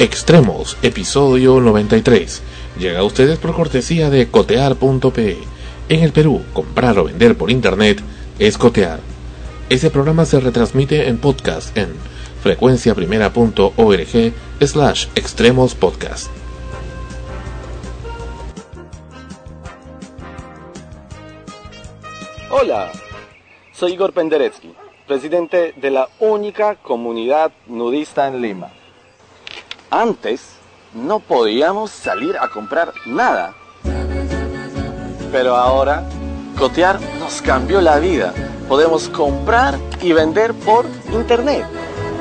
Extremos, 0.00 0.76
episodio 0.82 1.58
93. 1.60 2.40
Llega 2.78 3.00
a 3.00 3.02
ustedes 3.02 3.36
por 3.36 3.52
cortesía 3.52 4.10
de 4.10 4.30
cotear.pe. 4.30 5.38
En 5.88 6.04
el 6.04 6.12
Perú, 6.12 6.44
comprar 6.52 6.96
o 7.00 7.04
vender 7.04 7.36
por 7.36 7.50
internet 7.50 8.00
es 8.38 8.56
cotear. 8.58 9.00
Este 9.68 9.90
programa 9.90 10.24
se 10.24 10.38
retransmite 10.38 11.08
en 11.08 11.18
podcast 11.18 11.76
en 11.76 11.88
frecuenciaprimera.org 12.44 14.32
slash 14.60 15.06
extremos 15.16 15.74
podcast. 15.74 16.30
Hola, 22.50 22.92
soy 23.72 23.94
Igor 23.94 24.12
Penderecki, 24.12 24.72
presidente 25.08 25.74
de 25.76 25.90
la 25.90 26.08
única 26.20 26.76
comunidad 26.76 27.50
nudista 27.66 28.28
en 28.28 28.40
Lima. 28.40 28.77
Antes 29.90 30.42
no 30.92 31.18
podíamos 31.18 31.90
salir 31.90 32.36
a 32.36 32.48
comprar 32.48 32.92
nada. 33.06 33.54
Pero 35.32 35.56
ahora, 35.56 36.04
cotear 36.58 37.00
nos 37.18 37.40
cambió 37.40 37.80
la 37.80 37.98
vida. 37.98 38.34
Podemos 38.68 39.08
comprar 39.08 39.78
y 40.02 40.12
vender 40.12 40.52
por 40.52 40.84
internet. 41.10 41.64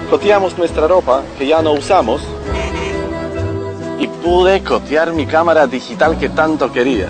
Coteamos 0.09 0.57
nuestra 0.57 0.87
ropa 0.87 1.23
que 1.37 1.45
ya 1.45 1.61
no 1.61 1.73
usamos. 1.73 2.21
Y 3.99 4.07
pude 4.07 4.63
cotear 4.63 5.11
mi 5.11 5.25
cámara 5.25 5.67
digital 5.67 6.17
que 6.17 6.29
tanto 6.29 6.71
quería. 6.71 7.09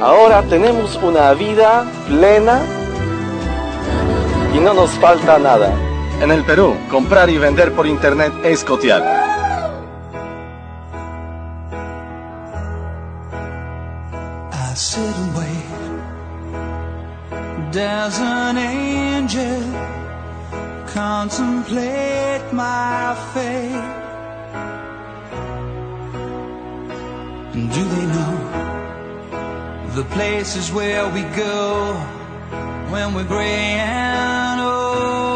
Ahora 0.00 0.42
tenemos 0.42 0.96
una 0.96 1.32
vida 1.32 1.84
plena 2.08 2.60
y 4.52 4.58
no 4.58 4.74
nos 4.74 4.90
falta 4.90 5.38
nada. 5.38 5.72
En 6.20 6.30
el 6.30 6.44
Perú, 6.44 6.76
comprar 6.90 7.28
y 7.30 7.38
vender 7.38 7.72
por 7.72 7.86
internet 7.86 8.32
es 8.44 8.64
cotear. 8.64 9.26
Sit 14.76 14.98
and 14.98 15.34
wait. 15.34 15.66
An 17.78 18.58
angel 18.58 19.62
contemplate 20.86 22.52
my 22.52 23.14
fate? 23.32 23.72
And 27.54 27.72
do 27.72 27.84
they 27.84 28.06
know 28.14 28.36
the 29.94 30.04
places 30.12 30.70
where 30.70 31.08
we 31.08 31.22
go 31.34 31.94
when 32.90 33.14
we're 33.14 33.24
gray 33.24 33.80
and 33.80 34.60
old? 34.60 35.35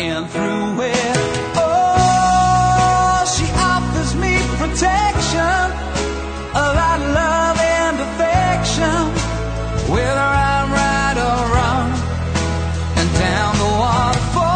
and 0.00 0.28
through 0.30 0.80
it, 0.80 1.16
oh, 1.56 3.24
she 3.36 3.44
offers 3.72 4.14
me 4.16 4.38
protection, 4.56 5.64
of 6.56 6.74
love 7.20 7.58
and 7.60 8.00
affection, 8.08 9.00
whether 9.92 10.28
I'm 10.48 10.72
right 10.72 11.16
or 11.28 11.40
wrong, 11.52 11.92
and 12.96 13.08
down 13.26 13.52
the 13.62 13.70
waterfall, 13.84 14.50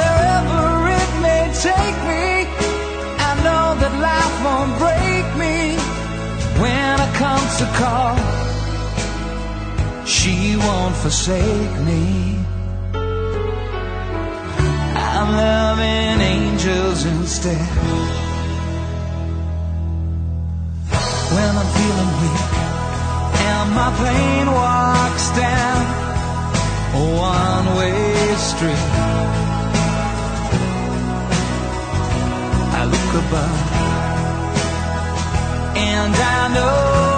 wherever 0.00 0.88
it 1.00 1.10
may 1.20 1.44
take 1.68 1.98
me, 2.08 2.48
I 3.28 3.30
know 3.44 3.66
that 3.82 3.92
life 4.00 4.36
won't 4.46 4.72
break 4.80 5.26
me 5.44 5.56
when 6.62 6.94
I 7.06 7.08
come 7.20 7.44
to 7.60 7.66
call. 7.80 8.16
She 10.06 10.56
won't 10.56 10.96
forsake 10.96 11.76
me. 11.84 12.23
I'm 15.24 15.32
loving 15.32 16.20
angels 16.20 17.06
instead. 17.06 17.66
When 21.34 21.50
I'm 21.60 21.70
feeling 21.76 22.12
weak 22.20 22.44
and 23.48 23.68
my 23.74 23.90
plane 24.00 24.48
walks 24.52 25.26
down 25.30 25.80
a 26.92 27.04
one-way 27.16 28.34
street, 28.36 28.88
I 32.76 32.84
look 32.84 33.10
above 33.24 33.60
and 35.74 36.14
I 36.14 36.54
know 36.54 37.13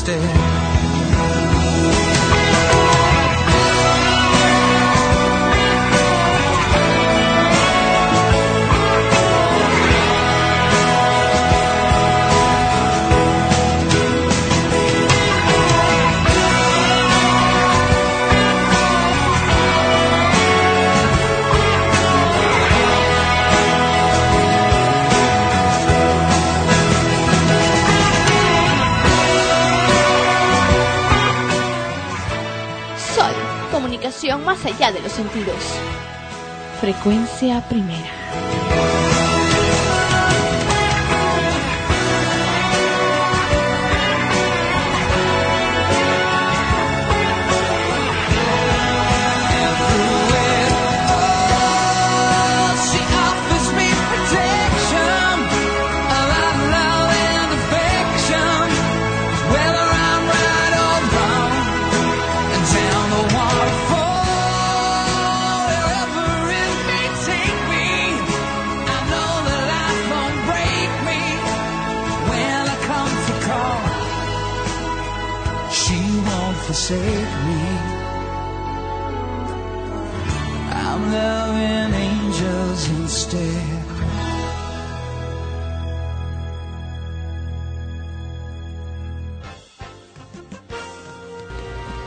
stairs 0.00 0.49
allá 34.70 34.92
de 34.92 35.00
los 35.00 35.12
sentidos. 35.12 35.56
Frecuencia 36.80 37.60
primera. 37.68 38.99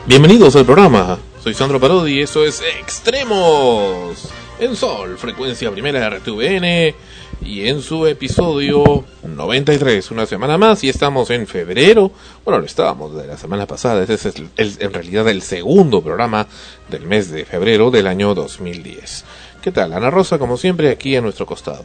Bienvenidos 0.06 0.54
al 0.56 0.64
programa. 0.66 1.18
Soy 1.42 1.54
Sandro 1.54 1.80
Parodi 1.80 2.18
y 2.18 2.20
esto 2.22 2.44
es 2.44 2.62
Extremos 2.80 4.28
en 4.58 4.76
Sol, 4.76 5.16
frecuencia 5.18 5.70
primera 5.70 6.00
de 6.00 6.10
RTVN 6.18 6.94
y 7.42 7.66
en 7.68 7.82
su 7.82 8.06
episodio 8.06 9.04
93, 9.26 10.10
una 10.10 10.26
semana 10.26 10.56
más 10.58 10.84
y 10.84 10.88
estamos 10.88 11.30
en 11.30 11.46
febrero. 11.46 12.10
Bueno, 12.44 12.60
lo 12.60 12.66
estábamos 12.66 13.14
de 13.16 13.26
la 13.26 13.36
semana 13.36 13.66
pasada, 13.66 14.02
este 14.02 14.14
es 14.14 14.26
el- 14.26 14.48
en 14.56 14.92
realidad 14.92 15.28
el 15.28 15.42
segundo 15.42 16.02
programa 16.02 16.46
del 16.90 17.06
mes 17.06 17.30
de 17.30 17.44
febrero 17.44 17.90
del 17.90 18.06
año 18.06 18.34
2010. 18.34 19.24
¿Qué 19.62 19.72
tal? 19.72 19.92
Ana 19.92 20.10
Rosa, 20.10 20.38
como 20.38 20.56
siempre, 20.56 20.90
aquí 20.90 21.16
a 21.16 21.20
nuestro 21.22 21.46
costado. 21.46 21.84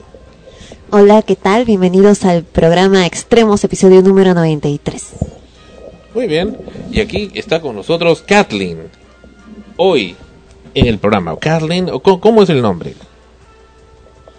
Hola, 0.92 1.22
¿qué 1.22 1.36
tal? 1.36 1.66
Bienvenidos 1.66 2.26
al 2.26 2.44
programa 2.44 3.06
Extremos, 3.06 3.64
episodio 3.64 4.02
número 4.02 4.34
93. 4.34 5.08
Muy 6.14 6.28
bien, 6.28 6.58
y 6.92 7.00
aquí 7.02 7.32
está 7.36 7.62
con 7.62 7.76
nosotros 7.76 8.24
Kathleen. 8.26 8.90
Hoy 9.78 10.16
en 10.74 10.88
el 10.88 10.98
programa. 10.98 11.38
Kathleen, 11.38 11.90
o 11.90 12.00
co- 12.00 12.20
¿cómo 12.20 12.44
es 12.44 12.50
el 12.50 12.62
nombre? 12.62 12.96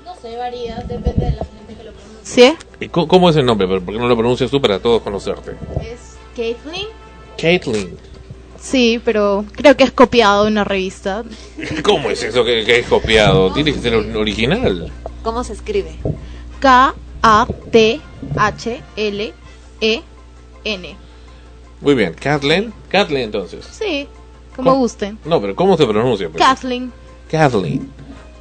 No 0.04 0.14
sé, 0.20 0.36
varía, 0.36 0.76
depende 0.88 1.26
de 1.26 1.32
la 1.32 1.44
gente 1.44 1.74
que 1.76 1.84
lo 1.84 1.92
pronuncie. 1.92 2.22
¿Sí? 2.24 2.54
¿Y 2.80 2.88
co- 2.88 3.06
¿Cómo 3.08 3.30
es 3.30 3.36
el 3.36 3.46
nombre? 3.46 3.66
¿Por 3.68 3.84
qué 3.84 3.92
no 4.00 4.08
lo 4.08 4.16
pronuncias 4.16 4.50
tú 4.50 4.60
para 4.60 4.78
todos 4.80 5.02
conocerte? 5.02 5.52
Es 5.82 6.16
Caitlyn. 6.36 6.88
Kathleen. 7.36 7.96
Sí, 8.60 9.00
pero 9.04 9.44
creo 9.52 9.76
que 9.76 9.84
es 9.84 9.92
copiado 9.92 10.44
de 10.44 10.50
una 10.50 10.64
revista. 10.64 11.24
¿Cómo 11.82 12.10
es 12.10 12.22
eso 12.22 12.44
que, 12.44 12.64
que 12.64 12.80
es 12.80 12.86
copiado? 12.86 13.52
Tiene 13.52 13.72
que 13.72 13.78
ser 13.80 13.94
or- 13.94 14.16
original. 14.16 14.92
¿Cómo 15.22 15.42
se 15.44 15.52
escribe? 15.54 15.96
K-A-T-H-L-E-N. 19.80 20.96
Muy 21.80 21.94
bien, 21.94 22.14
Kathleen. 22.14 22.72
Kathleen 22.88 23.24
entonces. 23.24 23.66
Sí, 23.70 24.06
como 24.54 24.70
¿Cómo? 24.72 24.82
gusten. 24.82 25.18
No, 25.24 25.40
pero 25.40 25.54
¿cómo 25.56 25.76
se 25.76 25.86
pronuncia? 25.86 26.28
pues? 26.28 26.42
Kathleen. 26.42 26.92
Kathleen. 27.30 27.88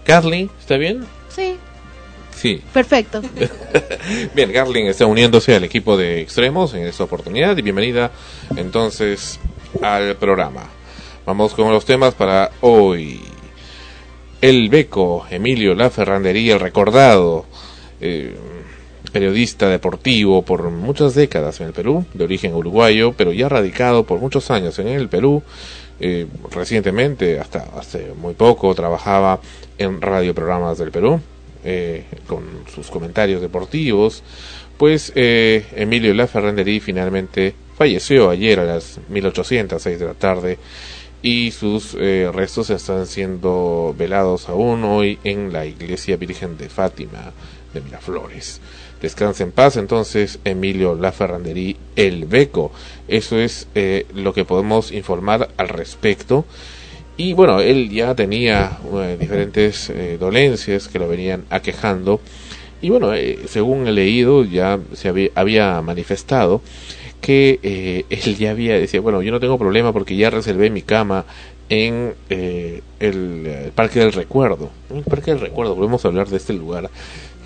Kathleen, 0.03 0.49
¿está 0.59 0.77
bien? 0.77 1.05
Sí, 1.29 1.55
Sí. 2.35 2.61
perfecto. 2.73 3.21
Bien, 4.33 4.51
Kathleen 4.53 4.87
está 4.87 5.05
uniéndose 5.05 5.53
al 5.55 5.63
equipo 5.65 5.97
de 5.97 6.21
extremos 6.21 6.73
en 6.73 6.87
esta 6.87 7.03
oportunidad 7.03 7.57
y 7.57 7.61
bienvenida 7.61 8.11
entonces 8.55 9.39
al 9.81 10.15
programa. 10.15 10.63
Vamos 11.25 11.53
con 11.53 11.69
los 11.71 11.83
temas 11.85 12.13
para 12.15 12.51
hoy. 12.61 13.21
El 14.41 14.69
Beco, 14.69 15.25
Emilio 15.29 15.75
La 15.75 15.89
Ferrandería, 15.89 16.53
el 16.53 16.59
recordado 16.61 17.45
eh, 17.99 18.35
periodista 19.09 19.67
deportivo 19.69 20.43
por 20.43 20.69
muchas 20.69 21.15
décadas 21.15 21.59
en 21.61 21.67
el 21.67 21.73
Perú, 21.73 22.05
de 22.13 22.23
origen 22.23 22.53
uruguayo, 22.53 23.13
pero 23.13 23.31
ya 23.33 23.49
radicado 23.49 24.03
por 24.03 24.19
muchos 24.19 24.51
años 24.51 24.79
en 24.79 24.87
el 24.87 25.09
Perú. 25.09 25.43
Eh, 25.99 26.27
recientemente, 26.51 27.39
hasta 27.39 27.65
hace 27.77 28.13
muy 28.19 28.33
poco, 28.33 28.73
trabajaba 28.73 29.39
en 29.77 30.01
radioprogramas 30.01 30.77
del 30.77 30.91
Perú, 30.91 31.19
eh, 31.63 32.05
con 32.27 32.43
sus 32.73 32.89
comentarios 32.89 33.41
deportivos. 33.41 34.23
Pues 34.77 35.11
eh, 35.15 35.65
Emilio 35.75 36.13
La 36.13 36.27
Ferrandería 36.27 36.79
finalmente 36.79 37.53
falleció 37.77 38.29
ayer 38.29 38.59
a 38.59 38.63
las 38.63 38.99
1806 39.09 39.99
de 39.99 40.05
la 40.05 40.13
tarde 40.13 40.57
y 41.21 41.51
sus 41.51 41.95
eh, 41.99 42.29
restos 42.33 42.69
están 42.69 43.05
siendo 43.05 43.93
velados 43.97 44.47
aún 44.47 44.83
hoy 44.83 45.19
en 45.23 45.51
la 45.51 45.65
iglesia 45.65 46.15
Virgen 46.15 46.57
de 46.57 46.69
Fátima 46.69 47.33
de 47.73 47.81
Miraflores. 47.81 48.61
Descansa 49.01 49.43
en 49.43 49.51
paz 49.51 49.77
entonces 49.77 50.39
Emilio 50.43 50.95
La 50.95 51.11
Ferranderí 51.11 51.77
El 51.95 52.25
Beco. 52.25 52.71
Eso 53.07 53.39
es 53.39 53.67
eh, 53.75 54.05
lo 54.13 54.33
que 54.33 54.45
podemos 54.45 54.91
informar 54.91 55.49
al 55.57 55.69
respecto. 55.69 56.45
Y 57.17 57.33
bueno, 57.33 57.59
él 57.59 57.89
ya 57.89 58.15
tenía 58.15 58.79
eh, 58.93 59.17
diferentes 59.19 59.89
eh, 59.89 60.17
dolencias 60.19 60.87
que 60.87 60.99
lo 60.99 61.07
venían 61.07 61.45
aquejando. 61.49 62.21
Y 62.81 62.89
bueno, 62.89 63.13
eh, 63.13 63.39
según 63.47 63.87
he 63.87 63.91
leído, 63.91 64.45
ya 64.45 64.79
se 64.93 65.09
había, 65.09 65.29
había 65.35 65.81
manifestado 65.81 66.61
que 67.21 67.59
eh, 67.63 68.05
él 68.09 68.37
ya 68.37 68.51
había 68.51 68.75
decía 68.79 69.01
bueno 69.01 69.21
yo 69.21 69.31
no 69.31 69.39
tengo 69.39 69.57
problema 69.57 69.91
porque 69.91 70.15
ya 70.15 70.29
reservé 70.29 70.69
mi 70.69 70.81
cama 70.81 71.25
en 71.67 72.13
eh, 72.29 72.81
el, 72.99 73.43
eh, 73.45 73.71
parque 73.75 73.99
del 73.99 74.13
recuerdo 74.13 74.69
el 74.93 75.03
parque 75.03 75.31
del 75.31 75.41
recuerdo 75.41 75.75
volvemos 75.75 76.03
a 76.05 76.07
hablar 76.07 76.27
de 76.29 76.37
este 76.37 76.53
lugar 76.53 76.89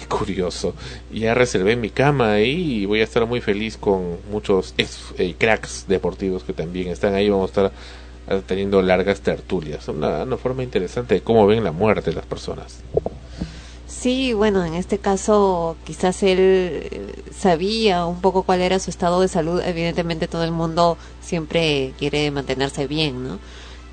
Curioso 0.09 0.73
ya 1.11 1.33
reservé 1.33 1.75
mi 1.75 1.89
cama 1.89 2.33
ahí 2.33 2.81
y 2.81 2.85
voy 2.85 3.01
a 3.01 3.03
estar 3.03 3.25
muy 3.25 3.41
feliz 3.41 3.77
con 3.77 4.17
muchos 4.31 4.73
eh, 4.77 5.35
cracks 5.37 5.85
deportivos 5.87 6.43
que 6.43 6.53
también 6.53 6.87
están 6.87 7.13
ahí 7.13 7.29
vamos 7.29 7.49
a 7.49 7.51
estar 7.51 7.71
eh, 8.29 8.41
teniendo 8.45 8.81
largas 8.81 9.21
tertulias 9.21 9.87
una, 9.87 10.23
una 10.23 10.37
forma 10.37 10.63
interesante 10.63 11.15
de 11.15 11.21
cómo 11.21 11.45
ven 11.47 11.63
la 11.63 11.71
muerte 11.71 12.13
las 12.13 12.25
personas 12.25 12.83
Sí, 14.03 14.33
bueno, 14.33 14.65
en 14.65 14.73
este 14.73 14.97
caso 14.97 15.77
quizás 15.85 16.23
él 16.23 16.37
eh, 16.39 17.13
sabía 17.33 18.05
un 18.05 18.19
poco 18.21 18.43
cuál 18.43 18.59
era 18.59 18.79
su 18.79 18.89
estado 18.89 19.21
de 19.21 19.27
salud. 19.29 19.61
Evidentemente 19.63 20.27
todo 20.27 20.43
el 20.43 20.51
mundo 20.51 20.97
siempre 21.21 21.93
quiere 21.97 22.29
mantenerse 22.31 22.87
bien, 22.87 23.25
¿no? 23.25 23.39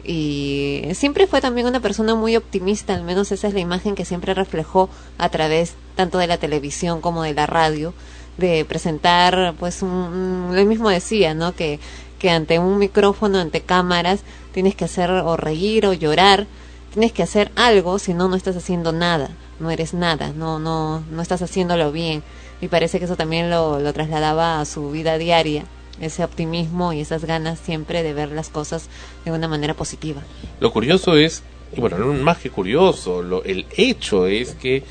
Y 0.05 0.83
siempre 0.95 1.27
fue 1.27 1.41
también 1.41 1.67
una 1.67 1.81
persona 1.81 2.15
muy 2.15 2.37
optimista, 2.37 2.95
al 2.95 3.03
menos 3.03 3.33
esa 3.33 3.49
es 3.49 3.55
la 3.55 3.61
imagen 3.61 3.95
que 3.95 4.05
siempre 4.05 4.35
reflejó 4.35 4.89
a 5.19 5.29
través 5.29 5.75
tanto 5.95 6.19
de 6.19 6.27
la 6.27 6.39
televisión 6.39 7.01
como 7.01 7.23
de 7.23 7.35
la 7.35 7.47
radio, 7.47 7.93
de 8.39 8.65
presentar, 8.65 9.55
pues, 9.59 9.83
un, 9.83 10.55
él 10.57 10.67
mismo 10.67 10.89
decía, 10.89 11.35
¿no? 11.35 11.55
Que, 11.55 11.79
que 12.19 12.31
ante 12.31 12.59
un 12.59 12.79
micrófono, 12.79 13.39
ante 13.39 13.61
cámaras, 13.61 14.21
tienes 14.53 14.75
que 14.75 14.85
hacer 14.85 15.11
o 15.11 15.37
reír 15.37 15.87
o 15.87 15.93
llorar, 15.93 16.47
tienes 16.93 17.13
que 17.13 17.23
hacer 17.23 17.51
algo, 17.57 17.99
si 17.99 18.15
no, 18.15 18.29
no 18.29 18.37
estás 18.37 18.57
haciendo 18.57 18.93
nada, 18.93 19.31
no 19.59 19.71
eres 19.71 19.95
nada, 19.95 20.33
no, 20.35 20.59
no, 20.59 21.03
no 21.11 21.23
estás 21.23 21.43
haciéndolo 21.43 21.93
bien. 21.93 22.23
Y 22.61 22.69
parece 22.69 22.99
que 22.99 23.07
eso 23.07 23.17
también 23.17 23.51
lo, 23.51 23.81
lo 23.81 23.93
trasladaba 23.93 24.61
a 24.61 24.65
su 24.65 24.91
vida 24.91 25.19
diaria, 25.19 25.65
ese 26.01 26.25
optimismo 26.25 26.93
y 26.93 27.01
esas 27.01 27.25
ganas 27.25 27.59
siempre 27.59 28.03
de 28.03 28.13
ver 28.13 28.33
las 28.33 28.49
cosas 28.49 28.89
de 29.25 29.33
una 29.33 29.49
manera 29.49 29.75
positiva. 29.75 30.23
Lo 30.61 30.73
curioso 30.73 31.17
es, 31.17 31.43
y 31.77 31.81
bueno, 31.81 31.99
no 31.99 32.13
más 32.15 32.39
que 32.39 32.51
curioso, 32.51 33.23
lo, 33.23 33.45
el 33.45 33.67
hecho 33.77 34.27
es 34.27 34.55
que 34.55 34.83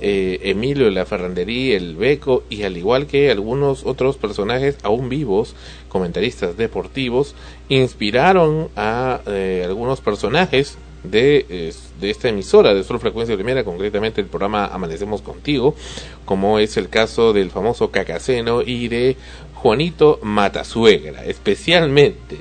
eh, 0.00 0.40
Emilio 0.42 0.86
de 0.86 0.90
la 0.90 1.06
Ferrandería, 1.06 1.76
el 1.76 1.96
Beco 1.96 2.44
y 2.50 2.64
al 2.64 2.76
igual 2.76 3.06
que 3.06 3.30
algunos 3.30 3.86
otros 3.86 4.16
personajes 4.16 4.76
aún 4.82 5.08
vivos, 5.08 5.54
comentaristas 5.88 6.56
deportivos, 6.56 7.34
inspiraron 7.68 8.68
a 8.76 9.20
eh, 9.26 9.62
algunos 9.64 10.00
personajes 10.00 10.78
de, 11.10 11.72
de 12.00 12.10
esta 12.10 12.28
emisora 12.28 12.74
de 12.74 12.82
Sol 12.82 12.98
Frecuencia 12.98 13.34
Primera, 13.36 13.64
concretamente 13.64 14.20
el 14.20 14.26
programa 14.26 14.66
Amanecemos 14.66 15.22
Contigo, 15.22 15.74
como 16.24 16.58
es 16.58 16.76
el 16.76 16.88
caso 16.88 17.32
del 17.32 17.50
famoso 17.50 17.90
Cacaceno 17.90 18.62
y 18.62 18.88
de 18.88 19.16
Juanito 19.66 20.20
Matasuegra, 20.22 21.24
especialmente. 21.24 22.36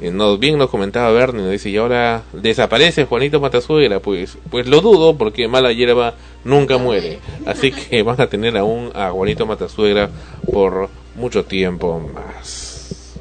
Eh, 0.00 0.10
Nos, 0.10 0.40
bien 0.40 0.58
nos 0.58 0.70
comentaba 0.70 1.12
Bernie, 1.12 1.42
nos 1.42 1.52
dice, 1.52 1.70
y 1.70 1.76
ahora 1.76 2.24
desaparece 2.32 3.04
Juanito 3.04 3.38
Matasuegra, 3.38 4.00
pues, 4.00 4.36
pues 4.50 4.66
lo 4.66 4.80
dudo 4.80 5.16
porque 5.16 5.46
mala 5.46 5.72
hierba 5.72 6.14
nunca 6.42 6.76
muere. 6.76 7.20
Así 7.46 7.70
que 7.90 8.02
van 8.02 8.20
a 8.20 8.26
tener 8.26 8.56
aún 8.56 8.90
a 8.92 9.10
Juanito 9.10 9.46
Matasuegra 9.46 10.10
por 10.50 10.88
mucho 11.14 11.44
tiempo 11.44 12.00
más. 12.12 13.14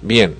Bien, 0.00 0.34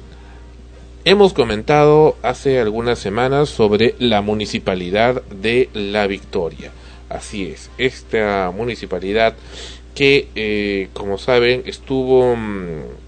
Hemos 1.05 1.33
comentado 1.33 2.17
hace 2.23 2.61
algunas 2.61 3.01
semanas 3.01 3.49
sobre 3.49 3.97
la 3.99 4.21
municipalidad 4.21 5.21
de 5.25 5.69
La 5.75 6.07
Victoria. 6.07 6.71
Así 7.09 7.47
es, 7.47 7.71
esta 7.77 8.53
municipalidad 8.55 9.35
que, 9.95 10.29
eh, 10.35 10.89
como 10.93 11.19
saben, 11.19 11.63
estuvo... 11.67 12.37
mm, 12.37 13.03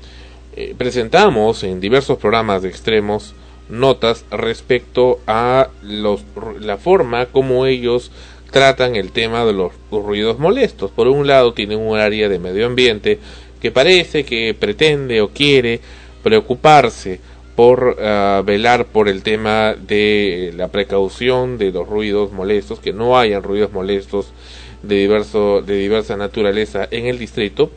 eh, 0.56 0.72
presentamos 0.78 1.64
en 1.64 1.80
diversos 1.80 2.16
programas 2.18 2.62
de 2.62 2.68
extremos 2.68 3.34
notas 3.68 4.24
respecto 4.30 5.18
a 5.26 5.68
los, 5.82 6.22
la 6.60 6.76
forma 6.76 7.26
como 7.26 7.66
ellos 7.66 8.12
tratan 8.52 8.94
el 8.94 9.10
tema 9.10 9.44
de 9.44 9.52
los 9.52 9.72
ruidos 9.90 10.38
molestos. 10.38 10.92
Por 10.92 11.08
un 11.08 11.26
lado 11.26 11.54
tienen 11.54 11.80
un 11.80 11.98
área 11.98 12.28
de 12.28 12.38
medio 12.38 12.66
ambiente 12.66 13.18
que 13.60 13.72
parece 13.72 14.24
que 14.24 14.54
pretende 14.54 15.20
o 15.22 15.30
quiere 15.30 15.80
preocuparse 16.22 17.18
por 17.56 17.96
ah, 18.00 18.42
velar 18.46 18.86
por 18.86 19.08
el 19.08 19.24
tema 19.24 19.74
de 19.74 20.52
la 20.56 20.68
precaución 20.68 21.58
de 21.58 21.72
los 21.72 21.88
ruidos 21.88 22.30
molestos, 22.30 22.78
que 22.78 22.92
no 22.92 23.18
hayan 23.18 23.42
ruidos 23.42 23.72
molestos 23.72 24.28
de 24.86 24.96
diverso 24.96 25.62
de 25.62 25.76
diversa 25.76 26.16
naturaleza 26.16 26.86
en 26.90 27.06
el 27.06 27.18
distrito, 27.18 27.70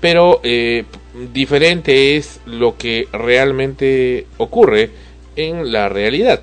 pero 0.00 0.40
eh, 0.42 0.84
diferente 1.32 2.16
es 2.16 2.40
lo 2.46 2.76
que 2.76 3.08
realmente 3.12 4.26
ocurre 4.36 4.90
en 5.36 5.72
la 5.72 5.88
realidad. 5.88 6.42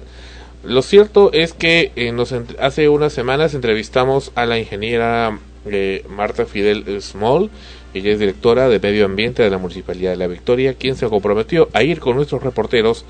Lo 0.63 0.81
cierto 0.81 1.31
es 1.34 1.53
que 1.53 1.91
eh, 1.96 2.13
hace 2.60 2.89
unas 2.89 3.13
semanas 3.13 3.53
entrevistamos 3.53 4.31
a 4.36 4.46
la 4.46 4.60
ingeniera 4.60 5.39
eh, 5.65 6.05
Marta 6.10 6.46
Fidel 6.46 7.01
Small, 7.01 7.50
ella 7.93 8.12
es 8.12 8.20
directora 8.20 8.70
de 8.70 8.79
Medio 8.79 9.05
Ambiente 9.05 9.43
de 9.43 9.50
la 9.50 9.58
Municipalidad 9.58 10.12
de 10.12 10.17
La 10.17 10.27
Victoria, 10.27 10.75
quien 10.75 10.96
se 10.96 11.10
comprometió 11.10 11.70
a 11.74 11.84
ir 11.84 12.00
con 12.00 12.15
nuestros 12.15 12.41
reporteros 12.41 13.05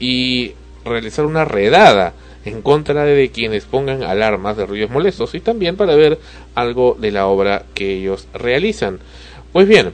y 0.00 0.54
realizar 0.84 1.24
una 1.24 1.44
redada 1.44 2.14
en 2.48 2.62
contra 2.62 3.04
de 3.04 3.30
quienes 3.30 3.64
pongan 3.64 4.02
alarmas 4.02 4.56
de 4.56 4.66
ruidos 4.66 4.90
molestos 4.90 5.34
y 5.34 5.40
también 5.40 5.76
para 5.76 5.94
ver 5.94 6.18
algo 6.54 6.96
de 6.98 7.12
la 7.12 7.26
obra 7.26 7.64
que 7.74 7.94
ellos 7.94 8.26
realizan. 8.34 8.98
Pues 9.52 9.68
bien, 9.68 9.92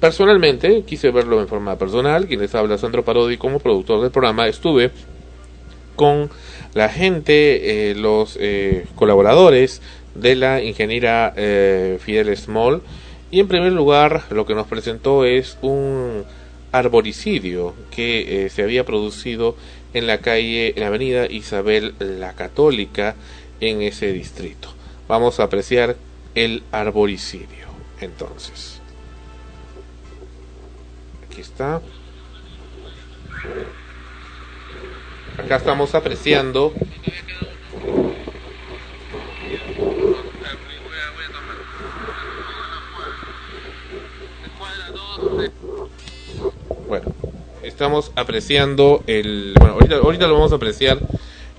personalmente 0.00 0.82
quise 0.86 1.10
verlo 1.10 1.40
en 1.40 1.48
forma 1.48 1.76
personal, 1.76 2.26
quienes 2.26 2.54
habla 2.54 2.78
Sandro 2.78 3.04
Parodi 3.04 3.36
como 3.36 3.60
productor 3.60 4.02
del 4.02 4.10
programa, 4.10 4.46
estuve 4.48 4.90
con 5.94 6.30
la 6.74 6.88
gente, 6.88 7.90
eh, 7.90 7.94
los 7.94 8.36
eh, 8.40 8.86
colaboradores 8.96 9.80
de 10.14 10.34
la 10.34 10.62
ingeniera 10.62 11.32
eh, 11.36 11.98
Fidel 12.00 12.36
Small 12.36 12.82
y 13.30 13.40
en 13.40 13.48
primer 13.48 13.72
lugar 13.72 14.24
lo 14.30 14.46
que 14.46 14.54
nos 14.54 14.66
presentó 14.66 15.24
es 15.24 15.58
un 15.62 16.24
arboricidio 16.72 17.74
que 17.90 18.46
eh, 18.46 18.48
se 18.50 18.62
había 18.62 18.84
producido 18.84 19.56
en 19.96 20.06
la 20.06 20.18
calle, 20.18 20.74
en 20.76 20.80
la 20.80 20.88
avenida 20.88 21.26
Isabel 21.26 21.94
la 21.98 22.34
Católica 22.34 23.14
en 23.60 23.80
ese 23.80 24.12
distrito. 24.12 24.68
Vamos 25.08 25.40
a 25.40 25.44
apreciar 25.44 25.96
el 26.34 26.62
arboricidio 26.70 27.66
entonces. 28.02 28.82
Aquí 31.24 31.40
está. 31.40 31.80
Acá 35.38 35.56
estamos 35.56 35.94
apreciando 35.94 36.74
Bueno, 46.88 47.12
estamos 47.76 48.10
apreciando 48.16 49.04
el. 49.06 49.52
Bueno, 49.58 49.74
ahorita, 49.74 49.96
ahorita 49.96 50.26
lo 50.26 50.32
vamos 50.32 50.52
a 50.52 50.54
apreciar. 50.54 50.98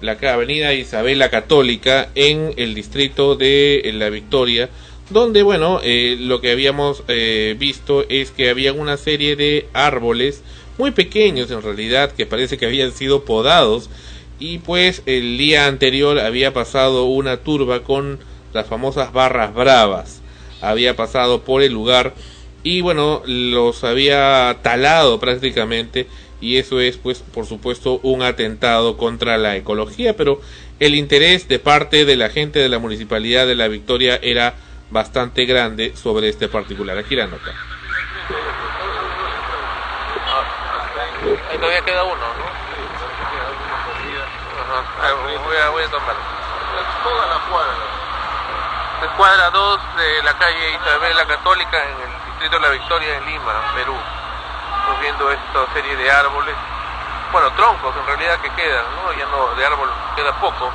La 0.02 0.14
avenida 0.14 0.74
Isabel 0.74 1.20
la 1.20 1.30
Católica 1.30 2.10
en 2.16 2.56
el 2.58 2.74
distrito 2.74 3.36
de 3.36 3.82
eh, 3.82 3.94
La 3.94 4.10
Victoria, 4.10 4.70
donde, 5.12 5.44
bueno, 5.44 5.80
eh, 5.84 6.18
lo 6.20 6.42
que 6.42 6.52
habíamos 6.52 7.04
eh, 7.08 7.56
visto 7.60 8.04
es 8.10 8.32
que 8.32 8.50
había 8.50 8.74
una 8.74 8.98
serie 8.98 9.36
de 9.36 9.68
árboles 9.74 10.42
muy 10.80 10.90
pequeños 10.90 11.52
en 11.52 11.62
realidad 11.62 12.12
que 12.12 12.26
parece 12.26 12.58
que 12.58 12.66
habían 12.66 12.94
sido 12.94 13.24
podados 13.24 13.92
y 14.40 14.58
pues 14.58 15.04
el 15.06 15.38
día 15.38 15.68
anterior 15.68 16.20
había 16.20 16.52
pasado 16.52 17.06
una 17.06 17.38
turba 17.38 17.84
con 17.84 18.18
las 18.54 18.66
famosas 18.66 19.14
barras 19.14 19.54
bravas 19.54 20.22
había 20.62 20.96
pasado 20.96 21.42
por 21.42 21.62
el 21.62 21.74
lugar 21.74 22.14
y 22.68 22.82
bueno 22.82 23.22
los 23.26 23.86
había 23.86 24.58
talado 24.62 25.22
prácticamente 25.22 26.06
y 26.42 26.58
eso 26.58 26.82
es 26.82 26.98
pues 26.98 27.20
por 27.20 27.46
supuesto 27.46 28.02
un 28.04 28.24
atentado 28.24 28.98
contra 28.98 29.38
la 29.38 29.56
ecología 29.56 30.18
pero 30.18 30.42
el 30.82 30.94
interés 30.94 31.48
de 31.48 31.60
parte 31.60 32.04
de 32.04 32.18
la 32.18 32.28
gente 32.28 32.60
de 32.60 32.68
la 32.68 32.78
municipalidad 32.78 33.48
de 33.48 33.56
la 33.56 33.70
Victoria 33.70 34.20
era 34.22 34.56
bastante 34.92 35.46
grande 35.46 35.96
sobre 35.96 36.28
este 36.28 36.50
particular 36.50 36.98
aquí 36.98 37.16
la 37.16 37.28
nota 37.28 37.56
Ahí 41.50 41.58
todavía 41.58 41.82
queda 41.82 42.04
uno, 42.04 42.16
¿no? 42.16 42.46
Ajá. 44.62 45.14
Voy 45.14 45.58
a, 45.58 45.70
voy 45.70 45.84
a 45.84 45.88
tomar. 45.90 46.16
Toda 47.04 47.28
la 47.28 47.40
cuadra. 47.50 47.74
Es 49.04 49.10
cuadra 49.18 49.50
2 49.50 49.80
de 49.98 50.24
la 50.24 50.38
calle 50.38 50.72
Isabel 50.72 51.18
la 51.18 51.26
Católica 51.26 51.84
en 51.84 52.12
el 52.12 52.27
distrito 52.40 52.60
La 52.60 52.70
Victoria 52.70 53.18
en 53.18 53.26
Lima, 53.26 53.52
Perú. 53.74 53.96
Estamos 54.80 55.00
viendo 55.02 55.32
esta 55.32 55.74
serie 55.74 55.96
de 55.96 56.12
árboles, 56.12 56.56
bueno, 57.32 57.50
troncos 57.54 57.96
en 57.98 58.06
realidad 58.06 58.38
que 58.40 58.50
quedan, 58.52 58.86
¿no? 58.96 59.12
Ya 59.14 59.26
no, 59.26 59.56
de 59.56 59.66
árbol 59.66 59.92
queda 60.16 60.32
poco. 60.34 60.70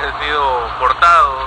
Han 0.00 0.20
sido 0.20 0.68
cortados, 0.78 1.44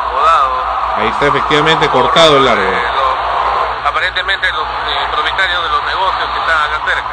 o 0.00 0.12
podados. 0.16 0.64
Ahí 0.96 1.08
está 1.08 1.26
efectivamente 1.26 1.88
cortado 1.90 2.38
el 2.38 2.48
árbol. 2.48 2.64
Eh, 2.64 2.82
los- 2.96 3.86
aparentemente 3.90 4.50
los 4.52 4.64
eh, 4.64 5.08
propietarios 5.12 5.62
de 5.62 5.68
los 5.68 5.84
negocios 5.84 6.30
que 6.32 6.38
están 6.40 6.56
acá 6.62 6.80
cerca. 6.86 7.08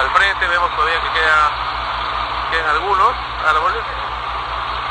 Al 0.00 0.10
frente 0.10 0.48
vemos 0.48 0.70
todavía 0.74 1.00
que 1.00 1.10
queda, 1.10 1.50
quedan 2.50 2.70
algunos 2.70 3.12
árboles 3.46 3.82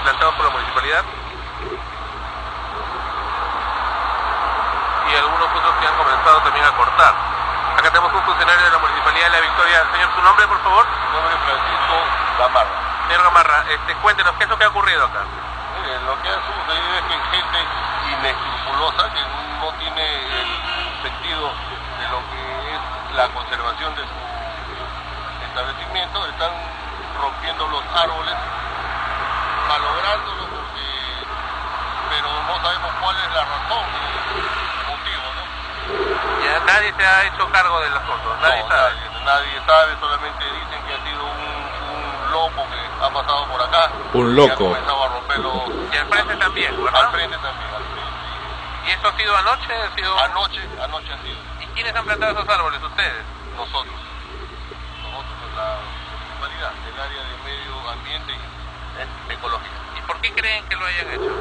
plantados 0.03 0.35
por 0.35 0.45
la 0.45 0.51
municipalidad 0.51 1.03
y 5.09 5.15
algunos 5.15 5.47
otros 5.49 5.73
que 5.79 5.87
han 5.87 5.97
comenzado 5.97 6.41
también 6.41 6.65
a 6.65 6.71
cortar. 6.71 7.13
Acá 7.77 7.89
tenemos 7.89 8.13
un 8.13 8.23
funcionario 8.23 8.63
de 8.63 8.71
la 8.71 8.77
municipalidad 8.77 9.25
de 9.25 9.29
La 9.29 9.41
Victoria. 9.41 9.85
Señor, 9.91 10.09
¿su 10.15 10.21
nombre, 10.21 10.47
por 10.47 10.61
favor? 10.61 10.85
Mi 10.85 11.15
nombre 11.15 11.33
es 11.33 11.41
Francisco 11.43 11.95
Gamarra. 12.39 12.75
Señor 13.07 13.23
Gamarra, 13.23 13.65
este, 13.69 13.95
cuéntenos, 13.95 14.35
¿qué 14.37 14.43
es 14.43 14.49
lo 14.49 14.57
que 14.57 14.65
ha 14.65 14.69
ocurrido 14.69 15.05
acá? 15.05 15.21
Lo 16.05 16.21
que 16.21 16.29
ha 16.29 16.39
sucedido 16.45 16.93
es 16.97 17.03
que 17.09 17.17
gente 17.31 17.59
inescrupulosa 18.11 19.09
que 19.13 19.21
no 19.59 19.71
tiene 19.79 20.05
el 20.41 21.01
sentido 21.01 21.49
de 21.99 22.07
lo 22.09 22.19
que 22.29 22.75
es 22.75 22.81
la 23.15 23.27
conservación 23.29 23.95
de 23.95 24.01
su 24.01 24.19
establecimiento 25.49 26.25
están 26.27 26.51
rompiendo 27.19 27.67
los 27.67 27.83
árboles, 27.95 28.35
malográndolos 29.67 30.45
porque, 30.45 30.87
pero 32.09 32.29
no 32.47 32.61
sabemos 32.61 32.91
cuál 33.01 33.15
es 33.17 33.33
la 33.33 33.43
razón, 33.45 33.85
el 34.79 34.87
motivo, 34.87 35.25
¿no? 35.35 35.43
Ya, 36.43 36.58
nadie 36.69 36.93
se 36.93 37.03
ha 37.05 37.25
hecho 37.25 37.49
cargo 37.49 37.81
del 37.81 37.93
asunto, 37.93 38.37
nadie 38.41 38.61
No, 38.61 38.69
sabe. 38.69 38.93
Nadie, 38.93 39.25
nadie 39.25 39.61
sabe, 39.65 39.99
solamente 39.99 40.43
dicen 40.45 40.79
que 40.85 40.93
ha 40.93 41.01
sido 41.03 41.23
un, 41.25 41.41
un 41.89 42.31
loco 42.31 42.61
que 42.69 43.03
ha 43.05 43.09
pasado 43.09 43.47
por 43.47 43.61
acá. 43.61 43.89
Un 44.13 44.31
y 44.31 44.35
loco. 44.35 44.53
ha 44.53 44.55
comenzado 44.55 45.03
a 45.03 45.07
romper 45.09 45.39
los... 45.39 45.53
Y 45.93 45.97
al 45.97 46.07
frente 46.07 46.35
también, 46.35 46.83
¿verdad? 46.83 47.01
Al 47.01 47.11
frente 47.11 47.37
también, 47.37 47.69
al 47.73 47.83
frente. 47.89 48.11
¿Y 48.85 48.91
esto 48.91 49.07
ha 49.07 49.17
sido 49.17 49.35
anoche? 49.37 49.73
¿Ha 49.73 49.95
sido... 49.95 50.19
Anoche, 50.19 50.61
anoche 50.83 51.13
ha 51.13 51.21
sido. 51.23 51.39
¿Y 51.59 51.65
quiénes 51.73 51.95
han 51.95 52.05
plantado 52.05 52.31
esos 52.33 52.49
árboles? 52.49 52.81
¿Ustedes? 52.83 53.23
Nosotros. 53.57 53.95
Nosotros 55.01 55.37
en 55.49 55.55
la 55.57 55.69
municipalidad, 56.13 56.71
del 56.85 56.99
área 57.01 57.21
de 57.23 57.35
medio 57.49 57.89
ambiente 57.89 58.31
y 58.31 59.01
eh, 59.01 59.33
ecológica. 59.33 59.77
¿Y 59.97 60.01
por 60.05 60.21
qué 60.21 60.33
creen 60.33 60.65
que 60.69 60.75
lo 60.75 60.85
hayan 60.85 61.09
hecho? 61.13 61.33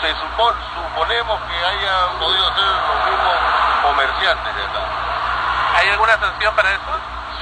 Se 0.00 0.14
supone, 0.16 0.56
suponemos 0.74 1.40
que 1.42 1.56
hayan 1.64 2.18
podido 2.18 2.44
ser 2.54 2.64
los 2.64 3.04
mismos 3.04 3.36
comerciantes 3.82 4.56
de 4.56 4.62
acá. 4.62 4.80
¿Hay 5.76 5.88
alguna 5.90 6.18
sanción 6.18 6.54
para 6.56 6.70
eso? 6.70 6.92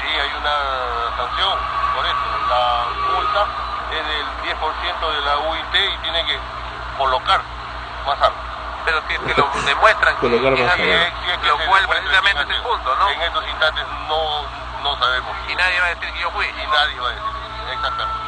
Sí, 0.00 0.09
hay 0.09 0.31
una 0.35 1.17
sanción 1.17 1.59
por 1.95 2.05
esto. 2.05 2.27
La 2.49 2.85
multa 3.15 3.47
es 3.93 4.07
del 4.07 4.27
10% 4.59 5.12
de 5.12 5.21
la 5.21 5.38
UIT 5.38 5.75
y 5.75 5.99
tiene 6.03 6.25
que 6.27 6.38
colocar 6.99 7.41
más 8.05 8.21
árboles. 8.21 8.49
Pero 8.85 9.03
si 9.07 9.15
es 9.15 9.21
que 9.21 9.35
lo 9.41 9.50
demuestran 9.65 10.15
que 10.17 10.21
Colocar 10.21 10.53
más 10.59 10.79
lo 11.47 11.59
cual 11.67 11.88
precisamente 11.88 12.43
es 12.43 12.50
el 12.50 12.62
punto, 12.62 12.97
¿no? 12.97 13.11
En 13.11 13.23
estos 13.23 13.47
instantes 13.49 13.85
no, 14.09 14.43
no 14.83 14.99
sabemos. 14.99 15.37
Y 15.49 15.55
nadie 15.55 15.81
va 15.81 15.87
a 15.87 15.95
decir 15.95 16.12
que 16.12 16.21
yo 16.21 16.31
fui. 16.33 16.47
Y 16.47 16.67
nadie 16.67 17.00
va 17.00 17.07
a 17.07 17.11
decir. 17.11 17.25
Exactamente. 17.73 18.19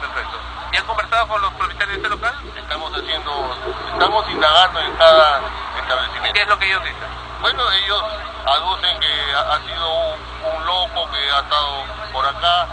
Perfecto. 0.00 0.53
¿Y 0.74 0.76
han 0.76 0.84
conversado 0.86 1.28
con 1.28 1.40
los 1.40 1.52
propietarios 1.52 1.88
de 1.90 2.02
este 2.02 2.08
local? 2.08 2.34
Estamos 2.56 2.90
haciendo, 2.92 3.56
estamos 3.92 4.28
indagando 4.28 4.80
en 4.80 4.96
cada 4.96 5.40
establecimiento. 5.78 6.32
¿Qué 6.34 6.42
es 6.42 6.48
lo 6.48 6.58
que 6.58 6.66
ellos 6.66 6.82
dicen? 6.82 7.08
Bueno, 7.40 7.70
ellos 7.70 8.02
aducen 8.44 8.98
que 8.98 9.34
ha, 9.36 9.54
ha 9.54 9.58
sido 9.60 9.88
un, 9.94 10.18
un 10.56 10.66
loco 10.66 11.08
que 11.12 11.30
ha 11.30 11.38
estado 11.38 11.84
por 12.12 12.26
acá. 12.26 12.66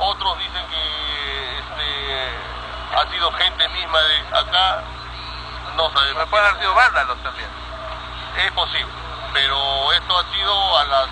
Otros 0.00 0.38
dicen 0.40 0.66
que 0.68 1.58
este, 1.58 2.28
ha 2.98 3.10
sido 3.10 3.32
gente 3.32 3.66
misma 3.70 3.98
de 4.00 4.18
acá. 4.36 4.82
No 5.76 5.90
sabemos. 5.90 6.24
Me 6.24 6.26
pueden 6.26 6.46
haber 6.48 6.60
sido 6.60 6.74
vándalos 6.74 7.16
también. 7.22 7.48
Es 8.44 8.52
posible. 8.52 8.92
Pero 9.32 9.92
esto 9.94 10.18
ha 10.18 10.24
sido 10.34 10.78
a 10.78 10.84
las 10.84 11.06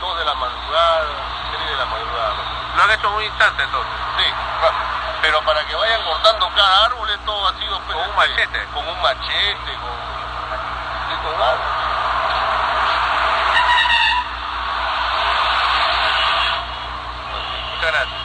2 0.00 0.18
de 0.18 0.24
la 0.24 0.34
madrugada, 0.34 1.04
3 1.50 1.68
de 1.68 1.76
la 1.76 1.84
madrugada. 1.86 2.34
Lo 2.76 2.82
han 2.84 2.90
hecho 2.92 3.08
en 3.08 3.14
un 3.14 3.22
instante 3.24 3.62
entonces. 3.64 3.92
Sí, 4.18 4.24
va- 4.62 4.93
pero 5.24 5.42
para 5.42 5.66
que 5.66 5.74
vayan 5.74 6.02
cortando 6.04 6.46
cada 6.54 6.84
árbol, 6.84 7.08
esto 7.08 7.48
ha 7.48 7.58
sido 7.58 7.80
pues, 7.86 7.96
Con 7.96 8.04
un 8.04 8.10
este, 8.10 8.36
machete. 8.36 8.58
Con 8.74 8.86
un 8.86 9.00
machete, 9.00 9.72
con, 9.80 9.94
sí, 11.08 11.14
con 11.24 11.34
algo. 11.40 11.64
Muchas 17.72 17.90
gracias. 17.90 18.20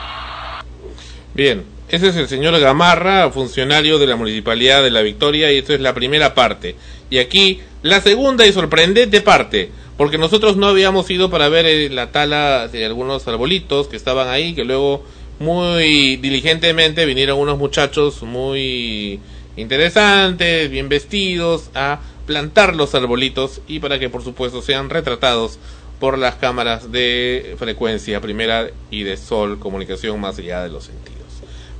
Bien, 1.33 1.65
ese 1.87 2.09
es 2.09 2.17
el 2.17 2.27
señor 2.27 2.59
Gamarra, 2.59 3.31
funcionario 3.31 3.97
de 3.97 4.07
la 4.07 4.17
Municipalidad 4.17 4.83
de 4.83 4.91
La 4.91 5.01
Victoria, 5.01 5.53
y 5.53 5.59
esto 5.59 5.73
es 5.73 5.79
la 5.79 5.93
primera 5.93 6.35
parte. 6.35 6.75
Y 7.09 7.19
aquí 7.19 7.61
la 7.81 8.01
segunda 8.01 8.45
y 8.45 8.51
sorprendente 8.51 9.21
parte, 9.21 9.71
porque 9.95 10.17
nosotros 10.17 10.57
no 10.57 10.67
habíamos 10.67 11.09
ido 11.09 11.29
para 11.29 11.47
ver 11.47 11.65
eh, 11.65 11.89
la 11.89 12.11
tala 12.11 12.67
de 12.67 12.85
algunos 12.85 13.25
arbolitos 13.25 13.87
que 13.87 13.95
estaban 13.95 14.27
ahí, 14.27 14.53
que 14.53 14.65
luego 14.65 15.05
muy 15.39 16.17
diligentemente 16.17 17.05
vinieron 17.05 17.39
unos 17.39 17.57
muchachos 17.57 18.21
muy 18.23 19.19
interesantes, 19.55 20.69
bien 20.69 20.89
vestidos, 20.89 21.69
a 21.73 21.99
plantar 22.25 22.75
los 22.75 22.93
arbolitos 22.93 23.61
y 23.67 23.79
para 23.79 23.97
que 23.99 24.09
por 24.09 24.23
supuesto 24.23 24.61
sean 24.61 24.89
retratados 24.89 25.57
por 25.99 26.17
las 26.17 26.35
cámaras 26.35 26.91
de 26.91 27.55
frecuencia 27.57 28.21
primera 28.21 28.69
y 28.91 29.03
de 29.03 29.17
sol, 29.17 29.59
comunicación 29.59 30.19
más 30.19 30.37
allá 30.37 30.63
de 30.63 30.69
los 30.69 30.85
sentidos. 30.85 31.19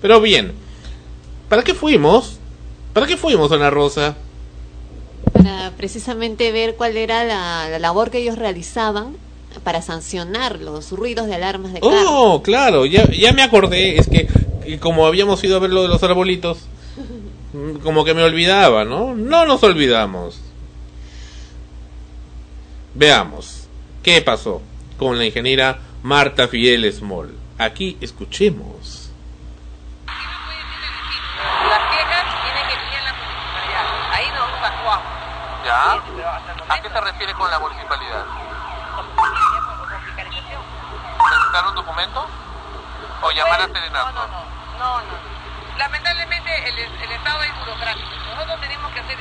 Pero 0.01 0.19
bien, 0.21 0.53
¿para 1.47 1.63
qué 1.63 1.73
fuimos? 1.73 2.37
¿Para 2.93 3.05
qué 3.07 3.17
fuimos, 3.17 3.51
Ana 3.51 3.69
Rosa? 3.69 4.15
Para 5.31 5.71
precisamente 5.77 6.51
ver 6.51 6.75
cuál 6.75 6.97
era 6.97 7.23
la, 7.23 7.69
la 7.69 7.79
labor 7.79 8.09
que 8.09 8.19
ellos 8.19 8.37
realizaban 8.37 9.15
para 9.59 9.81
sancionar 9.81 10.59
los 10.59 10.91
ruidos 10.91 11.27
de 11.27 11.35
alarmas 11.35 11.73
de 11.73 11.81
carro. 11.81 11.95
Oh, 12.07 12.43
claro, 12.43 12.85
ya, 12.85 13.05
ya 13.09 13.33
me 13.33 13.43
acordé, 13.43 13.97
es 13.97 14.07
que, 14.07 14.27
como 14.79 15.05
habíamos 15.05 15.43
ido 15.43 15.57
a 15.57 15.59
ver 15.59 15.71
lo 15.71 15.83
de 15.83 15.87
los 15.87 16.03
arbolitos, 16.03 16.59
como 17.83 18.03
que 18.05 18.13
me 18.13 18.23
olvidaba, 18.23 18.85
¿no? 18.85 19.15
No 19.15 19.45
nos 19.45 19.63
olvidamos. 19.63 20.41
Veamos, 22.95 23.67
¿qué 24.03 24.21
pasó 24.21 24.61
con 24.97 25.17
la 25.17 25.25
ingeniera 25.25 25.79
Marta 26.03 26.47
Fidel 26.47 26.91
Small? 26.91 27.33
Aquí 27.57 27.97
escuchemos. 28.01 29.11
A 30.07 30.11
la 30.21 30.39
municipalidad. 30.39 32.25
Ahí 34.11 34.25
nosotros 34.31 34.59
actuamos. 34.63 35.07
¿Ya? 35.65 35.93
Sí, 35.93 36.11
pero 36.15 36.29
hasta 36.29 36.51
el 36.51 36.59
¿A 36.59 36.65
momento 36.65 36.87
qué 36.87 36.93
se 36.93 37.01
refiere 37.01 37.33
con 37.33 37.51
la 37.51 37.59
municipalidad? 37.59 38.25
¿Presentar 41.99 42.23
un 42.23 42.23
documento? 42.23 42.27
¿O 43.21 43.31
llamar 43.31 43.61
a 43.61 43.67
No, 43.67 43.73
Serenato? 43.73 44.11
no, 44.13 44.27
no, 44.27 44.39
no, 44.79 45.01
no. 45.01 45.29
Lamentablemente 45.77 46.69
el, 46.69 46.79
el 46.79 47.11
Estado 47.11 47.43
es 47.43 47.59
burocrático. 47.59 48.07
Nosotros 48.35 48.61
tenemos 48.61 48.91
que 48.91 48.99
hacer... 48.99 49.17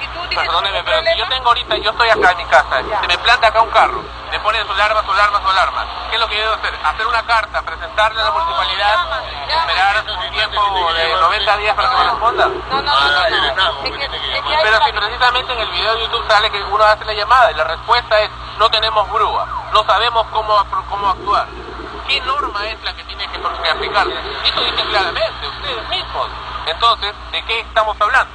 Si 0.00 0.06
tú 0.08 0.20
tienes 0.28 0.46
Perdóneme, 0.46 0.82
pero 0.84 1.02
si 1.02 1.18
yo 1.18 1.28
tengo 1.28 1.48
ahorita, 1.48 1.76
yo 1.78 1.90
estoy 1.90 2.08
acá 2.10 2.30
en 2.32 2.36
mi 2.38 2.44
casa, 2.44 2.80
Ya. 2.82 3.00
se 3.00 3.06
me 3.08 3.18
planta 3.18 3.46
acá 3.48 3.62
un 3.62 3.70
carro, 3.70 4.02
me 4.30 4.38
ponen 4.40 4.66
su 4.66 4.72
alarma, 4.72 5.02
su 5.04 5.12
alarma, 5.12 5.40
su 5.42 5.48
alarma. 5.48 5.86
¿Qué 6.10 6.16
es 6.16 6.20
lo 6.20 6.28
que 6.28 6.36
yo 6.36 6.42
debo 6.42 6.54
hacer? 6.54 6.78
Hacer 6.84 7.06
una 7.06 7.22
carta, 7.24 7.62
presentarle 7.62 8.20
a 8.20 8.24
la 8.24 8.30
No, 8.30 8.36
municipalidad, 8.38 8.94
llama, 8.94 9.20
llama. 9.48 9.60
esperar 9.72 10.04
un 10.06 10.30
tiempo 10.32 10.92
de 10.92 11.14
90 11.14 11.56
días 11.56 11.74
para 11.74 11.88
que 11.90 11.96
me 11.96 12.04
responda. 12.04 12.46
No, 12.48 12.82
no, 12.82 12.82
no, 12.82 13.30
no, 13.30 13.54
no. 13.56 13.82
Pero 14.62 14.84
si 14.84 14.92
precisamente 14.92 15.52
en 15.52 15.58
el 15.60 15.70
video 15.70 15.94
de 15.94 16.00
YouTube 16.02 16.26
sale 16.28 16.50
que 16.50 16.62
uno 16.62 16.84
hace 16.84 17.04
la 17.06 17.14
llamada 17.14 17.50
y 17.50 17.54
la 17.54 17.64
respuesta 17.64 18.20
es 18.20 18.30
no 18.58 18.70
tenemos 18.70 19.08
grúa, 19.10 19.46
no 19.72 19.82
sabemos 19.84 20.26
cómo, 20.32 20.62
cómo 20.90 21.08
actuar. 21.08 21.46
¿Qué 22.10 22.20
norma 22.22 22.68
es 22.68 22.82
la 22.82 22.92
que 22.92 23.04
tiene 23.04 23.24
que, 23.28 23.38
aplicarse? 23.38 24.18
Eso 24.44 24.60
dice 24.64 24.82
claramente, 24.82 25.46
ustedes 25.46 25.88
mismos. 25.90 26.28
Entonces, 26.66 27.14
¿de 27.30 27.44
qué 27.44 27.60
estamos 27.60 27.96
hablando? 28.00 28.34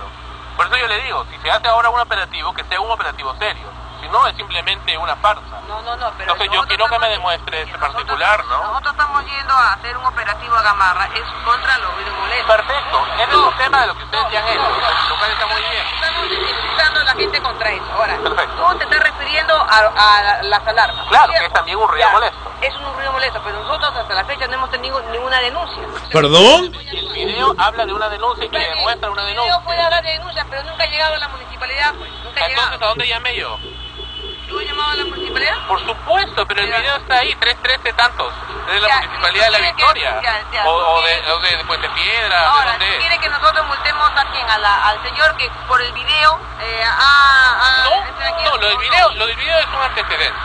Por 0.56 0.68
eso 0.68 0.78
yo 0.78 0.88
le 0.88 1.02
digo, 1.02 1.26
si 1.30 1.38
se 1.40 1.52
hace 1.52 1.68
ahora 1.68 1.90
un 1.90 2.00
operativo, 2.00 2.54
que 2.54 2.64
sea 2.64 2.80
un 2.80 2.90
operativo 2.90 3.36
serio. 3.38 3.68
Si 4.06 4.12
no, 4.12 4.28
es 4.28 4.36
simplemente 4.38 4.96
una 5.00 5.16
farsa. 5.16 5.42
No, 5.68 5.82
no, 5.82 5.96
no, 5.98 6.12
pero 6.16 6.34
Entonces 6.34 6.50
yo 6.54 6.62
quiero 6.68 6.86
que 6.86 7.00
me 7.00 7.10
demuestre 7.10 7.62
ese 7.64 7.72
nosotros- 7.72 7.94
particular, 7.96 8.46
¿no? 8.46 8.64
Nosotros 8.68 8.94
estamos 8.94 9.26
yendo 9.26 9.54
a 9.56 9.74
hacer 9.74 9.98
un 9.98 10.06
operativo 10.06 10.56
a 10.56 10.62
Gamarra, 10.62 11.10
es 11.16 11.24
contra 11.44 11.78
los 11.80 11.92
ruidos 11.96 12.14
molestos. 12.20 12.56
Perfecto, 12.56 13.08
ese 13.16 13.24
es 13.32 13.36
un 13.36 13.54
tema 13.58 13.82
de 13.82 13.88
lo 13.88 13.98
que 13.98 14.04
ustedes 14.04 14.26
ya 14.32 14.40
han 14.42 14.48
hecho, 14.50 14.62
lo 15.10 15.18
cual 15.18 15.32
está 15.32 15.48
muy 15.48 15.62
bien. 15.62 15.84
Estamos 15.96 16.28
sensibilizando 16.30 17.00
a 17.00 17.04
la 17.04 17.14
gente 17.14 17.42
contra 17.42 17.70
eso. 17.72 17.86
Ahora, 17.98 18.18
Perfecto. 18.18 18.54
tú 18.70 18.78
te 18.78 18.84
estás 18.84 19.00
refiriendo 19.00 19.56
a, 19.56 19.78
a 19.80 20.44
las 20.44 20.68
alarmas. 20.68 21.08
Claro, 21.08 21.26
¿cierto? 21.26 21.40
que 21.40 21.46
es 21.48 21.54
también 21.54 21.78
un 21.80 21.88
ruido 21.88 22.10
molesto. 22.12 22.38
Es 22.62 22.76
un 22.76 22.94
ruido 22.96 23.12
molesto, 23.12 23.42
pero 23.44 23.60
nosotros 23.64 23.96
hasta 23.98 24.14
la 24.14 24.26
fecha 24.26 24.46
no 24.48 24.54
hemos 24.54 24.70
tenido 24.70 25.02
ninguna 25.12 25.40
denuncia. 25.40 25.84
¿Perdón? 26.12 26.72
El 26.92 27.10
video 27.14 27.56
habla 27.58 27.86
de 27.88 27.94
una 27.94 28.10
denuncia 28.10 28.46
y 28.46 28.50
que 28.50 28.60
demuestra 28.60 29.10
una 29.10 29.22
El 29.24 29.28
denuncia. 29.30 29.54
video 29.56 29.66
puede 29.66 29.82
hablar 29.82 30.04
de 30.04 30.12
denuncia, 30.12 30.46
pero 30.48 30.62
nunca 30.64 30.84
ha 30.84 30.88
llegado 30.88 31.16
a 31.16 31.18
la 31.18 31.28
municipalidad, 31.30 31.94
pues. 31.98 32.12
Nunca 32.24 32.44
ha 32.46 32.48
Entonces, 32.48 32.68
¿a 32.68 32.72
llegado. 32.76 32.90
dónde 32.90 33.08
llamé 33.08 33.36
yo? 33.36 33.58
¿Tú 34.48 34.60
has 34.60 34.66
llamado 34.66 34.92
a 34.92 34.96
la 34.96 35.06
municipalidad? 35.06 35.68
Por 35.68 35.80
supuesto, 35.86 36.46
pero 36.48 36.62
el 36.62 36.68
video 36.68 36.96
está 36.98 37.18
ahí, 37.18 37.34
313 37.36 37.94
tantos, 37.94 38.32
de 38.68 38.80
la 38.80 38.88
Ya, 38.88 38.96
Municipalidad 39.02 39.46
de 39.46 39.52
la 39.52 39.58
¿y 39.58 39.72
tú 39.72 39.76
quieres 39.78 39.94
que- 39.94 40.00
Victoria. 40.10 40.22
ya, 40.22 40.52
ya, 40.54 40.66
o, 40.68 40.74
o 40.76 41.00
¿tú 41.02 41.06
de, 41.08 41.32
o 41.32 41.40
de, 41.40 41.58
de 41.58 41.64
Puente 41.66 41.90
Piedra, 41.90 42.40
¿de 42.40 42.46
Ahora, 42.46 42.72
dónde 42.72 42.86
¿tú 42.86 42.92
es? 42.94 42.98
quieres 43.00 43.20
que 43.20 43.30
nosotros 43.30 43.66
multemos 43.68 44.10
a 44.16 44.26
quién? 44.32 44.50
A 44.50 44.58
la- 44.60 44.88
al 44.90 45.02
señor 45.04 45.36
que 45.38 45.50
por 45.68 45.82
el 45.82 45.92
video 45.94 46.40
eh, 46.62 46.84
ha- 46.86 47.86
este, 48.08 48.24
aquí- 48.24 48.44
No, 48.46 48.58
lo 48.58 48.68
del 48.70 48.78
video, 48.78 49.14
lo 49.16 49.26
del 49.28 49.36
video 49.36 49.58
es 49.60 49.68
un 49.68 49.82
antecedente. 49.82 50.40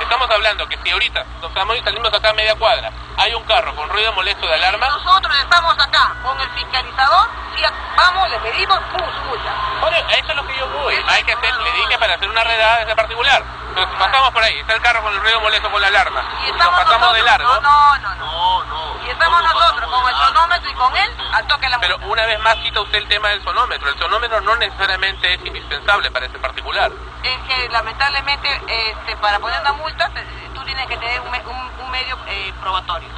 Estamos 0.00 0.30
hablando 0.30 0.68
que 0.68 0.78
si 0.82 0.90
ahorita 0.90 1.24
nos 1.40 1.48
estamos 1.50 1.78
salimos 1.84 2.12
acá 2.12 2.30
a 2.30 2.32
media 2.32 2.54
cuadra, 2.56 2.90
hay 3.16 3.34
un 3.34 3.44
carro 3.44 3.74
con 3.74 3.88
ruido 3.88 4.12
molesto 4.12 4.46
de 4.46 4.54
alarma, 4.54 4.88
Nosotros 4.88 5.36
estamos 5.38 5.74
acá 5.78 6.14
con 6.22 6.40
el 6.40 6.48
fiscalizador 6.50 7.28
y 7.56 7.62
vamos, 7.96 8.30
le 8.30 8.38
pedimos, 8.40 8.78
pum, 8.92 9.00
su 9.00 9.22
multa. 9.28 9.52
Bueno, 9.80 9.96
eso 10.10 10.30
es 10.30 10.36
lo 10.36 10.46
que 10.46 10.56
yo 10.58 10.66
voy. 10.68 10.96
Hay 11.06 11.22
que 11.24 11.32
hacer, 11.32 11.54
le 11.56 11.72
dije 11.72 11.98
para 11.98 12.14
hacer 12.14 12.28
una 12.28 12.42
redada 12.42 12.76
de 12.78 12.82
ese 12.84 12.96
particular. 12.96 13.42
Pasamos 13.74 14.30
por 14.30 14.42
ahí, 14.42 14.58
está 14.60 14.74
el 14.74 14.80
carro 14.82 15.02
con 15.02 15.12
el 15.12 15.20
ruido 15.20 15.40
molesto 15.40 15.70
con 15.70 15.80
la 15.80 15.88
alarma, 15.88 16.22
Y 16.22 16.48
y 16.48 16.52
nos 16.52 16.58
estamos 16.60 16.74
pasamos 16.78 17.00
nosotros, 17.00 17.16
de 17.16 17.22
largo, 17.22 17.48
No, 17.48 17.60
no, 17.60 17.98
no. 17.98 18.14
no. 18.14 18.24
No, 18.24 18.64
no. 18.64 19.04
Y 19.06 19.10
estamos 19.10 19.42
nosotros 19.42 19.90
con 19.90 20.08
el 20.08 20.14
sonómetro 20.16 20.70
y 20.70 20.74
con 20.74 20.96
él 20.96 21.10
al 21.32 21.46
toque 21.46 21.66
de 21.66 21.70
la 21.70 21.78
pero 21.80 21.98
multa. 21.98 22.12
una 22.12 22.26
vez 22.26 22.38
más 22.40 22.56
cita 22.62 22.80
usted 22.80 22.98
el 22.98 23.08
tema 23.08 23.28
del 23.28 23.42
sonómetro. 23.42 23.88
El 23.88 23.98
sonómetro 23.98 24.40
no 24.42 24.56
necesariamente 24.56 25.34
es 25.34 25.44
indispensable 25.44 26.10
para 26.10 26.26
ese 26.26 26.38
particular. 26.38 26.90
Es 27.22 27.38
que 27.48 27.68
lamentablemente 27.70 28.48
este, 28.68 29.16
para 29.16 29.38
poner 29.40 29.60
una 29.60 29.72
multa 29.72 30.08
te- 30.10 30.24
tú 30.54 30.62
tienes 30.64 30.86
que 30.86 30.96
tener 30.96 31.20
un, 31.20 31.30
me- 31.30 31.40
un- 31.46 31.70
un 31.80 31.90
medio 31.90 32.16
eh, 32.26 32.52
probatorio. 32.60 33.08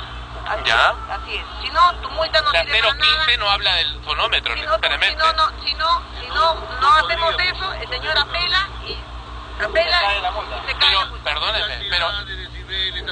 Así 0.48 0.62
¿Ya? 0.64 0.90
es, 0.90 1.20
así 1.20 1.34
es. 1.36 1.44
Si 1.62 1.70
no, 1.70 1.92
tu 1.96 2.10
multa 2.10 2.40
no 2.40 2.52
La 2.52 2.60
sirve 2.62 2.80
para 2.80 2.94
nada. 2.94 3.06
015 3.24 3.38
no 3.38 3.50
habla 3.50 3.74
del 3.74 4.04
sonómetro 4.04 4.54
Si 4.54 4.60
no, 4.62 4.66
tú- 4.78 4.82
si 4.82 4.88
necesariamente. 4.88 5.24
no, 5.24 5.32
no, 5.32 5.62
si 5.64 5.74
no, 5.74 6.02
si 6.20 6.26
no, 6.28 6.54
no 6.80 6.92
hacemos 6.94 7.34
eso, 7.40 7.72
el 7.74 7.88
señor 7.88 8.18
apela 8.18 8.68
y 8.84 8.96
cae 9.58 10.20
la 10.20 10.30
multa. 10.30 10.62
Pero, 10.66 11.22
perdóneme, 11.24 11.86
pero, 11.90 12.06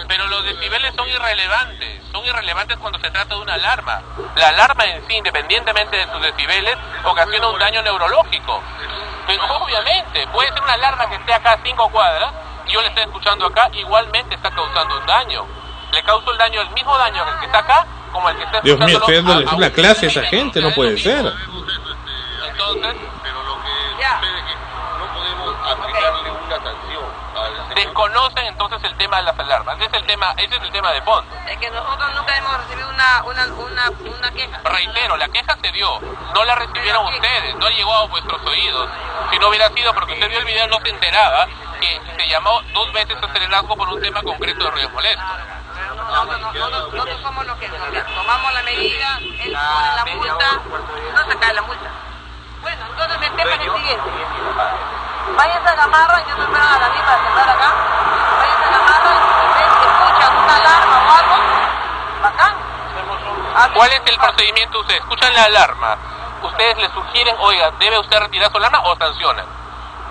pero 0.08 0.26
los 0.26 0.44
decibeles 0.44 0.94
son 0.94 1.08
irrelevantes. 1.08 2.02
Son 2.12 2.24
irrelevantes 2.24 2.76
cuando 2.78 2.98
se 3.00 3.10
trata 3.10 3.34
de 3.34 3.40
una 3.40 3.54
alarma. 3.54 4.00
La 4.36 4.48
alarma 4.48 4.84
en 4.84 5.06
sí, 5.08 5.16
independientemente 5.16 5.96
de 5.96 6.06
sus 6.12 6.20
decibeles, 6.22 6.76
ocasiona 7.04 7.48
un 7.48 7.58
daño 7.58 7.82
neurológico. 7.82 8.62
Pero 9.26 9.42
obviamente, 9.56 10.26
puede 10.28 10.52
ser 10.52 10.62
una 10.62 10.74
alarma 10.74 11.08
que 11.08 11.16
esté 11.16 11.32
acá 11.34 11.52
a 11.52 11.58
cinco 11.62 11.88
cuadras 11.90 12.32
y 12.66 12.72
yo 12.72 12.80
le 12.80 12.88
estoy 12.88 13.04
escuchando 13.04 13.46
acá, 13.46 13.68
igualmente 13.72 14.34
está 14.34 14.50
causando 14.50 14.98
un 14.98 15.06
daño. 15.06 15.46
Le 15.92 16.02
causa 16.02 16.30
el 16.30 16.38
daño, 16.38 16.60
el 16.60 16.70
mismo 16.70 16.96
daño 16.98 17.22
al 17.22 17.38
que 17.40 17.46
está 17.46 17.58
acá, 17.58 17.86
como 18.12 18.28
el 18.28 18.36
que 18.36 18.44
está 18.44 18.60
Dios 18.60 18.78
mío, 18.80 18.98
estoy 18.98 19.14
dándoles 19.16 19.52
una 19.52 19.66
un 19.66 19.72
clase 19.72 20.06
a 20.06 20.08
esa 20.08 20.22
gente, 20.22 20.60
no 20.60 20.70
puede 20.72 20.98
ser. 20.98 21.24
Entonces, 22.48 22.96
Pero 23.22 23.42
lo 23.44 23.56
que 23.62 24.00
Ya. 24.00 24.18
sucede 24.20 24.38
es 24.38 24.44
que 24.44 24.54
no 24.98 25.06
podemos 25.14 25.54
aplicarle 25.70 26.30
una 26.30 26.56
sanción 26.56 27.04
al 27.36 27.52
señor. 27.52 27.63
Desconocen 27.74 28.46
entonces 28.46 28.82
el 28.84 28.96
tema 28.96 29.18
de 29.18 29.24
las 29.24 29.38
alarmas. 29.38 29.76
Ese 29.76 29.86
es 29.86 29.94
el 29.94 30.06
tema, 30.06 30.34
ese 30.36 30.56
es 30.56 30.62
el 30.62 30.72
tema 30.72 30.92
de 30.92 31.02
fondo. 31.02 31.30
Es 31.48 31.58
que 31.58 31.70
nosotros 31.70 32.14
nunca 32.14 32.36
hemos 32.36 32.56
recibido 32.58 32.88
una, 32.88 33.22
una, 33.24 33.46
una, 33.46 33.90
una 33.90 34.30
queja. 34.32 34.60
Reitero, 34.64 35.16
la 35.16 35.28
queja 35.28 35.56
se 35.62 35.72
dio, 35.72 36.00
no 36.34 36.44
la 36.44 36.54
recibieron 36.54 37.06
ustedes, 37.06 37.56
no 37.56 37.68
llegó 37.70 37.94
a 37.94 38.06
vuestros 38.06 38.40
oídos. 38.46 38.88
Si 39.30 39.38
no 39.38 39.48
hubiera 39.48 39.68
sido 39.70 39.92
porque 39.94 40.14
usted 40.14 40.28
vio 40.28 40.38
el 40.38 40.44
video, 40.44 40.66
no 40.68 40.78
se 40.80 40.90
enteraba 40.90 41.46
que 41.80 42.00
se 42.16 42.28
llamó 42.28 42.60
dos 42.72 42.92
veces 42.92 43.16
a 43.22 43.32
Serenazgo 43.32 43.76
por 43.76 43.88
un 43.88 44.00
tema 44.00 44.22
concreto 44.22 44.64
de 44.64 44.70
ruidos 44.70 44.92
molestos. 44.92 45.24
Nosotros, 45.96 46.40
nosotros, 46.40 46.92
nosotros 46.92 47.20
somos 47.22 47.46
los 47.46 47.58
que, 47.58 47.68
los 47.68 47.88
que 47.88 48.00
tomamos 48.00 48.54
la 48.54 48.62
medida, 48.62 49.18
él 49.18 49.56
pone 49.56 49.96
la 49.96 50.04
multa, 50.14 50.60
no 51.14 51.30
se 51.30 51.38
cae 51.38 51.54
la 51.54 51.62
multa. 51.62 51.90
Bueno, 52.62 52.86
entonces 52.90 53.22
el 53.22 53.36
tema 53.36 53.54
es 53.54 53.60
el 53.60 53.72
siguiente. 53.72 54.10
Váyanse 55.36 55.68
a 55.68 55.74
Gamarra, 55.74 56.18
yo 56.24 56.30
estoy 56.30 56.44
esperando 56.44 56.74
a 56.74 56.88
la 56.88 57.02
para 57.04 57.22
sembrar 57.24 57.48
acá. 57.50 57.72
Váyanse 58.38 58.64
a 58.64 58.70
Gamarra 58.70 59.10
y 59.14 59.18
si 59.18 59.46
ven 59.54 59.70
que 59.80 59.86
escuchan 59.86 60.36
una 60.36 60.56
alarma 60.56 60.96
o 60.98 61.12
algo, 61.18 61.36
bacán. 62.22 62.54
¿Cuál 63.74 63.90
es 63.92 64.02
el 64.06 64.18
procedimiento 64.18 64.80
ustedes? 64.80 65.00
Escuchan 65.00 65.34
la 65.34 65.44
alarma. 65.44 65.96
Ustedes 66.42 66.76
le 66.78 66.88
sugieren, 66.90 67.36
oiga, 67.40 67.70
¿debe 67.78 67.98
usted 67.98 68.18
retirar 68.20 68.50
su 68.50 68.56
alarma 68.58 68.80
o 68.84 68.96
sancionan? 68.96 69.46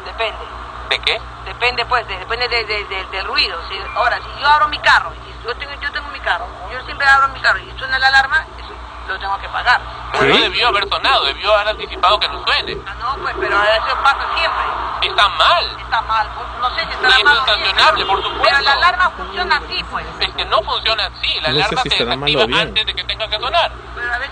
Depende. 0.05 0.45
¿De 0.89 0.99
qué? 0.99 1.21
Depende 1.45 1.85
pues, 1.85 2.07
de- 2.07 2.17
depende 2.17 2.47
de- 2.47 2.63
de- 2.65 2.83
de- 2.85 3.05
del 3.05 3.25
ruido. 3.25 3.57
Si, 3.69 3.79
ahora, 3.95 4.17
si 4.17 4.41
yo 4.41 4.47
abro 4.47 4.67
mi 4.67 4.79
carro, 4.79 5.11
y 5.13 5.45
yo 5.45 5.55
tengo, 5.55 5.73
yo 5.79 5.91
tengo 5.91 6.07
mi 6.09 6.19
carro, 6.19 6.47
yo 6.71 6.81
siempre 6.85 7.07
abro 7.07 7.27
mi 7.29 7.39
carro 7.41 7.59
y 7.59 7.73
suena 7.77 7.99
la 7.99 8.07
alarma, 8.07 8.45
eso 8.57 8.73
lo 9.07 9.19
tengo 9.19 9.37
que 9.39 9.49
pagar. 9.49 9.81
Pero 10.13 10.25
no 10.33 10.37
debió 10.41 10.67
haber 10.67 10.87
sonado, 10.89 11.25
debió 11.25 11.53
haber 11.55 11.69
anticipado 11.69 12.19
que 12.19 12.27
no 12.29 12.43
suene. 12.43 12.77
Ah, 12.87 12.93
no, 12.99 13.15
pues, 13.21 13.35
pero 13.39 13.61
eso 13.63 13.97
pasa 14.03 14.25
siempre. 14.37 14.63
Está 15.09 15.27
mal. 15.29 15.65
Está 15.79 16.01
mal, 16.01 16.27
pues, 16.35 16.47
no 16.59 16.69
sé 16.75 16.81
si 16.81 16.87
Y 16.87 16.93
estará 16.93 17.15
eso 17.15 17.23
mal. 17.25 17.37
es 17.37 17.45
sancionable, 17.45 18.05
por 18.05 18.21
Pero 18.21 18.29
supuesto. 18.33 18.61
la 18.61 18.71
alarma 18.73 19.09
funciona 19.17 19.57
así, 19.57 19.83
pues. 19.89 20.05
Es 20.19 20.29
que 20.35 20.45
no 20.45 20.61
funciona 20.63 21.05
así, 21.07 21.33
la 21.41 21.49
No 21.49 21.55
sé 21.55 21.61
alarma 21.63 21.81
si 21.83 21.89
se 21.89 22.05
desactiva 22.05 22.45
bien. 22.45 22.59
antes 22.67 22.85
de 22.85 22.95
que 22.95 23.03
tenga 23.03 23.27
que 23.27 23.39
sonar. 23.39 23.71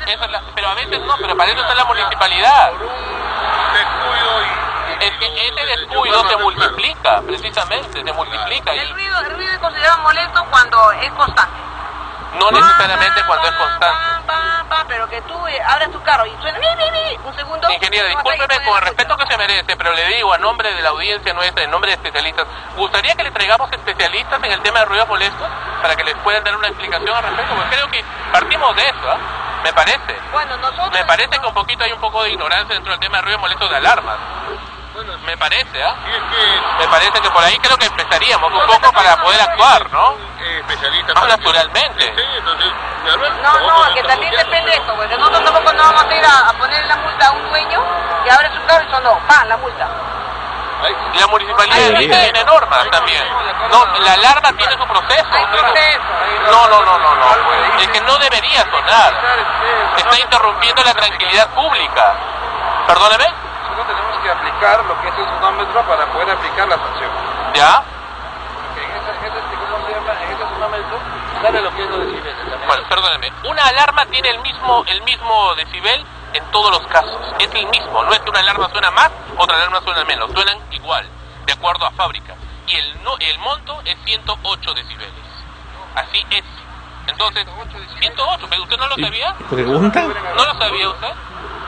Eso 0.08 0.24
es 0.26 0.32
la- 0.32 0.42
pero 0.56 0.68
a 0.70 0.74
veces 0.76 1.00
no, 1.02 1.16
pero 1.18 1.36
para 1.38 1.52
eso 1.52 1.62
está 1.62 1.76
la 1.76 1.86
municipalidad. 1.86 2.72
Es 5.00 5.12
que 5.18 5.48
ese 5.48 5.66
descuido 5.66 6.30
se 6.30 6.38
multiplica, 6.38 7.22
precisamente, 7.22 8.04
se 8.04 8.14
multiplica. 8.14 8.72
El 8.72 8.88
Y 8.90 8.94
ruido, 8.94 9.20
el 9.22 9.32
ruido 9.32 9.52
es 9.54 9.60
considerado 9.60 9.98
molesto 10.04 10.46
cuando 10.52 10.92
es 10.92 11.12
constante. 11.14 11.54
No 12.40 12.52
necesariamente 12.52 13.22
cuando 13.26 13.48
es 13.48 13.56
constante. 13.56 13.98
Pero 14.88 15.08
que 15.08 15.22
tú 15.22 15.48
eh, 15.48 15.62
abres 15.66 15.92
tu 15.92 16.02
carro 16.04 16.26
y 16.26 16.36
suena 16.42 16.60
un 17.24 17.36
segundo. 17.36 17.70
Ingeniera, 17.72 18.10
discúlpeme 18.10 18.64
con 18.66 18.76
el 18.76 18.82
respeto 18.82 19.18
que 19.18 19.28
se 19.28 19.38
merece, 19.38 19.76
pero 19.76 19.94
le 19.94 20.06
digo 20.08 20.34
a 20.34 20.38
nombre 20.38 20.74
de 20.74 20.82
la 20.82 20.90
audiencia 20.90 21.34
nuestra, 21.34 21.64
en 21.64 21.72
nombre 21.72 21.92
de 21.92 21.96
especialistas, 21.96 22.48
¿gustaría 22.76 23.16
que 23.16 23.24
le 23.24 23.32
traigamos 23.32 23.72
especialistas 23.72 24.44
en 24.44 24.52
el 24.52 24.62
tema 24.62 24.80
de 24.80 24.86
ruidos 24.86 25.08
molestos 25.08 25.48
para 25.82 25.96
que 25.96 26.04
les 26.04 26.16
puedan 26.18 26.44
dar 26.44 26.56
una 26.56 26.68
explicación 26.68 27.16
al 27.16 27.24
respecto? 27.24 27.56
Porque 27.56 27.76
creo 27.76 27.92
que 27.92 28.04
partimos 28.32 28.76
de 28.76 28.90
eso, 28.90 29.12
¿ah? 29.12 29.18
Me 29.64 29.74
parece. 29.74 30.20
Bueno, 30.32 30.58
nosotros... 30.58 30.92
Me 30.92 31.06
parece 31.06 31.40
que 31.40 31.46
un 31.46 31.54
poquito 31.54 31.84
hay 31.84 31.92
un 31.92 32.02
poco 32.02 32.24
de 32.24 32.32
ignorancia 32.32 32.74
dentro 32.74 32.92
del 32.92 33.00
tema 33.00 33.18
de 33.18 33.24
ruidos 33.24 33.42
molestos 33.42 33.70
de 33.70 33.76
alarmas. 33.76 34.18
Me 35.26 35.38
parece, 35.38 35.84
¿ah? 35.84 35.96
Me 36.80 36.88
parece 36.88 37.22
que 37.22 37.30
por 37.32 37.44
ahí 37.44 37.58
creo 37.60 37.78
que 37.78 37.86
empezaríamos 37.88 38.52
un 38.52 38.68
poco 38.68 38.92
para 38.94 39.22
poder 39.22 39.42
actuar, 39.42 39.92
¿no? 39.92 40.16
especialista. 40.42 41.14
No, 41.14 41.28
naturalmente. 41.28 42.14
No, 43.42 43.60
no, 43.60 43.94
que 43.94 44.04
también 44.04 44.32
depende 44.36 44.72
de 44.72 44.78
eso, 44.78 44.94
porque 44.96 45.18
nosotros 45.18 45.44
tampoco 45.44 45.74
no 45.74 45.84
vamos 45.84 46.06
a 46.06 46.16
ir 46.16 46.26
a, 46.26 46.50
a 46.50 46.54
poner 46.54 46.86
la 46.86 46.96
multa 46.98 47.28
a 47.28 47.32
un 47.32 47.50
dueño 47.50 47.84
que 48.24 48.32
abre 48.32 48.50
su 48.54 48.66
carro 48.66 48.86
y 48.88 48.92
sonó, 48.92 49.20
¡pam! 49.28 49.48
la 49.48 49.58
multa. 49.58 49.90
La 51.14 51.28
municipalidad 51.28 51.96
Hay 51.96 52.10
tiene 52.10 52.44
normas 52.44 52.90
también. 52.90 53.24
No, 53.70 53.86
la 54.00 54.14
alarma 54.14 54.52
tiene 54.54 54.74
su 54.74 54.88
proceso. 54.88 55.30
No, 56.50 56.68
no, 56.68 56.84
no, 56.84 56.98
no, 56.98 57.16
no. 57.16 57.80
Es 57.80 57.88
que 57.90 58.02
no 58.02 58.18
debería 58.18 58.66
sonar. 58.70 59.14
Está 59.98 60.20
interrumpiendo 60.20 60.84
la 60.84 60.94
tranquilidad 60.94 61.50
pública. 61.50 62.16
Perdóneme, 62.88 63.28
que 64.22 64.30
aplicar 64.30 64.86
lo 64.86 65.02
que 65.02 65.08
es 65.10 65.18
el 65.18 65.26
sonómetro 65.26 65.82
para 65.88 66.06
poder 66.12 66.30
aplicar 66.32 66.68
la 66.68 66.78
sanción. 66.78 67.12
¿ya? 67.54 67.84
Porque 68.64 68.84
en 68.86 68.92
ese, 68.92 69.12
en 69.12 69.34
ese, 69.34 69.56
¿cómo 69.72 69.86
se 69.86 69.94
llama? 69.94 70.14
En 70.22 70.32
ese 70.32 70.44
sonómetro 70.44 71.00
sale 71.42 71.62
lo 71.62 71.72
que 71.72 71.84
es 71.84 71.90
los 71.90 72.00
decibeles. 72.00 72.68
Bueno, 72.68 72.84
perdóneme. 72.88 73.32
Una 73.46 73.64
alarma 73.64 74.06
tiene 74.08 74.30
el 74.30 74.40
mismo, 74.40 74.84
el 74.88 75.02
mismo 75.04 75.56
decibel 75.56 76.06
en 76.34 76.44
todos 76.52 76.72
los 76.72 76.88
casos. 76.88 77.20
Es 77.40 77.50
el 77.54 77.68
mismo. 77.68 78.04
No 78.04 78.12
es 78.12 78.20
que 78.20 78.30
una 78.30 78.40
alarma 78.40 78.70
suena 78.70 78.92
más, 78.92 79.12
otra 79.38 79.58
alarma 79.58 79.82
suena 79.82 80.04
menos. 80.06 80.32
Suenan 80.32 80.60
igual, 80.72 81.08
de 81.46 81.54
acuerdo 81.54 81.86
a 81.86 81.92
fábrica. 81.92 82.36
Y 82.68 82.76
el, 82.76 83.04
no, 83.04 83.18
el 83.20 83.40
monto 83.40 83.82
es 83.86 83.98
108 84.06 84.74
decibeles. 84.74 85.14
Así 85.96 86.26
es. 86.30 86.44
Entonces, 87.12 87.46
108, 88.00 88.48
¿pero 88.50 88.64
usted 88.64 88.78
no 88.78 88.88
lo 88.88 88.96
sabía? 88.96 89.36
¿Pregunta? 89.50 90.02
¿No 90.36 90.46
lo 90.46 90.54
sabía 90.58 90.90
usted? 90.90 91.14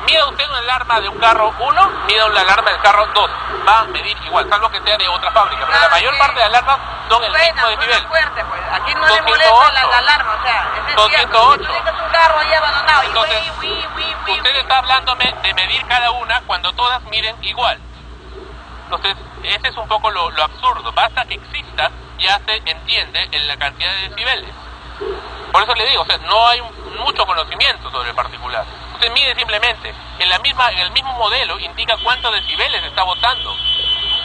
Mida 0.06 0.26
usted 0.28 0.50
una 0.50 0.60
alarma 0.60 1.00
de 1.00 1.08
un 1.10 1.18
carro 1.18 1.54
1, 1.60 1.92
mida 2.08 2.26
una 2.26 2.42
alarma 2.42 2.72
del 2.72 2.82
carro 2.82 3.08
2. 3.14 3.30
Va 3.68 3.80
a 3.80 3.84
medir 3.86 4.18
igual, 4.26 4.50
salvo 4.50 4.70
que 4.70 4.82
sea 4.82 4.98
de 4.98 5.08
otra 5.08 5.32
fábrica. 5.32 5.66
Pero 5.66 5.80
la 5.80 5.90
mayor 5.90 6.18
parte 6.18 6.40
de 6.40 6.44
alarmas 6.44 6.78
son 7.10 7.24
el 7.24 7.32
mismo 7.32 7.68
decibel. 7.70 8.08
fuerte, 8.08 8.44
pues. 8.46 8.62
Aquí 8.74 8.96
no 8.96 9.08
Son 9.08 9.16
le 9.16 9.22
molesta 9.22 9.72
la, 9.72 9.82
108. 9.82 9.92
la 9.92 9.98
alarma, 9.98 10.36
o 10.38 10.44
sea, 10.44 10.72
es 10.90 10.96
Son 10.96 11.10
cierto. 11.10 11.40
108. 11.40 11.64
Si 11.64 11.68
tú 11.68 11.74
dejas 11.74 12.02
un 12.02 12.12
carro 12.12 12.40
ahí 12.40 12.54
abandonado 12.54 13.04
y 13.04 13.08
Entonces, 13.08 13.56
güey, 13.56 13.70
güey, 13.70 13.88
güey, 13.94 14.16
güey, 14.26 14.38
Usted 14.38 14.56
está 14.58 14.78
hablándome 14.80 15.36
de 15.42 15.54
medir 15.54 15.86
cada 15.86 16.12
una 16.12 16.42
cuando 16.42 16.74
todas 16.74 17.02
miren 17.04 17.36
igual. 17.42 17.80
Entonces, 18.86 19.16
ese 19.44 19.68
es 19.70 19.78
un 19.78 19.88
poco 19.88 20.12
lo, 20.12 20.32
lo 20.32 20.44
absurdo. 20.44 20.92
Basta 20.92 21.24
que 21.26 21.36
exista, 21.36 21.92
ya 22.20 22.40
se 22.46 22.56
entiende 22.66 23.30
en 23.32 23.48
la 23.48 23.56
cantidad 23.58 23.92
de 23.94 24.10
decibeles. 24.10 24.50
Por 25.52 25.64
eso 25.64 25.76
le 25.76 25.86
digo, 25.86 26.02
o 26.02 26.06
sea, 26.06 26.18
no 26.20 26.48
hay 26.48 26.62
mucho 27.00 27.26
conocimiento 27.26 27.92
sobre 27.92 28.10
el 28.10 28.16
particular. 28.16 28.66
Usted 28.94 29.12
mide 29.12 29.36
simplemente, 29.36 29.94
en, 30.20 30.30
la 30.30 30.40
misma, 30.40 30.72
en 30.72 30.80
el 30.80 30.92
mismo 30.92 31.14
modelo 31.14 31.60
indica 31.60 31.98
cuántos 32.04 32.32
decibeles 32.34 32.84
está 32.84 33.04
botando. 33.04 33.56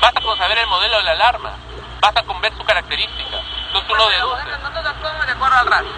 Basta 0.00 0.20
con 0.20 0.36
saber 0.38 0.58
el 0.58 0.66
modelo 0.68 0.96
de 0.98 1.04
la 1.04 1.12
alarma. 1.12 1.52
Basta 2.00 2.22
con 2.22 2.40
ver 2.40 2.54
su 2.56 2.64
característica. 2.64 3.38
Entonces 3.66 3.90
uno 3.90 4.08
deduce. 4.08 4.44
Nosotros 4.44 4.86
actuamos 4.86 5.26
de 5.26 5.32
acuerdo 5.32 5.56
al 5.58 5.66
radio. 5.66 5.90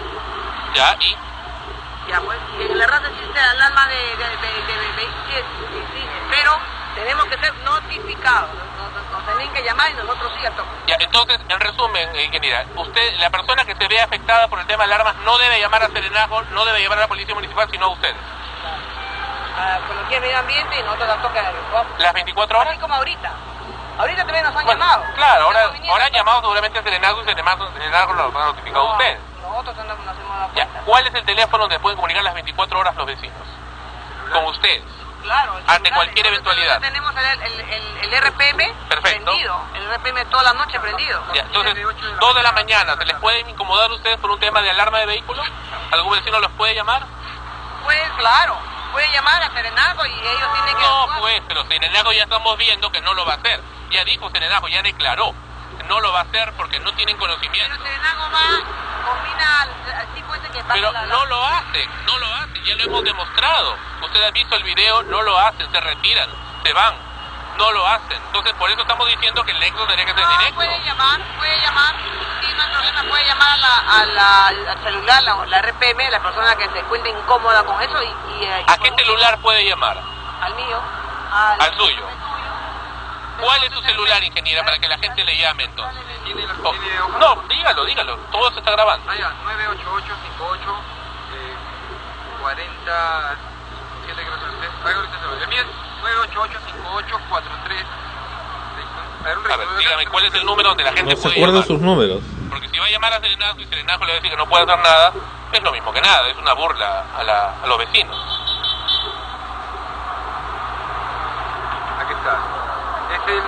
Ya, 0.73 0.97
y 0.99 1.15
Ya, 2.09 2.21
pues, 2.21 2.39
en 2.59 2.77
la 2.77 2.87
radio 2.87 3.07
existe 3.07 3.39
alarma 3.39 3.87
de, 3.87 3.95
de, 3.95 4.25
de, 4.37 4.77
de, 4.97 5.09
pero 6.29 6.57
tenemos 6.95 7.25
que 7.25 7.37
ser 7.37 7.53
notificados. 7.63 8.49
Nos, 9.11 9.25
tienen 9.25 9.53
que 9.53 9.63
llamar 9.63 9.89
y 9.91 9.93
nosotros 9.93 10.31
sí 10.39 10.45
actuamos. 10.45 10.73
Ya, 10.87 10.95
entonces, 10.99 11.39
en 11.47 11.59
resumen, 11.59 12.15
eh, 12.15 12.23
ingeniera, 12.23 12.65
usted, 12.75 13.19
la 13.19 13.29
persona 13.29 13.63
que 13.65 13.75
se 13.75 13.87
ve 13.87 14.01
afectada 14.01 14.47
por 14.47 14.59
el 14.59 14.65
tema 14.67 14.85
de 14.85 14.93
alarmas 14.93 15.15
no 15.23 15.37
debe 15.37 15.59
llamar 15.59 15.83
a 15.83 15.87
Serenazgo, 15.89 16.41
no 16.51 16.65
debe 16.65 16.81
llamar 16.81 16.97
a 16.99 17.01
la 17.01 17.07
policía 17.07 17.35
municipal, 17.35 17.67
sino 17.71 17.85
a 17.85 17.89
ustedes. 17.89 18.15
Con 19.87 19.95
lo 19.95 20.07
que 20.09 20.15
es 20.15 20.21
medio 20.21 20.37
ambiente 20.39 20.79
y 20.79 20.83
nosotros 20.83 21.07
tampoco 21.07 21.37
actuamos. 21.39 21.99
Las 21.99 22.13
24 22.13 22.59
horas. 22.59 22.71
Así 22.71 22.79
como 22.81 22.95
ahorita. 22.95 23.31
Ahorita 23.99 24.23
también 24.23 24.43
nos 24.43 24.55
han 24.55 24.65
Bueno, 24.65 24.79
llamado. 24.79 25.03
Claro, 25.15 25.43
ahora, 25.45 25.71
ahora 25.89 26.05
han 26.05 26.11
llamado 26.13 26.41
seguramente 26.41 26.79
a 26.79 26.83
Serenazgo 26.83 27.21
y 27.21 27.25
Serenazgo, 27.25 28.13
lo 28.13 28.39
ha 28.39 28.45
notificado 28.45 28.87
a 28.87 28.91
usted. 28.93 29.19
Nosotros 29.41 29.75
no 29.77 29.83
nos 29.83 29.99
hemos 29.99 30.05
dado 30.07 30.49
Ya, 30.55 30.65
cuenta. 30.65 30.81
¿cuál 30.85 31.07
es 31.07 31.13
el 31.13 31.25
teléfono 31.25 31.63
donde 31.63 31.79
pueden 31.79 31.97
comunicar 31.97 32.23
las 32.23 32.33
24 32.33 32.79
horas 32.79 32.95
los 32.95 33.05
vecinos? 33.05 33.37
Con 34.31 34.45
ustedes. 34.45 34.83
Claro. 35.21 35.59
Ante 35.67 35.91
cualquier 35.91 36.27
eventualidad. 36.27 36.79
Tenemos 36.81 37.13
el, 37.15 37.41
el, 37.41 37.59
el, 37.61 38.13
el 38.13 38.21
RPM 38.21 38.73
Perfecto. 38.89 39.01
prendido. 39.01 39.61
El 39.75 39.95
RPM 39.95 40.25
toda 40.29 40.43
la 40.43 40.53
noche 40.53 40.79
prendido. 40.79 41.23
Ya, 41.33 41.41
entonces, 41.41 41.75
2 42.19 42.35
de 42.35 42.43
la 42.43 42.51
mañana, 42.51 42.95
¿se 42.97 43.05
les 43.05 43.15
puede 43.17 43.39
incomodar 43.41 43.91
ustedes 43.91 44.17
por 44.17 44.31
un 44.31 44.39
tema 44.39 44.61
de 44.61 44.71
alarma 44.71 44.99
de 44.99 45.05
vehículo? 45.05 45.43
¿Algún 45.91 46.13
vecino 46.13 46.39
los 46.39 46.51
puede 46.51 46.75
llamar? 46.75 47.05
Pues 47.83 47.99
claro, 48.17 48.57
puede 48.91 49.11
llamar 49.11 49.41
a 49.43 49.51
Serenago 49.53 50.05
y 50.05 50.11
ellos 50.11 50.53
tienen 50.53 50.75
que... 50.75 50.81
No, 50.83 51.07
pues, 51.19 51.41
pero 51.47 51.65
Serenazgo 51.65 52.11
ya 52.13 52.23
estamos 52.23 52.57
viendo 52.57 52.91
que 52.91 53.01
no 53.01 53.13
lo 53.13 53.25
va 53.25 53.33
a 53.33 53.37
hacer. 53.37 53.61
Ya 53.91 54.03
dijo 54.05 54.29
Serenazgo, 54.29 54.67
ya 54.67 54.81
declaró. 54.81 55.33
No 55.87 55.99
lo 55.99 56.11
va 56.13 56.19
a 56.19 56.23
hacer 56.23 56.53
porque 56.53 56.79
no 56.79 56.91
tienen 56.93 57.17
conocimiento. 57.17 57.83
Serenago 57.83 58.23
va, 58.31 59.05
combina 59.05 59.61
al, 59.61 59.69
al 59.99 60.07
tipo 60.13 60.33
ese 60.35 60.47
que 60.49 60.59
pasa 60.63 60.73
Pero 60.73 60.91
la... 60.91 61.05
no 61.07 61.25
lo 61.25 61.43
hacen, 61.45 61.89
no 62.05 62.17
lo 62.17 62.27
hacen, 62.35 62.63
ya 62.63 62.75
lo 62.75 62.83
hemos 62.85 63.03
demostrado. 63.03 63.77
Usted 64.01 64.23
ha 64.23 64.31
visto 64.31 64.55
el 64.55 64.63
video, 64.63 65.03
no 65.03 65.21
lo 65.21 65.37
hacen, 65.39 65.69
se 65.71 65.79
retiran, 65.81 66.29
se 66.63 66.73
van, 66.73 66.95
no 67.57 67.71
lo 67.71 67.85
hacen. 67.87 68.17
Entonces, 68.27 68.53
por 68.53 68.69
eso 68.71 68.81
estamos 68.81 69.07
diciendo 69.07 69.43
que 69.43 69.51
el 69.51 69.59
nexo 69.59 69.85
tendría 69.85 70.05
que 70.05 70.13
ser 70.13 70.23
No, 70.23 70.29
directo. 70.37 70.55
puede 70.55 70.83
llamar, 70.85 71.21
puede 71.37 71.59
llamar, 71.59 71.95
sí, 72.41 72.47
no 72.55 72.63
hay 72.63 72.69
problema, 72.71 73.03
puede 73.09 73.25
llamar 73.25 73.49
a 73.51 73.57
la, 73.57 73.77
a 73.77 74.05
la, 74.05 74.47
al 74.47 74.83
celular, 74.83 75.23
la, 75.23 75.45
la 75.45 75.61
RPM, 75.61 76.09
la 76.09 76.19
persona 76.21 76.55
que 76.55 76.69
se 76.69 76.79
encuentre 76.79 77.11
incómoda 77.11 77.63
con 77.63 77.81
eso 77.81 78.01
y, 78.01 78.07
y, 78.07 78.43
eh, 78.45 78.65
¿A 78.67 78.77
qué 78.77 78.91
celular 78.95 79.39
puede 79.41 79.65
llamar? 79.67 79.97
al 80.41 80.55
mío, 80.55 80.81
al, 81.33 81.61
Al 81.61 81.75
suyo. 81.77 82.07
¿Cuál 83.41 83.63
es 83.63 83.73
su 83.73 83.81
celular, 83.81 84.23
ingeniera, 84.23 84.63
para 84.63 84.77
que 84.79 84.87
la 84.87 84.97
gente 84.99 85.23
le 85.23 85.37
llame 85.37 85.63
entonces? 85.63 86.01
Oh, 86.63 86.73
no, 87.19 87.35
dígalo, 87.49 87.85
dígalo, 87.85 88.15
todo 88.31 88.51
se 88.51 88.59
está 88.59 88.71
grabando. 88.71 89.09
Ah, 89.09 89.15
ya, 89.15 89.29
98858 89.43 90.61
eh, 91.33 91.55
40 92.41 93.35
7 94.05 94.21
creo 94.21 94.37
que 94.39 94.45
es 94.45 94.51
usted. 94.53 94.69
Ahorita 94.95 95.17
se 95.19 95.25
lo 95.25 95.31
doy. 95.31 95.41
El 95.43 95.47
mío 95.49 95.61
es 95.61 95.67
9885843 96.01 97.85
A 99.21 99.23
ver, 99.23 99.37
A 99.51 99.77
dígame, 99.79 100.07
¿cuál 100.07 100.25
es 100.25 100.33
el 100.33 100.45
número 100.45 100.69
donde 100.69 100.83
la 100.83 100.93
gente 100.93 101.11
No 101.11 101.15
se 101.17 101.21
puede 101.23 101.35
acuerda 101.35 101.53
llamar? 101.53 101.67
sus 101.67 101.79
números. 101.81 102.21
Porque 102.49 102.69
si 102.69 102.77
va 102.79 102.85
a 102.85 102.89
llamar 102.89 103.13
a 103.13 103.19
Serenazgo 103.21 103.59
y 103.61 103.65
Serenazgo 103.65 104.05
le 104.05 104.11
va 104.11 104.17
a 104.17 104.21
decir 104.21 104.31
que 104.31 104.37
no 104.37 104.47
puede 104.47 104.63
hacer 104.63 104.79
nada, 104.79 105.13
es 105.51 105.61
lo 105.63 105.71
mismo 105.71 105.91
que 105.93 106.01
nada, 106.01 106.27
es 106.29 106.37
una 106.37 106.53
burla 106.53 107.05
a, 107.17 107.23
la, 107.23 107.55
a 107.63 107.67
los 107.67 107.77
vecinos. 107.77 108.17
Aquí 111.99 112.13
está. 112.13 112.60
Es 113.31 113.37
el 113.37 113.43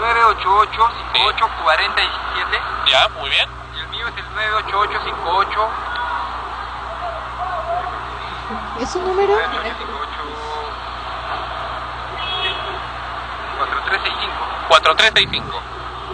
9885847 0.00 2.60
Ya, 2.86 3.08
muy 3.20 3.28
bien. 3.30 3.48
y 3.74 3.78
el 3.80 3.88
mío 3.88 4.06
es 4.08 4.16
el 4.16 4.24
98858 4.34 5.68
¿Es 8.80 8.94
un 8.96 9.06
número? 9.06 9.32
43 9.32 9.72
4365. 13.58 14.32
4365. 14.68 15.62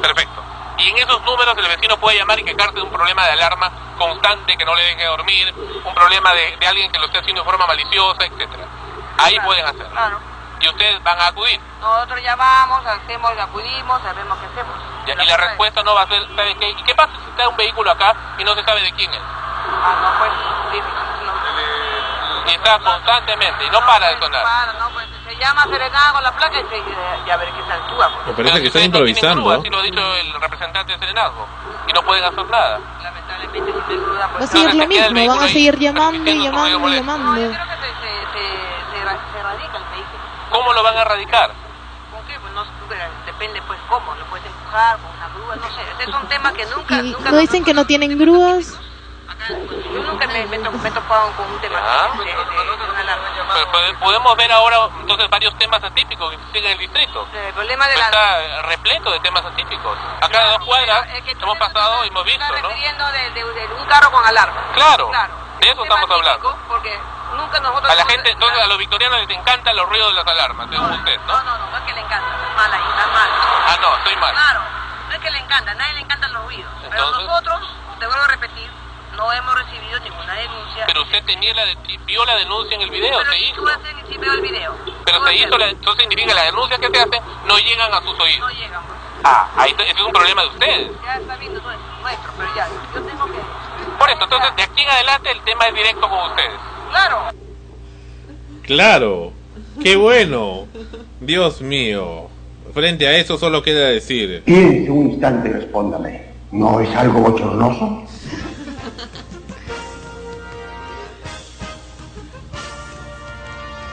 Perfecto. 0.03 0.43
Y 0.79 0.91
en 0.91 0.99
esos 0.99 1.23
números 1.25 1.57
el 1.59 1.69
vecino 1.69 1.97
puede 1.99 2.19
llamar 2.19 2.39
y 2.39 2.45
quejarse 2.45 2.75
de 2.75 2.83
un 2.83 2.91
problema 2.91 3.25
de 3.25 3.33
alarma 3.33 3.71
constante 3.99 4.57
que 4.57 4.65
no 4.65 4.75
le 4.77 4.83
deje 4.85 5.05
dormir, 5.07 5.53
un 5.85 5.95
problema 5.95 6.33
de, 6.35 6.57
de 6.57 6.67
alguien 6.67 6.91
que 6.93 6.99
lo 6.99 7.07
esté 7.07 7.19
haciendo 7.19 7.43
de 7.43 7.51
forma 7.51 7.67
maliciosa, 7.67 8.25
etcétera. 8.25 8.65
Ahí 9.19 9.39
pueden 9.41 9.65
hacerlo. 9.65 9.91
Claro. 9.91 10.19
Y 10.61 10.69
ustedes 10.69 11.03
van 11.03 11.21
a 11.21 11.27
acudir. 11.29 11.61
Nosotros 11.81 12.21
llamamos, 12.23 12.85
hacemos, 12.87 13.31
acudimos, 13.39 14.03
sabemos 14.03 14.39
qué 14.39 14.47
hacemos. 14.47 14.75
Ya, 15.07 15.15
y 15.23 15.27
la 15.27 15.37
respuesta 15.37 15.83
no 15.83 15.95
va 15.95 16.03
a 16.03 16.09
ser, 16.09 16.23
¿sabe 16.37 16.55
qué? 16.57 16.71
¿Y 16.71 16.83
qué 16.83 16.95
pasa 16.95 17.13
si 17.25 17.31
está 17.31 17.49
un 17.49 17.57
vehículo 17.57 17.91
acá 17.91 18.15
y 18.39 18.45
no 18.45 18.55
se 18.55 18.63
sabe 18.65 18.83
de 18.83 18.93
quién 18.93 19.13
es? 19.15 19.21
Ah, 19.21 19.95
no, 20.03 20.19
pues, 20.19 20.33
sí, 20.73 22.51
Y 22.51 22.55
está 22.55 22.79
constantemente 22.79 23.65
y 23.67 23.71
no 23.71 23.81
para 23.87 24.09
de 24.09 24.19
sonar. 24.19 24.43
para, 24.43 24.73
no, 24.75 24.89
pues, 24.91 25.07
se 25.27 25.37
llama 25.37 25.65
Serenada 25.65 26.13
con 26.13 26.23
la 26.23 26.33
placa 26.33 26.59
y, 26.61 26.65
se, 26.69 26.79
y 27.27 27.31
a 27.31 27.37
ver 27.37 27.49
qué 27.53 27.63
se 27.65 27.73
actúa. 27.73 28.09
Pues. 28.15 28.27
Me 28.27 28.33
parece 28.45 28.61
que 28.63 28.67
están 28.69 28.81
no 28.83 28.87
improvisando. 28.87 29.43
grúa, 29.45 29.57
Así 29.57 29.69
lo 29.71 29.79
ha 29.79 29.83
dicho 29.83 30.15
el 30.17 30.33
representante 30.41 30.93
de 30.93 30.99
Serenazgo. 30.99 31.47
Y 31.87 31.93
no 31.93 32.03
pueden 32.03 32.25
hacer 32.25 32.47
nada. 32.47 32.81
Lamentablemente, 33.03 33.73
si 33.73 33.79
no 33.79 33.85
hay 33.89 33.97
grúa, 33.97 34.29
pues, 34.33 34.41
Va 34.41 34.45
a 34.45 34.49
seguir 34.49 34.75
lo 34.75 34.87
mismo, 34.89 35.27
van 35.35 35.39
a 35.45 35.49
seguir 35.49 35.79
llamando 35.79 36.31
y 36.31 36.35
su 36.35 36.39
ruido 36.39 36.45
llamando 36.53 36.77
y 36.77 36.81
molesto. 36.81 37.07
llamando. 37.07 37.41
se, 37.41 37.47
se, 37.47 38.99
se, 38.99 39.05
ra- 39.05 39.19
se 39.33 39.43
radica 39.43 39.77
el 39.79 39.85
vehículo. 39.85 40.19
¿Cómo 40.51 40.73
lo 40.73 40.83
van 40.83 40.97
a 40.97 41.03
erradicar? 41.03 41.51
¿Con 42.11 42.25
qué? 42.27 42.39
Pues 42.41 42.53
no, 42.55 42.65
pero 42.89 43.05
depende 43.27 43.61
pues 43.67 43.79
cómo, 43.89 44.15
lo 44.15 44.25
puedes 44.27 44.47
empujar 44.47 44.99
con 44.99 45.11
una 45.17 45.29
grúa, 45.35 45.57
no 45.57 45.75
sé. 45.75 45.83
Ese 45.93 46.11
es 46.11 46.17
un 46.17 46.29
tema 46.29 46.53
que 46.53 46.65
nunca, 46.67 47.03
nunca 47.03 47.31
no 47.31 47.39
dicen 47.39 47.65
que 47.65 47.75
no 47.75 47.85
tienen 47.85 48.19
grúas. 48.19 48.79
Yo 49.49 50.03
nunca 50.03 50.27
me, 50.27 50.47
me, 50.47 50.59
to- 50.59 50.71
me 50.73 50.89
he 50.89 50.93
topado 50.93 51.31
con 51.33 51.47
un 51.51 51.61
tema 51.61 51.79
Ah. 51.83 52.09
de, 52.19 52.25
de, 52.25 52.31
de 52.33 52.91
una 52.91 53.01
alarma. 53.01 53.25
Pero 53.73 53.99
podemos 54.01 54.37
ver 54.37 54.53
ahora 54.53 54.89
entonces 55.01 55.31
varios 55.31 55.57
temas 55.59 55.83
atípicos 55.83 56.29
que 56.31 56.37
existen 56.37 56.65
en 56.65 56.71
el 56.73 56.79
distrito. 56.79 57.27
El 57.33 57.53
problema 57.55 57.87
de 57.89 57.97
la... 57.97 58.05
Está 58.07 58.63
repleto 58.63 59.11
de 59.13 59.21
temas 59.21 59.45
atípicos. 59.45 59.97
Acá 60.21 60.39
de 60.45 60.51
dos 60.51 60.65
cuadras 60.65 61.07
hemos 61.27 61.59
pasado 61.59 62.05
y 62.05 62.09
hemos 62.09 62.25
visto, 62.25 62.45
Estás 62.45 62.63
¿no? 62.63 62.69
refiriendo 62.69 63.05
de, 63.13 63.75
un 63.75 63.87
carro 63.87 64.11
con 64.11 64.27
alarma. 64.27 64.61
Claro, 64.75 65.09
Claro. 65.09 65.33
de 65.61 65.71
eso 65.71 65.83
estamos 65.83 66.11
hablando. 66.11 66.59
Porque 66.69 66.99
nunca 67.35 67.61
nosotros... 67.61 67.91
A 67.91 67.95
la 67.95 68.05
gente, 68.07 68.31
entonces 68.31 68.61
a 68.61 68.67
los 68.67 68.79
victorianos 68.79 69.21
les 69.21 69.31
encantan 69.39 69.77
los 69.77 69.89
ruidos 69.89 70.09
de 70.09 70.15
las 70.15 70.27
alarmas, 70.27 70.69
según 70.71 70.93
usted, 70.93 71.19
¿no? 71.27 71.33
No, 71.33 71.43
no, 71.45 71.59
no, 71.59 71.71
no 71.71 71.77
es 71.79 71.83
que 71.85 71.93
le 71.95 72.01
encanta, 72.01 72.29
está 72.37 72.57
mal 72.57 72.73
ahí, 72.73 72.83
está 72.91 73.07
mal. 73.07 73.29
Ah, 73.67 73.79
no, 73.81 73.97
estoy 73.97 74.17
mal. 74.17 74.33
Claro, 74.35 74.61
no 75.09 75.15
es 75.15 75.21
que 75.21 75.31
le 75.31 75.39
encanta, 75.39 75.71
a 75.71 75.75
nadie 75.75 75.95
le 75.95 76.01
encantan 76.01 76.33
los 76.33 76.45
ruidos. 76.45 76.73
Pero 76.91 77.11
nosotros, 77.11 77.69
te 77.99 78.07
vuelvo 78.07 78.25
a 78.25 78.29
repetir, 78.29 78.71
no 79.19 79.33
hemos 79.33 79.55
recibido 79.55 79.99
ninguna 80.01 80.35
denuncia. 80.35 80.85
Pero 80.87 81.03
usted 81.03 81.25
tenía 81.27 81.53
la, 81.55 81.65
de- 81.67 81.77
vio 82.07 82.25
la 82.25 82.37
denuncia 82.37 82.75
en 82.77 82.83
el 82.83 82.91
video, 82.91 83.19
Pero 83.19 83.31
se 83.33 83.39
hizo. 83.41 83.63
si 84.09 84.17
veo 84.19 84.33
el 84.33 84.41
video. 84.41 84.75
Pero 85.05 85.27
se 85.27 85.35
hizo, 85.35 85.59
la, 85.59 85.69
entonces 85.69 86.01
significa 86.03 86.29
que 86.29 86.35
las 86.35 86.47
denuncias 86.47 86.81
que 86.81 86.87
se 86.89 86.99
hacen 87.03 87.23
no 87.47 87.59
llegan 87.59 87.93
a 87.93 88.01
sus 88.01 88.19
oídos. 88.21 88.41
No 88.41 88.51
llegan, 88.51 88.83
pues. 88.87 88.99
Ah, 89.25 89.51
ahí 89.57 89.71
está- 89.73 89.83
ese 89.83 89.93
es 89.99 90.01
un 90.07 90.13
problema 90.13 90.43
de 90.43 90.49
ustedes. 90.49 90.91
Ya 91.05 91.17
está 91.17 91.37
viendo 91.37 91.61
todo 91.61 91.73
eso, 91.73 91.81
nuestro, 92.01 92.33
pero 92.39 92.49
ya, 92.57 92.69
yo 92.95 93.03
tengo 93.03 93.27
que... 93.27 93.39
Por 93.99 94.11
eso, 94.11 94.23
entonces 94.23 94.57
de 94.57 94.63
aquí 94.63 94.83
en 94.83 94.89
adelante 94.91 95.31
el 95.33 95.41
tema 95.43 95.67
es 95.67 95.75
directo 95.75 96.09
con 96.09 96.31
ustedes. 96.31 96.53
Claro. 96.91 97.19
Claro. 98.63 99.33
Qué 99.83 99.97
bueno. 99.97 100.67
Dios 101.21 101.61
mío. 101.61 102.29
Frente 102.75 103.09
a 103.09 103.13
eso 103.17 103.39
solo 103.39 103.63
queda 103.63 103.89
decir. 103.89 104.43
Piense 104.45 104.91
un 104.91 105.11
instante 105.11 105.49
y 105.49 105.53
respóndame. 105.53 106.29
¿No 106.53 106.81
es 106.81 106.95
algo 106.97 107.21
bochornoso? 107.21 108.05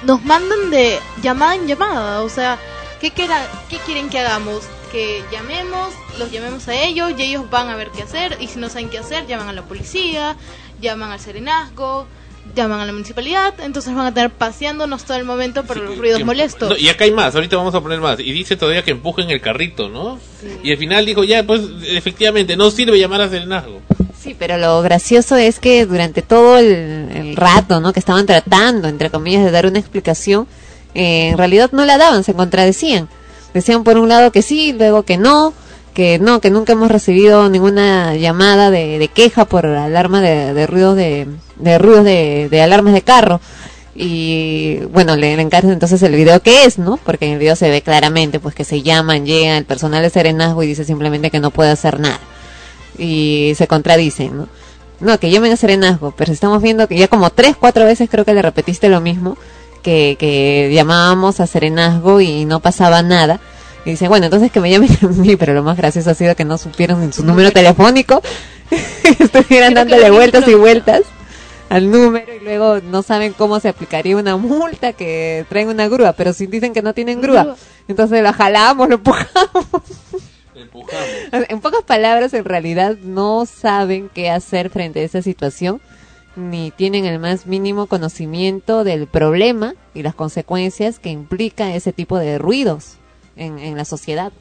Nos 0.05 0.23
mandan 0.23 0.69
de 0.69 0.99
llamada 1.21 1.55
en 1.55 1.67
llamada. 1.67 2.21
O 2.21 2.29
sea, 2.29 2.59
¿qué, 3.01 3.11
quera- 3.11 3.47
¿qué 3.69 3.77
quieren 3.79 4.09
que 4.09 4.19
hagamos? 4.19 4.63
Que 4.91 5.23
llamemos, 5.31 5.93
los 6.19 6.31
llamemos 6.31 6.67
a 6.67 6.75
ellos 6.75 7.11
y 7.17 7.23
ellos 7.23 7.49
van 7.49 7.69
a 7.69 7.75
ver 7.75 7.89
qué 7.89 8.03
hacer. 8.03 8.37
Y 8.39 8.47
si 8.47 8.59
no 8.59 8.69
saben 8.69 8.89
qué 8.89 8.99
hacer, 8.99 9.27
llaman 9.27 9.49
a 9.49 9.53
la 9.53 9.63
policía, 9.63 10.35
llaman 10.79 11.11
al 11.11 11.19
serenazgo, 11.19 12.07
llaman 12.55 12.79
a 12.79 12.85
la 12.85 12.91
municipalidad. 12.93 13.53
Entonces 13.59 13.93
van 13.95 14.05
a 14.05 14.13
tener 14.13 14.29
paseándonos 14.29 15.03
todo 15.03 15.17
el 15.17 15.25
momento 15.25 15.63
por 15.65 15.77
los 15.77 15.97
ruidos 15.97 16.19
que- 16.19 16.23
molestos. 16.25 16.69
No, 16.69 16.77
y 16.77 16.87
acá 16.87 17.03
hay 17.05 17.11
más, 17.11 17.33
ahorita 17.35 17.57
vamos 17.57 17.73
a 17.75 17.81
poner 17.81 17.99
más. 17.99 18.19
Y 18.19 18.31
dice 18.31 18.55
todavía 18.55 18.83
que 18.83 18.91
empujen 18.91 19.29
el 19.31 19.41
carrito, 19.41 19.89
¿no? 19.89 20.19
Y 20.63 20.71
al 20.71 20.77
final 20.77 21.05
dijo, 21.05 21.23
ya, 21.23 21.43
pues 21.43 21.61
efectivamente, 21.87 22.55
no 22.55 22.69
sirve 22.69 22.99
llamar 22.99 23.21
a 23.21 23.29
Serenazgo. 23.29 23.81
Sí, 24.25 24.35
pero 24.39 24.57
lo 24.57 24.81
gracioso 24.81 25.35
es 25.35 25.59
que 25.59 25.85
durante 25.85 26.23
todo 26.23 26.57
el, 26.57 27.35
rato, 27.35 27.79
¿no? 27.79 27.93
Que 27.93 27.99
estaban 27.99 28.25
tratando, 28.25 28.87
entre 28.87 29.11
comillas, 29.11 29.45
de 29.45 29.51
dar 29.51 29.67
una 29.67 29.77
explicación, 29.77 30.47
eh, 30.95 31.29
en 31.29 31.37
realidad 31.37 31.69
no 31.73 31.85
la 31.85 31.99
daban, 31.99 32.23
se 32.23 32.33
contradecían. 32.33 33.07
Decían 33.53 33.83
por 33.83 33.99
un 33.99 34.09
lado 34.09 34.31
que 34.31 34.41
sí, 34.41 34.73
luego 34.73 35.03
que 35.03 35.17
no, 35.17 35.53
que 35.93 36.17
no, 36.17 36.41
que 36.41 36.49
nunca 36.49 36.73
hemos 36.73 36.89
recibido 36.89 37.49
ninguna 37.49 38.15
llamada 38.15 38.71
de, 38.71 38.97
de 38.97 39.07
queja 39.09 39.45
por 39.45 39.67
alarma 39.67 40.21
de, 40.21 40.55
de 40.55 40.65
ruidos 40.65 40.95
de, 40.95 41.27
de 41.57 41.77
ruidos 41.77 42.03
de, 42.03 42.47
de 42.49 42.61
alarmas 42.63 42.95
de 42.95 43.03
carro. 43.03 43.41
Y 43.93 44.77
bueno, 44.91 45.15
le, 45.15 45.35
le 45.35 45.41
encargan 45.43 45.73
entonces 45.73 46.01
el 46.01 46.15
video 46.15 46.41
que 46.41 46.65
es, 46.65 46.79
¿no? 46.79 46.97
Porque 46.97 47.27
en 47.27 47.33
el 47.33 47.37
video 47.37 47.55
se 47.55 47.69
ve 47.69 47.83
claramente 47.83 48.39
pues 48.39 48.55
que 48.55 48.63
se 48.63 48.81
llaman, 48.81 49.27
llega 49.27 49.55
el 49.55 49.65
personal 49.65 50.01
de 50.01 50.09
Serenazgo 50.09 50.63
y 50.63 50.67
dice 50.67 50.83
simplemente 50.83 51.29
que 51.29 51.39
no 51.39 51.51
puede 51.51 51.69
hacer 51.69 51.99
nada 51.99 52.19
y 52.97 53.53
se 53.55 53.67
contradicen, 53.67 54.37
¿no? 54.37 54.47
No, 54.99 55.19
que 55.19 55.29
llamen 55.29 55.51
a 55.51 55.57
Serenazgo, 55.57 56.13
pero 56.15 56.31
estamos 56.31 56.61
viendo 56.61 56.87
que 56.87 56.97
ya 56.97 57.07
como 57.07 57.29
tres, 57.29 57.55
cuatro 57.59 57.85
veces 57.85 58.09
creo 58.09 58.23
que 58.23 58.33
le 58.33 58.41
repetiste 58.41 58.87
lo 58.87 59.01
mismo, 59.01 59.37
que, 59.83 60.15
que 60.17 60.71
llamábamos 60.73 61.39
a 61.39 61.47
Serenazgo 61.47 62.21
y 62.21 62.45
no 62.45 62.59
pasaba 62.59 63.01
nada. 63.01 63.39
Y 63.85 63.91
dice, 63.91 64.07
bueno, 64.07 64.25
entonces 64.25 64.51
que 64.51 64.59
me 64.59 64.71
llamen 64.71 64.89
a 65.01 65.07
mí, 65.07 65.35
pero 65.35 65.53
lo 65.53 65.63
más 65.63 65.77
gracioso 65.77 66.09
ha 66.09 66.15
sido 66.15 66.35
que 66.35 66.45
no 66.45 66.57
supieron 66.57 67.03
en 67.03 67.13
su 67.13 67.23
número 67.23 67.51
telefónico, 67.51 68.21
estuvieran 69.19 69.73
dándole 69.73 70.09
vueltas 70.11 70.47
y 70.47 70.55
vueltas 70.55 71.01
al 71.69 71.89
número 71.91 72.33
y 72.33 72.43
luego 72.43 72.79
no 72.81 73.01
saben 73.01 73.33
cómo 73.33 73.59
se 73.59 73.69
aplicaría 73.69 74.15
una 74.17 74.37
multa 74.37 74.93
que 74.93 75.45
traen 75.49 75.67
una 75.67 75.87
grúa, 75.87 76.13
pero 76.13 76.33
si 76.33 76.47
dicen 76.47 76.73
que 76.73 76.81
no 76.81 76.93
tienen 76.93 77.21
grúa, 77.21 77.55
entonces 77.87 78.23
la 78.23 78.33
jalamos, 78.33 78.87
lo 78.87 78.95
empujamos. 78.95 79.65
En 81.31 81.61
pocas 81.61 81.83
palabras, 81.83 82.33
en 82.33 82.45
realidad 82.45 82.97
no 83.01 83.45
saben 83.45 84.09
qué 84.13 84.29
hacer 84.29 84.69
frente 84.69 85.01
a 85.01 85.03
esa 85.03 85.21
situación, 85.21 85.81
ni 86.35 86.71
tienen 86.71 87.05
el 87.05 87.19
más 87.19 87.45
mínimo 87.45 87.87
conocimiento 87.87 88.83
del 88.83 89.07
problema 89.07 89.75
y 89.93 90.03
las 90.03 90.15
consecuencias 90.15 90.99
que 90.99 91.09
implica 91.09 91.73
ese 91.75 91.93
tipo 91.93 92.17
de 92.19 92.37
ruidos 92.37 92.97
en, 93.35 93.59
en 93.59 93.77
la 93.77 93.85
sociedad. 93.85 94.31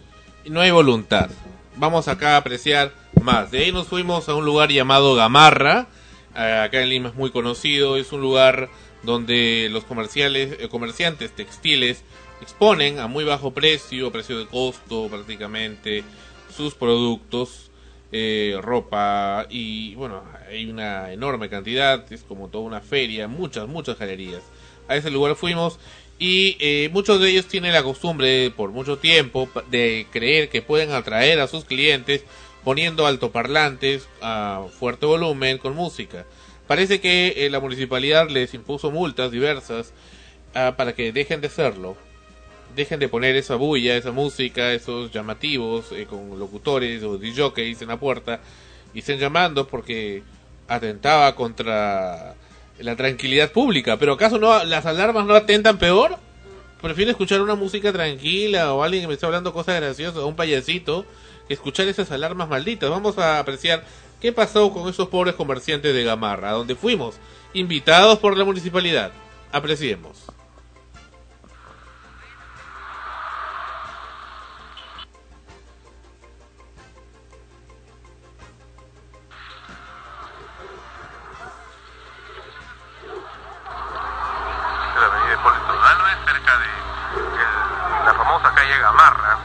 No 0.45 0.61
hay 0.61 0.71
voluntad. 0.71 1.31
Vamos 1.77 2.09
acá 2.09 2.35
a 2.35 2.37
apreciar 2.39 2.93
más. 3.23 3.51
De 3.51 3.59
ahí 3.59 3.73
nos 3.73 3.89
fuimos 3.89 4.29
a 4.29 4.35
un 4.35 4.45
lugar 4.45 4.71
llamado 4.71 5.15
Gamarra. 5.15 5.87
Eh, 6.37 6.61
acá 6.65 6.83
en 6.83 6.89
Lima 6.89 7.09
es 7.09 7.15
muy 7.15 7.31
conocido. 7.31 7.97
Es 7.97 8.13
un 8.13 8.21
lugar 8.21 8.69
donde 9.03 9.69
los 9.71 9.85
comerciales, 9.85 10.57
eh, 10.61 10.69
comerciantes 10.69 11.33
textiles 11.33 12.03
exponen 12.45 12.99
a 13.01 13.09
muy 13.09 13.25
bajo 13.25 13.53
precio, 13.53 14.13
precio 14.13 14.39
de 14.39 14.47
costo 14.47 15.09
prácticamente, 15.11 16.05
sus 16.55 16.75
productos, 16.75 17.71
eh, 18.13 18.57
ropa 18.61 19.47
y 19.51 19.95
bueno, 19.97 20.23
hay 20.49 20.71
una 20.71 21.11
enorme 21.11 21.49
cantidad, 21.49 22.05
es 22.13 22.23
como 22.23 22.49
toda 22.49 22.65
una 22.65 22.81
feria, 22.81 23.27
muchas, 23.27 23.67
muchas 23.67 23.99
galerías. 23.99 24.43
A 24.87 24.97
ese 24.97 25.11
lugar 25.11 25.35
fuimos 25.35 25.81
y 26.19 26.57
eh, 26.61 26.91
muchos 26.93 27.21
de 27.21 27.31
ellos 27.31 27.47
tienen 27.47 27.73
la 27.73 27.83
costumbre 27.83 28.53
por 28.53 28.71
mucho 28.71 28.99
tiempo 28.99 29.49
de 29.71 30.07
creer 30.13 30.49
que 30.51 30.63
pueden 30.63 30.93
atraer 30.93 31.41
a 31.41 31.49
sus 31.49 31.65
clientes 31.65 32.25
poniendo 32.63 33.07
altoparlantes 33.07 34.09
a 34.21 34.67
fuerte 34.79 35.07
volumen 35.07 35.59
con 35.59 35.75
música. 35.75 36.27
Parece 36.67 37.01
que 37.01 37.47
eh, 37.47 37.51
la 37.51 37.61
municipalidad 37.61 38.29
les 38.31 38.55
impuso 38.55 38.91
multas 38.91 39.31
diversas 39.31 39.93
ah, 40.55 40.75
para 40.77 40.95
que 40.95 41.11
dejen 41.13 41.41
de 41.41 41.49
hacerlo. 41.49 41.97
Dejen 42.75 42.99
de 42.99 43.09
poner 43.09 43.37
esa 43.37 43.55
bulla, 43.55 43.97
esa 43.97 44.11
música, 44.11 44.73
esos 44.73 45.13
llamativos 45.13 45.93
eh, 45.93 46.07
con 46.07 46.39
locutores 46.39 47.03
o 47.03 47.19
DJs 47.19 47.83
en 47.83 47.89
la 47.89 47.99
puerta 47.99 48.41
y 48.93 49.01
estén 49.01 49.19
llamando 49.19 49.67
porque 49.67 50.23
atentaba 50.69 51.35
contra 51.35 52.35
la 52.79 52.97
tranquilidad 52.97 53.53
pública. 53.53 53.97
Pero 53.97 54.15
¿acaso 54.15 54.39
no 54.39 54.65
las 54.65 54.87
alarmas 54.87 55.27
no 55.27 55.35
atentan 55.35 55.79
peor? 55.79 56.19
Prefiero 56.81 57.11
escuchar 57.11 57.41
una 57.41 57.55
música 57.55 57.93
tranquila 57.93 58.75
o 58.75 58.83
alguien 58.83 59.03
que 59.03 59.09
me 59.09 59.15
está 59.15 59.27
hablando 59.27 59.53
cosas 59.53 59.77
graciosas 59.77 60.19
o 60.19 60.27
un 60.27 60.37
payasito 60.37 61.07
que 61.49 61.55
escuchar 61.55 61.89
esas 61.89 62.11
alarmas 62.11 62.49
malditas. 62.49 62.91
Vamos 62.91 63.19
a 63.19 63.39
apreciar 63.39 63.85
qué 64.21 64.33
pasó 64.33 64.73
con 64.73 64.89
esos 64.89 65.09
pobres 65.09 65.35
comerciantes 65.35 65.95
de 65.95 66.05
Gamarra, 66.05 66.51
a 66.51 66.53
donde 66.53 66.75
fuimos 66.75 67.17
invitados 67.53 68.19
por 68.19 68.37
la 68.37 68.45
municipalidad. 68.45 69.13
Apreciemos. 69.53 70.34
calle 88.65 88.81
Gamarra, 88.81 89.37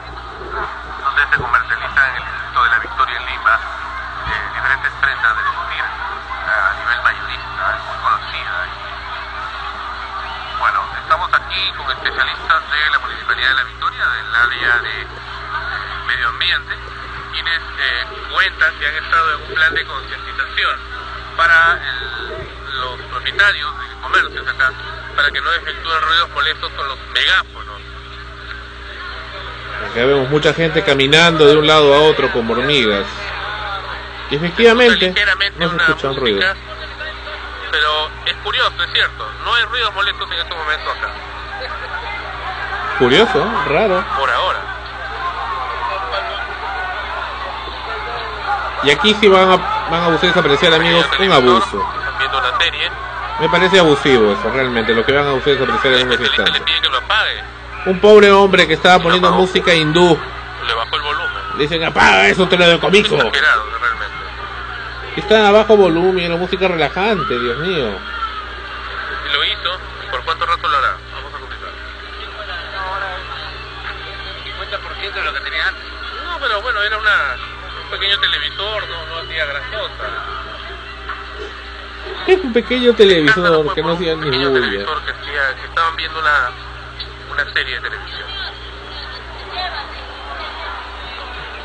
donde 1.04 1.22
se 1.28 1.36
comercializan 1.36 2.08
en 2.08 2.16
el 2.16 2.22
Instituto 2.22 2.64
de 2.64 2.70
la 2.70 2.78
Victoria 2.78 3.16
en 3.18 3.26
Lima 3.26 3.60
eh, 4.24 4.48
diferentes 4.54 4.92
prendas 5.00 5.36
de 5.36 5.42
vestir 5.42 5.84
eh, 5.84 6.56
a 6.56 6.72
nivel 6.80 7.02
mayorista, 7.04 7.78
muy 7.84 7.98
conocida. 8.00 8.56
Bueno, 10.58 10.80
estamos 11.02 11.30
aquí 11.34 11.72
con 11.76 11.90
especialistas 11.90 12.70
de 12.70 12.90
la 12.90 12.98
Municipalidad 12.98 13.48
de 13.48 13.54
la 13.56 13.64
Victoria, 13.64 14.08
del 14.08 14.34
área 14.34 14.78
de 14.78 15.02
eh, 15.02 15.06
medio 16.06 16.28
ambiente, 16.28 16.74
quienes 17.32 17.60
cuentan 18.32 18.78
que 18.78 18.88
han 18.88 19.04
estado 19.04 19.34
en 19.34 19.42
un 19.42 19.54
plan 19.54 19.74
de 19.74 19.84
concientización 19.84 20.80
para 21.36 21.78
los 22.72 23.00
propietarios 23.02 23.70
de 23.80 24.00
comercios 24.00 24.48
acá, 24.48 24.72
para 25.14 25.30
que 25.30 25.40
no 25.42 25.52
efectúen 25.52 26.02
ruidos 26.02 26.30
molestos 26.30 26.72
con 26.72 26.88
los 26.88 26.98
megáfonos. 27.12 27.89
Acá 29.84 30.04
vemos 30.04 30.28
mucha 30.30 30.52
gente 30.52 30.82
caminando 30.84 31.46
de 31.46 31.56
un 31.56 31.66
lado 31.66 31.94
a 31.94 32.00
otro 32.00 32.30
como 32.32 32.52
hormigas. 32.52 33.06
Y 34.30 34.36
efectivamente 34.36 35.14
no 35.58 35.70
se 35.70 35.76
escuchan 35.76 36.16
ruidos. 36.16 36.44
Pero 37.70 38.08
es 38.26 38.34
curioso, 38.44 38.82
es 38.84 38.92
cierto, 38.92 39.26
no 39.44 39.54
hay 39.54 39.64
ruidos 39.64 39.94
molestos 39.94 40.30
en 40.30 40.38
este 40.38 40.54
momento 40.54 40.90
acá, 40.90 41.08
Curioso, 42.98 43.52
raro. 43.68 44.04
por 44.18 44.30
ahora. 44.30 44.58
Y 48.82 48.90
aquí 48.90 49.14
sí 49.20 49.28
van 49.28 49.50
a, 49.52 49.56
van 49.90 50.02
a 50.04 50.08
ustedes 50.08 50.36
apreciar, 50.36 50.72
amigos, 50.74 51.06
un 51.18 51.32
abuso. 51.32 51.78
Están 51.98 52.18
viendo 52.18 52.38
una 52.38 52.58
serie, 52.58 52.90
Me 53.40 53.48
parece 53.48 53.78
abusivo 53.78 54.32
eso, 54.32 54.50
realmente, 54.52 54.94
lo 54.94 55.04
que 55.04 55.12
van 55.12 55.26
a 55.26 55.32
ustedes 55.34 55.60
apreciar 55.60 55.94
en 55.94 56.06
unos 56.06 56.18
le 56.20 56.26
instantes. 56.26 56.60
piden 56.62 56.82
que 56.82 56.88
lo 56.88 56.98
apague, 56.98 57.42
Un 57.86 57.98
pobre 58.00 58.30
hombre 58.30 58.66
que 58.66 58.74
estaba 58.74 59.02
poniendo 59.02 59.30
música 59.32 59.74
hindú. 59.74 60.18
le 60.66 60.74
bajó 60.74 60.96
el 60.96 61.02
volumen. 61.02 61.30
Le 61.56 61.62
dicen, 61.62 61.82
apaga 61.84 62.28
eso, 62.28 62.46
te 62.48 62.56
lo 62.56 62.66
decomiso. 62.68 63.16
Exagerado, 63.16 63.64
realmente. 63.80 64.14
Está 65.16 65.48
a 65.48 65.52
bajo 65.52 65.76
volumen, 65.76 66.30
la 66.30 66.36
música 66.36 66.68
relajante, 66.68 67.38
Dios 67.38 67.58
mío. 67.58 67.88
Y 69.28 69.32
lo 69.32 69.44
hizo, 69.44 69.78
¿por 70.10 70.22
cuánto 70.24 70.46
rato 70.46 70.68
lo 70.68 70.76
hará? 70.76 70.96
Vamos 71.14 71.34
a 71.34 71.38
comenzar. 71.38 71.70
50% 74.44 75.14
de 75.14 75.22
lo 75.24 75.32
que 75.34 75.40
tenía 75.40 75.68
antes. 75.68 75.82
No, 76.24 76.38
pero 76.40 76.62
bueno, 76.62 76.82
era 76.82 76.98
una, 76.98 77.36
un 77.84 77.90
pequeño 77.90 78.18
televisor, 78.20 78.88
no, 78.88 79.06
no 79.06 79.18
hacía 79.22 79.46
gran 79.46 79.62
cosa. 79.70 80.08
Es 82.26 82.44
un 82.44 82.52
pequeño 82.52 82.92
televisor 82.94 83.74
que 83.74 83.82
no 83.82 83.92
hacía 83.92 84.14
ni 84.14 84.22
pequeño 84.26 84.50
bulla. 84.50 84.60
televisor 84.68 85.02
que, 85.04 85.10
hacía- 85.12 85.54
que 85.56 85.64
estaban 85.66 85.96
viendo 85.96 86.20
una, 86.20 86.50
una 87.42 87.52
serie 87.52 87.74
de 87.74 87.80
televisión. 87.80 88.28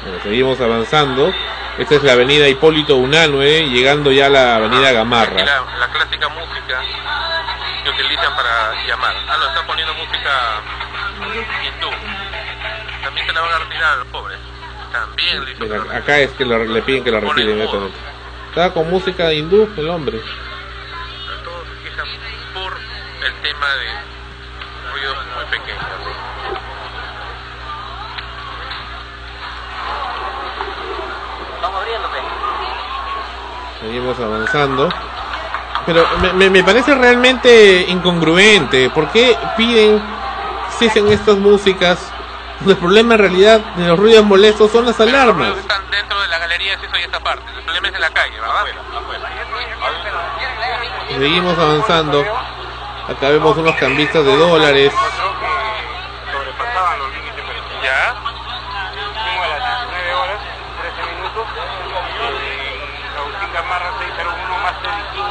Bueno, 0.04 0.20
seguimos 0.24 0.62
avanzando. 0.62 1.34
Esta 1.78 1.96
es 1.96 2.04
la 2.04 2.14
avenida 2.14 2.48
Hipólito 2.48 2.96
Unanue, 2.96 3.68
llegando 3.70 4.12
ya 4.12 4.28
a 4.28 4.30
la 4.30 4.56
avenida 4.58 4.92
Gamarra. 4.94 5.44
la, 5.44 5.62
la 5.80 5.88
clásica 5.92 6.30
música 6.30 6.82
que 7.84 7.90
utilizan 7.90 8.34
para 8.36 8.86
llamar. 8.88 9.14
Ah, 9.28 9.38
no, 9.40 9.48
están 9.48 9.68
poniendo 9.68 9.94
música 9.96 10.62
hindú. 11.66 11.90
También 13.04 13.28
se 13.28 13.34
la 13.34 13.42
van 13.42 13.52
a 13.54 13.60
retirar 13.60 13.94
a 13.94 13.96
los 13.98 14.08
pobres. 14.08 14.38
También 14.92 15.44
le 15.44 15.52
hizo 15.52 15.64
Mira, 15.66 15.98
acá 15.98 16.20
es 16.20 16.32
que 16.32 16.46
lo- 16.46 16.64
le 16.64 16.82
piden 16.84 17.04
que 17.04 17.12
la 17.12 17.20
retiren 17.20 17.50
inmediatamente. 17.50 17.98
Estaba 18.50 18.74
con 18.74 18.90
música 18.90 19.34
hindú 19.34 19.70
el 19.76 19.90
hombre. 19.90 20.22
todos 21.44 21.68
se 21.68 21.90
quejan 21.90 22.08
por 22.54 22.74
el 23.26 23.34
tema 23.42 23.68
de 23.76 23.88
ruidos 24.94 25.18
muy 25.36 25.46
pequeños. 25.46 25.65
Seguimos 33.86 34.20
avanzando. 34.20 34.90
Pero 35.86 36.08
me, 36.34 36.50
me- 36.50 36.64
parece 36.64 36.96
realmente 36.96 37.86
incongruente. 37.88 38.90
¿Por 38.90 39.08
qué 39.10 39.38
piden 39.56 40.02
cesen 40.80 41.08
estas 41.12 41.38
músicas? 41.38 42.12
El 42.66 42.76
problema 42.78 43.14
en 43.14 43.20
realidad 43.20 43.60
de 43.76 43.86
los 43.88 44.00
ruidos 44.00 44.26
molestos 44.26 44.72
son 44.72 44.86
las 44.88 45.00
alarmas. 45.00 45.54
Seguimos 51.10 51.58
avanzando. 51.60 52.22
Acá 53.08 53.30
vemos 53.30 53.56
unos 53.58 53.76
cambistas 53.76 54.26
de 54.26 54.36
dólares. 54.36 54.92
sobrepasaban 56.34 57.00
los 57.00 57.10
límites 57.14 57.44
permitidos. 57.46 57.84
¿Ya? 57.84 58.16
Fuimos 58.18 59.46
a 59.46 59.60
las 59.60 59.86
19 59.94 60.14
horas, 60.16 60.40
13 60.82 61.14
minutos. 61.14 61.46
En 62.26 63.14
Agustín 63.16 63.54
Gamarra 63.54 63.90
601 64.00 64.58
más 64.66 64.76
de 64.82 64.90
15 65.14 65.30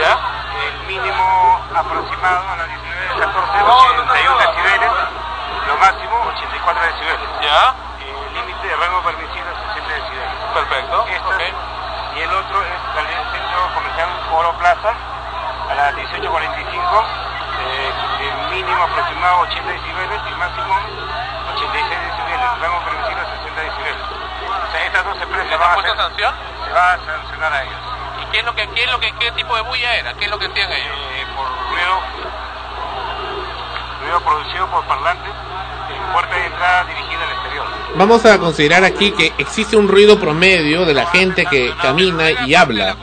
¿Ya? 0.00 0.12
El 0.60 0.74
mínimo 0.88 1.60
aproximado 1.76 2.48
a 2.48 2.56
las 2.56 2.68
19 2.68 3.06
14, 3.20 3.60
81 3.60 4.38
decibeles. 4.40 4.90
Lo 5.68 5.74
máximo 5.76 6.14
84 6.34 6.82
decibeles. 6.82 7.28
¿Ya? 7.44 7.74
El 8.00 8.34
límite 8.34 8.66
de 8.66 8.74
rango 8.76 8.98
permisible 9.04 9.46
es 9.52 9.58
60 9.76 9.94
decibeles. 10.00 10.32
Perfecto. 10.54 10.96
Esta- 11.06 11.68
Y 12.10 12.18
el 12.26 12.32
otro 12.34 12.58
es 12.66 12.74
salir 12.90 13.14
del 13.14 13.28
centro 13.30 13.60
comercial 13.70 14.08
Oro 14.34 14.49
Plaza 14.60 14.92
a 15.70 15.74
las 15.74 15.94
18.45. 15.96 17.04
eh, 17.60 17.90
el 18.20 18.50
mínimo 18.56 18.82
aproximado 18.82 19.40
80 19.40 19.72
decibeles 19.72 20.20
y 20.30 20.34
máximo 20.36 20.74
86 21.56 21.88
decibeles. 21.88 22.48
El 22.54 22.60
rango 22.60 22.80
permisible 22.84 23.22
es 23.22 23.28
60 23.40 23.60
decibeles. 23.60 24.02
O 24.04 24.72
sea, 24.72 24.86
estas 24.86 25.04
dos 25.04 25.16
empresas 25.22 25.50
¿Les 25.50 25.58
van 25.58 25.70
a 25.70 25.74
hacer- 25.80 25.96
sanción? 25.96 26.34
se 26.66 26.72
va 26.72 26.92
a 26.92 26.98
sancionar 27.04 27.52
a 27.52 27.62
ellos. 27.62 27.80
¿Y 28.20 28.24
qué 28.32 28.38
es 28.40 28.44
lo 28.44 28.54
que, 28.54 28.68
qué 28.70 28.84
es 28.84 28.90
lo 28.92 29.00
que, 29.00 29.12
qué 29.18 29.32
tipo 29.32 29.56
de 29.56 29.62
bulla 29.62 29.94
era? 29.96 30.12
¿Qué 30.14 30.24
es 30.26 30.30
lo 30.30 30.38
que 30.38 30.46
hacían 30.46 30.70
ellos? 30.72 30.96
Eh, 30.96 31.26
por 31.36 31.46
ruido, 31.70 31.94
ruido 34.02 34.20
producido 34.20 34.66
por 34.68 34.84
parlantes 34.84 35.32
en 35.90 36.12
puerta 36.12 36.34
de 36.36 36.46
entrada 36.46 36.84
dirigida 36.84 37.24
al 37.24 37.30
exterior. 37.32 37.66
Vamos 37.96 38.24
a 38.26 38.38
considerar 38.38 38.84
aquí 38.84 39.12
que 39.12 39.32
existe 39.38 39.76
un 39.76 39.88
ruido 39.88 40.18
promedio 40.20 40.84
de 40.84 40.94
la 40.94 41.06
gente 41.06 41.46
que 41.46 41.74
camina 41.82 42.30
y 42.30 42.54
habla, 42.54 42.94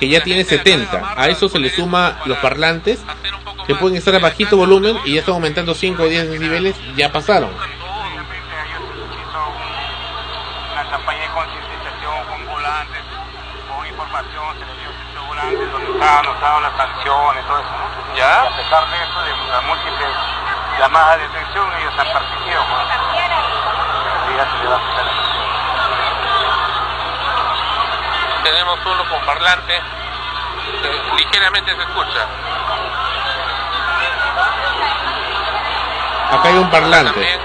que 0.00 0.08
ya 0.08 0.22
tiene 0.22 0.44
70. 0.44 1.14
A 1.14 1.28
eso 1.28 1.50
se 1.50 1.58
le 1.58 1.68
suma 1.68 2.20
los 2.24 2.38
parlantes, 2.38 3.04
que 3.66 3.74
pueden 3.74 3.98
estar 3.98 4.14
a 4.14 4.18
bajito 4.18 4.56
volumen 4.56 4.98
y 5.04 5.12
ya 5.14 5.20
están 5.20 5.34
aumentando 5.34 5.74
5 5.74 6.02
o 6.02 6.06
10 6.06 6.30
decibeles, 6.30 6.74
ya 6.96 7.12
pasaron. 7.12 7.50
Una 10.72 10.90
campaña 10.90 11.20
de 11.20 11.28
concientización 11.28 12.16
con 12.30 12.46
volantes, 12.48 13.02
con 13.68 13.86
información, 13.86 14.56
se 14.56 14.64
les 14.64 14.76
dio 14.80 14.88
estos 14.88 15.26
volantes 15.28 15.70
donde 15.70 15.92
estaban 15.92 16.24
anotadas 16.24 16.62
las 16.62 16.76
sanciones, 16.80 17.44
todo 17.44 17.60
eso. 17.60 17.68
¿no? 17.68 18.16
¿Ya? 18.16 18.40
Y 18.40 18.48
a 18.48 18.56
pesar 18.56 18.88
de 18.88 18.96
eso, 19.04 19.20
de 19.20 19.30
las 19.52 19.64
múltiples 19.68 20.08
llamadas 20.80 21.18
de 21.20 21.24
atención, 21.28 21.68
ellos 21.76 21.92
han 21.92 22.08
partido. 22.08 22.60
¿no? 22.64 22.80
Y 24.32 24.36
ya 24.36 24.48
se 24.48 24.56
le 24.64 24.70
va 24.70 24.76
a 24.80 25.09
Tenemos 28.42 28.78
uno 28.86 29.08
con 29.08 29.20
parlante. 29.26 29.82
que 30.82 31.24
ligeramente 31.24 31.74
se 31.74 31.82
escucha. 31.82 32.26
Acá 36.30 36.48
hay 36.48 36.54
un 36.54 36.70
parlante. 36.70 37.38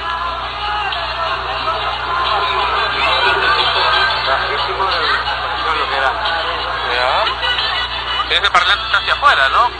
Ya. 6.93 7.23
Ese 8.29 8.51
parlante 8.51 8.86
está 8.86 8.97
hacia 8.97 9.13
afuera, 9.13 9.49
¿no? 9.49 9.71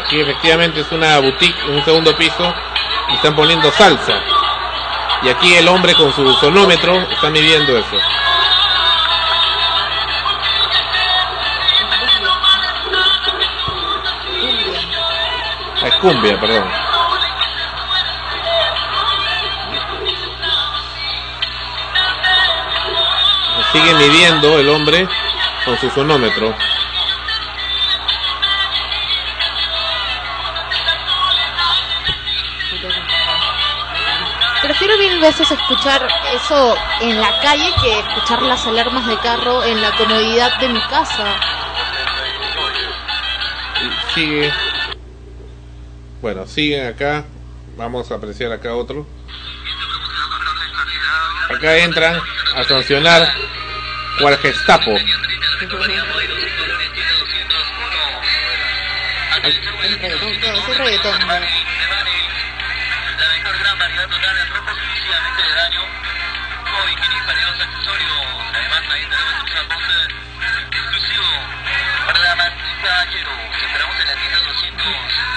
Aquí 0.00 0.20
efectivamente 0.20 0.80
es 0.80 0.92
una 0.92 1.18
boutique 1.18 1.62
un 1.68 1.84
segundo 1.84 2.16
piso 2.16 2.54
y 3.08 3.14
están 3.14 3.34
poniendo 3.34 3.70
salsa. 3.72 4.22
Y 5.22 5.28
aquí 5.28 5.54
el 5.54 5.68
hombre 5.68 5.94
con 5.94 6.12
su 6.12 6.32
sonómetro 6.34 6.94
está 7.10 7.28
midiendo 7.30 7.76
eso. 7.76 7.96
Ah, 15.82 15.86
Es 15.88 15.94
cumbia, 15.96 16.38
perdón. 16.40 16.70
Sigue 23.72 23.94
midiendo 23.94 24.58
el 24.58 24.68
hombre 24.68 25.08
con 25.64 25.78
su 25.78 25.90
sonómetro. 25.90 26.54
Veces 35.30 35.52
escuchar 35.52 36.08
eso 36.34 36.74
en 37.02 37.20
la 37.20 37.40
calle 37.40 37.70
que 37.80 38.00
escuchar 38.00 38.42
las 38.42 38.66
alarmas 38.66 39.06
de 39.06 39.16
carro 39.18 39.62
en 39.62 39.80
la 39.80 39.92
comodidad 39.92 40.58
de 40.58 40.68
mi 40.68 40.80
casa. 40.88 41.36
Y 43.80 44.12
sigue. 44.12 44.52
Bueno, 46.20 46.48
siguen 46.48 46.88
acá. 46.88 47.24
Vamos 47.76 48.10
a 48.10 48.16
apreciar 48.16 48.50
acá 48.50 48.74
otro. 48.74 49.06
Acá 51.48 51.76
entran 51.76 52.20
a 52.56 52.64
sancionar 52.64 53.32
cual 54.20 54.36
Gestapo. 54.38 54.90
Es 54.90 55.04
un 60.68 60.74
reggaetón. 60.74 61.59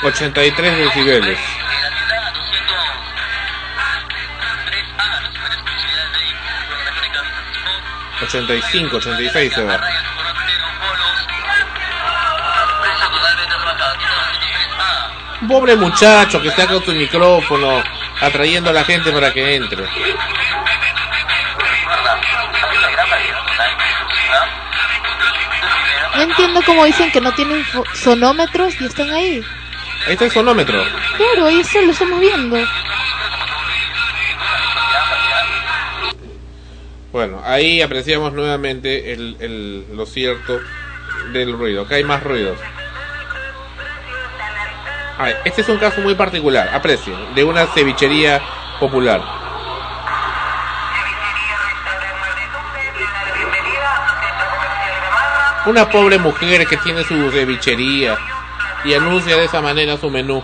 83 0.04 0.78
decibeles. 0.78 1.40
85, 8.22 8.98
86 8.98 9.54
se 9.54 9.64
va. 9.64 9.80
Pobre 15.48 15.76
muchacho 15.76 16.42
que 16.42 16.48
está 16.48 16.68
con 16.68 16.84
su 16.84 16.94
micrófono 16.94 17.84
atrayendo 18.22 18.70
a 18.70 18.74
la 18.74 18.84
gente 18.86 19.12
para 19.12 19.34
que 19.34 19.56
entre. 19.56 19.84
Entiendo 26.54 26.62
cómo 26.66 26.86
dicen 26.86 27.12
que 27.12 27.22
no 27.22 27.34
tienen 27.34 27.64
sonómetros 27.94 28.80
y 28.80 28.86
están 28.86 29.10
ahí. 29.10 29.44
Ahí 30.06 30.14
está 30.14 30.26
el 30.26 30.32
sonómetro. 30.32 30.84
Claro, 31.18 31.48
ahí 31.48 31.60
está, 31.60 31.82
lo 31.82 31.92
estamos 31.92 32.20
viendo. 32.20 32.58
Bueno, 37.12 37.42
ahí 37.44 37.82
apreciamos 37.82 38.34
nuevamente 38.34 39.14
el, 39.14 39.38
el- 39.40 39.86
lo 39.96 40.06
cierto 40.06 40.60
del 41.32 41.54
ruido. 41.54 41.84
Acá 41.84 41.96
hay 41.96 42.04
más 42.04 42.24
ruidos. 42.24 42.58
A 45.18 45.26
ver, 45.26 45.38
este 45.46 45.62
es 45.62 45.70
un 45.70 45.78
caso 45.78 46.02
muy 46.02 46.16
particular, 46.16 46.70
aprecien, 46.74 47.36
de 47.36 47.44
una 47.44 47.68
cevichería 47.68 48.42
popular. 48.80 49.22
Una 55.66 55.90
pobre 55.90 56.18
mujer 56.18 56.68
que 56.68 56.76
tiene 56.78 57.06
su 57.06 57.32
cevichería 57.32 58.18
y 58.84 58.94
anuncia 58.94 59.38
de 59.38 59.46
esa 59.46 59.62
manera 59.62 59.98
su 59.98 60.10
menú. 60.10 60.44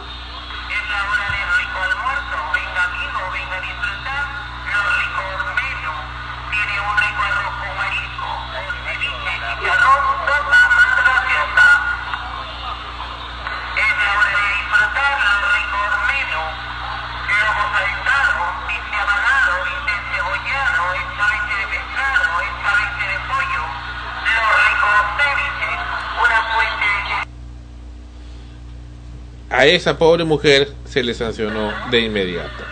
Esa 29.75 29.97
pobre 29.97 30.23
mujer 30.23 30.69
se 30.85 31.03
le 31.03 31.13
sancionó 31.13 31.71
de 31.89 32.01
inmediato. 32.01 32.63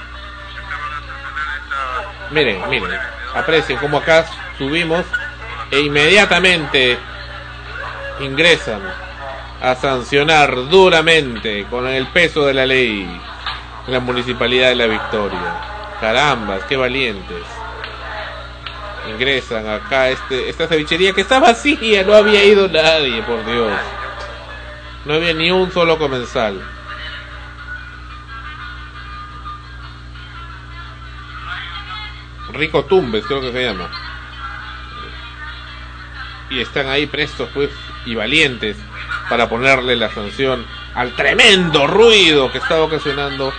Miren, 2.32 2.70
miren, 2.70 2.92
aprecien 3.34 3.80
como 3.80 3.98
acá 3.98 4.26
subimos 4.58 5.06
e 5.72 5.80
inmediatamente 5.80 6.98
ingresan 8.20 8.82
a 9.62 9.76
sancionar 9.76 10.56
duramente 10.70 11.66
con 11.70 11.88
el 11.88 12.08
peso 12.08 12.46
de 12.46 12.54
la 12.54 12.66
ley 12.66 13.08
la 13.88 14.00
municipalidad 14.00 14.70
de 14.70 14.76
la 14.76 14.88
Victoria. 14.88 15.62
Carambas, 16.02 16.64
qué 16.66 16.76
valientes. 16.76 17.44
Ingresan 19.10 19.68
acá 19.68 20.10
este, 20.10 20.50
esta 20.50 20.68
cevichería 20.68 21.14
que 21.14 21.22
está 21.22 21.40
vacía, 21.40 22.04
no 22.04 22.14
había 22.14 22.44
ido 22.44 22.68
nadie, 22.68 23.22
por 23.24 23.46
Dios. 23.46 23.72
No 25.06 25.14
había 25.14 25.34
ni 25.34 25.50
un 25.50 25.72
solo 25.72 25.98
comensal. 25.98 26.62
Rico 32.58 32.86
Tumbes, 32.86 33.26
creo 33.26 33.42
que 33.42 33.52
se 33.52 33.64
llama. 33.64 33.90
Y 36.50 36.62
están 36.62 36.88
ahí 36.88 37.06
prestos, 37.06 37.50
pues, 37.54 37.70
y 38.06 38.16
valientes 38.16 38.78
para 39.30 39.50
ponerle 39.50 39.96
la 39.96 40.10
sanción 40.10 40.66
al 40.96 41.14
tremendo 41.16 41.86
ruido 41.88 42.52
que 42.52 42.58
estaba 42.58 42.82
ocasionando 42.82 43.54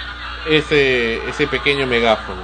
ese, 0.46 1.16
ese 1.28 1.46
pequeño 1.46 1.86
megáfono. 1.86 2.40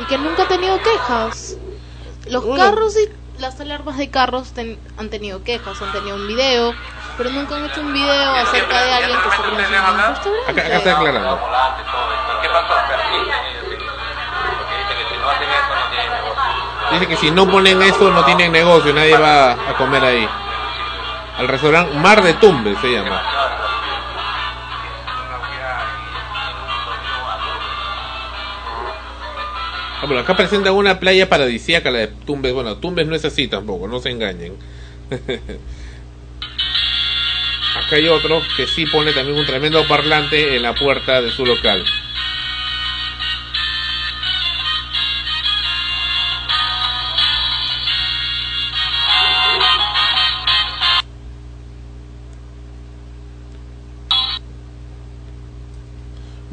Y 0.00 0.04
que 0.04 0.18
nunca 0.18 0.42
ha 0.42 0.48
tenido 0.48 0.78
quejas. 0.82 1.56
Los 2.28 2.44
carros 2.56 2.94
y 2.96 3.40
las 3.40 3.58
alarmas 3.60 3.96
de 3.96 4.10
carros 4.10 4.52
ten- 4.52 4.78
han 4.98 5.08
tenido 5.08 5.42
quejas, 5.42 5.80
han 5.80 5.92
tenido 5.92 6.16
un 6.16 6.26
video, 6.28 6.74
pero 7.16 7.30
nunca 7.30 7.56
han 7.56 7.64
hecho 7.64 7.80
un 7.80 7.92
video 7.94 8.30
acerca 8.34 8.82
de 8.84 8.92
alguien 8.92 9.18
que 9.22 9.30
se 9.30 9.36
conoce 9.36 9.52
en 9.54 9.56
un 9.56 9.70
restaurante. 9.70 10.30
Acá, 10.48 10.60
acá 10.66 10.76
está 10.76 10.98
aclarando. 10.98 11.40
¿Qué 12.42 12.48
pasó? 12.48 12.74
Dice 16.92 17.06
que 17.08 17.16
si 17.16 17.30
no 17.30 17.50
ponen 17.50 17.82
eso 17.82 18.10
no 18.10 18.24
tienen 18.24 18.52
negocio, 18.52 18.92
nadie 18.92 19.16
va 19.16 19.52
a 19.52 19.76
comer 19.76 20.04
ahí. 20.04 20.28
Al 21.38 21.48
restaurante 21.48 21.96
Mar 21.96 22.22
de 22.22 22.34
Tumbes 22.34 22.78
se 22.80 22.92
llama. 22.92 23.22
Ah, 29.98 30.04
bueno, 30.06 30.20
acá 30.20 30.36
presenta 30.36 30.72
una 30.72 31.00
playa 31.00 31.28
paradisíaca, 31.28 31.90
la 31.90 31.98
de 31.98 32.06
Tumbes. 32.08 32.52
Bueno, 32.52 32.76
Tumbes 32.76 33.06
no 33.06 33.16
es 33.16 33.24
así 33.24 33.48
tampoco, 33.48 33.88
no 33.88 33.98
se 33.98 34.10
engañen. 34.10 34.56
acá 37.76 37.96
hay 37.96 38.08
otro 38.08 38.42
que 38.56 38.66
sí 38.66 38.86
pone 38.86 39.12
también 39.12 39.38
un 39.38 39.46
tremendo 39.46 39.86
parlante 39.86 40.56
en 40.56 40.62
la 40.62 40.74
puerta 40.74 41.20
de 41.20 41.30
su 41.30 41.44
local. 41.44 41.84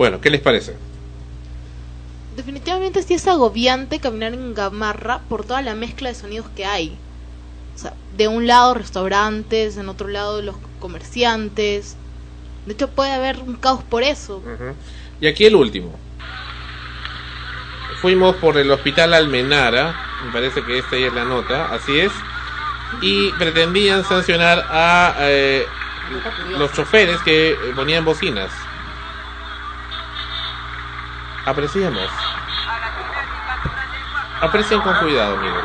Bueno, 0.03 0.19
¿qué 0.19 0.29
les 0.29 0.41
parece? 0.41 0.75
Definitivamente 2.35 3.01
sí 3.03 3.13
es 3.13 3.25
agobiante 3.25 3.99
caminar 3.99 4.33
en 4.33 4.53
Gamarra 4.53 5.19
por 5.29 5.45
toda 5.45 5.61
la 5.61 5.75
mezcla 5.75 6.09
de 6.09 6.15
sonidos 6.15 6.47
que 6.57 6.65
hay. 6.65 6.97
O 7.73 7.79
sea, 7.79 7.93
de 8.17 8.27
un 8.27 8.45
lado 8.45 8.73
restaurantes, 8.73 9.77
en 9.77 9.87
otro 9.87 10.09
lado 10.09 10.41
los 10.41 10.57
comerciantes. 10.81 11.95
De 12.65 12.73
hecho 12.73 12.89
puede 12.89 13.13
haber 13.13 13.39
un 13.39 13.55
caos 13.55 13.81
por 13.81 14.03
eso. 14.03 14.43
Y 15.21 15.27
aquí 15.27 15.45
el 15.45 15.55
último. 15.55 15.97
Fuimos 18.01 18.35
por 18.35 18.57
el 18.57 18.69
hospital 18.71 19.13
Almenara, 19.13 19.95
me 20.25 20.33
parece 20.33 20.65
que 20.65 20.79
esta 20.79 20.97
es 20.97 21.13
la 21.13 21.23
nota, 21.23 21.73
así 21.73 21.97
es, 21.97 22.11
y 22.99 23.31
pretendían 23.39 24.03
sancionar 24.03 24.65
a 24.69 25.15
eh, 25.21 25.65
los 26.57 26.73
choferes 26.73 27.21
que 27.21 27.57
ponían 27.73 28.03
bocinas. 28.03 28.51
Apreciemos. 31.45 32.09
Aprecien 34.39 34.79
con 34.81 34.95
cuidado, 34.95 35.37
amigos. 35.37 35.63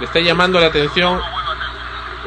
Le 0.00 0.06
está 0.06 0.20
llamando 0.20 0.60
la 0.60 0.66
atención. 0.66 1.20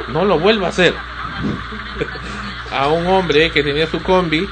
No 0.07 0.25
lo 0.25 0.39
vuelva 0.39 0.67
a 0.67 0.69
hacer. 0.69 0.95
a 2.71 2.87
un 2.87 3.07
hombre 3.07 3.51
que 3.51 3.63
tenía 3.63 3.87
su 3.87 4.01
combi. 4.01 4.49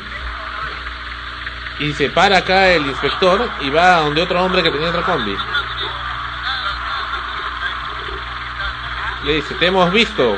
Y 1.79 1.93
se 1.93 2.09
para 2.09 2.37
acá 2.37 2.69
el 2.69 2.85
inspector 2.85 3.49
y 3.61 3.69
va 3.69 3.95
a 3.95 3.99
donde 4.01 4.21
otro 4.21 4.43
hombre 4.43 4.61
que 4.61 4.71
tenía 4.71 4.89
otra 4.89 5.03
combi. 5.03 5.37
Le 9.23 9.33
dice, 9.33 9.53
te 9.55 9.67
hemos 9.67 9.89
visto 9.91 10.37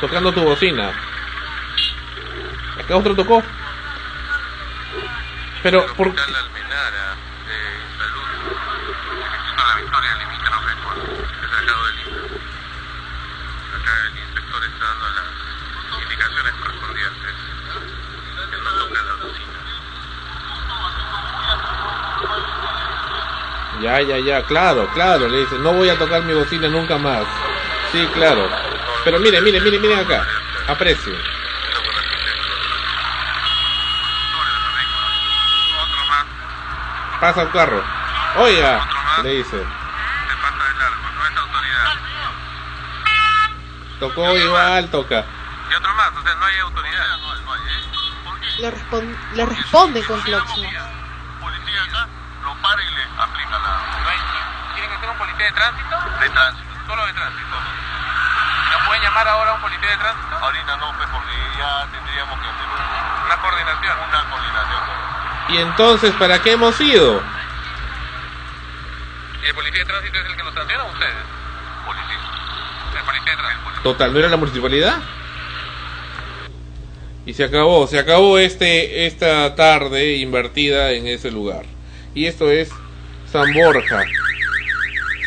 tocando 0.00 0.32
tu 0.32 0.42
bocina. 0.42 0.92
Acá 2.78 2.96
otro 2.96 3.14
tocó. 3.14 3.42
Pero 5.62 5.86
por... 5.94 6.08
Almenara, 6.08 7.16
de 7.46 7.58
salud, 7.98 8.26
felicito 9.30 9.62
la 9.68 9.76
victoria 9.76 10.10
del 10.10 10.18
Limítrofe 10.20 10.72
con 10.82 10.96
el 11.00 11.50
traslado 11.50 11.86
del 11.86 11.98
INTA. 12.00 12.20
Acá 13.76 13.92
el 14.06 14.18
inspector 14.18 14.64
está 14.64 14.84
dando 14.86 15.06
las 15.10 16.02
indicaciones 16.02 16.52
correspondientes. 16.54 17.34
Él 18.52 18.60
no 18.64 18.70
toca 18.70 19.02
la 19.02 19.14
bocina. 19.14 19.58
Ya, 23.82 24.00
ya, 24.00 24.18
ya, 24.18 24.42
claro, 24.44 24.88
claro, 24.94 25.28
le 25.28 25.40
dice, 25.40 25.58
no 25.58 25.74
voy 25.74 25.90
a 25.90 25.98
tocar 25.98 26.22
mi 26.22 26.32
bocina 26.32 26.68
nunca 26.68 26.96
más. 26.96 27.26
Sí, 27.92 28.08
claro. 28.14 28.69
Pero 29.04 29.18
mire, 29.18 29.40
mire, 29.40 29.60
mire, 29.60 29.78
mire 29.78 29.96
acá. 30.00 30.26
Aprecio. 30.68 31.14
Pasa 37.20 37.42
un 37.42 37.48
carro. 37.50 37.82
Oiga, 38.36 38.80
le 39.22 39.28
dice. 39.30 39.64
Tocó 43.98 44.36
igual, 44.36 44.88
toca. 44.90 45.24
Y 45.70 45.74
otro 45.74 45.94
más, 45.94 46.10
o 46.16 46.22
sea, 46.22 46.34
no 46.34 46.44
hay 46.46 46.58
autoridad. 46.60 47.06
Le, 48.58 48.70
respon- 48.72 49.16
le 49.34 49.46
responden 49.46 50.04
con 50.04 50.20
claxon. 50.22 50.56
Policía 51.40 51.82
acá 51.84 52.08
lo 52.44 52.54
para 52.62 52.82
y 52.82 52.90
le 52.94 53.02
aplica 53.18 53.50
la. 53.58 53.80
¿Tiene 54.74 54.88
que 54.88 55.00
ser 55.00 55.10
un 55.10 55.18
policía 55.18 55.46
de 55.46 55.52
tránsito? 55.52 55.96
De 56.20 56.28
tránsito. 56.30 56.68
Solo 56.86 57.06
de 57.06 57.12
tránsito. 57.12 57.56
¿No 58.70 58.86
pueden 58.86 59.02
llamar 59.02 59.28
ahora 59.28 59.50
a 59.50 59.54
un 59.54 59.60
policía 59.60 59.90
de 59.90 59.96
tránsito? 59.96 60.36
Ahorita 60.40 60.76
no, 60.76 60.92
pues, 60.96 61.08
porque 61.10 61.32
ya 61.58 61.86
tendríamos 61.92 62.38
que 62.40 62.46
hacer 62.46 62.66
un- 62.66 63.26
Una 63.26 63.36
coordinación. 63.42 63.96
una 64.08 64.30
coordinación. 64.30 64.80
¿Y 65.48 65.56
entonces 65.58 66.12
para 66.14 66.38
qué 66.42 66.52
hemos 66.52 66.80
ido? 66.80 67.22
¿Y 69.42 69.46
el 69.46 69.54
policía 69.54 69.80
de 69.80 69.84
tránsito 69.86 70.18
es 70.18 70.26
el 70.26 70.36
que 70.36 70.42
los 70.44 70.54
sanciona 70.54 70.84
o 70.84 70.92
ustedes? 70.92 71.14
Policía. 71.86 72.18
El 72.98 73.04
policía 73.04 73.30
de 73.32 73.36
tránsito. 73.38 73.82
Total, 73.82 74.12
¿no 74.12 74.18
era 74.18 74.28
la 74.28 74.36
municipalidad? 74.36 74.98
Y 77.26 77.34
se 77.34 77.44
acabó, 77.44 77.86
se 77.86 77.98
acabó 77.98 78.38
este 78.38 79.06
esta 79.06 79.54
tarde 79.54 80.16
invertida 80.16 80.92
en 80.92 81.06
ese 81.06 81.30
lugar. 81.30 81.64
Y 82.14 82.26
esto 82.26 82.50
es 82.50 82.70
San 83.30 83.52
Borja. 83.54 84.04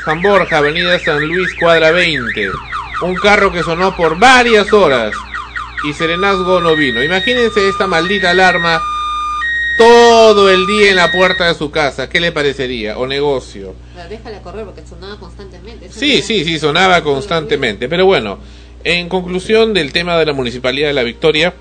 San 0.03 0.21
Borja, 0.21 0.57
Avenida 0.57 0.99
San 0.99 1.25
Luis, 1.27 1.53
cuadra 1.55 1.91
20. 1.91 2.51
Un 3.01 3.15
carro 3.15 3.51
que 3.51 3.63
sonó 3.63 3.95
por 3.95 4.17
varias 4.17 4.71
horas 4.71 5.13
y 5.83 5.93
Serenazgo 5.93 6.61
no 6.61 6.75
vino. 6.75 7.03
Imagínense 7.03 7.67
esta 7.67 7.87
maldita 7.87 8.29
alarma 8.29 8.81
todo 9.77 10.49
el 10.49 10.65
día 10.67 10.91
en 10.91 10.95
la 10.95 11.11
puerta 11.11 11.47
de 11.47 11.55
su 11.55 11.71
casa. 11.71 12.07
¿Qué 12.07 12.19
le 12.19 12.31
parecería? 12.31 12.97
O 12.97 13.07
negocio. 13.07 13.75
Déjala 14.09 14.41
correr 14.41 14.65
porque 14.65 14.85
sonaba 14.87 15.19
constantemente. 15.19 15.87
Eso 15.87 15.99
Sí, 15.99 16.21
sí, 16.21 16.45
sí, 16.45 16.59
sonaba 16.59 17.03
constantemente. 17.03 17.89
Pero 17.89 18.05
bueno, 18.05 18.39
en 18.83 19.09
conclusión 19.09 19.73
del 19.73 19.91
tema 19.91 20.17
de 20.17 20.25
la 20.25 20.33
Municipalidad 20.33 20.87
de 20.87 20.93
la 20.93 21.03
Victoria, 21.03 21.53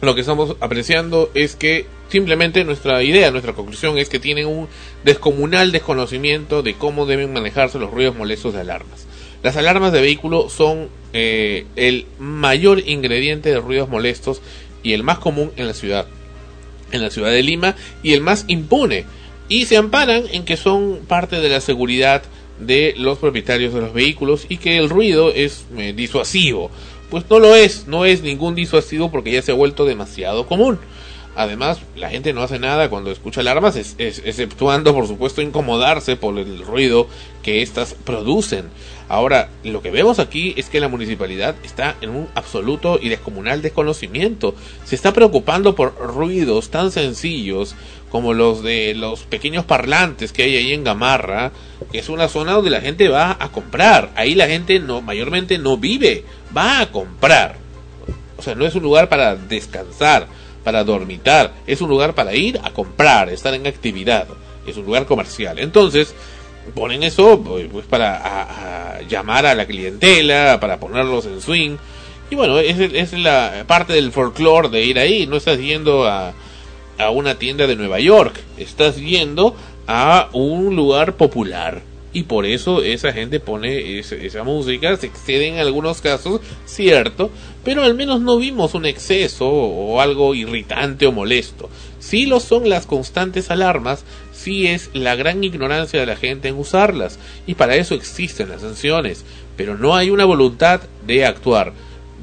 lo 0.00 0.14
que 0.14 0.22
estamos 0.22 0.56
apreciando 0.60 1.30
es 1.34 1.56
que 1.56 1.86
simplemente 2.08 2.64
nuestra 2.64 3.02
idea, 3.02 3.30
nuestra 3.30 3.52
conclusión 3.52 3.96
es 3.98 4.08
que 4.08 4.18
tienen 4.18 4.46
un 4.46 4.68
descomunal 5.04 5.72
desconocimiento 5.72 6.62
de 6.62 6.74
cómo 6.74 7.06
deben 7.06 7.32
manejarse 7.32 7.78
los 7.78 7.90
ruidos 7.90 8.16
molestos 8.16 8.52
de 8.52 8.60
alarmas. 8.60 9.06
Las 9.42 9.56
alarmas 9.56 9.92
de 9.92 10.00
vehículo 10.00 10.48
son 10.50 10.88
eh, 11.12 11.66
el 11.76 12.06
mayor 12.18 12.80
ingrediente 12.86 13.50
de 13.50 13.60
ruidos 13.60 13.88
molestos 13.88 14.42
y 14.82 14.92
el 14.92 15.02
más 15.02 15.18
común 15.18 15.50
en 15.56 15.66
la 15.66 15.74
ciudad 15.74 16.06
en 16.92 17.02
la 17.02 17.10
ciudad 17.10 17.30
de 17.30 17.42
Lima 17.44 17.76
y 18.02 18.14
el 18.14 18.20
más 18.20 18.44
impune 18.48 19.04
y 19.48 19.66
se 19.66 19.76
amparan 19.76 20.24
en 20.32 20.44
que 20.44 20.56
son 20.56 21.00
parte 21.06 21.36
de 21.40 21.48
la 21.48 21.60
seguridad 21.60 22.22
de 22.58 22.94
los 22.96 23.18
propietarios 23.18 23.72
de 23.72 23.80
los 23.80 23.92
vehículos 23.92 24.46
y 24.48 24.56
que 24.58 24.76
el 24.76 24.90
ruido 24.90 25.32
es 25.32 25.66
eh, 25.76 25.92
disuasivo. 25.96 26.70
Pues 27.08 27.24
no 27.30 27.38
lo 27.38 27.54
es, 27.56 27.86
no 27.86 28.04
es 28.04 28.22
ningún 28.22 28.54
disuasivo 28.54 29.10
porque 29.10 29.32
ya 29.32 29.42
se 29.42 29.52
ha 29.52 29.54
vuelto 29.56 29.84
demasiado 29.84 30.46
común. 30.46 30.78
Además, 31.36 31.78
la 31.96 32.10
gente 32.10 32.32
no 32.32 32.42
hace 32.42 32.58
nada 32.58 32.90
cuando 32.90 33.10
escucha 33.12 33.40
alarmas, 33.40 33.76
es- 33.76 33.94
exceptuando, 33.98 34.92
por 34.94 35.06
supuesto, 35.06 35.42
incomodarse 35.42 36.16
por 36.16 36.36
el 36.38 36.58
ruido 36.64 37.06
que 37.42 37.62
éstas 37.62 37.94
producen. 38.04 38.64
Ahora, 39.10 39.48
lo 39.64 39.82
que 39.82 39.90
vemos 39.90 40.20
aquí 40.20 40.54
es 40.56 40.68
que 40.68 40.78
la 40.78 40.86
municipalidad 40.86 41.56
está 41.64 41.96
en 42.00 42.10
un 42.10 42.28
absoluto 42.36 42.96
y 43.02 43.08
descomunal 43.08 43.60
desconocimiento. 43.60 44.54
Se 44.84 44.94
está 44.94 45.12
preocupando 45.12 45.74
por 45.74 45.96
ruidos 45.98 46.70
tan 46.70 46.92
sencillos 46.92 47.74
como 48.08 48.34
los 48.34 48.62
de 48.62 48.94
los 48.94 49.24
pequeños 49.24 49.64
parlantes 49.64 50.32
que 50.32 50.44
hay 50.44 50.54
ahí 50.54 50.72
en 50.72 50.84
Gamarra, 50.84 51.50
que 51.90 51.98
es 51.98 52.08
una 52.08 52.28
zona 52.28 52.52
donde 52.52 52.70
la 52.70 52.80
gente 52.80 53.08
va 53.08 53.36
a 53.40 53.50
comprar. 53.50 54.12
Ahí 54.14 54.36
la 54.36 54.46
gente 54.46 54.78
no 54.78 55.02
mayormente 55.02 55.58
no 55.58 55.76
vive, 55.76 56.24
va 56.56 56.78
a 56.78 56.92
comprar. 56.92 57.56
O 58.38 58.42
sea, 58.42 58.54
no 58.54 58.64
es 58.64 58.76
un 58.76 58.84
lugar 58.84 59.08
para 59.08 59.34
descansar, 59.34 60.28
para 60.62 60.84
dormitar, 60.84 61.52
es 61.66 61.80
un 61.80 61.88
lugar 61.88 62.14
para 62.14 62.36
ir 62.36 62.60
a 62.62 62.70
comprar, 62.70 63.28
estar 63.28 63.54
en 63.54 63.66
actividad, 63.66 64.28
es 64.68 64.76
un 64.76 64.86
lugar 64.86 65.06
comercial. 65.06 65.58
Entonces, 65.58 66.14
ponen 66.74 67.02
eso 67.02 67.40
pues 67.42 67.66
pues, 67.70 67.86
para 67.86 68.16
a- 68.96 69.00
llamar 69.02 69.46
a 69.46 69.54
la 69.54 69.66
clientela, 69.66 70.58
para 70.60 70.78
ponerlos 70.78 71.26
en 71.26 71.40
swing. 71.40 71.76
Y 72.30 72.36
bueno, 72.36 72.58
es, 72.60 72.78
es 72.78 73.12
la 73.14 73.64
parte 73.66 73.92
del 73.92 74.12
folclore 74.12 74.68
de 74.68 74.84
ir 74.84 74.98
ahí, 74.98 75.26
no 75.26 75.36
estás 75.36 75.58
yendo 75.58 76.06
a, 76.06 76.32
a 76.98 77.10
una 77.10 77.36
tienda 77.38 77.66
de 77.66 77.74
Nueva 77.76 77.98
York, 77.98 78.38
estás 78.56 78.96
yendo 78.98 79.56
a 79.88 80.28
un 80.32 80.76
lugar 80.76 81.16
popular. 81.16 81.82
Y 82.12 82.24
por 82.24 82.44
eso 82.44 82.82
esa 82.82 83.12
gente 83.12 83.38
pone 83.40 83.98
ese- 84.00 84.26
esa 84.26 84.42
música, 84.44 84.96
se 84.96 85.06
excede 85.06 85.46
en 85.48 85.58
algunos 85.58 86.00
casos, 86.00 86.40
cierto, 86.66 87.30
pero 87.64 87.82
al 87.84 87.94
menos 87.94 88.20
no 88.20 88.36
vimos 88.36 88.74
un 88.74 88.84
exceso 88.86 89.48
o 89.48 90.00
algo 90.00 90.34
irritante 90.34 91.06
o 91.06 91.12
molesto. 91.12 91.68
Sí 92.00 92.26
lo 92.26 92.40
son 92.40 92.68
las 92.68 92.86
constantes 92.86 93.50
alarmas, 93.50 94.04
sí 94.40 94.66
es 94.66 94.90
la 94.94 95.16
gran 95.16 95.44
ignorancia 95.44 96.00
de 96.00 96.06
la 96.06 96.16
gente 96.16 96.48
en 96.48 96.58
usarlas, 96.58 97.18
y 97.46 97.54
para 97.54 97.76
eso 97.76 97.94
existen 97.94 98.48
las 98.48 98.62
sanciones, 98.62 99.24
pero 99.56 99.76
no 99.76 99.94
hay 99.94 100.10
una 100.10 100.24
voluntad 100.24 100.80
de 101.06 101.26
actuar. 101.26 101.72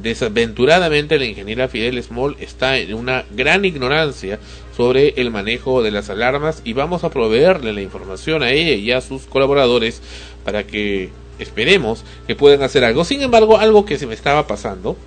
Desaventuradamente 0.02 1.18
la 1.18 1.26
ingeniera 1.26 1.68
Fidel 1.68 2.02
Small 2.02 2.36
está 2.40 2.78
en 2.78 2.94
una 2.94 3.26
gran 3.32 3.66
ignorancia 3.66 4.40
sobre 4.76 5.14
el 5.18 5.32
manejo 5.32 5.82
de 5.82 5.92
las 5.92 6.10
alarmas 6.10 6.62
y 6.64 6.74
vamos 6.74 7.04
a 7.04 7.10
proveerle 7.10 7.74
la 7.74 7.82
información 7.82 8.44
a 8.44 8.52
ella 8.52 8.76
y 8.76 8.92
a 8.92 9.02
sus 9.02 9.24
colaboradores 9.24 10.02
para 10.46 10.68
que 10.68 11.10
esperemos 11.40 12.04
que 12.28 12.36
puedan 12.36 12.62
hacer 12.62 12.84
algo. 12.84 13.06
Sin 13.06 13.22
embargo, 13.22 13.58
algo 13.58 13.86
que 13.86 13.98
se 13.98 14.06
me 14.06 14.14
estaba 14.14 14.46
pasando 14.46 14.98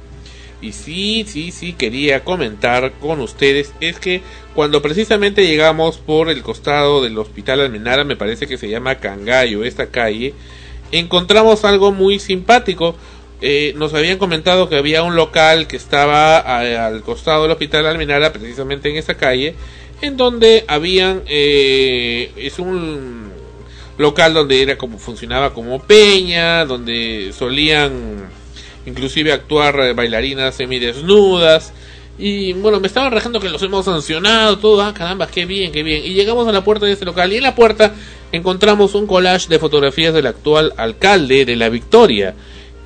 y 0.63 0.73
sí, 0.73 1.25
sí, 1.27 1.51
sí 1.53 1.73
quería 1.73 2.23
comentar 2.25 2.93
con 3.01 3.21
ustedes 3.21 3.73
es 3.81 3.99
que 3.99 4.21
cuando 4.55 4.83
precisamente 4.83 5.47
llegamos 5.47 5.97
por 5.99 6.29
el 6.29 6.43
costado 6.43 7.03
del 7.03 7.17
Hospital 7.19 7.61
Almenara, 7.61 8.05
me 8.05 8.17
parece 8.17 8.47
que 8.47 8.59
se 8.59 8.69
llama 8.69 8.97
Cangallo, 8.97 9.65
esta 9.65 9.87
calle, 9.87 10.35
encontramos 10.93 11.65
algo 11.65 11.93
muy 11.93 12.19
simpático. 12.19 12.95
Eh, 13.43 13.73
nos 13.77 13.95
habían 13.95 14.19
comentado 14.19 14.69
que 14.69 14.77
había 14.77 15.03
un 15.03 15.17
local 15.17 15.67
que 15.67 15.77
estaba 15.77 16.39
a- 16.39 16.87
al 16.87 17.03
costado 17.03 17.43
del 17.43 17.53
Hospital 17.53 17.87
Almenara, 17.87 18.33
precisamente 18.33 18.91
en 18.91 18.97
esa 18.97 19.15
calle, 19.17 19.55
en 20.03 20.17
donde 20.19 20.65
habían, 20.69 21.23
eh, 21.27 22.33
es 22.37 22.59
un 22.59 23.31
local 23.97 24.35
donde 24.35 24.61
era 24.63 24.77
como 24.77 24.99
funcionaba 24.99 25.55
como 25.55 25.81
peña, 25.83 26.65
donde 26.67 27.33
solían 27.37 28.29
inclusive 28.87 29.33
actuar 29.33 29.79
eh, 29.81 29.93
bailarinas 29.93 30.55
semidesnudas. 30.55 31.73
Y 32.19 32.53
bueno, 32.53 32.81
me 32.81 32.87
estaban 32.87 33.13
rajando 33.13 33.41
que 33.41 33.49
los 33.49 33.63
hemos 33.63 33.87
sancionado, 33.87 34.59
todo, 34.59 34.83
ah, 34.83 34.93
caramba, 34.93 35.27
qué 35.27 35.47
bien, 35.47 35.73
qué 35.73 35.83
bien. 35.83 36.05
Y 36.05 36.13
llegamos 36.13 36.47
a 36.47 36.53
la 36.53 36.63
puerta 36.63 36.85
de 36.85 36.93
este 36.93 37.07
local 37.07 37.33
y 37.33 37.37
en 37.37 37.43
la 37.43 37.55
puerta 37.55 37.95
encontramos 38.31 38.95
un 38.95 39.07
collage 39.07 39.49
de 39.49 39.59
fotografías 39.59 40.13
del 40.13 40.27
actual 40.27 40.75
alcalde 40.77 41.47
de 41.47 41.57
La 41.57 41.71
Victoria 41.71 42.35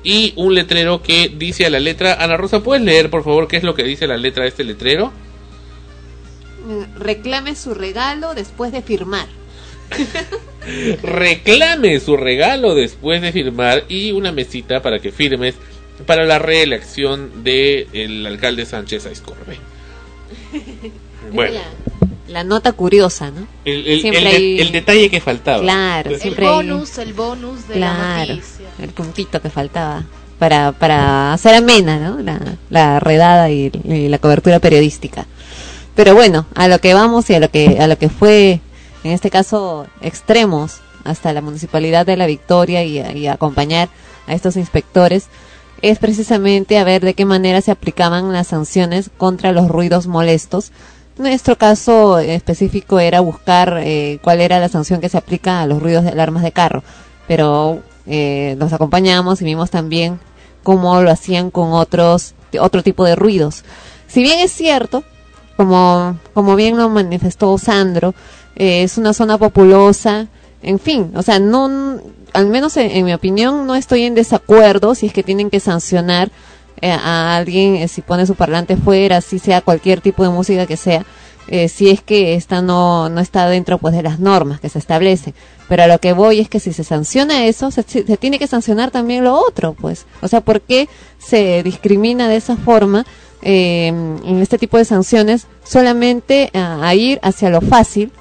y 0.05 0.33
un 0.37 0.53
letrero 0.53 1.01
que 1.01 1.29
dice 1.35 1.65
a 1.65 1.69
la 1.69 1.79
letra, 1.79 2.23
Ana 2.23 2.37
Rosa, 2.37 2.61
¿puedes 2.61 2.83
leer 2.83 3.09
por 3.09 3.23
favor 3.23 3.47
qué 3.47 3.57
es 3.57 3.63
lo 3.63 3.73
que 3.73 3.83
dice 3.83 4.07
la 4.07 4.17
letra 4.17 4.43
de 4.43 4.49
este 4.49 4.63
letrero? 4.63 5.11
Reclame 6.97 7.55
su 7.55 7.73
regalo 7.73 8.35
después 8.35 8.71
de 8.71 8.81
firmar. 8.81 9.27
Reclame 11.03 11.99
su 11.99 12.17
regalo 12.17 12.75
después 12.75 13.21
de 13.21 13.31
firmar 13.31 13.83
y 13.89 14.11
una 14.11 14.31
mesita 14.31 14.81
para 14.81 14.99
que 14.99 15.11
firmes 15.11 15.55
para 16.05 16.25
la 16.25 16.39
reelección 16.39 17.43
del 17.43 17.87
el 17.93 18.25
alcalde 18.25 18.65
Sánchez 18.65 19.05
Aiscorbe. 19.05 19.57
Bueno, 21.33 21.53
La, 21.55 22.33
la 22.33 22.43
nota 22.43 22.71
curiosa, 22.73 23.31
¿no? 23.31 23.47
el, 23.65 23.87
el- 23.87 24.05
el 24.05 24.11
de- 24.23 24.27
hay- 24.29 24.59
el 24.61 24.71
detalle 24.71 25.09
que 25.09 25.19
faltaba. 25.19 25.61
Claro, 25.63 26.11
El 26.11 26.19
siempre 26.19 26.45
hay- 26.45 26.53
bonus, 26.53 26.97
el 26.99 27.13
bonus 27.13 27.67
de 27.67 27.79
la 27.79 28.19
noticia. 28.27 28.67
el 28.79 28.89
puntito 28.89 29.41
que 29.41 29.49
faltaba 29.49 30.03
para, 30.37 30.71
para 30.73 31.33
hacer 31.33 31.55
amena, 31.55 31.97
¿no? 31.97 32.21
La, 32.21 32.39
la 32.69 32.99
redada 32.99 33.49
y, 33.49 33.71
y 33.85 34.07
la 34.07 34.19
cobertura 34.19 34.59
periodística. 34.59 35.25
Pero 35.95 36.13
bueno, 36.13 36.45
a 36.53 36.67
lo 36.67 36.79
que 36.79 36.93
vamos 36.93 37.27
y 37.31 37.33
a 37.35 37.39
lo 37.39 37.49
que, 37.49 37.77
a 37.79 37.87
lo 37.87 37.97
que 37.97 38.09
fue, 38.09 38.59
en 39.03 39.11
este 39.11 39.31
caso, 39.31 39.87
extremos, 40.01 40.81
hasta 41.05 41.33
la 41.33 41.41
Municipalidad 41.41 42.05
de 42.05 42.17
La 42.17 42.27
Victoria 42.27 42.83
y, 42.83 43.27
acompañar 43.27 43.89
a 44.27 44.33
estos 44.35 44.57
inspectores, 44.57 45.27
es 45.89 45.99
precisamente 45.99 46.77
a 46.77 46.83
ver 46.83 47.03
de 47.03 47.13
qué 47.13 47.25
manera 47.25 47.61
se 47.61 47.71
aplicaban 47.71 48.33
las 48.33 48.47
sanciones 48.47 49.09
contra 49.17 49.51
los 49.51 49.69
ruidos 49.69 50.07
molestos 50.07 50.71
Nuestro 51.17 51.57
caso 51.57 52.19
específico 52.19 52.99
era 52.99 53.21
buscar 53.21 53.79
eh, 53.81 54.19
cuál 54.21 54.41
era 54.41 54.59
la 54.59 54.67
sanción 54.67 54.99
que 54.99 55.07
se 55.07 55.17
aplica 55.17 55.61
a 55.61 55.65
los 55.65 55.81
ruidos 55.81 56.03
de 56.03 56.09
alarmas 56.09 56.43
de 56.43 56.51
carro, 56.51 56.83
pero 57.25 57.81
eh, 58.05 58.57
nos 58.59 58.73
acompañamos 58.73 59.41
y 59.41 59.45
vimos 59.45 59.71
también 59.71 60.19
cómo 60.61 61.01
lo 61.01 61.09
hacían 61.09 61.51
con 61.51 61.71
otros 61.71 62.33
otro 62.59 62.83
tipo 62.83 63.05
de 63.05 63.15
ruidos. 63.15 63.63
Si 64.07 64.23
bien 64.23 64.39
es 64.39 64.51
cierto, 64.51 65.05
como 65.55 66.19
como 66.33 66.57
bien 66.57 66.75
lo 66.75 66.89
manifestó 66.89 67.57
Sandro, 67.57 68.13
eh, 68.57 68.83
es 68.83 68.97
una 68.97 69.13
zona 69.13 69.37
populosa, 69.37 70.27
en 70.65 70.79
fin, 70.79 71.11
o 71.15 71.21
sea, 71.21 71.39
no 71.39 71.99
al 72.33 72.47
menos 72.47 72.75
en, 72.75 73.05
mi 73.05 73.13
opinión 73.13 73.65
no 73.65 73.75
estoy 73.75 74.03
en 74.03 74.15
desacuerdo 74.15 74.93
si 74.93 75.05
es 75.05 75.13
que 75.13 75.23
tienen 75.23 75.49
que 75.49 75.59
sancionar 75.59 76.31
eh, 76.81 76.91
a 76.91 77.37
alguien 77.37 77.75
eh, 77.75 77.87
si 77.87 78.01
pone 78.01 78.25
su 78.25 78.35
parlante 78.35 78.75
fuera, 78.75 79.21
si 79.21 79.39
sea 79.39 79.61
cualquier 79.61 80.01
tipo 80.01 80.23
de 80.23 80.29
música 80.29 80.65
que 80.65 80.75
sea, 80.75 81.05
eh, 81.47 81.69
si 81.69 81.89
es 81.89 82.01
que 82.01 82.33
esta 82.33 82.61
no, 82.61 83.07
no 83.09 83.21
está 83.21 83.47
dentro 83.47 83.77
pues 83.77 83.95
de 83.95 84.01
las 84.01 84.19
normas 84.19 84.59
que 84.59 84.69
se 84.69 84.79
establecen. 84.79 85.33
Pero 85.69 85.83
a 85.83 85.87
lo 85.87 85.99
que 85.99 86.13
voy 86.13 86.39
es 86.39 86.49
que 86.49 86.59
si 86.59 86.73
se 86.73 86.83
sanciona 86.83 87.45
eso, 87.45 87.71
se, 87.71 87.83
se 87.83 88.17
tiene 88.17 88.39
que 88.39 88.47
sancionar 88.47 88.91
también 88.91 89.23
lo 89.23 89.39
otro, 89.39 89.73
pues. 89.73 90.05
O 90.21 90.27
sea, 90.27 90.41
¿por 90.41 90.61
qué 90.61 90.89
se 91.19 91.63
discrimina 91.63 92.27
de 92.27 92.37
esa 92.37 92.57
forma 92.57 93.05
eh, 93.41 93.87
en 93.87 94.39
este 94.41 94.57
tipo 94.57 94.77
de 94.77 94.85
sanciones 94.85 95.47
solamente 95.63 96.49
a, 96.53 96.87
a 96.87 96.95
ir 96.95 97.19
hacia 97.21 97.49
lo 97.49 97.61
fácil? 97.61 98.11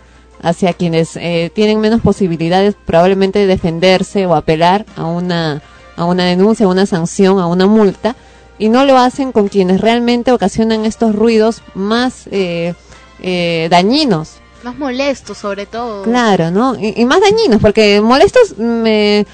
Hacia 0.45 0.74
quienes 0.74 1.16
eh, 1.16 1.51
tienen 1.53 1.80
menos 1.80 2.01
posibilidades 2.01 2.76
probablemente 2.84 3.40
de 3.40 3.47
defenderse 3.47 4.26
o 4.26 4.34
apelar 4.34 4.86
a 4.97 5.07
una 5.07 5.62
a 5.97 6.05
una 6.05 6.24
denuncia, 6.24 6.66
a 6.66 6.68
una 6.68 6.86
sanción, 6.86 7.38
a 7.38 7.47
una 7.47 7.66
multa 7.66 8.16
y 8.59 8.68
no 8.68 8.84
lo 8.84 8.99
hacen 8.99 9.32
con 9.32 9.49
quienes 9.49 9.80
realmente 9.80 10.32
ocasionan 10.32 10.84
estos 10.84 11.14
ruidos 11.14 11.62
más 11.74 12.28
eh, 12.30 12.74
eh, 13.20 13.68
dañinos. 13.70 14.34
Más 14.62 14.78
molestos, 14.78 15.38
sobre 15.38 15.66
todo. 15.66 16.03
Claro, 16.03 16.51
¿no? 16.51 16.74
Y, 16.78 16.95
y 16.97 17.05
más 17.05 17.20
dañinos, 17.20 17.61
porque 17.61 18.01
molestos 18.01 18.59
me... 18.59 19.26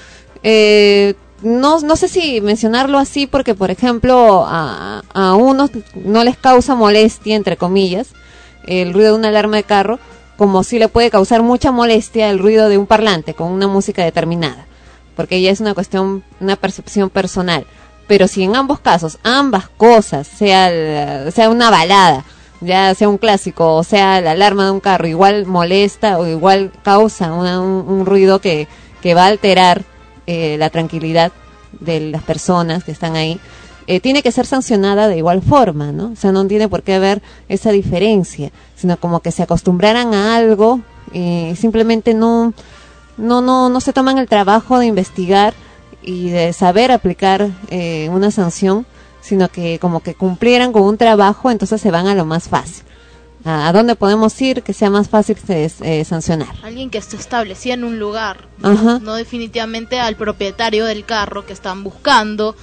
Eh, 0.43 1.13
no, 1.43 1.79
no 1.79 1.95
sé 1.95 2.07
si 2.07 2.39
mencionarlo 2.41 2.99
así 2.99 3.25
porque, 3.25 3.55
por 3.55 3.71
ejemplo, 3.71 4.43
a, 4.45 5.01
a 5.13 5.33
unos 5.33 5.71
no 5.95 6.23
les 6.23 6.37
causa 6.37 6.75
molestia, 6.75 7.35
entre 7.35 7.57
comillas, 7.57 8.09
el 8.65 8.93
ruido 8.93 9.13
de 9.13 9.19
una 9.19 9.29
alarma 9.29 9.57
de 9.57 9.63
carro, 9.63 9.99
como 10.41 10.63
si 10.63 10.79
le 10.79 10.87
puede 10.87 11.11
causar 11.11 11.43
mucha 11.43 11.71
molestia 11.71 12.31
el 12.31 12.39
ruido 12.39 12.67
de 12.67 12.79
un 12.79 12.87
parlante 12.87 13.35
con 13.35 13.51
una 13.51 13.67
música 13.67 14.03
determinada, 14.03 14.65
porque 15.15 15.39
ya 15.39 15.51
es 15.51 15.61
una 15.61 15.75
cuestión, 15.75 16.23
una 16.39 16.55
percepción 16.55 17.11
personal. 17.11 17.67
Pero 18.07 18.27
si 18.27 18.41
en 18.41 18.55
ambos 18.55 18.79
casos, 18.79 19.19
ambas 19.21 19.69
cosas, 19.69 20.25
sea, 20.27 20.71
el- 20.71 21.31
sea 21.31 21.47
una 21.51 21.69
balada, 21.69 22.25
ya 22.59 22.95
sea 22.95 23.07
un 23.07 23.19
clásico 23.19 23.75
o 23.75 23.83
sea 23.83 24.19
la 24.19 24.31
alarma 24.31 24.65
de 24.65 24.71
un 24.71 24.79
carro, 24.79 25.05
igual 25.05 25.45
molesta 25.45 26.17
o 26.17 26.25
igual 26.25 26.71
causa 26.83 27.31
una- 27.33 27.61
un, 27.61 27.85
un 27.87 28.07
ruido 28.07 28.41
que, 28.41 28.67
que 29.03 29.13
va 29.13 29.25
a 29.25 29.27
alterar 29.27 29.83
eh, 30.25 30.55
la 30.57 30.71
tranquilidad 30.71 31.31
de 31.79 31.99
las 31.99 32.23
personas 32.23 32.83
que 32.83 32.91
están 32.91 33.15
ahí, 33.15 33.39
eh, 33.91 33.99
tiene 33.99 34.23
que 34.23 34.31
ser 34.31 34.45
sancionada 34.45 35.09
de 35.09 35.17
igual 35.17 35.41
forma, 35.41 35.91
¿no? 35.91 36.11
O 36.13 36.15
sea, 36.15 36.31
no 36.31 36.47
tiene 36.47 36.69
por 36.69 36.81
qué 36.81 36.93
haber 36.93 37.21
esa 37.49 37.71
diferencia, 37.71 38.49
sino 38.73 38.95
como 38.95 39.19
que 39.19 39.33
se 39.33 39.43
acostumbraran 39.43 40.13
a 40.13 40.37
algo 40.37 40.79
y 41.11 41.51
simplemente 41.57 42.13
no, 42.13 42.53
no, 43.17 43.41
no, 43.41 43.67
no 43.67 43.81
se 43.81 43.91
toman 43.91 44.17
el 44.17 44.29
trabajo 44.29 44.79
de 44.79 44.85
investigar 44.85 45.53
y 46.01 46.29
de 46.29 46.53
saber 46.53 46.89
aplicar 46.89 47.49
eh, 47.69 48.07
una 48.13 48.31
sanción, 48.31 48.85
sino 49.19 49.49
que 49.49 49.77
como 49.79 49.99
que 49.99 50.15
cumplieran 50.15 50.71
con 50.71 50.83
un 50.83 50.95
trabajo, 50.95 51.51
entonces 51.51 51.81
se 51.81 51.91
van 51.91 52.07
a 52.07 52.15
lo 52.15 52.23
más 52.23 52.47
fácil. 52.47 52.85
¿A, 53.43 53.67
a 53.67 53.73
dónde 53.73 53.95
podemos 53.95 54.39
ir 54.41 54.63
que 54.63 54.71
sea 54.71 54.89
más 54.89 55.09
fácil 55.09 55.35
eh, 55.49 56.05
sancionar? 56.05 56.55
Alguien 56.63 56.89
que 56.89 56.99
esté 56.99 57.17
establecido 57.17 57.73
en 57.73 57.83
un 57.83 57.99
lugar, 57.99 58.47
Ajá. 58.61 58.99
no 58.99 59.15
definitivamente 59.15 59.99
al 59.99 60.15
propietario 60.15 60.85
del 60.85 61.03
carro 61.03 61.45
que 61.45 61.51
están 61.51 61.83
buscando 61.83 62.55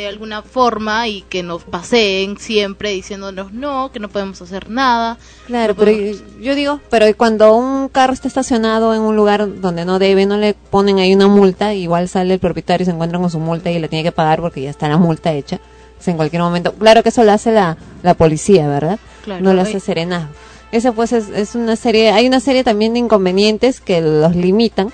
de 0.00 0.06
alguna 0.08 0.42
forma 0.42 1.08
y 1.08 1.22
que 1.22 1.42
nos 1.42 1.64
paseen 1.64 2.38
siempre 2.38 2.90
diciéndonos 2.90 3.52
no, 3.52 3.90
que 3.92 3.98
no 3.98 4.08
podemos 4.08 4.40
hacer 4.42 4.70
nada. 4.70 5.18
Claro, 5.46 5.74
no 5.74 5.78
pero 5.80 5.92
podemos- 5.92 6.18
yo- 6.36 6.40
yo 6.42 6.54
digo, 6.54 6.80
pero 6.90 7.06
cuando 7.16 7.54
un 7.56 7.88
carro 7.88 8.12
está 8.12 8.28
estacionado 8.28 8.94
en 8.94 9.00
un 9.02 9.16
lugar 9.16 9.60
donde 9.60 9.84
no 9.84 9.98
debe, 9.98 10.26
no 10.26 10.36
le 10.36 10.54
ponen 10.54 10.98
ahí 10.98 11.14
una 11.14 11.26
multa, 11.28 11.74
igual 11.74 12.08
sale 12.08 12.34
el 12.34 12.40
propietario 12.40 12.82
y 12.82 12.86
se 12.86 12.92
encuentra 12.92 13.18
con 13.18 13.30
su 13.30 13.38
multa 13.40 13.70
y 13.70 13.78
le 13.78 13.88
tiene 13.88 14.02
que 14.04 14.12
pagar 14.12 14.40
porque 14.40 14.62
ya 14.62 14.70
está 14.70 14.88
la 14.88 14.98
multa 14.98 15.32
hecha. 15.32 15.60
O 15.98 16.02
sea, 16.02 16.12
en 16.12 16.16
cualquier 16.18 16.42
momento. 16.42 16.72
Claro 16.74 17.02
que 17.02 17.08
eso 17.08 17.24
lo 17.24 17.32
hace 17.32 17.52
la, 17.52 17.76
la 18.02 18.14
policía, 18.14 18.68
¿verdad? 18.68 18.98
Claro, 19.24 19.42
no 19.42 19.54
lo 19.54 19.62
hace 19.62 19.80
Serenazgo. 19.80 20.28
Ese 20.72 20.92
pues 20.92 21.12
es, 21.12 21.28
es 21.30 21.54
una 21.54 21.74
serie, 21.76 22.10
hay 22.10 22.26
una 22.26 22.40
serie 22.40 22.62
también 22.64 22.92
de 22.92 22.98
inconvenientes 22.98 23.80
que 23.80 24.00
los 24.00 24.36
limitan 24.36 24.92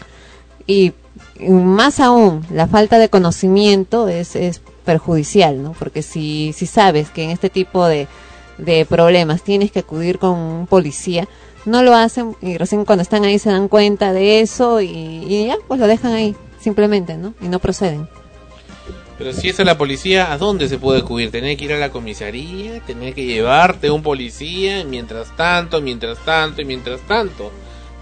y 0.66 0.92
y 1.38 1.48
más 1.50 1.98
aún 1.98 2.46
la 2.52 2.68
falta 2.68 2.98
de 2.98 3.08
conocimiento 3.08 4.06
es, 4.08 4.36
es 4.36 4.60
perjudicial, 4.82 5.62
¿no? 5.62 5.72
Porque 5.78 6.02
si, 6.02 6.52
si 6.52 6.66
sabes 6.66 7.10
que 7.10 7.24
en 7.24 7.30
este 7.30 7.50
tipo 7.50 7.86
de, 7.86 8.08
de 8.58 8.84
problemas 8.86 9.42
tienes 9.42 9.70
que 9.72 9.80
acudir 9.80 10.18
con 10.18 10.38
un 10.38 10.66
policía, 10.66 11.28
no 11.64 11.82
lo 11.82 11.94
hacen 11.94 12.36
y 12.42 12.58
recién 12.58 12.84
cuando 12.84 13.02
están 13.02 13.24
ahí 13.24 13.38
se 13.38 13.50
dan 13.50 13.68
cuenta 13.68 14.12
de 14.12 14.40
eso 14.40 14.80
y, 14.80 15.46
ya, 15.46 15.56
pues 15.68 15.78
lo 15.80 15.86
dejan 15.86 16.12
ahí, 16.12 16.34
simplemente, 16.60 17.16
¿no? 17.16 17.34
Y 17.40 17.46
no 17.48 17.58
proceden. 17.60 18.08
Pero 19.18 19.32
si 19.32 19.50
es 19.50 19.60
a 19.60 19.64
la 19.64 19.78
policía, 19.78 20.32
¿a 20.32 20.38
dónde 20.38 20.68
se 20.68 20.78
puede 20.78 21.00
acudir? 21.00 21.30
¿Tener 21.30 21.56
que 21.56 21.66
ir 21.66 21.72
a 21.74 21.78
la 21.78 21.90
comisaría? 21.90 22.80
¿Tener 22.80 23.14
que 23.14 23.24
llevarte 23.24 23.90
un 23.90 24.02
policía? 24.02 24.84
Mientras 24.84 25.36
tanto, 25.36 25.80
mientras 25.80 26.18
tanto 26.24 26.60
y 26.62 26.64
mientras 26.64 27.00
tanto. 27.02 27.52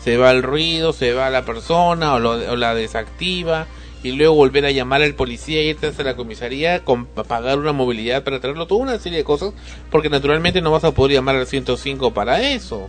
Se 0.02 0.16
va 0.16 0.30
el 0.30 0.42
ruido, 0.42 0.94
se 0.94 1.12
va 1.12 1.28
la 1.28 1.44
persona 1.44 2.14
o, 2.14 2.20
lo- 2.20 2.52
o 2.52 2.56
la 2.56 2.74
desactiva. 2.74 3.66
Y 4.02 4.12
luego 4.12 4.34
volver 4.34 4.64
a 4.64 4.70
llamar 4.70 5.02
al 5.02 5.14
policía, 5.14 5.62
irte 5.62 5.88
hasta 5.88 6.02
la 6.02 6.16
comisaría, 6.16 6.84
con, 6.84 7.04
pagar 7.06 7.58
una 7.58 7.72
movilidad 7.72 8.24
para 8.24 8.40
traerlo, 8.40 8.66
toda 8.66 8.80
una 8.82 8.98
serie 8.98 9.18
de 9.18 9.24
cosas, 9.24 9.52
porque 9.90 10.08
naturalmente 10.08 10.62
no 10.62 10.70
vas 10.70 10.84
a 10.84 10.92
poder 10.94 11.12
llamar 11.12 11.36
al 11.36 11.46
105 11.46 12.14
para 12.14 12.50
eso. 12.52 12.88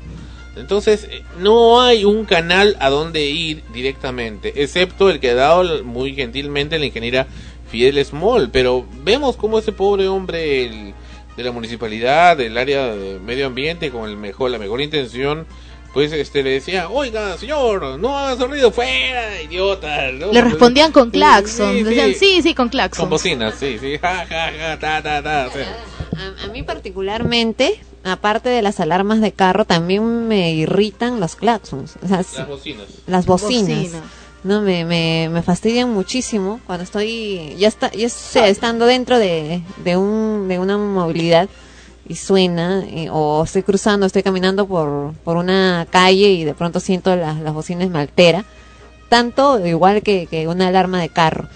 Entonces, 0.55 1.07
eh, 1.09 1.23
no 1.39 1.81
hay 1.81 2.05
un 2.05 2.25
canal 2.25 2.75
a 2.79 2.89
donde 2.89 3.25
ir 3.25 3.63
directamente, 3.73 4.61
excepto 4.63 5.09
el 5.09 5.19
que 5.19 5.31
ha 5.31 5.35
dado 5.35 5.83
muy 5.83 6.13
gentilmente 6.13 6.79
la 6.79 6.85
ingeniera 6.85 7.27
Fidel 7.69 8.03
Small. 8.05 8.49
Pero 8.51 8.85
vemos 9.03 9.37
cómo 9.37 9.59
ese 9.59 9.71
pobre 9.71 10.07
hombre 10.07 10.65
el- 10.65 10.93
de 11.37 11.43
la 11.43 11.51
municipalidad, 11.53 12.35
del 12.35 12.57
área 12.57 12.87
de 12.93 13.17
medio 13.19 13.47
ambiente, 13.47 13.89
con 13.91 14.09
el 14.09 14.17
mejor, 14.17 14.51
la 14.51 14.59
mejor 14.59 14.81
intención, 14.81 15.45
pues 15.93 16.11
este 16.13 16.41
le 16.43 16.51
decía, 16.51 16.89
oiga, 16.89 17.37
señor, 17.37 17.99
no 17.99 18.17
haga 18.17 18.37
sonido 18.37 18.71
fuera, 18.71 19.41
idiota. 19.41 20.11
¿no? 20.13 20.31
Le 20.31 20.41
respondían 20.41 20.91
con 20.91 21.05
Sí, 21.07 21.11
claxon, 21.11 21.73
sí, 21.73 21.83
decían 21.83 22.09
sí. 22.13 22.15
sí, 22.19 22.41
sí, 22.41 22.55
con 22.55 22.69
claxon. 22.69 23.03
Con 23.03 23.09
bocinas, 23.09 23.55
sí, 23.59 23.77
sí, 23.79 23.97
ja, 23.97 24.25
ja, 24.27 24.51
ja, 24.57 24.79
ta, 24.79 25.01
ta, 25.01 25.21
ta, 25.21 25.49
sí. 25.51 25.59
A, 26.17 26.45
a 26.45 26.47
mí 26.49 26.63
particularmente, 26.63 27.81
aparte 28.03 28.49
de 28.49 28.61
las 28.61 28.79
alarmas 28.79 29.21
de 29.21 29.31
carro, 29.31 29.65
también 29.65 30.27
me 30.27 30.51
irritan 30.53 31.19
los 31.19 31.35
claxons. 31.35 31.95
O 32.03 32.07
sea, 32.07 32.23
sí, 32.23 32.37
Las 32.37 32.47
bocinas. 32.47 32.87
las 33.07 33.25
bocinas. 33.25 33.77
Bocinas. 33.83 34.03
No, 34.43 34.61
me, 34.61 34.85
me, 34.85 35.29
me 35.31 35.43
fastidian 35.43 35.91
muchísimo 35.91 36.61
cuando 36.65 36.83
estoy, 36.83 37.55
ya 37.59 37.67
está, 37.67 37.91
ya 37.91 38.09
sea, 38.09 38.47
estando 38.47 38.85
dentro 38.87 39.19
de, 39.19 39.61
de 39.83 39.97
un, 39.97 40.47
de 40.47 40.57
una 40.57 40.77
movilidad 40.79 41.47
y 42.07 42.15
suena, 42.15 42.83
y- 42.89 43.07
o 43.11 43.43
estoy 43.43 43.63
cruzando, 43.63 44.05
estoy 44.05 44.23
caminando 44.23 44.65
por, 44.67 45.13
por 45.23 45.37
una 45.37 45.85
calle 45.89 46.31
y 46.31 46.43
de 46.43 46.53
pronto 46.53 46.79
siento 46.79 47.15
las, 47.15 47.39
las 47.39 47.53
bocinas 47.53 47.89
me 47.89 47.99
altera, 47.99 48.43
tanto 49.09 49.65
igual 49.65 50.01
que, 50.01 50.27
que 50.27 50.47
una 50.47 50.67
alarma 50.67 50.99
de 51.01 51.09
carro. 51.09 51.47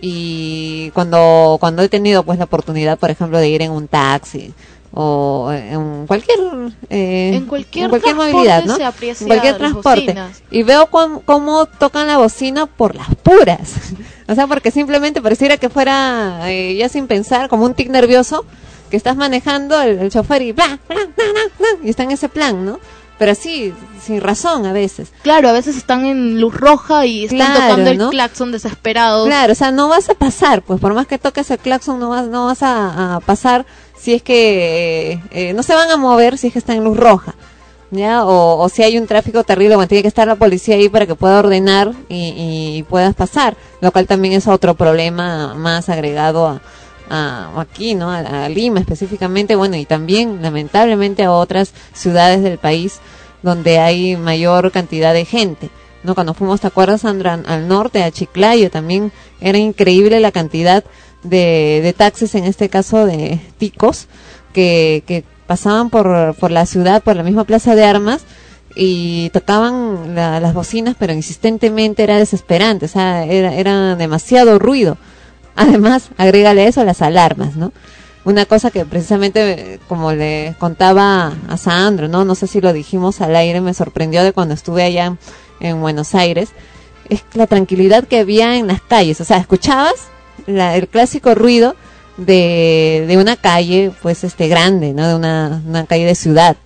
Y 0.00 0.90
cuando, 0.90 1.56
cuando 1.60 1.82
he 1.82 1.88
tenido 1.88 2.24
pues 2.24 2.38
la 2.38 2.44
oportunidad, 2.44 2.98
por 2.98 3.10
ejemplo, 3.10 3.38
de 3.38 3.48
ir 3.48 3.62
en 3.62 3.70
un 3.70 3.88
taxi 3.88 4.52
o 4.92 5.50
en 5.52 6.06
cualquier, 6.06 6.38
eh, 6.90 7.32
En 7.84 7.90
cualquier 7.90 8.14
movilidad, 8.14 8.62
transporte 8.64 8.68
¿no? 8.68 8.76
En 9.22 9.26
cualquier 9.28 9.54
transporte. 9.58 10.14
Y 10.50 10.62
veo 10.62 10.86
cómo, 10.86 11.20
cómo 11.22 11.66
tocan 11.66 12.06
la 12.06 12.18
bocina 12.18 12.66
por 12.66 12.94
las 12.94 13.08
puras. 13.16 13.72
o 14.28 14.34
sea, 14.34 14.46
porque 14.46 14.70
simplemente 14.70 15.20
pareciera 15.22 15.56
que 15.56 15.68
fuera, 15.68 16.40
eh, 16.52 16.76
ya 16.76 16.88
sin 16.88 17.06
pensar, 17.06 17.48
como 17.48 17.64
un 17.64 17.74
tic 17.74 17.88
nervioso, 17.90 18.44
que 18.94 18.98
estás 18.98 19.16
manejando 19.16 19.80
el, 19.82 19.98
el 19.98 20.10
chofer 20.10 20.40
y 20.42 20.52
bla, 20.52 20.78
bla, 20.88 20.98
bla, 21.16 21.66
y 21.82 21.90
está 21.90 22.04
en 22.04 22.12
ese 22.12 22.28
plan, 22.28 22.64
¿no? 22.64 22.78
Pero 23.18 23.32
así, 23.32 23.72
sin 24.00 24.20
razón 24.20 24.66
a 24.66 24.72
veces. 24.72 25.12
Claro, 25.22 25.48
a 25.48 25.52
veces 25.52 25.76
están 25.76 26.04
en 26.04 26.40
luz 26.40 26.54
roja 26.54 27.06
y 27.06 27.24
están 27.24 27.38
Claro, 27.38 27.60
tocando 27.68 27.90
el 27.90 27.98
¿no? 27.98 28.10
claxon 28.10 28.50
desesperados. 28.52 29.26
Claro, 29.26 29.52
o 29.52 29.54
sea, 29.56 29.70
no 29.72 29.88
vas 29.88 30.10
a 30.10 30.14
pasar, 30.14 30.62
pues 30.62 30.80
por 30.80 30.94
más 30.94 31.06
que 31.06 31.18
toques 31.18 31.50
el 31.50 31.58
claxon, 31.58 31.98
no 32.00 32.08
vas, 32.08 32.26
no 32.26 32.46
vas 32.46 32.62
a, 32.62 33.16
a 33.16 33.20
pasar 33.20 33.66
si 33.96 34.14
es 34.14 34.22
que 34.22 35.12
eh, 35.12 35.20
eh, 35.30 35.52
no 35.54 35.62
se 35.62 35.74
van 35.74 35.90
a 35.90 35.96
mover 35.96 36.38
si 36.38 36.48
es 36.48 36.52
que 36.52 36.58
está 36.58 36.74
en 36.74 36.84
luz 36.84 36.96
roja. 36.96 37.34
¿Ya? 37.90 38.24
O, 38.24 38.58
o 38.60 38.68
si 38.68 38.82
hay 38.82 38.98
un 38.98 39.06
tráfico 39.06 39.44
terrible, 39.44 39.76
bueno, 39.76 39.86
tiene 39.86 40.02
que 40.02 40.08
estar 40.08 40.26
la 40.26 40.34
policía 40.34 40.74
ahí 40.74 40.88
para 40.88 41.06
que 41.06 41.14
pueda 41.14 41.38
ordenar 41.38 41.92
y, 42.08 42.78
y 42.78 42.82
puedas 42.88 43.14
pasar, 43.14 43.56
lo 43.80 43.92
cual 43.92 44.08
también 44.08 44.34
es 44.34 44.48
otro 44.48 44.74
problema 44.74 45.54
más 45.54 45.88
agregado 45.88 46.48
a, 46.48 46.60
a 47.10 47.50
aquí, 47.60 47.94
¿no? 47.94 48.10
A, 48.10 48.48
Lima 48.48 48.80
específicamente, 48.80 49.56
bueno, 49.56 49.76
y 49.76 49.84
también 49.84 50.40
lamentablemente 50.42 51.24
a 51.24 51.32
otras 51.32 51.72
ciudades 51.92 52.42
del 52.42 52.58
país 52.58 53.00
donde 53.42 53.78
hay 53.78 54.16
mayor 54.16 54.70
cantidad 54.72 55.12
de 55.12 55.24
gente. 55.24 55.70
¿no? 56.02 56.14
Cuando 56.14 56.34
fuimos, 56.34 56.60
¿te 56.60 56.66
acuerdas, 56.66 57.02
Sandra? 57.02 57.40
Al 57.46 57.66
norte, 57.68 58.02
a 58.02 58.10
Chiclayo, 58.10 58.70
también 58.70 59.12
era 59.40 59.58
increíble 59.58 60.20
la 60.20 60.32
cantidad 60.32 60.84
de, 61.22 61.80
de 61.82 61.92
taxis, 61.94 62.34
en 62.34 62.44
este 62.44 62.68
caso 62.68 63.06
de 63.06 63.40
ticos, 63.58 64.06
que, 64.52 65.02
que 65.06 65.24
pasaban 65.46 65.90
por, 65.90 66.34
por 66.36 66.50
la 66.50 66.66
ciudad, 66.66 67.02
por 67.02 67.16
la 67.16 67.22
misma 67.22 67.44
plaza 67.44 67.74
de 67.74 67.84
armas, 67.84 68.22
y 68.76 69.30
tocaban 69.30 70.14
la- 70.14 70.40
las 70.40 70.52
bocinas, 70.52 70.96
pero 70.98 71.12
insistentemente 71.12 72.02
era 72.02 72.18
desesperante, 72.18 72.86
o 72.86 72.88
sea, 72.88 73.24
era, 73.24 73.54
era 73.54 73.94
demasiado 73.96 74.58
ruido. 74.58 74.98
Además, 75.56 76.10
agrégale 76.16 76.66
eso 76.66 76.84
las 76.84 77.00
alarmas, 77.02 77.56
¿no? 77.56 77.72
Una 78.24 78.46
cosa 78.46 78.70
que 78.70 78.84
precisamente, 78.86 79.78
como 79.86 80.12
le 80.12 80.54
contaba 80.58 81.32
a 81.48 81.56
Sandro, 81.56 82.08
¿no? 82.08 82.24
No 82.24 82.34
sé 82.34 82.46
si 82.46 82.60
lo 82.60 82.72
dijimos 82.72 83.20
al 83.20 83.36
aire, 83.36 83.60
me 83.60 83.74
sorprendió 83.74 84.24
de 84.24 84.32
cuando 84.32 84.54
estuve 84.54 84.82
allá 84.82 85.06
en, 85.06 85.18
en 85.60 85.80
Buenos 85.80 86.14
Aires, 86.14 86.50
es 87.10 87.22
la 87.34 87.46
tranquilidad 87.46 88.04
que 88.04 88.18
había 88.20 88.56
en 88.56 88.66
las 88.66 88.80
calles, 88.80 89.20
o 89.20 89.24
sea, 89.24 89.36
escuchabas 89.36 89.94
la- 90.46 90.74
el 90.76 90.88
clásico 90.88 91.34
ruido 91.34 91.76
de, 92.16 93.04
de 93.06 93.16
una 93.18 93.36
calle, 93.36 93.92
pues, 94.02 94.24
este, 94.24 94.48
grande, 94.48 94.94
¿no? 94.94 95.06
De 95.06 95.14
una, 95.14 95.62
una 95.66 95.84
calle 95.84 96.06
de 96.06 96.14
ciudad. 96.14 96.56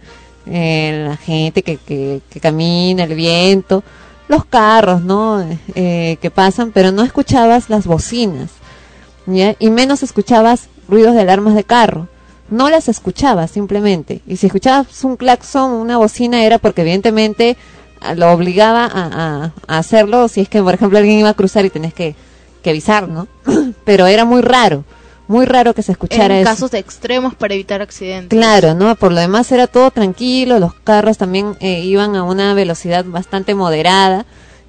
Eh, 0.47 1.07
la 1.09 1.17
gente 1.17 1.63
que, 1.63 1.77
que, 1.77 2.21
que 2.31 2.41
camina, 2.41 3.05
el 3.05 3.15
viento, 3.15 3.83
los 4.29 4.45
carros, 4.45 5.03
¿no? 5.03 5.45
Eh, 5.75 6.19
que 6.23 6.31
pasan, 6.31 6.71
pero 6.73 6.93
no 6.93 7.03
escuchabas 7.03 7.69
las 7.69 7.87
bocinas, 7.87 8.51
¿ya? 9.29 9.55
Y 9.59 9.71
menos 9.71 10.03
escuchabas 10.03 10.69
ruidos 10.89 11.15
de 11.15 11.21
alarmas 11.21 11.55
de 11.55 11.65
carro. 11.65 12.09
No 12.51 12.71
las 12.71 12.89
escuchabas 12.89 13.51
simplemente. 13.51 14.23
Y 14.27 14.37
si 14.39 14.47
escuchabas 14.47 15.05
un 15.05 15.17
claxon, 15.17 15.71
una 15.73 15.99
bocina, 15.99 16.43
era 16.45 16.59
porque 16.59 16.81
evidentemente 16.81 17.57
ah, 18.01 18.15
lo 18.15 18.33
obligaba 18.33 18.87
a, 18.87 19.45
a- 19.45 19.53
a 19.67 19.79
hacerlo 19.79 20.29
si 20.29 20.41
es 20.41 20.49
que, 20.49 20.63
por 20.63 20.75
ejemplo, 20.75 20.99
alguien 20.99 21.19
iba 21.19 21.29
a 21.29 21.35
cruzar 21.35 21.65
y 21.67 21.71
tenés 21.71 21.93
que, 21.93 22.15
que 22.63 22.71
avisar, 22.71 23.07
¿no? 23.09 23.29
pero 23.85 24.07
era 24.07 24.25
muy 24.25 24.41
raro, 24.41 24.85
muy 25.27 25.45
raro 25.45 25.75
que 25.75 25.83
se 25.83 25.93
escuchara 25.93 26.37
En 26.37 26.41
eso. 26.41 26.51
casos 26.51 26.71
de 26.71 26.79
extremos 26.79 27.35
para 27.35 27.53
evitar 27.53 27.83
accidentes. 27.83 28.35
Claro, 28.39 28.73
¿no? 28.75 28.95
Por 28.97 29.13
lo 29.13 29.21
demás 29.21 29.53
era 29.53 29.67
todo 29.67 29.91
tranquilo, 29.91 30.59
los 30.59 30.73
carros 30.73 31.19
también 31.19 31.55
eh, 31.61 31.81
iban 31.81 32.17
a 32.17 32.23
una 32.23 32.55
velocidad 32.55 33.05
bastante 33.05 33.55
moderada. 33.55 34.25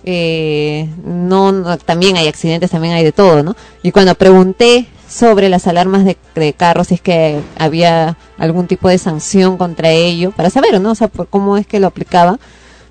Eh, 0.05 0.87
no, 1.03 1.77
también 1.79 2.17
hay 2.17 2.27
accidentes, 2.27 2.71
también 2.71 2.93
hay 2.93 3.03
de 3.03 3.11
todo, 3.11 3.43
¿no? 3.43 3.55
Y 3.83 3.91
cuando 3.91 4.15
pregunté 4.15 4.87
sobre 5.09 5.49
las 5.49 5.67
alarmas 5.67 6.05
de, 6.05 6.17
de 6.35 6.53
carros, 6.53 6.87
si 6.87 6.95
es 6.95 7.01
que 7.01 7.41
había 7.57 8.17
algún 8.37 8.67
tipo 8.67 8.87
de 8.89 8.97
sanción 8.97 9.57
contra 9.57 9.89
ello, 9.91 10.31
para 10.31 10.49
saber, 10.49 10.79
¿no? 10.79 10.95
Sea, 10.95 11.07
por 11.07 11.27
cómo 11.27 11.57
es 11.57 11.67
que 11.67 11.79
lo 11.79 11.87
aplicaba, 11.87 12.39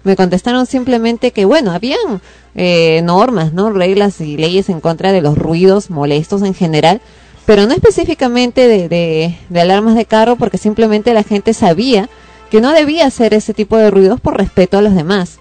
me 0.05 0.17
contestaron 0.17 0.67
simplemente 0.67 1.33
que, 1.33 1.45
bueno, 1.45 1.73
habían 1.73 2.21
eh, 2.55 3.01
normas, 3.03 3.53
¿no? 3.53 3.71
Reglas 3.71 4.21
y 4.21 4.37
leyes 4.37 4.69
en 4.69 4.81
contra 4.81 5.13
de 5.13 5.21
los 5.21 5.39
ruidos 5.39 5.91
molestos 5.91 6.43
en 6.43 6.55
general, 6.55 7.01
pero 7.47 7.67
no 7.67 7.73
específicamente 7.73 8.69
de, 8.69 8.89
de, 8.89 9.39
de 9.49 9.61
alarmas 9.61 9.95
de 9.95 10.05
carro, 10.05 10.37
porque 10.37 10.59
simplemente 10.59 11.15
la 11.15 11.23
gente 11.23 11.55
sabía 11.55 12.09
que 12.51 12.61
no 12.61 12.73
debía 12.73 13.07
hacer 13.07 13.35
ese 13.35 13.55
tipo 13.55 13.77
de 13.77 13.91
ruidos 13.91 14.21
por 14.21 14.37
respeto 14.37 14.79
a 14.79 14.83
los 14.83 14.95
demás. 14.95 15.39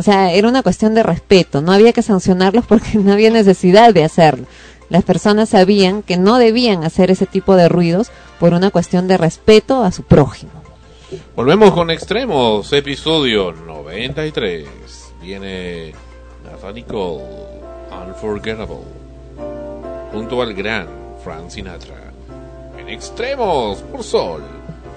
O 0.00 0.02
sea, 0.02 0.32
era 0.32 0.48
una 0.48 0.62
cuestión 0.62 0.94
de 0.94 1.02
respeto, 1.02 1.60
no 1.60 1.72
había 1.72 1.92
que 1.92 2.00
sancionarlos 2.00 2.64
porque 2.64 2.94
no 2.98 3.12
había 3.12 3.28
necesidad 3.28 3.92
de 3.92 4.02
hacerlo. 4.02 4.46
Las 4.88 5.04
personas 5.04 5.50
sabían 5.50 6.02
que 6.02 6.16
no 6.16 6.38
debían 6.38 6.84
hacer 6.84 7.10
ese 7.10 7.26
tipo 7.26 7.54
de 7.54 7.68
ruidos 7.68 8.10
por 8.38 8.54
una 8.54 8.70
cuestión 8.70 9.08
de 9.08 9.18
respeto 9.18 9.84
a 9.84 9.92
su 9.92 10.02
prójimo. 10.04 10.52
Volvemos 11.36 11.72
con 11.72 11.90
Extremos, 11.90 12.72
episodio 12.72 13.52
93. 13.52 14.66
Viene 15.20 15.92
Nathan 16.46 16.76
Nicole, 16.76 17.22
Unforgettable, 18.06 18.78
junto 20.12 20.40
al 20.40 20.54
gran 20.54 20.88
Frank 21.22 21.50
Sinatra. 21.50 22.10
En 22.78 22.88
Extremos, 22.88 23.82
por 23.82 24.02
Sol, 24.02 24.42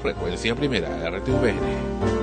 frecuencia 0.02 0.56
primera, 0.56 0.88
RTVN. 1.10 2.23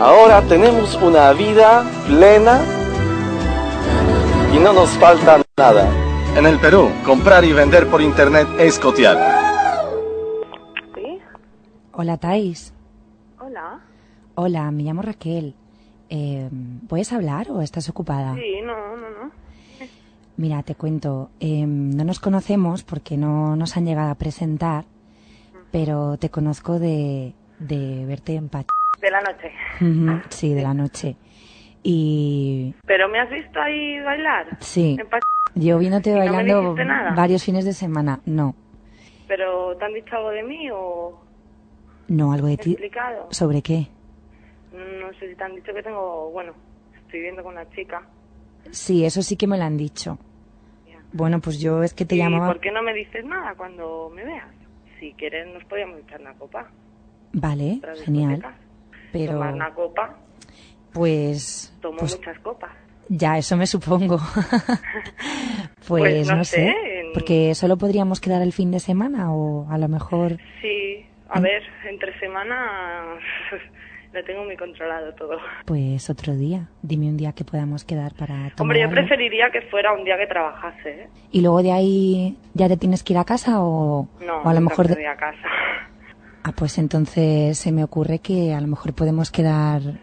Ahora 0.00 0.42
tenemos 0.42 0.94
una 1.02 1.32
vida 1.32 1.84
plena 2.06 2.60
y 4.54 4.58
no 4.58 4.72
nos 4.72 4.90
falta 4.90 5.42
nada. 5.56 5.88
En 6.36 6.46
el 6.46 6.58
Perú, 6.60 6.88
comprar 7.04 7.44
y 7.44 7.52
vender 7.52 7.88
por 7.88 8.00
internet 8.00 8.46
es 8.58 8.78
cotear. 8.78 9.18
Hola, 11.92 12.16
Thais. 12.16 12.72
Hola. 13.40 13.80
Hola, 14.36 14.70
me 14.70 14.84
llamo 14.84 15.02
Raquel. 15.02 15.54
Eh, 16.10 16.48
¿Puedes 16.88 17.12
hablar 17.12 17.50
o 17.50 17.60
estás 17.60 17.88
ocupada? 17.88 18.36
Sí, 18.36 18.60
no, 18.64 18.96
no, 18.96 19.10
no. 19.10 19.30
Mira, 20.36 20.62
te 20.62 20.76
cuento. 20.76 21.30
eh, 21.40 21.64
no 21.66 22.04
nos 22.04 22.20
conocemos 22.20 22.84
porque 22.84 23.16
no 23.16 23.56
nos 23.56 23.76
han 23.76 23.84
llegado 23.84 24.12
a 24.12 24.14
presentar, 24.14 24.84
pero 25.72 26.16
te 26.18 26.30
conozco 26.30 26.78
de, 26.78 27.34
de 27.58 28.04
verte 28.06 28.36
en 28.36 28.48
Pach. 28.48 28.66
De 29.00 29.10
la 29.10 29.20
noche. 29.20 29.52
Sí, 30.30 30.54
de 30.54 30.62
la 30.62 30.74
noche. 30.74 31.16
Y 31.82 32.74
Pero 32.86 33.08
me 33.08 33.20
has 33.20 33.30
visto 33.30 33.60
ahí 33.60 34.00
bailar. 34.00 34.58
sí, 34.60 34.98
yo 35.54 35.78
viéndote 35.78 36.10
¿Y 36.10 36.12
no 36.14 36.18
bailando 36.18 36.74
varios 37.14 37.44
fines 37.44 37.64
de 37.64 37.72
semana. 37.72 38.20
No, 38.26 38.54
Pero 39.26 39.76
¿te 39.76 39.84
han 39.84 39.94
dicho 39.94 40.16
algo 40.16 40.30
de 40.30 40.42
mí 40.42 40.68
o 40.72 41.18
no, 42.08 42.32
algo 42.32 42.48
de 42.48 42.56
ti. 42.56 42.72
explicado? 42.72 43.28
¿Sobre 43.30 43.62
qué? 43.62 43.86
No 44.72 45.12
sé 45.18 45.30
si 45.30 45.34
te 45.36 45.44
han 45.44 45.54
dicho 45.54 45.72
que 45.72 45.82
tengo, 45.82 46.30
bueno, 46.30 46.52
estoy 47.04 47.20
viendo 47.20 47.42
con 47.42 47.52
una 47.54 47.68
chica. 47.70 48.02
Sí, 48.70 49.04
eso 49.04 49.22
sí 49.22 49.36
que 49.36 49.46
me 49.46 49.56
lo 49.56 49.64
han 49.64 49.76
dicho. 49.76 50.18
Bueno, 51.12 51.40
pues 51.40 51.58
yo 51.58 51.82
es 51.82 51.94
que 51.94 52.04
te 52.04 52.16
¿Y 52.16 52.18
llamaba. 52.18 52.48
por 52.48 52.60
qué 52.60 52.70
no 52.70 52.82
me 52.82 52.92
dices 52.92 53.24
nada 53.24 53.54
cuando 53.54 54.10
me 54.14 54.24
veas? 54.24 54.48
Si 55.00 55.14
quieres 55.14 55.46
nos 55.54 55.64
podíamos 55.64 56.00
echar 56.00 56.20
una 56.20 56.34
copa. 56.34 56.70
Vale, 57.32 57.80
genial. 58.04 58.42
Pero, 59.12 59.32
Tomar 59.34 59.54
una 59.54 59.70
copa. 59.74 60.14
pues, 60.92 61.72
Tomo 61.80 61.98
pues 61.98 62.16
muchas 62.18 62.38
copas. 62.40 62.70
ya, 63.08 63.38
eso 63.38 63.56
me 63.56 63.66
supongo. 63.66 64.18
pues, 65.86 66.02
Pues 66.02 66.26
no 66.28 66.36
no, 66.36 66.44
sé, 66.44 66.56
sé, 66.56 67.00
en- 67.00 67.12
porque 67.12 67.54
solo 67.54 67.76
podríamos 67.76 68.20
quedar 68.20 68.42
el 68.42 68.52
fin 68.52 68.70
de 68.70 68.80
semana 68.80 69.32
o 69.32 69.66
a 69.70 69.78
lo 69.78 69.88
mejor... 69.88 70.36
Sí, 70.60 71.06
a 71.30 71.40
ver, 71.40 71.62
entre 71.88 72.18
semana 72.18 73.18
lo 74.12 74.24
tengo 74.24 74.44
muy 74.44 74.56
controlado 74.56 75.14
todo. 75.14 75.38
Pues 75.66 76.08
otro 76.10 76.34
día. 76.34 76.68
Dime 76.82 77.06
un 77.08 77.16
día 77.16 77.32
que 77.32 77.44
podamos 77.44 77.84
quedar 77.84 78.14
para 78.14 78.50
tomar 78.50 78.60
Hombre, 78.60 78.80
yo 78.80 78.90
preferiría 78.90 79.50
que 79.50 79.62
fuera 79.62 79.92
un 79.92 80.04
día 80.04 80.16
que 80.18 80.26
trabajase, 80.26 80.90
¿eh? 81.02 81.08
Y 81.30 81.40
luego 81.42 81.62
de 81.62 81.72
ahí 81.72 82.36
ya 82.54 82.68
te 82.68 82.76
tienes 82.76 83.02
que 83.02 83.12
ir 83.14 83.18
a 83.18 83.24
casa 83.24 83.62
o, 83.62 84.08
No, 84.24 84.42
o 84.42 84.48
a 84.48 84.54
lo 84.54 84.60
mejor... 84.60 84.88
me 84.88 84.96
de- 84.96 85.06
a 85.06 85.16
casa. 85.16 85.48
Ah, 86.42 86.52
pues 86.52 86.78
entonces 86.78 87.58
se 87.58 87.72
me 87.72 87.84
ocurre 87.84 88.20
que 88.20 88.54
a 88.54 88.60
lo 88.60 88.66
mejor 88.68 88.94
podemos 88.94 89.30
quedar 89.30 90.00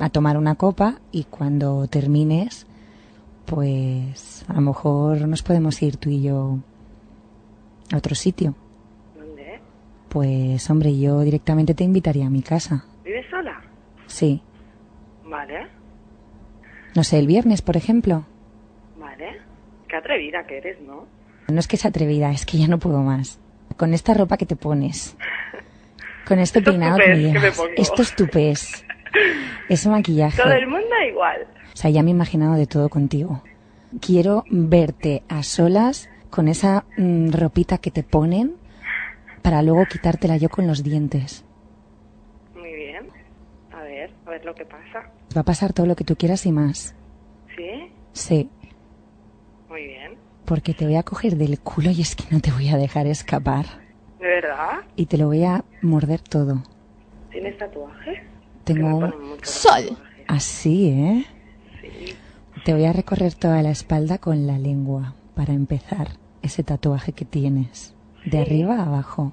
a 0.00 0.08
tomar 0.10 0.36
una 0.38 0.54
copa 0.54 1.00
y 1.10 1.24
cuando 1.24 1.86
termines, 1.88 2.66
pues 3.46 4.44
a 4.48 4.54
lo 4.54 4.60
mejor 4.62 5.26
nos 5.28 5.42
podemos 5.42 5.82
ir 5.82 5.96
tú 5.96 6.08
y 6.10 6.22
yo 6.22 6.58
a 7.92 7.96
otro 7.96 8.14
sitio. 8.14 8.54
¿Dónde? 9.16 9.60
Pues 10.08 10.70
hombre, 10.70 10.98
yo 10.98 11.20
directamente 11.20 11.74
te 11.74 11.84
invitaría 11.84 12.26
a 12.26 12.30
mi 12.30 12.42
casa. 12.42 12.84
¿Vives 13.04 13.26
sola? 13.30 13.60
Sí. 14.06 14.40
Vale, 15.24 15.66
No 16.94 17.04
sé, 17.04 17.18
el 17.18 17.26
viernes, 17.26 17.62
por 17.62 17.76
ejemplo. 17.76 18.24
vale. 18.98 19.40
Qué 19.88 19.96
atrevida 19.96 20.46
que 20.46 20.58
eres, 20.58 20.80
¿no? 20.80 21.06
No 21.48 21.58
es 21.58 21.68
que 21.68 21.76
sea 21.76 21.90
atrevida, 21.90 22.30
es 22.30 22.46
que 22.46 22.56
ya 22.58 22.66
no 22.68 22.78
puedo 22.78 23.00
más. 23.02 23.38
Con 23.76 23.92
esta 23.94 24.14
ropa 24.14 24.36
que 24.38 24.46
te 24.46 24.56
pones. 24.56 25.16
Con 26.26 26.38
este 26.38 26.58
Estos 26.60 26.72
peinado 26.74 26.96
que 26.98 27.02
tupés 27.04 27.16
me 27.18 27.22
que 27.22 27.32
me 27.32 27.40
llevas. 27.40 27.56
pongo. 27.56 27.70
Estos 27.76 28.16
tupés. 28.16 28.84
Ese 29.68 29.88
maquillaje. 29.88 30.40
Todo 30.42 30.52
el 30.52 30.66
mundo 30.66 30.86
igual. 31.08 31.46
O 31.72 31.76
sea, 31.76 31.90
ya 31.90 32.02
me 32.02 32.10
he 32.10 32.14
imaginado 32.14 32.54
de 32.54 32.66
todo 32.66 32.88
contigo. 32.88 33.42
Quiero 34.00 34.44
verte 34.50 35.22
a 35.28 35.42
solas 35.42 36.08
con 36.30 36.48
esa 36.48 36.84
mm, 36.96 37.30
ropita 37.32 37.78
que 37.78 37.90
te 37.90 38.02
ponen 38.02 38.54
para 39.42 39.60
luego 39.62 39.84
quitártela 39.86 40.36
yo 40.36 40.48
con 40.48 40.66
los 40.66 40.82
dientes. 40.82 41.44
Muy 42.54 42.72
bien. 42.74 43.08
A 43.72 43.82
ver, 43.82 44.12
a 44.26 44.30
ver 44.30 44.44
lo 44.44 44.54
que 44.54 44.64
pasa. 44.64 45.10
Va 45.36 45.40
a 45.40 45.44
pasar 45.44 45.72
todo 45.72 45.86
lo 45.86 45.96
que 45.96 46.04
tú 46.04 46.16
quieras 46.16 46.46
y 46.46 46.52
más. 46.52 46.94
¿Sí? 47.56 47.90
Sí, 48.12 48.50
Muy 49.68 49.84
bien. 49.86 50.14
porque 50.44 50.72
te 50.74 50.84
voy 50.86 50.96
a 50.96 51.02
coger 51.02 51.36
del 51.36 51.58
culo 51.60 51.90
y 51.90 52.00
es 52.02 52.14
que 52.14 52.24
no 52.30 52.40
te 52.40 52.50
voy 52.52 52.68
a 52.68 52.76
dejar 52.76 53.06
escapar. 53.06 53.66
¿De 54.22 54.28
verdad? 54.28 54.84
Y 54.94 55.06
te 55.06 55.18
lo 55.18 55.26
voy 55.26 55.42
a 55.42 55.64
morder 55.82 56.20
todo. 56.20 56.62
¿Tienes 57.32 57.58
tatuaje? 57.58 58.22
Tengo 58.62 58.98
un... 58.98 59.12
Sol. 59.42 59.98
Así, 60.28 60.90
¿eh? 60.90 61.26
Te 62.64 62.72
voy 62.72 62.84
a 62.84 62.92
recorrer 62.92 63.34
toda 63.34 63.60
la 63.62 63.70
espalda 63.70 64.18
con 64.18 64.46
la 64.46 64.60
lengua 64.60 65.16
para 65.34 65.52
empezar 65.52 66.10
ese 66.40 66.62
tatuaje 66.62 67.12
que 67.12 67.24
tienes. 67.24 67.96
De 68.24 68.38
arriba 68.38 68.76
a 68.76 68.86
abajo. 68.86 69.32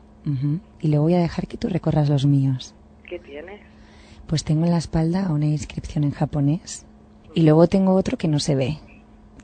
Y 0.82 0.88
luego 0.88 1.04
voy 1.04 1.14
a 1.14 1.20
dejar 1.20 1.48
que 1.48 1.58
tú 1.58 1.68
recorras 1.70 2.10
los 2.10 2.26
míos. 2.26 2.74
¿Qué 3.08 3.20
tienes? 3.20 3.62
Pues 4.26 4.44
tengo 4.44 4.66
en 4.66 4.72
la 4.72 4.78
espalda 4.78 5.32
una 5.32 5.46
inscripción 5.46 6.04
en 6.04 6.12
japonés. 6.12 6.88
Y 7.36 7.44
luego 7.44 7.68
tengo 7.68 7.94
otro 7.94 8.18
que 8.18 8.28
no 8.28 8.40
se 8.40 8.56
ve. 8.56 8.80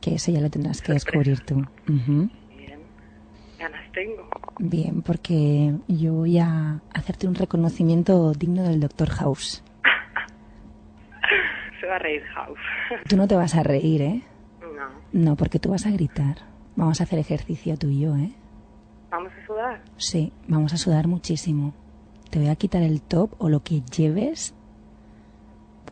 Que 0.02 0.16
eso 0.16 0.32
ya 0.32 0.42
lo 0.42 0.50
tendrás 0.50 0.82
que 0.82 0.94
descubrir 0.94 1.42
tú. 1.42 1.64
Ganas 3.60 3.92
tengo. 3.92 4.28
Bien, 4.60 5.02
porque 5.02 5.74
yo 5.88 6.14
voy 6.14 6.40
a 6.40 6.82
hacerte 6.94 7.28
un 7.28 7.36
reconocimiento 7.36 8.34
digno 8.34 8.64
del 8.64 8.80
Dr. 8.80 9.10
House. 9.10 9.64
Se 11.82 11.88
va 11.88 11.96
a 11.96 12.00
reír 12.00 12.24
House. 12.34 12.60
Tú 13.10 13.18
no 13.18 13.28
te 13.28 13.36
vas 13.36 13.56
a 13.56 13.64
reír, 13.64 14.02
¿eh? 14.02 14.22
No. 14.62 14.90
No, 15.14 15.36
porque 15.36 15.60
tú 15.60 15.70
vas 15.70 15.86
a 15.86 15.92
gritar. 15.92 16.38
Vamos 16.76 17.00
a 17.00 17.04
hacer 17.06 17.20
ejercicio 17.20 17.78
tú 17.78 17.88
y 17.88 18.02
yo, 18.02 18.18
¿eh? 18.18 18.34
¿Vamos 19.10 19.32
a 19.32 19.46
sudar? 19.46 19.82
Sí, 19.96 20.34
vamos 20.48 20.74
a 20.74 20.78
sudar 20.78 21.08
muchísimo. 21.08 21.74
Te 22.30 22.40
voy 22.40 22.50
a 22.50 22.56
quitar 22.56 22.82
el 22.82 23.02
top 23.02 23.34
o 23.38 23.48
lo 23.48 23.64
que 23.64 23.82
lleves. 23.82 24.54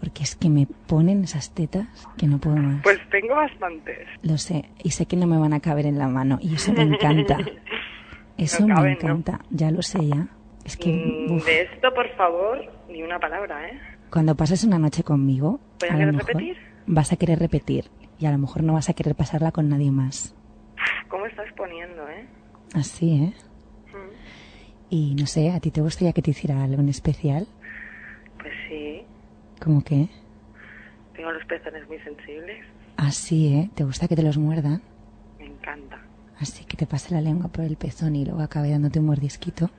Porque 0.04 0.24
es 0.24 0.36
que 0.36 0.50
me 0.50 0.68
ponen 0.88 1.24
esas 1.24 1.54
tetas 1.54 1.88
que 2.18 2.28
no 2.28 2.38
puedo 2.38 2.58
más. 2.58 2.84
Pues 2.84 3.00
tengo 3.10 3.36
bastantes. 3.36 4.06
Lo 4.22 4.38
sé. 4.38 4.66
Y 4.84 4.90
sé 4.92 5.06
que 5.06 5.16
no 5.16 5.28
me 5.28 5.38
van 5.38 5.54
a 5.54 5.62
caber 5.62 5.86
en 5.86 5.98
la 5.98 6.10
mano. 6.10 6.40
Y 6.42 6.56
eso 6.56 6.74
me 6.74 6.82
encanta. 6.82 7.38
Eso 8.38 8.68
No 8.68 8.82
me 8.82 8.92
encanta. 8.94 9.40
Ya 9.50 9.72
lo 9.72 9.82
sé, 9.82 10.06
ya. 10.10 10.28
Es 10.66 10.76
que 10.76 10.90
Mm, 10.92 11.32
uf, 11.32 11.46
De 11.46 11.62
esto, 11.62 11.94
por 11.94 12.10
favor, 12.18 12.60
ni 12.90 13.02
una 13.02 13.18
palabra, 13.20 13.70
¿eh? 13.70 13.80
cuando 14.10 14.36
pases 14.36 14.64
una 14.66 14.78
noche 14.78 15.04
conmigo, 15.04 15.62
¿Voy 15.80 15.88
a 15.90 15.94
a 15.94 15.94
lo 15.94 16.00
querer 16.00 16.14
mejor 16.16 16.28
repetir? 16.34 16.58
vas 16.88 17.14
a 17.14 17.16
querer 17.16 17.40
repetir. 17.40 17.86
Y 18.20 18.26
a 18.26 18.32
lo 18.32 18.38
mejor 18.40 18.64
no 18.64 18.74
vas 18.74 18.90
a 18.90 18.94
querer 18.94 19.16
pasarla 19.16 19.52
con 19.54 19.70
nadie 19.70 19.92
más. 19.92 20.36
¿Cómo 21.08 21.26
estás 21.28 21.48
poniendo, 21.56 22.10
eh? 22.10 22.26
Así, 22.74 23.24
¿eh? 23.24 23.34
Y 24.90 25.16
no 25.16 25.26
sé, 25.28 25.50
¿a 25.52 25.60
ti 25.62 25.72
te 25.72 25.80
gustaría 25.82 26.12
que 26.12 26.22
te 26.22 26.32
hiciera 26.32 26.62
algo 26.64 26.82
en 26.82 26.90
especial? 26.90 27.48
Pues 28.40 28.54
sí, 28.68 28.93
¿Cómo 29.64 29.82
que? 29.84 30.10
tengo 31.16 31.32
los 31.32 31.46
pezones 31.46 31.88
muy 31.88 32.00
sensibles. 32.00 32.66
Así, 32.98 33.54
¿eh? 33.54 33.70
¿Te 33.76 33.84
gusta 33.84 34.08
que 34.08 34.16
te 34.16 34.24
los 34.24 34.38
muerdan? 34.38 34.82
Me 35.40 35.46
encanta, 35.46 36.00
Así 36.40 36.66
que 36.66 36.76
te 36.76 36.88
pase 36.88 37.14
la 37.14 37.22
lengua 37.22 37.48
por 37.50 37.64
el 37.64 37.78
pezón 37.78 38.16
y 38.16 38.26
luego 38.26 38.42
acabe 38.42 38.72
dándote 38.72 39.00
un 39.00 39.06
mordisquito. 39.06 39.70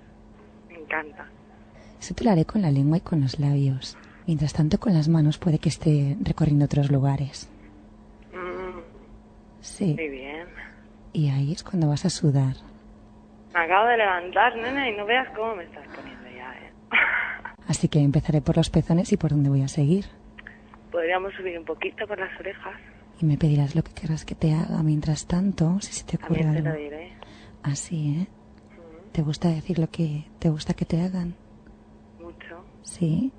me 0.68 0.76
encanta. 0.78 1.26
Eso 2.01 2.14
te 2.14 2.24
lo 2.24 2.30
haré 2.30 2.45
con 2.45 2.62
la 2.62 2.70
lengua 2.70 2.99
y 2.99 3.01
con 3.01 3.20
los 3.20 3.39
labios. 3.41 3.99
Mientras 4.26 4.53
tanto, 4.53 4.78
con 4.78 4.95
las 4.95 5.09
manos 5.09 5.39
puede 5.39 5.59
que 5.59 5.68
esté 5.68 6.16
recorriendo 6.22 6.64
otros 6.66 6.91
lugares. 6.91 7.51
Mm, 8.32 8.80
Sí. 9.61 9.95
muy 9.95 10.09
bien. 10.09 10.47
Y 11.12 11.28
ahí 11.30 11.53
es 11.53 11.62
cuando 11.64 11.89
vas 11.89 12.05
a 12.05 12.11
sudar. 12.11 12.55
Me 13.53 13.61
acabo 13.61 13.87
de 13.89 13.97
levantar, 13.99 14.57
nena, 14.57 14.89
y 14.89 14.97
no 14.97 15.05
veas 15.05 15.28
cómo 15.37 15.57
me 15.57 15.64
estás 15.64 15.87
poniendo 15.95 16.28
ya, 16.30 16.55
¿eh? 16.55 16.72
Así 17.67 17.89
que 17.89 18.01
empezaré 18.01 18.41
por 18.41 18.57
los 18.57 18.71
pezones 18.71 19.12
y 19.12 19.17
por 19.17 19.31
dónde 19.31 19.51
voy 19.51 19.62
a 19.62 19.69
seguir. 19.69 20.05
Podríamos 20.91 21.33
subir 21.35 21.59
un 21.59 21.65
poquito 21.65 22.07
por 22.07 22.19
las 22.19 22.39
orejas. 22.39 22.75
Y 23.21 23.25
me 23.27 23.37
pedirás 23.39 23.75
lo 23.75 23.83
que 23.83 23.93
querrás 23.93 24.25
que 24.25 24.35
te 24.35 24.53
haga. 24.53 24.83
Mientras 24.83 25.27
tanto, 25.27 25.79
si 25.81 25.93
se 25.93 26.05
te 26.05 26.17
ocurre 26.17 26.43
te 26.43 26.49
algo. 26.49 26.69
lo 26.69 26.75
diré. 26.77 27.12
Así, 27.62 28.21
¿eh? 28.21 28.27
¿Te 29.12 29.23
gusta 29.23 29.49
decir 29.49 29.79
lo 29.79 29.89
que 29.89 30.25
te 30.41 30.51
gusta 30.51 30.75
que 30.75 30.85
te 30.85 31.01
hagan? 31.01 31.35
Mucho. 32.21 32.65
Sí. 32.83 33.33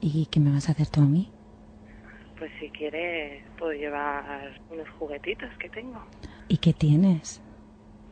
¿Y 0.00 0.26
qué 0.26 0.40
me 0.40 0.50
vas 0.50 0.68
a 0.68 0.72
hacer 0.72 0.88
tú 0.88 1.00
a 1.02 1.04
mí? 1.04 1.30
Pues 2.38 2.50
si 2.60 2.68
quieres, 2.70 3.42
puedo 3.58 3.72
llevar 3.72 4.60
unos 4.70 4.88
juguetitos 4.98 5.48
que 5.58 5.68
tengo. 5.70 6.02
¿Y 6.48 6.58
qué 6.58 6.72
tienes? 6.72 7.42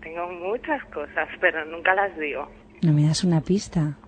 Tengo 0.02 0.30
muchas 0.32 0.82
cosas, 0.86 1.28
pero 1.40 1.64
nunca 1.66 1.94
las 1.94 2.16
digo. 2.18 2.48
¿No 2.82 2.92
me 2.92 3.06
das 3.06 3.24
una 3.24 3.40
pista? 3.40 3.98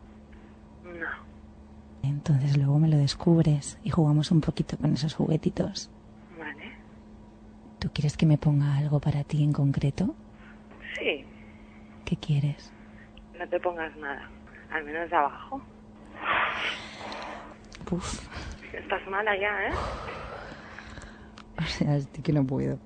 Entonces 2.09 2.57
luego 2.57 2.79
me 2.79 2.89
lo 2.89 2.97
descubres 2.97 3.79
y 3.83 3.91
jugamos 3.91 4.31
un 4.31 4.41
poquito 4.41 4.77
con 4.77 4.93
esos 4.95 5.15
juguetitos. 5.15 5.91
Vale. 6.39 6.73
¿Tú 7.79 7.91
quieres 7.93 8.17
que 8.17 8.27
me 8.27 8.39
ponga 8.39 8.77
algo 8.77 9.01
para 9.01 9.25
ti 9.25 9.43
en 9.43 9.53
concreto? 9.53 10.15
Sí, 10.99 11.25
¿Qué 12.05 12.17
quieres? 12.17 12.73
no 13.39 13.47
te 13.49 13.61
pongas 13.61 13.95
nada. 13.97 14.31
Al 14.73 14.85
menos 14.85 15.11
de 15.11 15.17
abajo. 15.17 15.61
Uf, 17.91 18.27
Estás 18.73 19.07
mala 19.09 19.37
ya, 19.37 19.67
¿eh? 19.69 19.73
o 21.59 21.63
sea, 21.63 21.97
estoy 21.97 22.23
que 22.23 22.33
no 22.33 22.45
puedo. 22.47 22.79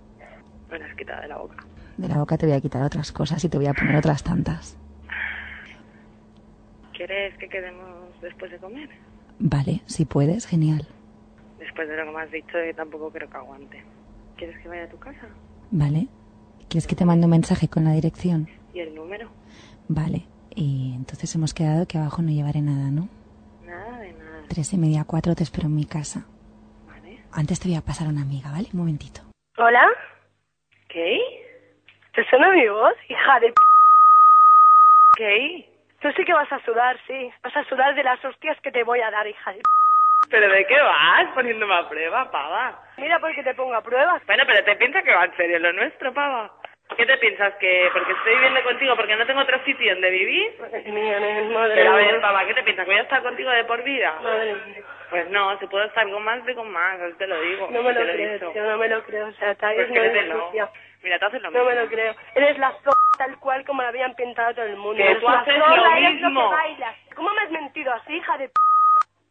Me 0.71 0.79
la 0.79 0.87
has 0.87 0.95
quitado 0.97 1.23
de 1.23 1.29
la 1.29 1.37
boca. 1.39 1.65
De 1.97 2.09
la 2.09 2.19
boca 2.19 2.37
te 2.39 2.47
voy 2.47 2.55
a 2.55 2.61
quitar 2.61 2.83
otras 2.83 3.13
cosas 3.13 3.43
y 3.45 3.49
te 3.49 3.57
voy 3.59 3.67
a 3.67 3.75
poner 3.75 3.97
otras 3.97 4.23
tantas. 4.23 4.77
¿Quieres 6.93 7.37
que 7.39 7.49
quedemos 7.49 8.21
después 8.21 8.51
de 8.51 8.59
comer? 8.59 8.89
Vale, 9.41 9.81
si 9.87 10.05
puedes, 10.05 10.47
genial. 10.47 10.87
Después 11.59 11.89
de 11.89 11.97
lo 11.97 12.05
que 12.05 12.11
me 12.11 12.23
has 12.23 12.31
dicho, 12.31 12.63
yo 12.63 12.75
tampoco 12.75 13.11
creo 13.11 13.29
que 13.29 13.37
aguante. 13.39 13.83
¿Quieres 14.37 14.59
que 14.63 14.69
vaya 14.69 14.85
a 14.85 14.89
tu 14.89 14.99
casa? 14.99 15.29
Vale. 15.71 16.09
¿Quieres 16.69 16.87
que 16.87 16.95
te 16.95 17.07
mande 17.07 17.25
un 17.25 17.31
mensaje 17.31 17.67
con 17.69 17.85
la 17.85 17.93
dirección? 17.93 18.49
¿Y 18.75 18.81
el 18.81 18.95
número? 18.95 19.31
Vale. 19.89 20.27
Y 20.55 20.93
entonces 20.95 21.35
hemos 21.35 21.55
quedado 21.55 21.87
que 21.87 21.97
abajo 21.97 22.21
no 22.21 22.31
llevaré 22.31 22.61
nada, 22.61 22.91
¿no? 22.91 23.09
Nada 23.65 23.99
de 23.99 24.13
nada. 24.13 24.43
Tres 24.49 24.73
y 24.75 24.77
media, 24.77 25.05
cuatro 25.07 25.35
te 25.35 25.43
espero 25.43 25.69
en 25.69 25.75
mi 25.75 25.87
casa. 25.87 26.27
Vale. 26.87 27.21
Antes 27.33 27.61
te 27.61 27.69
voy 27.69 27.79
a 27.79 27.83
pasar 27.83 28.09
a 28.09 28.11
una 28.11 28.23
amiga, 28.23 28.51
¿vale? 28.51 28.69
Un 28.75 28.81
momentito. 28.81 29.23
¿Hola? 29.57 29.89
¿Qué? 30.89 31.19
¿Te 32.15 32.29
suena 32.29 32.53
mi 32.53 32.69
voz, 32.69 32.95
hija 33.09 33.41
de 33.41 33.47
p... 33.49 33.55
¿Qué? 35.17 35.70
Tú 36.01 36.11
sí 36.13 36.25
que 36.25 36.33
vas 36.33 36.51
a 36.53 36.59
sudar, 36.65 36.97
sí. 37.07 37.31
Vas 37.43 37.57
a 37.57 37.65
sudar 37.65 37.95
de 37.95 38.03
las 38.03 38.23
hostias 38.25 38.59
que 38.63 38.73
te 38.73 38.83
voy 38.83 39.01
a 39.01 39.11
dar, 39.11 39.27
hija 39.27 39.53
de. 39.53 39.61
¿Pero 40.31 40.49
de 40.49 40.67
qué 40.67 40.81
vas? 40.81 41.27
Poniéndome 41.35 41.75
a 41.75 41.89
prueba, 41.89 42.31
pava. 42.31 42.79
Mira 42.99 43.19
porque 43.19 43.43
te 43.43 43.55
pongo 43.55 43.75
a 43.75 43.83
pruebas. 43.83 44.25
Bueno, 44.27 44.45
pero 44.47 44.65
te 44.65 44.77
piensas 44.77 45.03
que 45.03 45.15
va 45.15 45.25
en 45.25 45.37
serio 45.37 45.59
lo 45.59 45.73
nuestro, 45.73 46.13
pava. 46.13 46.51
¿Qué 46.97 47.07
te 47.07 47.17
piensas? 47.19 47.55
¿Que 47.57 47.89
porque 47.93 48.13
estoy 48.13 48.35
viviendo 48.35 48.63
contigo 48.65 48.97
porque 48.97 49.15
no 49.17 49.25
tengo 49.27 49.41
otro 49.41 49.63
sitio 49.65 49.93
donde 49.93 50.11
vivir? 50.11 50.57
Madre 50.61 50.83
mía, 50.91 51.21
madre 51.55 51.75
Pero 51.77 51.93
a 51.93 51.97
ver, 51.97 52.21
pava, 52.21 52.47
¿qué 52.47 52.55
te 52.55 52.63
piensas? 52.65 52.85
¿Que 52.85 52.91
voy 52.91 53.01
a 53.01 53.03
estar 53.05 53.23
contigo 53.23 53.51
de 53.51 53.65
por 53.65 53.83
vida? 53.83 54.15
Madre 54.23 54.55
mía. 54.55 54.83
Pues 55.09 55.29
no, 55.31 55.59
si 55.59 55.67
puedo 55.67 55.85
estar 55.85 56.09
con 56.09 56.23
más, 56.23 56.39
estoy 56.39 56.55
con 56.55 56.71
más, 56.71 56.99
te 57.19 57.27
lo 57.27 57.41
digo. 57.41 57.69
No 57.71 57.83
me 57.83 57.95
te 57.95 58.05
lo 58.05 58.11
he 58.11 58.15
creo, 58.15 58.53
tío, 58.53 58.63
no 58.65 58.77
me 58.79 58.89
lo 58.89 59.03
creo. 59.05 59.27
O 59.29 59.33
sea, 59.33 59.55
tal 59.57 59.75
Pues 59.75 59.89
vez 59.89 59.97
no 59.97 60.05
es 60.05 60.11
créetelo. 60.13 60.47
sucia. 60.47 60.69
Mira, 61.03 61.19
te 61.19 61.25
haces 61.27 61.43
lo 61.43 61.51
No 61.51 61.59
mismo. 61.65 61.71
me 61.75 61.83
lo 61.83 61.89
creo. 61.89 62.15
Eres 62.35 62.59
la 62.59 62.73
z 62.73 62.91
tal 63.19 63.39
cual 63.39 63.65
como 63.65 63.83
la 63.83 63.89
habían 63.89 64.15
pintado 64.15 64.55
todo 64.55 64.65
el 64.65 64.77
mundo. 64.77 64.97
Que 64.97 65.05
Eres 65.11 65.21
tú 65.21 65.27
una 65.27 65.41
haces 65.41 65.55
zorra, 65.59 65.77
lo 65.77 65.97
eres 65.97 66.15
mismo. 66.15 66.43
lo 66.43 66.51
que 66.51 66.57
bailas. 66.57 66.97
¿Cómo 67.15 67.31
me 67.35 67.41
has 67.43 67.51
mentido 67.51 67.93
así, 67.93 68.15
hija 68.17 68.39
de 68.39 68.49
p... 68.49 68.55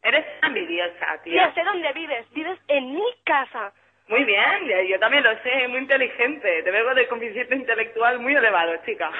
Eres 0.03 0.25
envidiosa, 0.43 1.21
tía. 1.23 1.47
Ya 1.47 1.53
sé 1.53 1.63
dónde 1.63 1.91
vives. 1.93 2.25
Vives 2.33 2.59
en 2.69 2.93
mi 2.95 3.03
casa. 3.25 3.71
Muy 4.07 4.23
bien, 4.23 4.87
yo 4.87 4.99
también 4.99 5.23
lo 5.23 5.37
sé, 5.43 5.67
muy 5.67 5.79
inteligente. 5.79 6.63
Te 6.63 6.71
vengo 6.71 6.93
de 6.95 7.07
coeficiente 7.07 7.55
intelectual 7.55 8.19
muy 8.19 8.33
elevado, 8.35 8.75
chica. 8.85 9.11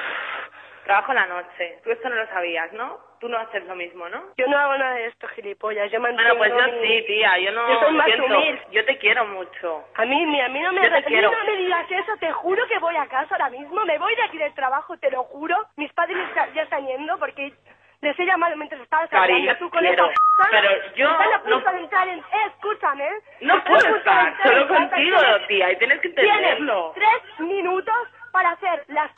Trabajo 0.90 1.14
la 1.14 1.28
noche. 1.28 1.78
Tú 1.84 1.92
esto 1.92 2.10
no 2.10 2.16
lo 2.16 2.26
sabías, 2.30 2.74
¿no? 2.74 2.98
Tú 3.20 3.30
no 3.30 3.38
haces 3.38 3.64
lo 3.66 3.76
mismo, 3.76 4.10
¿no? 4.10 4.24
Yo 4.38 4.48
no 4.48 4.58
hago 4.58 4.76
nada 4.76 4.96
de 4.96 5.06
esto, 5.06 5.28
gilipollas. 5.28 5.92
Yo 5.92 6.00
Bueno, 6.00 6.18
pues 6.18 6.52
mantengo 6.52 6.76
yo 6.76 6.82
mi- 6.82 6.88
sí, 6.88 7.04
tía. 7.06 7.38
Yo 7.38 7.52
no 7.52 7.68
Yo 7.72 7.80
soy 7.80 7.94
más 7.94 8.06
siento- 8.08 8.26
humilde. 8.26 8.62
Yo 8.72 8.86
te 8.86 8.98
quiero 8.98 9.26
mucho. 9.26 9.84
A 9.96 10.06
mí, 10.06 10.26
ni 10.26 10.42
a 10.42 10.50
mí 10.50 10.60
no 10.62 10.74
me, 10.74 10.82
Yo 10.82 10.92
te 10.96 11.04
quiero. 11.04 11.32
no 11.32 11.44
me 11.46 11.58
digas 11.58 11.86
eso, 11.92 12.18
te 12.20 12.32
juro 12.32 12.66
que 12.68 12.80
voy 12.80 12.96
a 12.96 13.06
casa 13.06 13.36
ahora 13.36 13.50
mismo, 13.52 13.86
me 13.86 14.00
voy 14.00 14.16
de 14.16 14.24
aquí 14.24 14.40
del 14.40 14.54
trabajo, 14.56 14.98
te 14.98 15.12
lo 15.12 15.24
juro. 15.26 15.56
Mis 15.76 15.94
padres 15.94 16.18
ya- 16.34 16.64
están 16.64 16.88
yendo 16.88 17.20
porque 17.20 17.54
les 18.02 18.18
he 18.20 18.26
llamado 18.26 18.56
mientras 18.56 18.82
estabas 18.82 19.14
hablando 19.14 19.56
tú 19.58 19.70
con 19.70 19.82
quiero. 19.82 20.06
esa. 20.10 20.50
Pero 20.50 20.70
yo 20.96 21.12
Están 21.12 21.34
a 21.34 21.40
punto 21.44 21.60
no- 21.66 21.72
de 21.72 21.80
entrar 21.82 22.08
en... 22.08 22.18
Eh, 22.20 22.24
escúchame. 22.48 23.10
No 23.42 23.58
Están 23.58 23.76
a 23.76 23.80
puedo 23.80 23.96
estar 23.98 24.38
solo 24.42 24.68
contigo, 24.68 25.18
Tienes- 25.20 25.48
tía, 25.48 25.72
y 25.72 25.76
tienes 25.76 26.00
que 26.00 26.10
Tienes 26.10 26.34
entenderlo. 26.36 26.94
tres 26.96 27.40
minutos 27.40 27.96
para 28.32 28.52
hacer 28.52 28.86
las 28.88 29.12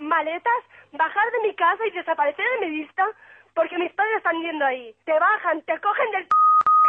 maletas, 0.00 0.64
bajar 0.92 1.30
de 1.32 1.48
mi 1.48 1.54
casa 1.54 1.86
y 1.86 1.90
desaparecer 1.90 2.44
de 2.60 2.66
mi 2.66 2.78
vista 2.78 3.06
porque 3.54 3.76
mis 3.78 3.92
padres 3.92 4.16
están 4.18 4.40
yendo 4.40 4.64
ahí. 4.64 4.94
Te 5.04 5.18
bajan, 5.18 5.62
te 5.62 5.78
cogen 5.80 6.10
del 6.12 6.26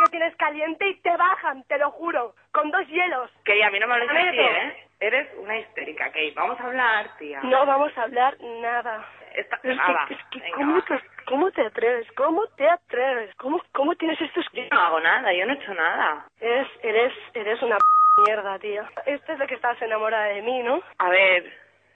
que 0.06 0.12
tienes 0.12 0.36
caliente 0.38 0.88
y 0.88 0.96
te 1.02 1.16
bajan, 1.18 1.64
te 1.66 1.78
lo 1.78 1.92
juro, 1.92 2.34
con 2.52 2.72
dos 2.72 2.88
hielos. 2.88 3.30
Que 3.44 3.64
a 3.64 3.70
mí 3.70 3.80
no 3.80 3.88
me 3.88 3.96
hables 3.96 4.10
así. 4.10 4.40
¿eh? 4.40 4.88
Eres 5.02 5.30
una 5.38 5.58
histérica, 5.58 6.06
Kate. 6.06 6.34
Vamos 6.36 6.60
a 6.60 6.64
hablar, 6.66 7.18
tía. 7.18 7.40
No 7.44 7.66
vamos 7.66 7.98
a 7.98 8.04
hablar 8.04 8.38
nada. 8.42 9.06
Esta... 9.34 9.56
Es 9.58 9.62
que, 9.62 9.78
Ah, 9.80 10.08
es 10.10 10.18
que 10.32 10.40
Venga, 10.40 10.58
¿cómo, 10.58 10.82
te, 10.84 11.02
¿cómo 11.26 11.52
te 11.52 11.66
atreves? 11.66 12.12
¿Cómo 12.14 12.48
te 12.56 12.70
atreves? 12.70 13.34
¿Cómo, 13.36 13.62
cómo 13.74 13.96
tienes 13.96 14.20
estos... 14.22 14.46
Yo 14.54 14.64
no 14.72 14.80
hago 14.80 15.00
nada, 15.00 15.34
yo 15.34 15.46
no 15.46 15.54
he 15.54 15.56
hecho 15.56 15.74
nada. 15.74 16.26
Eres, 16.40 16.68
eres, 16.84 17.14
eres 17.34 17.62
una 17.62 17.78
p 17.78 17.84
mierda, 18.28 18.60
tío. 18.60 18.84
Esta 19.06 19.34
es 19.34 19.40
la 19.40 19.48
que 19.48 19.56
estás 19.56 19.82
enamorada 19.82 20.26
de 20.26 20.42
mí, 20.42 20.62
¿no? 20.64 20.82
A 20.98 21.10
ver, 21.10 21.52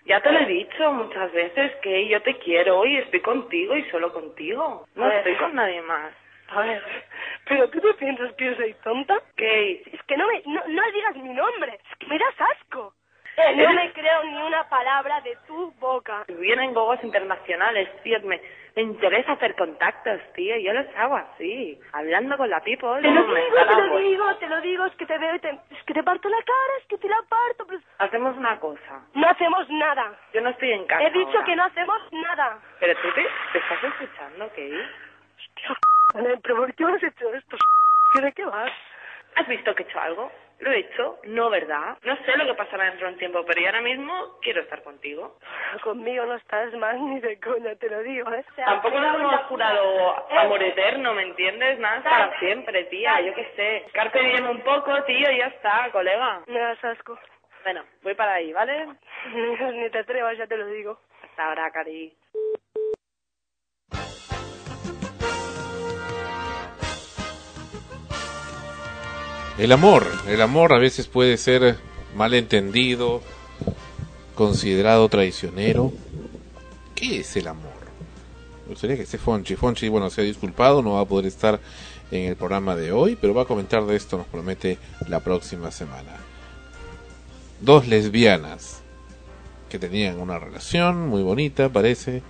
ya 0.06 0.22
te 0.22 0.32
lo 0.32 0.40
he 0.40 0.46
dicho 0.46 0.92
muchas 0.94 1.32
veces 1.32 1.72
que 1.82 2.08
yo 2.08 2.22
te 2.22 2.38
quiero 2.40 2.86
y 2.86 2.98
estoy 2.98 3.22
contigo 3.22 3.76
y 3.76 3.84
solo 3.90 4.12
contigo. 4.14 4.86
No 4.96 5.08
ver. 5.08 5.18
estoy 5.18 5.36
con 5.36 5.56
nadie 5.56 5.82
más. 5.82 6.14
A 6.50 6.62
ver, 6.62 6.84
¿pero 7.48 7.70
tú 7.70 7.80
te 7.80 7.94
piensas 7.96 8.34
que 8.34 8.46
yo 8.46 8.56
soy 8.56 8.74
tonta? 8.84 9.20
Kate, 9.36 9.84
Es 9.92 10.04
que 10.04 10.18
no 10.18 10.28
me, 10.28 10.42
no, 10.46 10.62
no 10.68 10.92
digas 10.92 11.16
mi 11.16 11.30
nombre, 11.30 11.80
es 11.92 11.98
que 11.98 12.08
me 12.08 12.20
das 12.20 12.36
asco. 12.60 12.94
No 13.56 13.74
me 13.74 13.92
creo 13.94 14.24
ni 14.26 14.42
una 14.44 14.68
palabra 14.70 15.20
de 15.22 15.36
tu 15.48 15.72
boca. 15.80 16.24
vienen 16.28 16.74
gogos 16.74 17.04
internacionales, 17.04 17.90
tío. 18.04 18.20
Me, 18.22 18.40
me 18.76 18.82
interesa 18.84 19.34
hacer 19.34 19.56
contactos, 19.56 20.22
tío. 20.34 20.56
Yo 20.58 20.72
los 20.74 20.86
hago 20.96 21.16
así, 21.16 21.80
hablando 21.94 22.38
con 22.38 22.50
la 22.50 22.60
people. 22.62 23.02
Te 23.02 23.10
lo 23.12 23.24
digo, 23.24 23.56
te 23.66 23.76
lo 23.88 23.98
digo, 23.98 24.36
te 24.38 24.48
lo 24.48 24.62
digo, 24.62 24.86
es 24.86 24.96
que 24.96 25.06
te 25.06 25.18
veo 25.18 25.36
y 25.36 25.40
te, 25.40 25.50
es 25.50 25.84
que 25.86 25.94
te 25.94 26.04
parto 26.04 26.30
la 26.30 26.38
cara, 26.38 26.74
es 26.82 26.88
que 26.88 26.98
te 26.98 27.08
la 27.10 27.22
parto, 27.28 27.66
pero 27.68 27.80
Hacemos 28.00 28.38
una 28.38 28.60
cosa. 28.60 29.02
no 29.16 29.28
hacemos 29.28 29.68
nada. 29.70 30.14
Yo 30.34 30.42
no 30.42 30.50
estoy 30.50 30.72
en 30.74 30.86
casa. 30.86 31.04
He 31.04 31.12
dicho 31.12 31.30
ahora. 31.32 31.46
que 31.46 31.56
no 31.56 31.64
hacemos 31.64 32.02
nada. 32.12 32.60
Pero 32.80 33.00
tú 33.02 33.08
te, 33.14 33.24
te 33.52 33.58
estás 33.58 33.84
escuchando, 33.84 34.48
Kate. 34.50 34.86
Ana, 36.16 36.30
¿Pero 36.44 36.56
por 36.58 36.74
qué 36.76 36.86
me 36.86 36.94
has 36.94 37.04
hecho 37.04 37.34
esto? 37.34 37.58
¿De 38.22 38.32
qué 38.34 38.46
vas? 38.46 38.72
¿Has 39.36 39.48
visto 39.48 39.74
que 39.74 39.84
he 39.84 39.86
hecho 39.88 40.00
algo? 40.00 40.32
Lo 40.60 40.72
he 40.72 40.80
hecho, 40.80 41.20
no, 41.24 41.50
¿verdad? 41.50 41.98
No 42.04 42.16
sé 42.26 42.38
lo 42.38 42.46
que 42.46 42.54
pasará 42.54 42.86
dentro 42.86 43.08
de 43.08 43.14
un 43.14 43.20
tiempo, 43.20 43.44
pero 43.46 43.60
yo 43.60 43.68
ahora 43.68 43.82
mismo 43.82 44.38
quiero 44.42 44.62
estar 44.62 44.82
contigo. 44.84 45.38
Conmigo 45.84 46.26
no 46.26 46.36
estás 46.36 46.74
más 46.76 46.96
ni 47.00 47.20
de 47.20 47.40
coña, 47.40 47.76
te 47.76 47.90
lo 47.90 48.02
digo, 48.04 48.32
¿eh? 48.32 48.46
O 48.50 48.56
sea, 48.56 48.66
Tampoco 48.66 49.00
nos 49.00 49.16
hemos 49.20 49.36
jurado 49.48 50.26
Eh, 50.30 50.38
amor 50.38 50.64
eterno, 50.64 51.14
¿me 51.14 51.24
entiendes? 51.24 51.80
Nada 51.80 51.98
es 51.98 52.04
para 52.04 52.40
siempre, 52.40 52.84
tía, 52.86 53.20
yo 53.22 53.34
qué 53.34 53.52
sé. 53.56 53.86
Carpe 53.94 54.22
diem 54.22 54.50
un 54.50 54.62
poco, 54.62 55.04
tío, 55.04 55.32
y 55.32 55.38
ya 55.40 55.48
está, 55.48 55.90
colega. 55.92 56.42
Me 56.48 56.60
das 56.60 56.84
asco. 56.84 57.18
Bueno, 57.64 57.84
voy 58.02 58.14
para 58.14 58.34
ahí, 58.34 58.54
¿vale? 58.54 58.88
Ni 59.74 59.90
te 59.90 60.00
atrevas, 60.00 60.38
ya 60.38 60.48
te 60.48 60.58
lo 60.58 60.68
digo. 60.68 61.00
Hasta 61.24 61.46
ahora, 61.46 61.72
cari. 61.72 62.14
El 69.56 69.72
amor, 69.72 70.08
el 70.28 70.42
amor 70.42 70.74
a 70.74 70.80
veces 70.80 71.08
puede 71.08 71.38
ser 71.38 71.78
malentendido, 72.16 73.22
considerado 74.34 75.08
traicionero. 75.10 75.94
¿Qué 76.96 77.20
es 77.20 77.38
el 77.38 77.48
amor? 77.48 77.72
Me 78.64 78.72
gustaría 78.72 78.96
que 78.96 79.04
esté 79.04 79.20
Fonchi. 79.20 79.56
Fonchi, 79.56 79.90
bueno, 79.90 80.10
se 80.10 80.22
ha 80.22 80.24
disculpado, 80.24 80.82
no 80.82 80.94
va 80.94 81.02
a 81.02 81.06
poder 81.06 81.28
estar 81.28 81.60
en 82.10 82.30
el 82.30 82.36
programa 82.36 82.76
de 82.76 82.92
hoy, 82.92 83.16
pero 83.20 83.36
va 83.36 83.44
a 83.44 83.46
comentar 83.46 83.86
de 83.86 83.96
esto, 83.96 84.18
nos 84.18 84.26
promete, 84.26 84.80
la 85.08 85.20
próxima 85.20 85.70
semana. 85.70 86.16
Dos 87.62 87.88
lesbianas 87.88 88.82
que 89.70 89.78
tenían 89.78 90.20
una 90.20 90.40
relación 90.40 91.10
muy 91.10 91.22
bonita, 91.22 91.70
parece, 91.70 92.24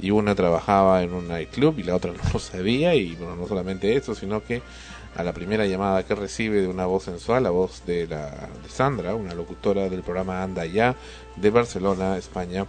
y 0.00 0.10
una 0.10 0.34
trabajaba 0.34 1.04
en 1.04 1.12
un 1.12 1.28
nightclub 1.28 1.78
y 1.78 1.84
la 1.84 1.94
otra 1.94 2.12
no 2.16 2.22
lo 2.32 2.40
sabía 2.40 2.96
y 2.96 3.14
bueno, 3.14 3.36
no 3.36 3.46
solamente 3.46 3.94
eso, 3.94 4.16
sino 4.16 4.42
que 4.42 4.60
a 5.16 5.22
la 5.22 5.32
primera 5.32 5.66
llamada 5.66 6.04
que 6.04 6.14
recibe 6.14 6.60
de 6.60 6.68
una 6.68 6.86
voz 6.86 7.04
sensual, 7.04 7.42
la 7.42 7.50
voz 7.50 7.84
de, 7.86 8.06
la, 8.06 8.48
Sandra, 8.68 9.14
una 9.14 9.34
locutora 9.34 9.88
del 9.88 10.02
programa 10.02 10.42
Anda 10.42 10.66
Ya 10.66 10.94
de 11.36 11.50
Barcelona, 11.50 12.16
España, 12.16 12.66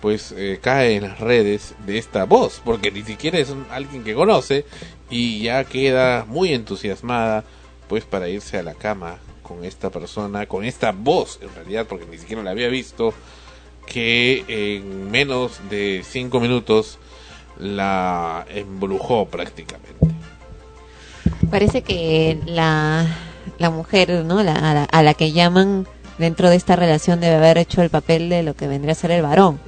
pues 0.00 0.32
eh, 0.36 0.58
cae 0.60 0.96
en 0.96 1.04
las 1.04 1.20
redes 1.20 1.74
de 1.86 1.98
esta 1.98 2.24
voz, 2.24 2.60
porque 2.64 2.90
ni 2.90 3.02
siquiera 3.02 3.38
es 3.38 3.54
alguien 3.70 4.04
que 4.04 4.14
conoce 4.14 4.64
y 5.10 5.42
ya 5.42 5.64
queda 5.64 6.24
muy 6.26 6.52
entusiasmada 6.52 7.44
pues 7.88 8.04
para 8.04 8.28
irse 8.28 8.58
a 8.58 8.62
la 8.62 8.74
cama 8.74 9.18
con 9.42 9.64
esta 9.64 9.90
persona, 9.90 10.46
con 10.46 10.64
esta 10.64 10.90
voz 10.92 11.38
en 11.40 11.54
realidad, 11.54 11.86
porque 11.86 12.06
ni 12.06 12.18
siquiera 12.18 12.42
la 12.42 12.50
había 12.50 12.68
visto, 12.68 13.14
que 13.86 14.44
en 14.48 15.10
menos 15.10 15.60
de 15.70 16.02
cinco 16.04 16.40
minutos 16.40 16.98
la 17.58 18.44
embrujó 18.48 19.26
prácticamente. 19.26 20.16
Parece 21.50 21.82
que 21.82 22.40
la, 22.46 23.06
la 23.58 23.70
mujer, 23.70 24.24
¿no? 24.24 24.42
La, 24.42 24.54
a, 24.54 24.74
la, 24.74 24.84
a 24.84 25.02
la 25.02 25.14
que 25.14 25.32
llaman 25.32 25.86
dentro 26.18 26.50
de 26.50 26.56
esta 26.56 26.76
relación 26.76 27.20
debe 27.20 27.36
haber 27.36 27.58
hecho 27.58 27.82
el 27.82 27.90
papel 27.90 28.28
de 28.28 28.42
lo 28.42 28.54
que 28.54 28.66
vendría 28.68 28.92
a 28.92 28.96
ser 28.96 29.10
el 29.10 29.22
varón, 29.22 29.58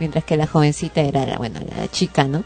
mientras 0.00 0.24
que 0.24 0.36
la 0.36 0.46
jovencita 0.46 1.00
era, 1.00 1.26
la- 1.26 1.36
bueno, 1.38 1.60
la 1.76 1.88
chica, 1.88 2.24
¿no? 2.24 2.44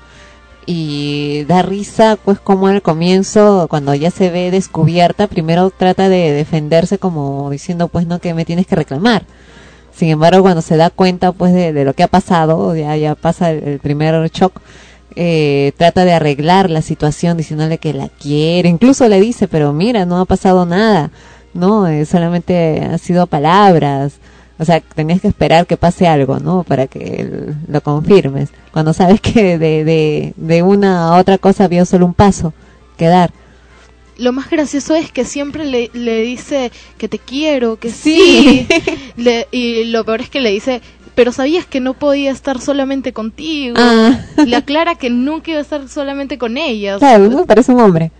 Y 0.64 1.44
da 1.48 1.62
risa, 1.62 2.16
pues, 2.24 2.38
como 2.38 2.68
al 2.68 2.82
comienzo, 2.82 3.66
cuando 3.68 3.94
ya 3.94 4.10
se 4.10 4.30
ve 4.30 4.50
descubierta, 4.50 5.26
primero 5.26 5.70
trata 5.70 6.08
de 6.08 6.30
defenderse 6.32 6.98
como 6.98 7.50
diciendo, 7.50 7.88
pues, 7.88 8.06
no, 8.06 8.20
que 8.20 8.32
me 8.34 8.44
tienes 8.44 8.66
que 8.66 8.76
reclamar. 8.76 9.24
Sin 9.94 10.08
embargo, 10.08 10.42
cuando 10.42 10.62
se 10.62 10.76
da 10.76 10.90
cuenta, 10.90 11.32
pues, 11.32 11.52
de, 11.52 11.84
lo 11.84 11.94
que 11.94 12.04
ha 12.04 12.08
pasado, 12.08 12.74
ya, 12.76 12.96
ya 12.96 13.14
pasa 13.16 13.50
el 13.50 13.80
primer 13.80 14.30
shock, 14.30 14.60
eh, 15.16 15.72
trata 15.76 16.04
de 16.04 16.12
arreglar 16.12 16.70
la 16.70 16.82
situación 16.82 17.36
diciéndole 17.36 17.78
que 17.78 17.92
la 17.94 18.08
quiere, 18.08 18.68
incluso 18.68 19.08
le 19.08 19.20
dice, 19.20 19.48
pero 19.48 19.72
mira, 19.72 20.06
no 20.06 20.20
ha 20.20 20.24
pasado 20.26 20.66
nada, 20.66 21.10
no, 21.54 21.86
Eh, 21.88 22.04
solamente 22.06 22.80
ha 22.82 22.98
sido 22.98 23.26
palabras, 23.26 24.14
o 24.58 24.64
sea, 24.64 24.80
tenías 24.80 25.20
que 25.20 25.28
esperar 25.28 25.66
que 25.66 25.76
pase 25.76 26.06
algo, 26.06 26.38
¿no? 26.38 26.62
Para 26.64 26.86
que 26.86 27.52
lo 27.68 27.80
confirmes, 27.82 28.50
cuando 28.72 28.92
sabes 28.92 29.20
que 29.20 29.58
de, 29.58 29.84
de, 29.84 30.32
de 30.36 30.62
una 30.62 31.08
a 31.08 31.18
otra 31.18 31.38
cosa 31.38 31.64
había 31.64 31.84
solo 31.84 32.06
un 32.06 32.14
paso 32.14 32.52
que 32.96 33.06
dar. 33.06 33.32
Lo 34.18 34.32
más 34.32 34.50
gracioso 34.50 34.94
es 34.94 35.10
que 35.10 35.24
siempre 35.24 35.64
le, 35.64 35.90
le 35.94 36.20
dice 36.22 36.70
que 36.98 37.08
te 37.08 37.18
quiero, 37.18 37.76
que 37.78 37.90
sí. 37.90 38.66
Le- 39.16 39.48
y 39.50 39.84
lo 39.84 40.04
peor 40.04 40.20
es 40.20 40.28
que 40.28 40.40
le 40.40 40.50
dice, 40.50 40.82
pero 41.14 41.32
sabías 41.32 41.66
que 41.66 41.80
no 41.80 41.94
podía 41.94 42.30
estar 42.30 42.60
solamente 42.60 43.12
contigo. 43.12 43.76
Ah. 43.78 44.20
Le 44.44 44.56
aclara 44.56 44.94
que 44.94 45.10
nunca 45.10 45.50
iba 45.50 45.60
a 45.60 45.62
estar 45.62 45.88
solamente 45.88 46.38
con 46.38 46.56
ella. 46.56 46.98
Claro, 46.98 47.44
parece 47.46 47.72
un 47.72 47.80
hombre. 47.80 48.10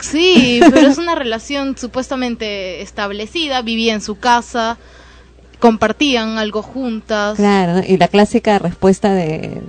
Sí, 0.00 0.60
pero 0.60 0.88
es 0.88 0.98
una 0.98 1.14
relación 1.14 1.76
supuestamente 1.76 2.80
establecida, 2.80 3.60
vivía 3.62 3.92
en 3.92 4.00
su 4.00 4.18
casa, 4.18 4.78
compartían 5.58 6.38
algo 6.38 6.62
juntas. 6.62 7.36
Claro, 7.36 7.82
y 7.86 7.98
la 7.98 8.08
clásica 8.08 8.58
respuesta 8.58 9.12
de, 9.12 9.60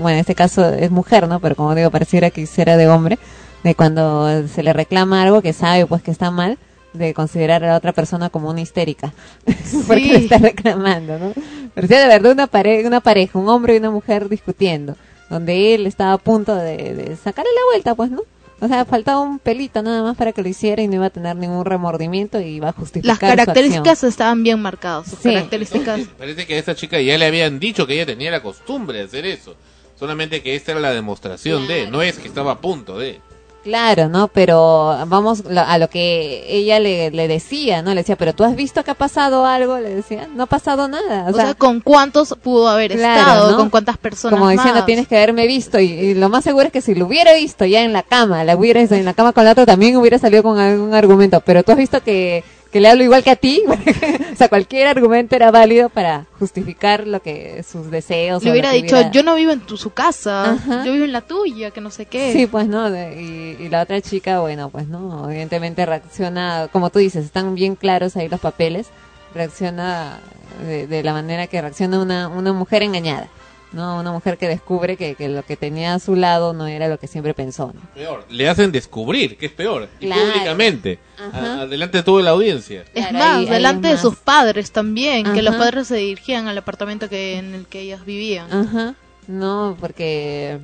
bueno, 0.00 0.10
en 0.10 0.18
este 0.18 0.34
caso 0.34 0.68
es 0.68 0.90
mujer, 0.90 1.28
¿no? 1.28 1.38
Pero 1.40 1.54
como 1.54 1.74
digo, 1.74 1.90
pareciera 1.90 2.30
que 2.30 2.42
hiciera 2.42 2.76
de 2.76 2.88
hombre, 2.88 3.18
de 3.62 3.74
cuando 3.74 4.46
se 4.48 4.62
le 4.62 4.72
reclama 4.72 5.22
algo 5.22 5.40
que 5.40 5.52
sabe 5.52 5.86
pues 5.86 6.02
que 6.02 6.10
está 6.10 6.30
mal, 6.30 6.58
de 6.96 7.14
considerar 7.14 7.62
a 7.64 7.68
la 7.68 7.76
otra 7.76 7.92
persona 7.92 8.30
como 8.30 8.50
una 8.50 8.60
histérica, 8.60 9.12
porque 9.86 10.00
le 10.12 10.16
está 10.18 10.38
reclamando, 10.38 11.18
¿no? 11.18 11.32
Parecía 11.74 12.00
de 12.00 12.08
verdad 12.08 12.32
una, 12.32 12.46
pare 12.46 12.86
una 12.86 13.00
pareja, 13.00 13.38
un 13.38 13.48
hombre 13.48 13.74
y 13.74 13.78
una 13.78 13.90
mujer 13.90 14.28
discutiendo, 14.28 14.96
donde 15.30 15.74
él 15.74 15.86
estaba 15.86 16.12
a 16.14 16.18
punto 16.18 16.54
de, 16.54 16.94
de 16.94 17.16
sacarle 17.16 17.50
la 17.54 17.72
vuelta, 17.72 17.94
pues, 17.94 18.10
¿no? 18.10 18.22
O 18.58 18.68
sea, 18.68 18.86
faltaba 18.86 19.20
un 19.20 19.38
pelito 19.38 19.82
nada 19.82 20.02
más 20.02 20.16
para 20.16 20.32
que 20.32 20.40
lo 20.42 20.48
hiciera 20.48 20.80
y 20.80 20.88
no 20.88 20.94
iba 20.94 21.06
a 21.06 21.10
tener 21.10 21.36
ningún 21.36 21.66
remordimiento 21.66 22.40
y 22.40 22.46
iba 22.54 22.70
a 22.70 22.72
justificar 22.72 23.08
Las 23.08 23.18
su 23.18 23.20
características 23.20 24.02
estaban 24.04 24.42
bien 24.42 24.62
marcadas. 24.62 25.10
Sus 25.10 25.18
Sí. 25.18 25.28
características. 25.28 26.00
Parece 26.18 26.46
que 26.46 26.54
a 26.54 26.58
esta 26.58 26.74
chica 26.74 26.98
ya 27.02 27.18
le 27.18 27.26
habían 27.26 27.58
dicho 27.60 27.86
que 27.86 27.92
ella 27.92 28.06
tenía 28.06 28.30
la 28.30 28.42
costumbre 28.42 28.96
de 28.98 29.04
hacer 29.04 29.26
eso. 29.26 29.54
Solamente 29.98 30.42
que 30.42 30.54
esta 30.54 30.72
era 30.72 30.80
la 30.80 30.92
demostración 30.92 31.66
de, 31.66 31.90
no 31.90 32.00
es 32.00 32.18
que 32.18 32.28
estaba 32.28 32.52
a 32.52 32.58
punto 32.60 32.98
de. 32.98 33.20
Claro, 33.66 34.08
¿no? 34.08 34.28
Pero 34.28 34.96
vamos 35.08 35.42
a 35.44 35.76
lo 35.78 35.90
que 35.90 36.44
ella 36.48 36.78
le, 36.78 37.10
le 37.10 37.26
decía, 37.26 37.82
¿no? 37.82 37.90
Le 37.94 38.02
decía, 38.02 38.14
pero 38.14 38.32
tú 38.32 38.44
has 38.44 38.54
visto 38.54 38.84
que 38.84 38.92
ha 38.92 38.94
pasado 38.94 39.44
algo, 39.44 39.76
le 39.78 39.92
decía, 39.92 40.28
no 40.32 40.44
ha 40.44 40.46
pasado 40.46 40.86
nada. 40.86 41.24
O, 41.26 41.30
O 41.30 41.34
sea, 41.34 41.54
¿con 41.54 41.80
cuántos 41.80 42.32
pudo 42.40 42.68
haber 42.68 42.92
Claro, 42.92 43.18
estado? 43.18 43.50
¿no? 43.50 43.56
¿Con 43.56 43.70
cuántas 43.70 43.98
personas 43.98 44.38
como 44.38 44.48
diciendo, 44.50 44.74
más? 44.76 44.86
tienes 44.86 45.08
que 45.08 45.16
haberme 45.16 45.48
visto. 45.48 45.80
Y, 45.80 45.86
y 45.86 46.14
lo 46.14 46.28
más 46.28 46.44
seguro 46.44 46.66
es 46.66 46.72
que 46.72 46.80
si 46.80 46.94
lo 46.94 47.06
hubiera 47.06 47.34
visto 47.34 47.64
ya 47.64 47.82
en 47.82 47.92
la 47.92 48.04
cama, 48.04 48.44
la 48.44 48.54
hubiera 48.54 48.80
en 48.80 49.04
la 49.04 49.14
cama 49.14 49.32
con 49.32 49.44
la 49.44 49.50
otra, 49.50 49.66
también 49.66 49.96
hubiera 49.96 50.18
salido 50.20 50.44
con 50.44 50.60
algún 50.60 50.94
argumento. 50.94 51.40
Pero 51.40 51.64
tú 51.64 51.72
has 51.72 51.78
visto 51.78 52.00
que, 52.04 52.44
que 52.76 52.80
le 52.82 52.88
hablo 52.88 53.04
igual 53.04 53.24
que 53.24 53.30
a 53.30 53.36
ti. 53.36 53.62
o 54.32 54.36
sea, 54.36 54.48
cualquier 54.50 54.86
argumento 54.86 55.34
era 55.34 55.50
válido 55.50 55.88
para 55.88 56.26
justificar 56.38 57.06
lo 57.06 57.22
que 57.22 57.62
sus 57.66 57.90
deseos. 57.90 58.44
Le 58.44 58.50
hubiera 58.50 58.70
dicho, 58.72 58.96
hubiera- 58.96 59.10
yo 59.10 59.22
no 59.22 59.34
vivo 59.34 59.50
en 59.52 59.60
tu, 59.60 59.78
su 59.78 59.94
casa, 59.94 60.52
Ajá. 60.52 60.84
yo 60.84 60.92
vivo 60.92 61.06
en 61.06 61.12
la 61.12 61.22
tuya, 61.22 61.70
que 61.70 61.80
no 61.80 61.90
sé 61.90 62.04
qué. 62.04 62.34
Sí, 62.34 62.46
pues 62.46 62.66
no, 62.68 62.88
y 62.90 63.66
la 63.70 63.80
otra 63.80 64.02
chica, 64.02 64.40
bueno, 64.40 64.68
pues 64.68 64.88
no, 64.88 65.30
evidentemente 65.30 65.86
reacciona, 65.86 66.68
como 66.70 66.90
tú 66.90 66.98
dices, 66.98 67.24
están 67.24 67.54
bien 67.54 67.76
claros 67.76 68.14
ahí 68.14 68.28
los 68.28 68.40
papeles, 68.40 68.88
reacciona 69.34 70.18
de, 70.66 70.86
de 70.86 71.02
la 71.02 71.14
manera 71.14 71.46
que 71.46 71.60
reacciona 71.62 71.98
una, 72.00 72.28
una 72.28 72.52
mujer 72.52 72.82
engañada, 72.82 73.28
¿no? 73.76 74.00
Una 74.00 74.10
mujer 74.10 74.36
que 74.38 74.48
descubre 74.48 74.96
que, 74.96 75.14
que 75.14 75.28
lo 75.28 75.44
que 75.44 75.56
tenía 75.56 75.94
a 75.94 75.98
su 76.00 76.16
lado 76.16 76.52
no 76.52 76.66
era 76.66 76.88
lo 76.88 76.98
que 76.98 77.06
siempre 77.06 77.32
pensó, 77.34 77.72
¿no? 77.72 77.80
Peor, 77.94 78.24
le 78.28 78.48
hacen 78.48 78.72
descubrir, 78.72 79.36
que 79.38 79.46
es 79.46 79.52
peor. 79.52 79.88
Y 80.00 80.08
públicamente, 80.08 80.98
a- 81.32 81.60
adelante 81.60 81.98
de 81.98 82.02
toda 82.02 82.22
la 82.22 82.30
audiencia. 82.30 82.80
Es 82.94 83.06
Claro, 83.06 83.12
más, 83.18 83.36
ahí- 83.38 83.46
ahí 83.46 83.52
delante 83.52 83.86
es 83.88 83.90
de 83.90 83.94
más. 83.94 84.02
sus 84.02 84.16
padres 84.16 84.72
también, 84.72 85.32
que 85.32 85.42
los 85.42 85.54
padres 85.54 85.86
se 85.86 85.96
dirigían 85.96 86.48
al 86.48 86.58
apartamento 86.58 87.08
que 87.08 87.38
en 87.38 87.54
el 87.54 87.66
que 87.66 87.80
ellas 87.82 88.04
vivían. 88.04 88.52
Ajá, 88.52 88.94
no, 89.28 89.76
porque 89.80 90.58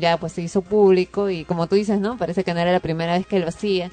ya 0.00 0.16
pues 0.16 0.32
se 0.32 0.40
hizo 0.42 0.62
público 0.62 1.28
y 1.30 1.44
como 1.44 1.66
tú 1.66 1.76
dices, 1.76 2.00
¿no? 2.00 2.16
Parece 2.16 2.42
que 2.42 2.54
no 2.54 2.60
era 2.60 2.72
la 2.72 2.80
primera 2.80 3.12
vez 3.18 3.26
que 3.26 3.38
lo 3.38 3.46
hacía 3.48 3.90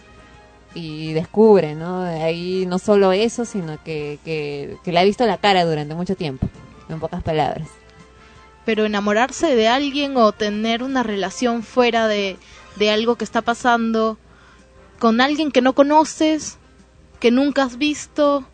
y 0.73 1.11
descubre, 1.13 1.75
¿no? 1.75 2.01
Ahí 2.03 2.65
no 2.65 2.79
solo 2.79 3.11
eso, 3.11 3.43
sino 3.43 3.77
que, 3.83 4.19
que, 4.23 4.77
que 4.85 4.91
le 4.93 4.99
ha 4.99 5.03
visto 5.03 5.25
la 5.25 5.37
cara 5.37 5.65
durante 5.65 5.93
mucho 5.95 6.15
tiempo, 6.15 6.47
en 6.87 6.99
pocas 6.99 7.21
palabras. 7.23 7.67
Pero 8.65 8.85
enamorarse 8.85 9.55
de 9.55 9.67
alguien 9.67 10.17
o 10.17 10.31
tener 10.31 10.83
una 10.83 11.03
relación 11.03 11.63
fuera 11.63 12.07
de, 12.07 12.37
de 12.75 12.91
algo 12.91 13.15
que 13.15 13.23
está 13.23 13.41
pasando 13.41 14.17
con 14.99 15.19
alguien 15.19 15.51
que 15.51 15.61
no 15.61 15.73
conoces, 15.73 16.57
que 17.19 17.31
nunca 17.31 17.63
has 17.63 17.77
visto, 17.77 18.45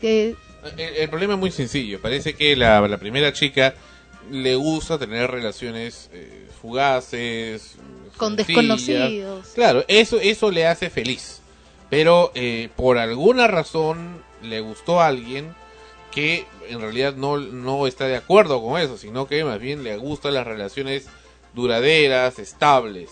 que 0.00 0.36
El, 0.76 0.80
el 0.80 1.08
problema 1.08 1.34
es 1.34 1.40
muy 1.40 1.50
sencillo. 1.50 2.00
Parece 2.00 2.34
que 2.34 2.54
la, 2.54 2.86
la 2.86 2.98
primera 2.98 3.32
chica 3.32 3.74
le 4.30 4.54
gusta 4.56 4.98
tener 4.98 5.30
relaciones 5.30 6.10
eh, 6.12 6.46
fugaces, 6.60 7.76
con 8.18 8.36
sencillas. 8.36 8.46
desconocidos. 8.66 9.48
Claro, 9.54 9.84
eso, 9.88 10.20
eso 10.20 10.50
le 10.50 10.66
hace 10.66 10.90
feliz. 10.90 11.40
Pero 11.88 12.30
eh, 12.34 12.68
por 12.76 12.98
alguna 12.98 13.48
razón 13.48 14.22
le 14.42 14.60
gustó 14.60 15.00
a 15.00 15.06
alguien 15.08 15.54
que 16.10 16.46
en 16.68 16.80
realidad 16.80 17.14
no, 17.14 17.38
no 17.38 17.86
está 17.86 18.06
de 18.06 18.16
acuerdo 18.16 18.62
con 18.62 18.80
eso, 18.80 18.98
sino 18.98 19.26
que 19.26 19.44
más 19.44 19.58
bien 19.60 19.82
le 19.82 19.96
gustan 19.96 20.34
las 20.34 20.46
relaciones 20.46 21.06
duraderas, 21.54 22.38
estables. 22.38 23.10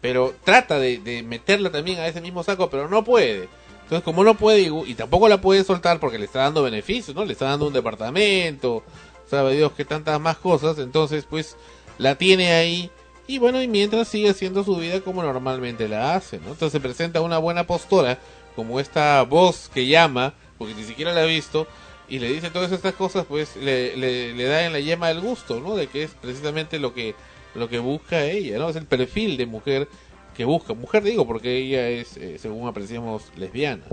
Pero 0.00 0.34
trata 0.44 0.78
de, 0.78 1.24
meterla 1.26 1.70
también 1.70 1.98
a 1.98 2.06
ese 2.06 2.20
mismo 2.20 2.42
saco, 2.42 2.70
pero 2.70 2.88
no 2.88 3.04
puede. 3.04 3.48
Entonces, 3.82 4.04
como 4.04 4.24
no 4.24 4.34
puede, 4.34 4.62
y, 4.62 4.90
y 4.90 4.94
tampoco 4.94 5.28
la 5.28 5.40
puede 5.40 5.64
soltar 5.64 6.00
porque 6.00 6.18
le 6.18 6.24
está 6.24 6.40
dando 6.40 6.62
beneficios, 6.62 7.14
¿no? 7.14 7.24
Le 7.24 7.32
está 7.32 7.46
dando 7.46 7.66
un 7.68 7.72
departamento, 7.72 8.82
sabe 9.28 9.56
Dios 9.56 9.72
que 9.72 9.84
tantas 9.84 10.20
más 10.20 10.36
cosas, 10.38 10.78
entonces 10.78 11.24
pues 11.28 11.56
la 11.98 12.16
tiene 12.16 12.52
ahí 12.52 12.90
y 13.28 13.38
bueno, 13.38 13.60
y 13.60 13.68
mientras 13.68 14.08
sigue 14.08 14.30
haciendo 14.30 14.62
su 14.62 14.76
vida 14.76 15.00
como 15.00 15.22
normalmente 15.22 15.88
la 15.88 16.14
hace, 16.14 16.38
¿no? 16.38 16.52
Entonces 16.52 16.72
se 16.72 16.80
presenta 16.80 17.20
una 17.20 17.38
buena 17.38 17.66
postura, 17.66 18.18
como 18.54 18.78
esta 18.78 19.22
voz 19.22 19.68
que 19.72 19.86
llama, 19.86 20.34
porque 20.58 20.74
ni 20.74 20.84
siquiera 20.84 21.12
la 21.12 21.22
ha 21.22 21.26
visto, 21.26 21.66
y 22.08 22.18
le 22.18 22.32
dice 22.32 22.50
todas 22.50 22.72
estas 22.72 22.94
cosas, 22.94 23.26
pues 23.26 23.56
le, 23.56 23.96
le, 23.96 24.32
le 24.34 24.44
da 24.44 24.64
en 24.64 24.72
la 24.72 24.80
yema 24.80 25.10
el 25.10 25.20
gusto, 25.20 25.60
¿no? 25.60 25.76
De 25.76 25.88
que 25.88 26.04
es 26.04 26.10
precisamente 26.12 26.78
lo 26.78 26.94
que, 26.94 27.14
lo 27.54 27.68
que 27.68 27.78
busca 27.78 28.24
ella, 28.24 28.58
¿no? 28.58 28.68
Es 28.68 28.76
el 28.76 28.86
perfil 28.86 29.36
de 29.36 29.46
mujer 29.46 29.88
que 30.36 30.44
busca. 30.44 30.74
Mujer 30.74 31.02
digo, 31.02 31.26
porque 31.26 31.56
ella 31.56 31.88
es, 31.88 32.16
eh, 32.16 32.38
según 32.38 32.68
apreciamos, 32.68 33.24
lesbiana. 33.36 33.84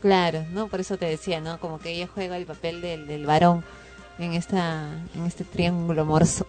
Claro, 0.00 0.44
¿no? 0.52 0.68
Por 0.68 0.80
eso 0.80 0.96
te 0.96 1.06
decía, 1.06 1.40
¿no? 1.40 1.58
Como 1.60 1.78
que 1.78 1.90
ella 1.90 2.08
juega 2.12 2.36
el 2.36 2.46
papel 2.46 2.80
del, 2.80 3.06
del 3.06 3.26
varón 3.26 3.64
en 4.18 4.32
esta 4.32 4.90
en 5.14 5.26
este 5.26 5.44
triángulo 5.44 6.02
amoroso 6.02 6.44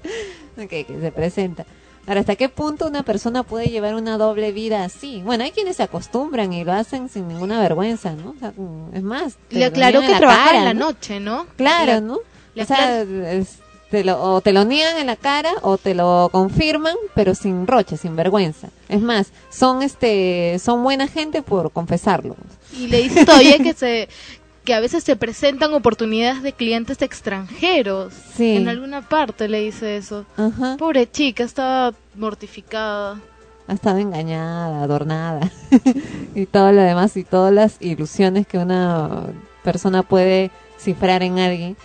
que, 0.56 0.84
que 0.84 1.00
se 1.00 1.12
presenta. 1.12 1.66
Ahora, 2.06 2.20
¿hasta 2.20 2.34
qué 2.36 2.48
punto 2.48 2.86
una 2.88 3.02
persona 3.04 3.42
puede 3.44 3.66
llevar 3.68 3.94
una 3.94 4.18
doble 4.18 4.50
vida 4.52 4.82
así? 4.84 5.22
Bueno, 5.24 5.44
hay 5.44 5.52
quienes 5.52 5.76
se 5.76 5.84
acostumbran 5.84 6.52
y 6.52 6.64
lo 6.64 6.72
hacen 6.72 7.08
sin 7.08 7.28
ninguna 7.28 7.60
vergüenza, 7.60 8.12
¿no? 8.12 8.30
O 8.30 8.34
sea, 8.40 8.52
mm, 8.56 8.94
es 8.96 9.02
más, 9.02 9.34
te 9.48 9.56
Le 9.56 9.64
aclaró 9.66 10.00
que 10.00 10.08
la 10.08 10.18
trabajaba 10.18 10.44
cara, 10.46 10.58
en 10.58 10.64
la 10.64 10.74
¿no? 10.74 10.86
noche, 10.86 11.20
¿no? 11.20 11.46
Claro, 11.56 12.00
¿no? 12.00 12.14
o 12.14 12.64
sea, 12.64 13.02
es- 13.02 13.58
te 13.90 14.04
lo, 14.04 14.20
o 14.22 14.40
te 14.40 14.52
lo 14.54 14.64
niegan 14.64 14.96
en 14.96 15.06
la 15.06 15.16
cara 15.16 15.52
o 15.60 15.76
te 15.76 15.94
lo 15.94 16.30
confirman, 16.32 16.96
pero 17.14 17.34
sin 17.34 17.66
roche, 17.66 17.98
sin 17.98 18.16
vergüenza. 18.16 18.68
Es 18.88 19.02
más, 19.02 19.32
son 19.50 19.82
este, 19.82 20.58
son 20.64 20.82
buena 20.82 21.08
gente 21.08 21.42
por 21.42 21.70
confesarlo. 21.72 22.34
Y 22.74 22.86
le 22.86 23.02
dice 23.02 23.26
todavía 23.26 23.58
que 23.58 23.74
se 23.74 24.08
que 24.64 24.74
a 24.74 24.80
veces 24.80 25.02
se 25.04 25.16
presentan 25.16 25.74
oportunidades 25.74 26.42
de 26.42 26.52
clientes 26.52 27.02
extranjeros. 27.02 28.14
Sí. 28.34 28.56
En 28.56 28.68
alguna 28.68 29.08
parte 29.08 29.48
le 29.48 29.60
dice 29.60 29.96
eso. 29.96 30.24
Pobre 30.78 31.10
chica, 31.10 31.44
estaba 31.44 31.94
mortificada. 32.14 33.20
Ha 33.66 33.74
estado 33.74 33.98
engañada, 33.98 34.82
adornada 34.82 35.50
y 36.34 36.46
todo 36.46 36.72
lo 36.72 36.82
demás 36.82 37.16
y 37.16 37.24
todas 37.24 37.52
las 37.52 37.76
ilusiones 37.80 38.46
que 38.46 38.58
una 38.58 39.26
persona 39.62 40.02
puede 40.02 40.50
cifrar 40.78 41.22
en 41.22 41.38
alguien 41.38 41.76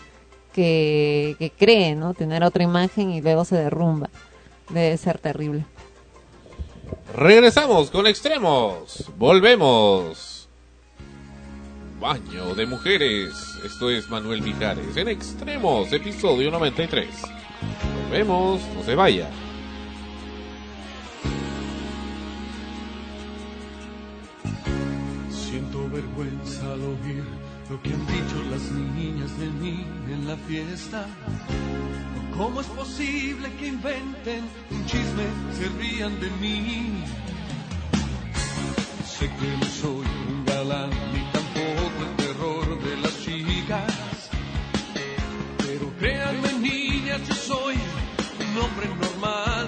que, 0.54 1.36
que 1.38 1.52
cree, 1.52 1.96
¿no? 1.96 2.14
Tener 2.14 2.44
otra 2.44 2.64
imagen 2.64 3.12
y 3.12 3.22
luego 3.22 3.46
se 3.46 3.56
derrumba. 3.56 4.10
Debe 4.70 4.98
ser 4.98 5.20
terrible. 5.20 5.66
Regresamos 7.16 7.90
con 7.90 8.08
extremos. 8.08 9.06
Volvemos. 9.18 10.37
Baño 12.00 12.54
de 12.54 12.68
mujeres. 12.68 13.34
Esto 13.66 13.90
es 13.90 14.08
Manuel 14.08 14.44
Mijares 14.44 14.96
en 14.98 15.08
Extremos, 15.08 15.92
episodio 15.92 16.52
93. 16.52 17.08
Volvemos, 18.04 18.62
no 18.76 18.84
se 18.84 18.94
vaya. 18.94 19.28
Siento 25.32 25.90
vergüenza 25.90 26.72
al 26.74 26.82
oír 26.82 27.24
lo 27.68 27.82
que 27.82 27.90
han 27.90 28.06
dicho 28.06 28.44
las 28.52 28.72
niñas 28.72 29.40
de 29.40 29.48
mí 29.48 29.84
en 30.12 30.28
la 30.28 30.36
fiesta. 30.36 31.08
¿Cómo 32.38 32.62
es 32.62 32.68
posible 32.68 33.52
que 33.54 33.68
inventen 33.70 34.48
un 34.70 34.86
chisme, 34.86 35.24
se 35.58 35.68
rían 35.80 36.20
de 36.20 36.30
mí? 36.40 37.04
Sé 39.04 39.26
que 39.26 39.58
no 39.60 39.66
soy 39.66 40.06
un 40.30 40.46
galán 40.46 40.92
tampoco 41.68 42.04
el 42.04 42.16
terror 42.16 42.84
de 42.84 42.98
las 42.98 43.24
chicas. 43.24 44.30
Pero 45.66 45.92
créanme 46.00 46.54
niñas, 46.60 47.22
yo 47.28 47.36
soy 47.36 47.76
un 47.76 48.58
hombre 48.64 48.88
normal 49.02 49.68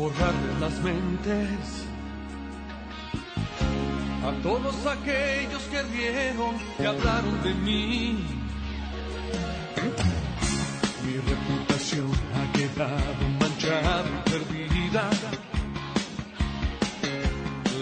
borrar 0.00 0.32
de 0.32 0.60
las 0.60 0.80
mentes 0.80 1.60
a 4.28 4.32
todos 4.42 4.76
aquellos 4.86 5.62
que 5.70 5.82
rieron 5.82 6.54
y 6.78 6.84
hablaron 6.86 7.42
de 7.42 7.52
mí. 7.66 8.24
Mi 11.04 11.14
reputación 11.32 12.10
ha 12.38 12.44
quedado 12.56 13.22
manchada 13.40 14.04
y 14.14 14.30
perdida. 14.30 15.04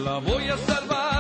La 0.05 0.19
voy 0.19 0.49
a 0.49 0.57
salvar 0.57 1.18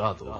Cuidado. 0.00 0.16
Salí 0.16 0.39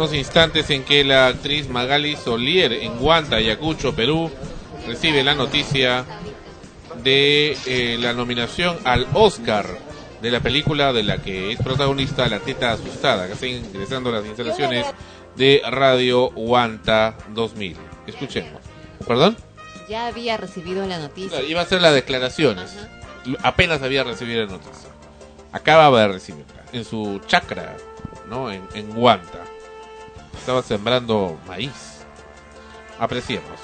Los 0.00 0.14
instantes 0.14 0.70
en 0.70 0.82
que 0.82 1.04
la 1.04 1.26
actriz 1.26 1.68
Magali 1.68 2.16
Solier 2.16 2.72
en 2.72 2.96
Guanta, 2.96 3.36
Ayacucho, 3.36 3.94
Perú, 3.94 4.30
recibe 4.86 5.22
la 5.22 5.34
noticia 5.34 6.06
de 7.04 7.54
eh, 7.66 7.98
la 8.00 8.14
nominación 8.14 8.78
al 8.84 9.06
Oscar 9.12 9.66
de 10.22 10.30
la 10.30 10.40
película 10.40 10.94
de 10.94 11.02
la 11.02 11.18
que 11.18 11.52
es 11.52 11.58
protagonista 11.58 12.26
La 12.30 12.38
Teta 12.38 12.72
Asustada, 12.72 13.26
que 13.26 13.34
está 13.34 13.46
ingresando 13.46 14.08
a 14.08 14.14
las 14.14 14.24
instalaciones 14.24 14.86
de 15.36 15.60
Radio 15.70 16.30
Guanta 16.30 17.18
2000. 17.34 17.76
Escuchemos. 18.06 18.62
¿Perdón? 19.06 19.36
Ya 19.86 20.06
había 20.06 20.38
recibido 20.38 20.86
la 20.86 20.98
noticia. 20.98 21.42
Iba 21.42 21.60
a 21.60 21.64
hacer 21.64 21.82
las 21.82 21.92
declaraciones. 21.92 22.74
Apenas 23.42 23.82
había 23.82 24.02
recibido 24.02 24.46
la 24.46 24.52
noticia. 24.52 24.88
Acababa 25.52 26.00
de 26.00 26.08
recibirla. 26.08 26.64
En 26.72 26.86
su 26.86 27.20
chacra, 27.26 27.76
¿no? 28.30 28.50
En, 28.50 28.62
en 28.72 28.94
Guanta. 28.94 29.49
Estaba 30.40 30.62
sembrando 30.62 31.38
maíz. 31.46 32.00
Apreciemos. 32.98 33.58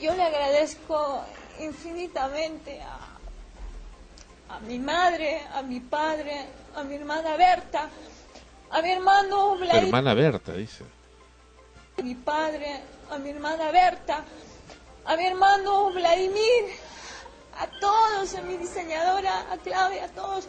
Yo 0.00 0.14
le 0.14 0.22
agradezco 0.22 1.24
infinitamente 1.60 2.80
a, 2.82 4.54
a 4.56 4.60
mi 4.60 4.78
madre, 4.78 5.40
a 5.54 5.62
mi 5.62 5.80
padre, 5.80 6.46
a 6.74 6.82
mi 6.82 6.96
hermana 6.96 7.36
Berta, 7.36 7.88
a 8.70 8.82
mi 8.82 8.90
hermano 8.90 9.56
Vladimir, 9.56 9.84
hermana 9.84 10.14
Berta, 10.14 10.52
dice. 10.52 10.84
a 11.98 12.02
mi 12.02 12.14
padre, 12.14 12.80
a 13.10 13.18
mi 13.18 13.30
hermana 13.30 13.70
Berta, 13.70 14.24
a 15.06 15.16
mi 15.16 15.26
hermano 15.26 15.90
Vladimir, 15.92 16.64
a 17.58 17.66
todos, 17.80 18.34
a 18.34 18.42
mi 18.42 18.56
diseñadora, 18.58 19.46
a 19.50 19.56
Claudia, 19.58 20.04
a 20.04 20.08
todos. 20.08 20.46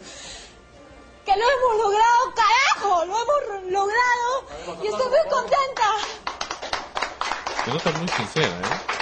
Que 1.26 1.32
lo 1.36 1.44
hemos 1.44 1.78
logrado, 1.84 2.34
carajo, 2.36 3.06
lo 3.06 3.14
hemos 3.20 3.42
logrado 3.72 4.46
y 4.84 4.88
estoy 4.88 5.08
muy 5.08 5.30
contenta. 5.30 5.88
Nota 7.66 7.92
muy 7.98 8.08
sincera, 8.10 8.48
¿eh? 8.48 8.96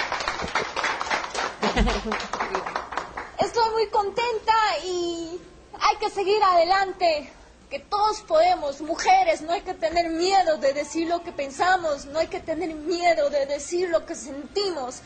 Estoy 3.40 3.70
muy 3.72 3.88
contenta 3.88 4.54
y 4.84 5.38
hay 5.78 5.96
que 5.96 6.08
seguir 6.08 6.42
adelante. 6.42 7.30
Que 7.68 7.80
todos 7.80 8.22
podemos, 8.22 8.80
mujeres, 8.80 9.42
no 9.42 9.52
hay 9.52 9.62
que 9.62 9.74
tener 9.74 10.08
miedo 10.08 10.58
de 10.58 10.72
decir 10.72 11.08
lo 11.08 11.22
que 11.24 11.32
pensamos, 11.32 12.06
no 12.06 12.20
hay 12.20 12.28
que 12.28 12.40
tener 12.40 12.72
miedo 12.74 13.28
de 13.30 13.46
decir 13.46 13.88
lo 13.90 14.06
que 14.06 14.14
sentimos. 14.14 15.02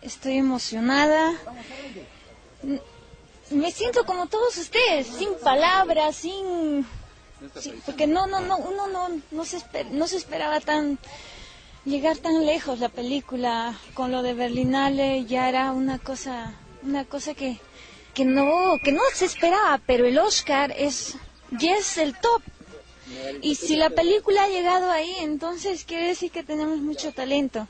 Estoy 0.00 0.38
emocionada. 0.38 1.32
Me 3.52 3.70
siento 3.70 4.04
como 4.04 4.26
todos 4.26 4.56
ustedes, 4.56 5.06
sin 5.06 5.34
palabras, 5.42 6.16
sin... 6.16 6.86
porque 7.86 8.06
no, 8.06 8.26
no, 8.26 8.40
no, 8.40 8.56
uno 8.58 8.86
no, 8.88 9.08
no, 9.30 9.44
se 9.44 9.58
esper- 9.58 9.90
no 9.90 10.06
se 10.06 10.16
esperaba 10.16 10.60
tan 10.60 10.98
llegar 11.84 12.16
tan 12.18 12.46
lejos 12.46 12.78
la 12.80 12.88
película. 12.88 13.74
Con 13.94 14.12
lo 14.12 14.22
de 14.22 14.34
Berlinale 14.34 15.24
ya 15.26 15.48
era 15.48 15.72
una 15.72 15.98
cosa, 15.98 16.54
una 16.82 17.04
cosa 17.04 17.34
que, 17.34 17.58
que 18.14 18.24
no, 18.24 18.76
que 18.84 18.92
no 18.92 19.02
se 19.14 19.26
esperaba, 19.26 19.80
pero 19.86 20.06
el 20.06 20.18
Oscar 20.18 20.72
es, 20.76 21.16
ya 21.50 21.76
es 21.76 21.98
el 21.98 22.18
top. 22.18 22.42
Y 23.42 23.56
si 23.56 23.76
la 23.76 23.90
película 23.90 24.44
ha 24.44 24.48
llegado 24.48 24.90
ahí, 24.90 25.14
entonces 25.20 25.84
quiere 25.84 26.06
decir 26.08 26.30
que 26.30 26.42
tenemos 26.42 26.78
mucho 26.78 27.12
talento. 27.12 27.68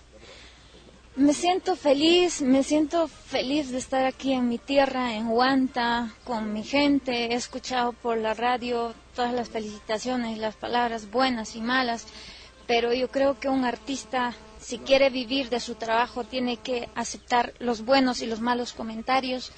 Me 1.14 1.34
siento 1.34 1.76
feliz, 1.76 2.40
me 2.40 2.62
siento 2.62 3.06
feliz 3.06 3.70
de 3.70 3.76
estar 3.76 4.06
aquí 4.06 4.32
en 4.32 4.48
mi 4.48 4.56
tierra, 4.56 5.14
en 5.14 5.28
Huanta, 5.28 6.14
con 6.24 6.54
mi 6.54 6.62
gente. 6.62 7.26
He 7.26 7.34
escuchado 7.34 7.92
por 7.92 8.16
la 8.16 8.32
radio 8.32 8.94
todas 9.14 9.34
las 9.34 9.50
felicitaciones, 9.50 10.38
las 10.38 10.56
palabras 10.56 11.10
buenas 11.10 11.54
y 11.54 11.60
malas, 11.60 12.06
pero 12.66 12.94
yo 12.94 13.10
creo 13.10 13.38
que 13.38 13.50
un 13.50 13.66
artista, 13.66 14.34
si 14.58 14.78
quiere 14.78 15.10
vivir 15.10 15.50
de 15.50 15.60
su 15.60 15.74
trabajo, 15.74 16.24
tiene 16.24 16.56
que 16.56 16.88
aceptar 16.94 17.52
los 17.58 17.84
buenos 17.84 18.22
y 18.22 18.26
los 18.26 18.40
malos 18.40 18.72
comentarios 18.72 19.52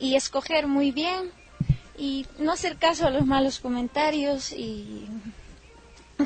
y 0.00 0.16
escoger 0.16 0.66
muy 0.66 0.90
bien 0.90 1.30
y 1.96 2.26
no 2.40 2.50
hacer 2.50 2.78
caso 2.78 3.06
a 3.06 3.10
los 3.10 3.26
malos 3.26 3.60
comentarios 3.60 4.50
y 4.50 5.06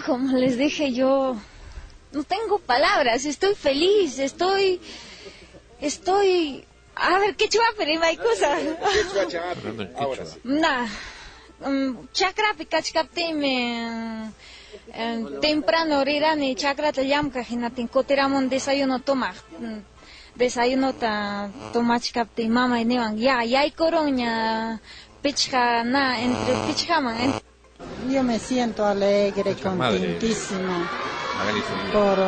como 0.06 0.38
les 0.38 0.56
dije 0.56 0.92
yo 0.92 1.36
no 2.14 2.22
tengo 2.24 2.58
palabras, 2.58 3.24
estoy 3.24 3.54
feliz, 3.54 4.18
estoy 4.18 4.80
estoy 5.80 6.64
a 6.94 7.18
ver 7.18 7.34
qué 7.36 7.48
chuva 7.48 7.64
pero 7.76 8.00
hay 8.02 8.16
cosa. 8.16 8.56
Na 10.44 10.86
um, 11.60 12.06
chakra 12.12 12.54
pikachkaptime 12.56 14.30
um, 14.94 15.40
temprano 15.40 16.04
rirani 16.04 16.54
chakra 16.54 16.92
tayamka 16.92 17.42
hinatin 17.42 17.88
kotiramon 17.88 18.48
desayuno 18.48 19.00
toma 19.00 19.34
Mm, 19.60 19.80
desayuno 20.36 20.92
ta 20.94 21.48
tomachkapti 21.72 22.48
mama 22.48 22.80
inewan 22.80 23.18
ya 23.18 23.42
ya 23.44 23.62
koroña 23.70 24.78
pichka 25.22 25.84
na 25.84 26.18
entre 26.20 26.54
pichkaman 26.66 27.16
en- 27.20 27.40
Yo 28.10 28.22
me 28.22 28.38
siento 28.38 28.84
alegre, 28.84 29.54
contentísima. 29.56 30.88
Por, 31.92 32.18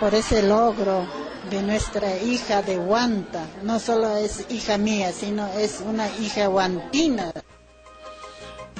por 0.00 0.14
ese 0.14 0.42
logro 0.42 1.06
de 1.50 1.62
nuestra 1.62 2.16
hija 2.18 2.62
de 2.62 2.78
Huanta. 2.78 3.46
No 3.62 3.78
solo 3.78 4.16
es 4.16 4.46
hija 4.50 4.78
mía, 4.78 5.12
sino 5.12 5.46
es 5.58 5.82
una 5.84 6.08
hija 6.18 6.46
guantina. 6.46 7.32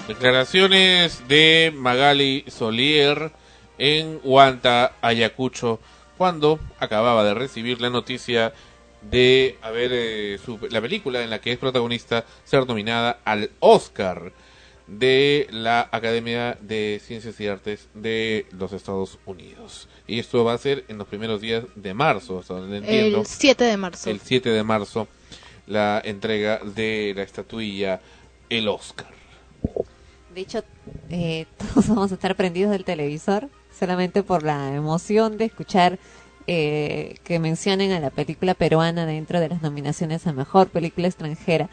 Declaraciones 0.09 1.27
de 1.29 1.73
Magali 1.75 2.45
Solier 2.49 3.33
en 3.79 4.21
Huanta, 4.23 4.93
Ayacucho, 5.01 5.81
cuando 6.19 6.61
acababa 6.79 7.25
de 7.25 7.35
recibir 7.35 7.81
la 7.81 7.91
noticia 7.91 8.53
de 9.03 9.59
haber 9.63 9.91
eh, 9.93 10.39
su- 10.45 10.59
la 10.71 10.81
película 10.81 11.23
en 11.23 11.31
la 11.31 11.41
que 11.41 11.53
es 11.53 11.59
protagonista 11.59 12.25
ser 12.45 12.67
nominada 12.67 13.19
al 13.25 13.51
Oscar 13.61 14.33
de 14.87 15.47
la 15.51 15.89
Academia 15.91 16.59
de 16.61 17.01
Ciencias 17.05 17.41
y 17.41 17.49
Artes 17.49 17.89
de 17.95 18.47
los 18.53 18.73
Estados 18.73 19.19
Unidos. 19.25 19.89
Y 20.07 20.19
esto 20.19 20.45
va 20.45 20.53
a 20.53 20.59
ser 20.59 20.85
en 20.89 20.99
los 20.99 21.09
primeros 21.09 21.41
días 21.41 21.65
de 21.75 21.95
marzo, 21.95 22.39
hasta 22.39 22.55
donde 22.55 22.79
entiendo. 22.79 23.21
El 23.21 23.27
7 23.27 23.65
de 23.65 23.77
marzo. 23.77 24.11
El 24.11 24.21
7 24.21 24.51
de 24.51 24.63
marzo, 24.63 25.09
la 25.67 26.03
entrega 26.05 26.59
de 26.59 27.13
la 27.17 27.23
estatuilla 27.23 28.01
El 28.51 28.69
Oscar. 28.69 29.13
De 30.35 30.41
hecho, 30.41 30.63
eh, 31.11 31.47
todos 31.57 31.89
vamos 31.89 32.11
a 32.13 32.15
estar 32.15 32.37
prendidos 32.37 32.73
del 32.73 32.85
televisor 32.85 33.49
solamente 33.79 34.23
por 34.23 34.43
la 34.43 34.75
emoción 34.75 35.37
de 35.37 35.47
escuchar 35.47 35.99
eh, 36.47 37.17
que 37.25 37.39
mencionen 37.39 37.93
a 37.93 38.01
la 38.01 38.11
película 38.11 38.55
peruana 38.55 39.07
dentro 39.07 39.41
de 39.41 39.49
las 39.49 39.63
nominaciones 39.63 40.27
a 40.27 40.33
mejor 40.33 40.69
película 40.69 41.09
extranjera. 41.09 41.71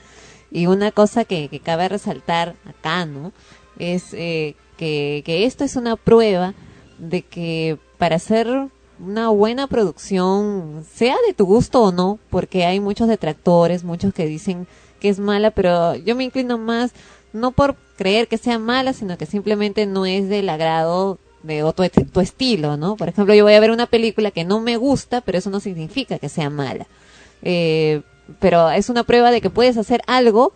Y 0.51 0.67
una 0.67 0.91
cosa 0.91 1.25
que, 1.25 1.47
que 1.47 1.59
cabe 1.59 1.87
resaltar 1.87 2.55
acá, 2.65 3.05
¿no? 3.05 3.31
Es 3.79 4.13
eh, 4.13 4.55
que, 4.77 5.23
que 5.25 5.45
esto 5.45 5.63
es 5.63 5.75
una 5.75 5.95
prueba 5.95 6.53
de 6.97 7.21
que 7.21 7.77
para 7.97 8.17
hacer 8.17 8.67
una 8.99 9.29
buena 9.29 9.67
producción, 9.67 10.85
sea 10.93 11.15
de 11.27 11.33
tu 11.33 11.45
gusto 11.45 11.81
o 11.81 11.91
no, 11.91 12.19
porque 12.29 12.65
hay 12.65 12.79
muchos 12.79 13.07
detractores, 13.07 13.83
muchos 13.83 14.13
que 14.13 14.25
dicen 14.25 14.67
que 14.99 15.09
es 15.09 15.19
mala, 15.19 15.51
pero 15.51 15.95
yo 15.95 16.15
me 16.15 16.23
inclino 16.23 16.57
más 16.57 16.91
no 17.33 17.51
por 17.51 17.75
creer 17.97 18.27
que 18.27 18.37
sea 18.37 18.59
mala, 18.59 18.93
sino 18.93 19.17
que 19.17 19.25
simplemente 19.25 19.85
no 19.85 20.05
es 20.05 20.29
del 20.29 20.49
agrado 20.49 21.17
de 21.43 21.63
o 21.63 21.73
tu, 21.73 21.83
tu 21.89 22.19
estilo, 22.19 22.77
¿no? 22.77 22.95
Por 22.95 23.09
ejemplo, 23.09 23.33
yo 23.33 23.43
voy 23.43 23.53
a 23.53 23.59
ver 23.59 23.71
una 23.71 23.87
película 23.87 24.31
que 24.31 24.43
no 24.43 24.59
me 24.59 24.77
gusta, 24.77 25.21
pero 25.21 25.37
eso 25.37 25.49
no 25.49 25.59
significa 25.59 26.19
que 26.19 26.29
sea 26.29 26.49
mala. 26.49 26.85
Eh, 27.41 28.01
pero 28.39 28.69
es 28.71 28.89
una 28.89 29.03
prueba 29.03 29.31
de 29.31 29.41
que 29.41 29.49
puedes 29.49 29.77
hacer 29.77 30.01
algo 30.07 30.53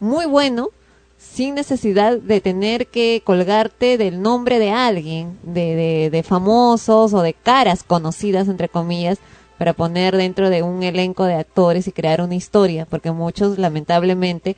muy 0.00 0.26
bueno 0.26 0.70
sin 1.18 1.54
necesidad 1.54 2.18
de 2.18 2.40
tener 2.40 2.86
que 2.86 3.22
colgarte 3.24 3.96
del 3.98 4.20
nombre 4.20 4.58
de 4.58 4.70
alguien, 4.70 5.38
de, 5.42 6.10
de, 6.10 6.22
famosos 6.22 7.14
o 7.14 7.22
de 7.22 7.32
caras 7.32 7.82
conocidas, 7.82 8.46
entre 8.48 8.68
comillas, 8.68 9.18
para 9.58 9.72
poner 9.72 10.16
dentro 10.16 10.50
de 10.50 10.62
un 10.62 10.82
elenco 10.82 11.24
de 11.24 11.34
actores 11.34 11.88
y 11.88 11.92
crear 11.92 12.20
una 12.20 12.34
historia, 12.34 12.86
porque 12.86 13.10
muchos, 13.10 13.58
lamentablemente, 13.58 14.56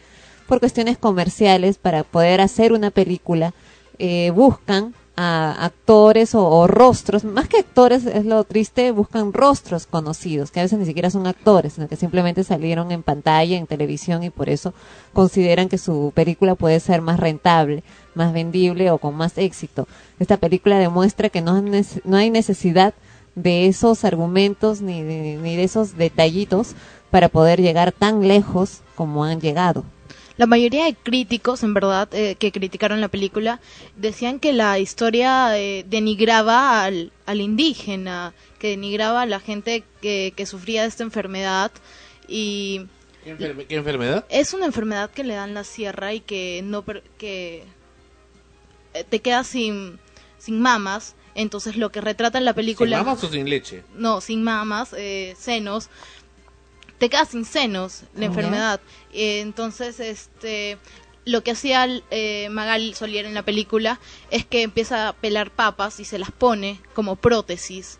por 0.48 0.58
cuestiones 0.60 0.98
comerciales, 0.98 1.78
para 1.78 2.02
poder 2.02 2.40
hacer 2.40 2.72
una 2.72 2.90
película, 2.90 3.54
eh, 3.98 4.32
buscan 4.34 4.94
a 5.16 5.64
actores 5.64 6.34
o, 6.34 6.66
rostros, 6.66 7.24
más 7.24 7.48
que 7.48 7.58
actores 7.58 8.04
es 8.04 8.26
lo 8.26 8.44
triste, 8.44 8.90
buscan 8.92 9.32
rostros 9.32 9.86
conocidos, 9.86 10.50
que 10.50 10.60
a 10.60 10.64
veces 10.64 10.78
ni 10.78 10.84
siquiera 10.84 11.08
son 11.08 11.26
actores, 11.26 11.72
sino 11.72 11.88
que 11.88 11.96
simplemente 11.96 12.44
salieron 12.44 12.92
en 12.92 13.02
pantalla, 13.02 13.56
en 13.56 13.66
televisión 13.66 14.22
y 14.22 14.30
por 14.30 14.50
eso 14.50 14.74
consideran 15.14 15.70
que 15.70 15.78
su 15.78 16.12
película 16.14 16.54
puede 16.54 16.80
ser 16.80 17.00
más 17.00 17.18
rentable, 17.18 17.82
más 18.14 18.34
vendible 18.34 18.90
o 18.90 18.98
con 18.98 19.14
más 19.14 19.38
éxito. 19.38 19.88
Esta 20.18 20.36
película 20.36 20.78
demuestra 20.78 21.30
que 21.30 21.40
no, 21.40 21.62
no 22.04 22.16
hay 22.16 22.30
necesidad 22.30 22.92
de 23.34 23.66
esos 23.66 24.04
argumentos 24.04 24.82
ni 24.82 25.02
de, 25.02 25.38
ni 25.42 25.56
de 25.56 25.64
esos 25.64 25.96
detallitos 25.96 26.74
para 27.10 27.28
poder 27.28 27.62
llegar 27.62 27.92
tan 27.92 28.28
lejos 28.28 28.80
como 28.94 29.24
han 29.24 29.40
llegado. 29.40 29.84
La 30.38 30.46
mayoría 30.46 30.84
de 30.84 30.94
críticos, 30.94 31.62
en 31.62 31.72
verdad, 31.72 32.08
eh, 32.12 32.34
que 32.38 32.52
criticaron 32.52 33.00
la 33.00 33.08
película, 33.08 33.60
decían 33.96 34.38
que 34.38 34.52
la 34.52 34.78
historia 34.78 35.58
eh, 35.58 35.84
denigraba 35.88 36.84
al, 36.84 37.10
al 37.24 37.40
indígena, 37.40 38.34
que 38.58 38.68
denigraba 38.68 39.22
a 39.22 39.26
la 39.26 39.40
gente 39.40 39.82
que, 40.02 40.34
que 40.36 40.44
sufría 40.46 40.82
de 40.82 40.88
esta 40.88 41.04
enfermedad 41.04 41.70
y 42.28 42.82
¿Qué, 43.24 43.34
enferme- 43.36 43.66
qué 43.66 43.76
enfermedad? 43.76 44.26
es 44.28 44.52
una 44.52 44.66
enfermedad 44.66 45.10
que 45.10 45.24
le 45.24 45.34
dan 45.34 45.54
la 45.54 45.64
sierra 45.64 46.12
y 46.12 46.20
que 46.20 46.60
no 46.62 46.82
per- 46.82 47.02
que 47.18 47.64
eh, 48.94 49.04
te 49.08 49.20
quedas 49.20 49.46
sin 49.46 49.98
sin 50.38 50.60
mamas 50.60 51.14
entonces 51.34 51.76
lo 51.76 51.90
que 51.90 52.00
retrata 52.00 52.38
en 52.38 52.44
la 52.44 52.52
película 52.54 52.98
¿Sin 52.98 53.06
mamas 53.06 53.24
o 53.24 53.28
sin 53.28 53.48
leche? 53.50 53.82
no 53.94 54.20
sin 54.20 54.42
mamas 54.44 54.94
eh, 54.96 55.34
senos 55.38 55.88
te 56.98 57.08
quedas 57.08 57.28
sin 57.30 57.44
senos 57.44 58.02
la 58.14 58.20
Ya. 58.22 58.26
enfermedad. 58.26 58.80
Eh, 59.12 59.40
entonces 59.40 60.00
este 60.00 60.78
lo 61.24 61.42
que 61.42 61.50
hacía 61.50 61.88
eh, 62.10 62.48
Magal 62.50 62.94
Solier 62.94 63.24
en 63.26 63.34
la 63.34 63.42
película 63.42 63.98
es 64.30 64.44
que 64.46 64.62
empieza 64.62 65.08
a 65.08 65.12
pelar 65.12 65.50
papas 65.50 65.98
y 65.98 66.04
se 66.04 66.18
las 66.18 66.30
pone 66.30 66.80
como 66.94 67.16
prótesis. 67.16 67.98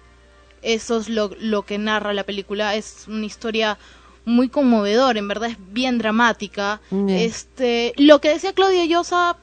Eso 0.63 0.99
es 0.99 1.09
lo, 1.09 1.31
lo 1.41 1.63
que 1.63 1.77
narra 1.79 2.13
la 2.13 2.23
película. 2.25 2.77
Es 2.77 3.05
una 3.09 3.27
historia 3.27 3.79
muy 4.25 4.49
conmovedora 4.49 5.19
en 5.19 5.29
verdad 5.29 5.51
es 5.51 5.57
bien 5.73 5.99
dramática. 5.99 6.81
Este 7.09 7.93
lo 7.97 8.21
que 8.21 8.29
decía 8.31 8.53
Claudia 8.53 8.85
Llosa 8.85 9.37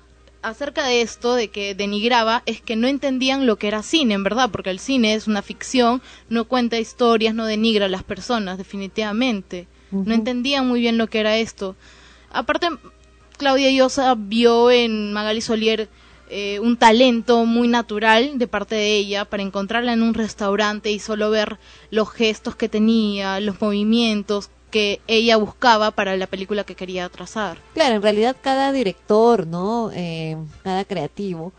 acerca 0.43 0.85
de 0.85 1.01
esto, 1.01 1.33
de 1.33 1.47
que 1.47 1.73
denigraba, 1.73 2.43
es 2.45 2.61
que 2.61 2.75
no 2.75 2.87
entendían 2.87 3.47
lo 3.47 3.55
que 3.55 3.67
era 3.67 3.81
cine, 3.81 4.13
en 4.13 4.23
verdad, 4.23 4.51
porque 4.51 4.69
el 4.69 4.79
cine 4.79 5.15
es 5.15 5.27
una 5.27 5.41
ficción, 5.41 6.01
no 6.29 6.45
cuenta 6.45 6.77
historias, 6.77 7.33
no 7.33 7.45
denigra 7.45 7.85
a 7.85 7.89
las 7.89 8.03
personas, 8.03 8.57
definitivamente. 8.57 9.67
No 9.91 10.13
entendían 10.13 10.67
muy 10.67 10.79
bien 10.79 10.97
lo 10.97 11.07
que 11.07 11.19
era 11.19 11.37
esto. 11.37 11.75
Aparte, 12.31 12.67
Claudia 13.37 13.69
Llosa 13.69 14.15
vio 14.17 14.71
en 14.71 15.13
Magali 15.13 15.39
Solier 15.39 15.87
eh, 16.29 16.59
un 16.59 16.77
talento 16.77 17.45
muy 17.45 17.67
natural 17.67 18.39
de 18.39 18.47
parte 18.47 18.73
de 18.73 18.97
ella 18.97 19.25
para 19.25 19.43
encontrarla 19.43 19.93
en 19.93 20.01
un 20.01 20.15
restaurante 20.15 20.91
y 20.91 20.97
solo 20.97 21.29
ver 21.29 21.59
los 21.91 22.09
gestos 22.09 22.55
que 22.55 22.69
tenía, 22.69 23.39
los 23.39 23.61
movimientos 23.61 24.49
que 24.73 25.01
ella 25.05 25.37
buscaba 25.37 25.91
para 25.91 26.17
la 26.17 26.25
película 26.25 26.63
que 26.63 26.73
quería 26.73 27.07
trazar. 27.07 27.59
Claro, 27.75 27.93
en 27.93 28.01
realidad 28.01 28.35
cada 28.41 28.71
director, 28.71 29.45
¿no? 29.45 29.91
Eh, 29.93 30.35
cada 30.63 30.83
creativo, 30.83 31.53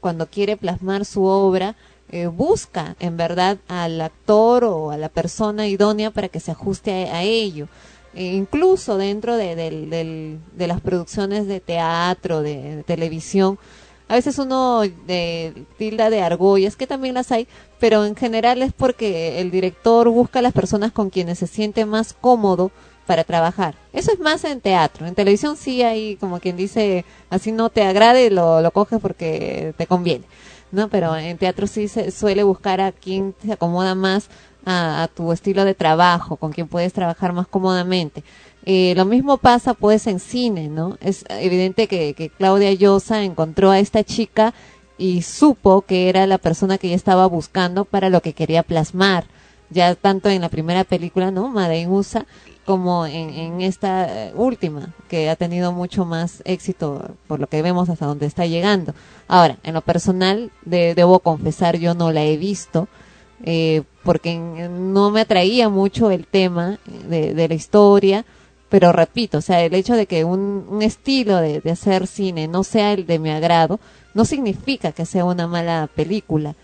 cuando 0.00 0.26
quiere 0.26 0.56
plasmar 0.56 1.04
su 1.04 1.22
obra, 1.22 1.76
eh, 2.10 2.26
busca 2.26 2.96
en 2.98 3.16
verdad 3.16 3.58
al 3.68 4.00
actor 4.00 4.64
o 4.64 4.90
a 4.90 4.96
la 4.96 5.08
persona 5.08 5.68
idónea 5.68 6.10
para 6.10 6.28
que 6.28 6.40
se 6.40 6.50
ajuste 6.50 7.08
a, 7.08 7.22
ello. 7.22 7.68
E 8.14 8.24
incluso 8.34 8.98
dentro 8.98 9.36
de, 9.36 9.54
de 9.54 10.66
las 10.66 10.80
producciones 10.80 11.46
de 11.46 11.60
teatro, 11.60 12.42
de 12.42 12.82
televisión, 12.84 13.60
a 14.08 14.14
veces 14.14 14.38
uno 14.38 14.80
de, 14.80 15.66
tilda 15.78 16.10
de 16.10 16.22
argollas, 16.22 16.76
que 16.76 16.86
también 16.86 17.14
las 17.14 17.32
hay, 17.32 17.48
pero 17.80 18.04
en 18.04 18.16
general 18.16 18.62
es 18.62 18.72
porque 18.72 19.40
el 19.40 19.50
director 19.50 20.08
busca 20.10 20.38
a 20.38 20.42
las 20.42 20.52
personas 20.52 20.92
con 20.92 21.10
quienes 21.10 21.38
se 21.38 21.46
siente 21.46 21.84
más 21.86 22.12
cómodo 22.12 22.70
para 23.06 23.24
trabajar. 23.24 23.74
Eso 23.92 24.12
es 24.12 24.18
más 24.18 24.44
en 24.44 24.60
teatro. 24.60 25.06
En 25.06 25.14
televisión 25.14 25.56
sí 25.56 25.82
hay 25.82 26.16
como 26.16 26.40
quien 26.40 26.56
dice, 26.56 27.04
así 27.30 27.52
no 27.52 27.70
te 27.70 27.82
agrade, 27.82 28.30
lo, 28.30 28.60
lo 28.60 28.70
coges 28.70 29.00
porque 29.00 29.74
te 29.76 29.86
conviene. 29.86 30.24
¿no? 30.72 30.88
Pero 30.88 31.16
en 31.16 31.38
teatro 31.38 31.66
sí 31.66 31.88
se 31.88 32.10
suele 32.10 32.42
buscar 32.42 32.80
a 32.80 32.92
quien 32.92 33.34
se 33.44 33.52
acomoda 33.52 33.94
más 33.94 34.28
a 34.68 35.08
tu 35.14 35.30
estilo 35.32 35.64
de 35.64 35.74
trabajo, 35.74 36.36
con 36.36 36.52
quien 36.52 36.66
puedes 36.66 36.92
trabajar 36.92 37.32
más 37.32 37.46
cómodamente. 37.46 38.24
Eh, 38.68 38.94
lo 38.96 39.04
mismo 39.04 39.36
pasa 39.38 39.74
pues 39.74 40.06
en 40.08 40.18
cine, 40.18 40.68
¿no? 40.68 40.98
Es 41.00 41.24
evidente 41.28 41.86
que, 41.86 42.14
que 42.14 42.30
Claudia 42.30 42.72
Llosa 42.72 43.22
encontró 43.22 43.70
a 43.70 43.78
esta 43.78 44.02
chica 44.02 44.54
y 44.98 45.22
supo 45.22 45.82
que 45.82 46.08
era 46.08 46.26
la 46.26 46.38
persona 46.38 46.76
que 46.76 46.88
ella 46.88 46.96
estaba 46.96 47.26
buscando 47.26 47.84
para 47.84 48.10
lo 48.10 48.20
que 48.22 48.32
quería 48.32 48.64
plasmar, 48.64 49.26
ya 49.70 49.94
tanto 49.94 50.28
en 50.30 50.40
la 50.40 50.48
primera 50.48 50.82
película, 50.84 51.30
¿no? 51.30 51.48
Made 51.48 51.78
in 51.80 51.90
USA, 51.90 52.26
como 52.64 53.06
en, 53.06 53.60
esta 53.60 54.06
eh, 54.30 54.32
última, 54.34 54.92
que 55.08 55.30
ha 55.30 55.36
tenido 55.36 55.70
mucho 55.70 56.04
más 56.04 56.42
éxito 56.44 57.14
por 57.28 57.38
lo 57.38 57.46
que 57.46 57.62
vemos 57.62 57.88
hasta 57.88 58.06
donde 58.06 58.26
está 58.26 58.46
llegando. 58.46 58.94
Ahora, 59.28 59.58
en 59.62 59.74
lo 59.74 59.80
personal, 59.82 60.50
de- 60.64 60.96
debo 60.96 61.20
confesar, 61.20 61.76
yo 61.76 61.94
no 61.94 62.10
la 62.10 62.24
he 62.24 62.36
visto, 62.36 62.88
eh, 63.44 63.82
porque 64.02 64.36
no 64.38 65.10
me 65.12 65.20
atraía 65.20 65.68
mucho 65.68 66.10
el 66.10 66.26
tema 66.26 66.80
de, 67.08 67.32
de 67.34 67.48
la 67.48 67.54
historia, 67.54 68.24
pero 68.68 68.92
repito, 68.92 69.38
o 69.38 69.40
sea, 69.40 69.62
el 69.62 69.74
hecho 69.74 69.94
de 69.94 70.06
que 70.06 70.24
un, 70.24 70.66
un 70.68 70.82
estilo 70.82 71.36
de, 71.38 71.60
de 71.60 71.70
hacer 71.70 72.06
cine 72.06 72.48
no 72.48 72.64
sea 72.64 72.92
el 72.92 73.06
de 73.06 73.18
mi 73.18 73.30
agrado, 73.30 73.78
no 74.14 74.24
significa 74.24 74.92
que 74.92 75.06
sea 75.06 75.24
una 75.24 75.46
mala 75.46 75.88
película. 75.94 76.54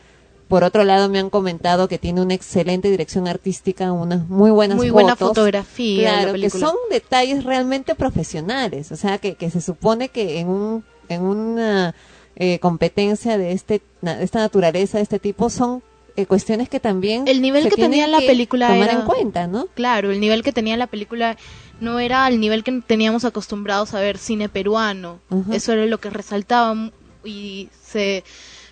Por 0.49 0.65
otro 0.65 0.85
lado, 0.85 1.09
me 1.09 1.19
han 1.19 1.31
comentado 1.31 1.89
que 1.89 1.97
tiene 1.99 2.21
una 2.21 2.35
excelente 2.35 2.91
dirección 2.91 3.27
artística, 3.27 3.91
unas 3.93 4.29
muy 4.29 4.51
buenas 4.51 4.77
Muy 4.77 4.91
buena 4.91 5.17
fotos. 5.17 5.29
fotografía 5.37 6.13
la 6.13 6.23
Claro, 6.25 6.39
que 6.39 6.51
son 6.51 6.75
detalles 6.91 7.45
realmente 7.45 7.95
profesionales. 7.95 8.93
O 8.93 8.97
sea, 8.97 9.17
que, 9.19 9.35
que 9.35 9.49
se 9.51 9.61
supone 9.63 10.09
que 10.11 10.41
en, 10.41 10.49
un, 10.49 10.85
en 11.09 11.23
una 11.23 11.95
eh, 12.37 12.59
competencia 12.59 13.39
de, 13.39 13.53
este, 13.53 13.81
de 14.03 14.23
esta 14.25 14.41
naturaleza, 14.41 14.99
de 14.99 15.05
este 15.05 15.19
tipo, 15.19 15.49
son 15.49 15.83
eh, 16.17 16.27
cuestiones 16.27 16.69
que 16.69 16.81
también 16.81 17.27
El 17.29 17.41
nivel 17.41 17.71
que 17.71 17.77
tenía 17.77 18.07
la 18.07 18.19
que 18.21 18.27
película 18.27 18.69
tomar 18.69 18.91
era- 18.91 19.01
en 19.01 19.07
cuenta, 19.07 19.47
¿no? 19.47 19.69
Claro, 19.75 20.11
el 20.11 20.21
nivel 20.21 20.43
que 20.43 20.53
tenía 20.53 20.77
la 20.77 20.87
película 20.87 21.39
no 21.83 21.99
era 21.99 22.29
el 22.29 22.39
nivel 22.39 22.63
que 22.63 22.81
teníamos 22.87 23.25
acostumbrados 23.25 23.93
a 23.93 24.01
ver 24.01 24.17
cine 24.17 24.49
peruano. 24.49 25.19
Eso 25.51 25.73
era 25.73 25.85
lo 25.87 25.99
que 25.99 26.11
resaltaba 26.11 26.93
y 27.25 27.69
se 27.83 28.23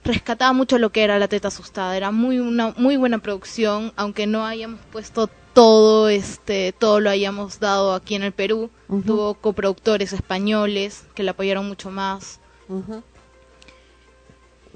rescataba 0.04 0.52
mucho 0.52 0.78
lo 0.78 0.90
que 0.90 1.02
era 1.02 1.18
La 1.18 1.26
Teta 1.26 1.48
Asustada. 1.48 1.96
Era 1.96 2.12
muy 2.12 2.38
una 2.38 2.72
muy 2.76 2.96
buena 2.96 3.18
producción, 3.18 3.92
aunque 3.96 4.28
no 4.28 4.46
hayamos 4.46 4.80
puesto 4.92 5.28
todo 5.52 6.08
este 6.08 6.72
todo 6.72 7.00
lo 7.00 7.10
hayamos 7.10 7.58
dado 7.58 7.94
aquí 7.94 8.14
en 8.14 8.22
el 8.22 8.32
Perú. 8.32 8.70
Tuvo 9.04 9.34
coproductores 9.34 10.12
españoles 10.12 11.04
que 11.14 11.24
la 11.24 11.32
apoyaron 11.32 11.66
mucho 11.66 11.90
más. 11.90 12.38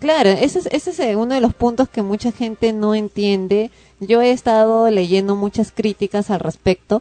Claro, 0.00 0.30
ese 0.30 0.58
es, 0.58 0.66
ese 0.72 0.90
es 0.90 0.98
eh, 0.98 1.14
uno 1.14 1.36
de 1.36 1.40
los 1.40 1.54
puntos 1.54 1.88
que 1.88 2.02
mucha 2.02 2.32
gente 2.32 2.72
no 2.72 2.96
entiende. 2.96 3.70
Yo 4.00 4.20
he 4.20 4.32
estado 4.32 4.90
leyendo 4.90 5.36
muchas 5.36 5.70
críticas 5.70 6.30
al 6.30 6.40
respecto. 6.40 7.00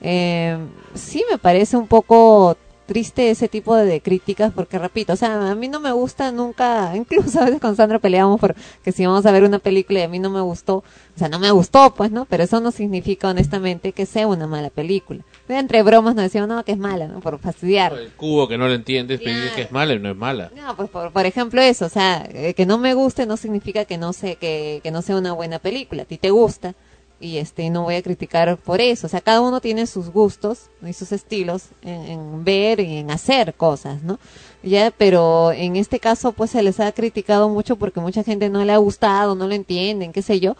Eh, 0.00 0.58
sí 0.94 1.24
me 1.30 1.38
parece 1.38 1.76
un 1.76 1.86
poco 1.86 2.56
triste 2.90 3.30
ese 3.30 3.46
tipo 3.46 3.76
de, 3.76 4.00
críticas 4.00 4.52
porque 4.52 4.76
repito, 4.76 5.12
o 5.12 5.16
sea, 5.16 5.52
a 5.52 5.54
mí 5.54 5.68
no 5.68 5.78
me 5.78 5.92
gusta 5.92 6.32
nunca, 6.32 6.90
incluso 6.96 7.40
a 7.40 7.44
veces 7.44 7.60
con 7.60 7.76
Sandra 7.76 8.00
peleamos 8.00 8.40
por 8.40 8.56
que 8.82 8.90
si 8.90 9.06
vamos 9.06 9.24
a 9.26 9.30
ver 9.30 9.44
una 9.44 9.60
película 9.60 10.00
y 10.00 10.02
a 10.02 10.08
mí 10.08 10.18
no 10.18 10.28
me 10.28 10.40
gustó, 10.40 10.78
o 10.78 10.84
sea, 11.14 11.28
no 11.28 11.38
me 11.38 11.52
gustó, 11.52 11.94
pues, 11.94 12.10
¿no? 12.10 12.24
Pero 12.24 12.42
eso 12.42 12.58
no 12.58 12.72
significa 12.72 13.28
honestamente 13.28 13.92
que 13.92 14.06
sea 14.06 14.26
una 14.26 14.48
mala 14.48 14.70
película. 14.70 15.22
Entre 15.48 15.84
bromas 15.84 16.16
nos 16.16 16.24
decían, 16.24 16.48
no, 16.48 16.64
que 16.64 16.72
es 16.72 16.78
mala, 16.78 17.06
¿no? 17.06 17.20
Por 17.20 17.38
fastidiar. 17.38 17.92
El 17.92 18.10
cubo 18.10 18.48
que 18.48 18.58
no 18.58 18.66
lo 18.66 18.74
entiendes, 18.74 19.20
pero 19.22 19.36
dices 19.36 19.52
que 19.52 19.62
es 19.62 19.70
mala 19.70 19.94
y 19.94 20.00
no 20.00 20.10
es 20.10 20.16
mala. 20.16 20.50
No, 20.56 20.74
pues 20.74 20.90
por, 20.90 21.12
por 21.12 21.26
ejemplo 21.26 21.62
eso, 21.62 21.86
o 21.86 21.90
sea, 21.90 22.28
eh, 22.32 22.54
que 22.54 22.66
no 22.66 22.76
me 22.76 22.94
guste 22.94 23.24
no 23.24 23.36
significa 23.36 23.84
que 23.84 23.98
no 23.98 24.12
sé 24.12 24.34
que, 24.34 24.80
que 24.82 24.90
no 24.90 25.00
sea 25.02 25.16
una 25.16 25.32
buena 25.32 25.60
película. 25.60 26.02
A 26.02 26.06
ti 26.06 26.18
te 26.18 26.30
gusta 26.30 26.74
y 27.20 27.36
este 27.36 27.68
no 27.70 27.82
voy 27.82 27.96
a 27.96 28.02
criticar 28.02 28.56
por 28.56 28.80
eso. 28.80 29.06
O 29.06 29.10
sea, 29.10 29.20
cada 29.20 29.42
uno 29.42 29.60
tiene 29.60 29.86
sus 29.86 30.10
gustos 30.10 30.70
y 30.84 30.92
sus 30.94 31.12
estilos 31.12 31.64
en, 31.82 32.44
ver 32.44 32.80
y 32.80 32.96
en 32.96 33.10
hacer 33.10 33.54
cosas, 33.54 34.02
¿no? 34.02 34.18
Ya, 34.62 34.90
pero 34.90 35.52
en 35.52 35.76
este 35.76 36.00
caso 36.00 36.32
pues 36.32 36.50
se 36.50 36.62
les 36.62 36.80
ha 36.80 36.90
criticado 36.92 37.48
mucho 37.48 37.76
porque 37.76 38.00
mucha 38.00 38.24
gente 38.24 38.48
no 38.48 38.64
le 38.64 38.72
ha 38.72 38.78
gustado, 38.78 39.34
no 39.34 39.46
lo 39.46 39.54
entienden, 39.54 40.12
qué 40.12 40.22
sé 40.22 40.40
yo. 40.40 40.56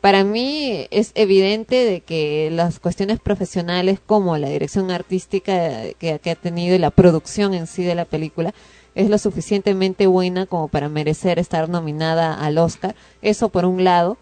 Para 0.00 0.24
mí 0.24 0.86
es 0.90 1.12
evidente 1.14 1.76
de 1.76 2.00
que 2.00 2.50
las 2.52 2.80
cuestiones 2.80 3.20
profesionales 3.20 4.00
como 4.04 4.36
la 4.36 4.48
dirección 4.48 4.90
artística 4.90 5.52
que, 5.98 6.18
que 6.18 6.30
ha 6.30 6.34
tenido 6.34 6.74
y 6.74 6.78
la 6.78 6.90
producción 6.90 7.54
en 7.54 7.66
sí 7.66 7.84
de 7.84 7.94
la 7.94 8.04
película 8.04 8.52
es 8.94 9.08
lo 9.08 9.16
suficientemente 9.18 10.06
buena 10.06 10.46
como 10.46 10.68
para 10.68 10.88
merecer 10.88 11.38
estar 11.38 11.68
nominada 11.68 12.34
al 12.34 12.58
Oscar. 12.58 12.94
Eso 13.22 13.48
por 13.48 13.64
un 13.64 13.84
lado. 13.84 14.18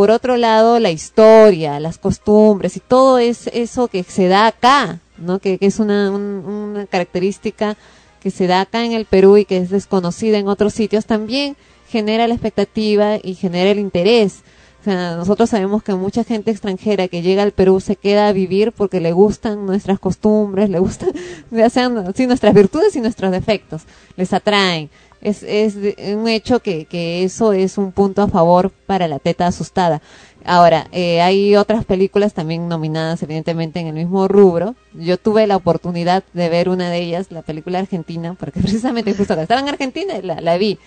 Por 0.00 0.10
otro 0.10 0.38
lado, 0.38 0.78
la 0.78 0.90
historia, 0.90 1.78
las 1.78 1.98
costumbres 1.98 2.74
y 2.74 2.80
todo 2.80 3.18
es 3.18 3.48
eso 3.52 3.86
que 3.88 4.02
se 4.02 4.28
da 4.28 4.46
acá, 4.46 4.98
¿no? 5.18 5.40
Que, 5.40 5.58
es 5.60 5.78
una, 5.78 6.10
un- 6.10 6.42
una 6.46 6.86
característica 6.86 7.76
que 8.18 8.30
se 8.30 8.46
da 8.46 8.62
acá 8.62 8.82
en 8.86 8.92
el 8.92 9.04
Perú 9.04 9.36
y 9.36 9.44
que 9.44 9.58
es 9.58 9.68
desconocida 9.68 10.38
en 10.38 10.48
otros 10.48 10.72
sitios, 10.72 11.04
también 11.04 11.54
genera 11.86 12.26
la 12.28 12.32
expectativa 12.32 13.18
y 13.22 13.34
genera 13.34 13.72
el 13.72 13.78
interés. 13.78 14.40
O 14.80 14.84
sea, 14.84 15.16
nosotros 15.16 15.50
sabemos 15.50 15.82
que 15.82 15.92
mucha 15.92 16.24
gente 16.24 16.50
extranjera 16.50 17.06
que 17.08 17.20
llega 17.20 17.42
al 17.42 17.52
Perú 17.52 17.78
se 17.80 17.96
queda 17.96 18.28
a 18.28 18.32
vivir 18.32 18.72
porque 18.72 19.00
le 19.00 19.12
gustan 19.12 19.66
nuestras 19.66 19.98
costumbres, 19.98 20.70
le 20.70 20.78
gustan, 20.78 21.10
ya 21.50 21.68
sean 21.68 22.14
sí, 22.16 22.26
nuestras 22.26 22.54
virtudes 22.54 22.96
y 22.96 23.02
nuestros 23.02 23.30
defectos, 23.32 23.82
les 24.16 24.32
atraen. 24.32 24.88
Es, 25.22 25.42
es 25.42 25.76
un 26.14 26.28
hecho 26.28 26.60
que, 26.60 26.86
que 26.86 27.24
eso 27.24 27.52
es 27.52 27.76
un 27.76 27.92
punto 27.92 28.22
a 28.22 28.28
favor 28.28 28.70
para 28.70 29.06
la 29.06 29.18
teta 29.18 29.46
asustada. 29.46 30.00
Ahora, 30.44 30.86
eh, 30.92 31.20
hay 31.20 31.56
otras 31.56 31.84
películas 31.84 32.32
también 32.32 32.68
nominadas 32.68 33.22
evidentemente 33.22 33.80
en 33.80 33.88
el 33.88 33.94
mismo 33.94 34.28
rubro. 34.28 34.74
Yo 34.94 35.18
tuve 35.18 35.46
la 35.46 35.56
oportunidad 35.56 36.24
de 36.32 36.48
ver 36.48 36.68
una 36.70 36.90
de 36.90 36.98
ellas, 37.00 37.30
la 37.30 37.42
película 37.42 37.78
argentina, 37.78 38.34
porque 38.38 38.60
precisamente 38.62 39.12
justo 39.12 39.34
cuando 39.34 39.42
estaba 39.42 39.60
en 39.60 39.68
Argentina 39.68 40.14
la, 40.22 40.40
la 40.40 40.56
vi 40.56 40.78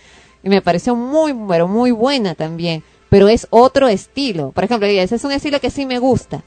y 0.43 0.49
me 0.49 0.61
pareció 0.61 0.95
muy, 0.95 1.33
pero 1.47 1.67
muy 1.67 1.91
buena 1.91 2.35
también, 2.35 2.83
pero 3.09 3.29
es 3.29 3.47
otro 3.49 3.87
estilo. 3.87 4.51
Por 4.51 4.65
ejemplo, 4.65 4.87
ese 4.87 5.15
es 5.15 5.23
un 5.23 5.31
estilo 5.31 5.59
que 5.59 5.69
sí 5.69 5.85
me 5.85 5.99
gusta. 5.99 6.43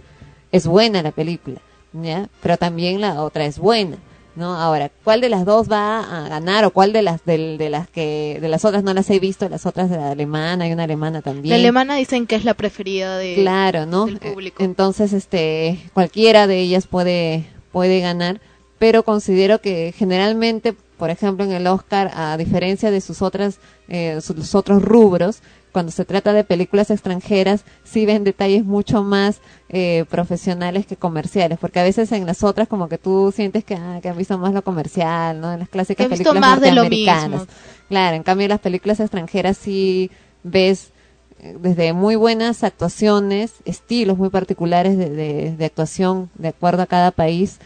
Es 0.53 0.67
buena 0.67 1.03
la 1.03 1.13
película, 1.13 1.61
¿ya? 1.93 2.29
Pero 2.43 2.57
también 2.59 3.01
la 3.01 3.23
otra 3.23 3.47
es 3.47 3.59
buena, 3.59 3.97
¿no? 4.37 4.55
Ahora, 4.61 4.91
¿cuál 5.03 5.21
de 5.21 5.29
las 5.29 5.45
dos 5.45 5.71
va 5.71 6.01
a 6.25 6.29
ganar 6.29 6.65
o 6.65 6.71
cuál 6.71 6.93
de 6.93 7.03
las 7.03 7.25
del- 7.25 7.59
de, 7.59 7.71
las 7.71 7.89
que 7.89 8.39
de 8.41 8.49
las 8.49 8.65
otras 8.65 8.83
no 8.85 8.95
las 8.95 9.09
he 9.11 9.19
visto, 9.19 9.49
las 9.49 9.67
otras 9.67 9.91
de 9.91 9.97
la 9.97 10.11
alemana, 10.11 10.65
hay 10.67 10.73
una 10.73 10.85
alemana 10.85 11.23
también. 11.23 11.51
La 11.51 11.57
alemana 11.57 11.97
dicen 11.97 12.27
que 12.27 12.37
es 12.37 12.45
la 12.45 12.55
preferida 12.55 13.17
de 13.19 13.35
Claro, 13.35 13.87
¿no? 13.87 14.07
del 14.07 14.19
público. 14.19 14.63
Entonces, 14.63 15.13
este, 15.13 15.81
cualquiera 15.95 16.47
de 16.47 16.61
ellas 16.61 16.87
puede, 16.87 17.47
puede 17.73 18.01
ganar, 18.01 18.41
pero 18.79 19.03
considero 19.03 19.61
que 19.61 19.95
generalmente, 19.97 20.75
por 20.99 21.11
ejemplo, 21.11 21.45
en 21.45 21.53
el 21.53 21.67
Oscar, 21.67 22.11
a 22.15 22.37
diferencia 22.37 22.91
de 22.91 23.01
sus 23.01 23.23
otras, 23.23 23.59
eh, 23.89 24.19
sus 24.21 24.55
otros 24.55 24.83
rubros, 24.83 25.39
cuando 25.77 25.93
se 25.93 26.07
trata 26.07 26.32
de 26.32 26.43
películas 26.43 26.90
extranjeras, 26.90 27.61
sí 27.85 28.07
ven 28.07 28.24
detalles 28.24 28.65
mucho 28.65 29.03
más 29.03 29.43
eh, 29.69 30.07
profesionales 30.09 30.86
que 30.86 30.97
comerciales, 30.97 31.59
porque 31.59 31.81
a 31.81 31.82
veces 31.82 32.12
en 32.12 32.24
las 32.24 32.43
otras 32.43 32.66
como 32.66 32.89
que 32.89 32.97
tú 32.97 33.31
sientes 33.31 33.62
que, 33.62 33.74
ah, 33.74 33.98
que 34.01 34.09
han 34.09 34.16
visto 34.16 34.39
más 34.39 34.55
lo 34.55 34.62
comercial, 34.62 35.39
¿no? 35.39 35.53
En 35.53 35.59
las 35.59 35.69
clásicas 35.69 36.07
He 36.07 36.09
visto 36.09 36.31
películas 36.31 36.51
más 36.51 36.61
de 36.62 36.69
lo 36.73 36.82
norteamericanas. 36.85 37.40
mismo. 37.43 37.47
Claro, 37.90 38.16
en 38.16 38.23
cambio 38.23 38.48
las 38.48 38.61
películas 38.61 39.01
extranjeras 39.01 39.59
sí 39.59 40.11
ves 40.43 40.93
eh, 41.40 41.59
desde 41.61 41.93
muy 41.93 42.16
buenas 42.16 42.65
actuaciones, 42.65 43.53
estilos 43.66 44.16
muy 44.16 44.31
particulares 44.31 44.97
de, 44.97 45.11
de- 45.11 45.55
de 45.59 45.65
actuación 45.66 46.31
de 46.36 46.48
acuerdo 46.48 46.82
a 46.85 46.86
cada 46.86 47.11
país, 47.11 47.59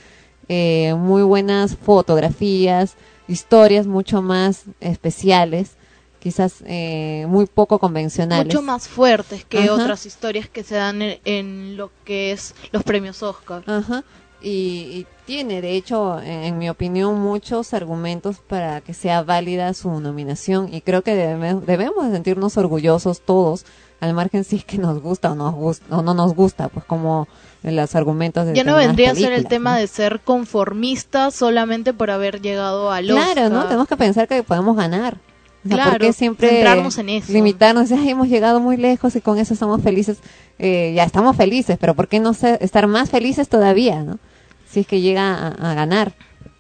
eh, 0.49 0.95
muy 0.99 1.23
buenas 1.23 1.77
fotografías 1.77 2.95
historias 3.29 3.87
mucho 3.87 4.21
más 4.21 4.65
especiales, 4.81 5.77
quizás 6.21 6.57
eh, 6.67 7.25
muy 7.29 7.47
poco 7.47 7.79
convencionales. 7.79 8.47
Mucho 8.47 8.63
más 8.63 8.87
fuertes 8.87 9.45
que 9.45 9.59
Ajá. 9.65 9.73
otras 9.75 10.07
historias 10.07 10.49
que 10.49 10.63
se 10.63 10.77
dan 10.77 11.03
en, 11.03 11.19
en 11.25 11.77
lo 11.77 11.91
que 12.05 12.31
es 12.33 12.55
los 12.73 12.83
premios 12.85 13.23
Oscar. 13.23 13.63
Ajá. 13.67 14.05
Y, 14.43 14.49
y 14.49 15.07
tiene, 15.27 15.61
de 15.61 15.73
hecho, 15.77 16.19
en, 16.21 16.45
en 16.45 16.59
mi 16.59 16.71
opinión, 16.71 17.21
muchos 17.21 17.75
argumentos 17.75 18.37
para 18.39 18.81
que 18.81 18.95
sea 18.95 19.23
válida 19.23 19.75
su 19.75 20.01
nominación. 20.01 20.73
Y 20.73 20.81
creo 20.81 21.03
que 21.03 21.15
debe- 21.15 21.61
debemos 21.61 22.07
de 22.07 22.13
sentirnos 22.13 22.57
orgullosos 22.57 23.21
todos, 23.21 23.67
al 24.01 24.15
margen 24.15 24.45
si 24.45 24.57
es 24.57 24.65
que 24.65 24.79
nos 24.79 25.01
gusta 25.03 25.33
o, 25.33 25.35
nos 25.35 25.55
gusta, 25.55 25.95
o 25.95 26.01
no 26.03 26.15
nos 26.15 26.35
gusta, 26.35 26.69
pues 26.69 26.87
como 26.87 27.29
los 27.63 27.95
argumentos 27.95 28.47
de 28.47 28.55
Ya 28.55 28.65
no 28.65 28.77
vendría 28.77 29.11
a 29.11 29.15
ser 29.15 29.33
el 29.35 29.47
tema 29.47 29.75
¿no? 29.75 29.79
de 29.81 29.87
ser 29.89 30.21
conformista 30.21 31.31
solamente 31.31 31.93
por 31.93 32.11
haber 32.11 32.41
llegado 32.41 32.91
al 32.91 33.09
Claro, 33.09 33.43
¿no? 33.51 33.57
Oscar. 33.57 33.65
Tenemos 33.69 33.89
que 33.89 33.97
pensar 33.99 34.27
que 34.27 34.43
podemos 34.43 34.75
ganar. 34.75 35.19
O 35.65 35.69
sea, 35.69 35.77
Claro, 35.77 35.91
¿por 35.93 36.01
qué 36.01 36.13
siempre 36.13 36.49
centrarnos 36.49 36.97
en 36.99 37.09
eso. 37.11 37.33
limitarnos? 37.33 37.93
Ay, 37.93 38.11
hemos 38.11 38.29
llegado 38.29 38.61
muy 38.61 38.77
lejos 38.79 39.15
y 39.17 39.21
con 39.21 39.39
eso 39.39 39.53
estamos 39.55 39.83
felices. 39.83 40.19
Eh, 40.59 40.93
ya 40.95 41.05
estamos 41.05 41.37
felices, 41.37 41.77
pero 41.79 41.95
¿por 41.95 42.09
qué 42.09 42.19
no 42.21 42.31
estar 42.31 42.87
más 42.87 43.11
felices 43.11 43.49
todavía, 43.49 44.03
no? 44.03 44.19
Si 44.67 44.81
es 44.81 44.87
que 44.87 45.01
llega 45.01 45.35
a, 45.35 45.49
a 45.71 45.75
ganar. 45.75 46.15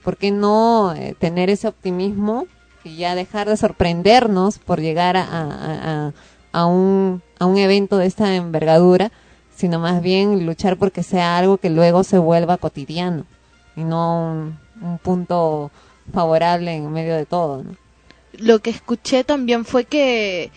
¿Por 0.04 0.16
qué 0.16 0.30
no 0.30 0.92
eh, 0.94 1.14
tener 1.18 1.48
ese 1.50 1.68
optimismo 1.68 2.46
y 2.84 2.96
ya 2.96 3.14
dejar 3.14 3.48
de 3.48 3.56
sorprendernos 3.56 4.58
por 4.58 4.80
llegar 4.80 5.16
a, 5.16 5.22
a- 5.24 6.06
a- 6.08 6.12
a 6.52 6.66
un, 6.66 7.22
a 7.38 7.46
un 7.46 7.56
evento 7.58 7.96
de 7.98 8.06
esta 8.06 8.34
envergadura, 8.34 9.12
sino 9.54 9.78
más 9.78 10.02
bien 10.02 10.44
luchar 10.46 10.76
porque 10.76 11.02
sea 11.02 11.38
algo 11.38 11.58
que 11.58 11.70
luego 11.70 12.02
se 12.04 12.18
vuelva 12.18 12.56
cotidiano 12.56 13.24
y 13.76 13.84
no 13.84 14.32
un, 14.32 14.58
un 14.86 14.98
punto 14.98 15.70
favorable 16.12 16.74
en 16.74 16.90
medio 16.90 17.14
de 17.14 17.24
todo, 17.26 17.62
¿no? 17.62 17.76
Lo 18.38 18.60
que 18.60 18.70
escuché 18.70 19.24
también 19.24 19.64
fue 19.64 19.84
que 19.84 20.50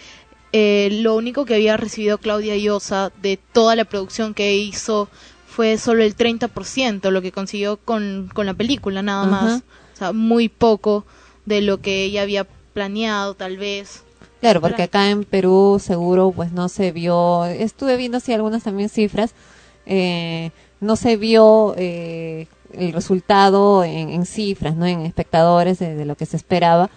eh, 0.52 0.90
lo 1.02 1.16
único 1.16 1.45
que 1.45 1.56
había 1.56 1.78
recibido 1.78 2.20
Claudia 2.20 2.56
Llosa 2.56 3.12
de 3.22 3.38
toda 3.38 3.76
la 3.76 3.86
producción 3.86 4.34
que 4.36 4.56
hizo 4.56 5.10
fue 5.48 5.78
solo 5.78 6.04
el 6.04 6.16
30%, 6.16 7.10
lo 7.10 7.22
que 7.22 7.32
consiguió 7.32 7.78
con, 7.78 8.30
con 8.34 8.45
la 8.45 8.54
película, 8.54 9.02
nada 9.02 9.26
más. 9.26 9.64
O 9.94 9.98
sea, 9.98 10.14
muy 10.14 10.50
poco 10.50 11.06
de 11.45 11.62
lo 11.62 11.82
que 11.82 12.04
ella 12.04 12.24
había 12.24 12.48
planeado, 12.74 13.36
tal 13.36 13.58
vez. 13.58 14.04
Claro, 14.41 14.62
porque 14.62 14.84
acá 14.84 15.10
en 15.10 15.24
Perú 15.24 15.80
seguro 15.82 16.32
pues 16.36 16.52
no 16.52 16.70
se 16.70 16.91
vio, 16.91 17.45
estuve 17.45 17.98
viendo 17.98 18.18
así 18.18 18.34
algunas 18.34 18.64
también 18.64 18.90
cifras, 18.90 19.34
eh, 19.86 20.52
no 20.82 20.95
se 20.95 21.18
vio 21.18 21.76
eh, 21.78 22.48
el 22.74 22.91
resultado 22.91 23.84
en, 23.84 24.10
en 24.10 24.26
cifras, 24.26 24.76
¿no? 24.76 24.86
En 24.86 25.02
espectadores 25.02 25.80
de, 25.80 25.95
de 25.95 26.06
lo 26.06 26.16
que 26.16 26.26
se 26.26 26.36
esperaba. 26.36 26.90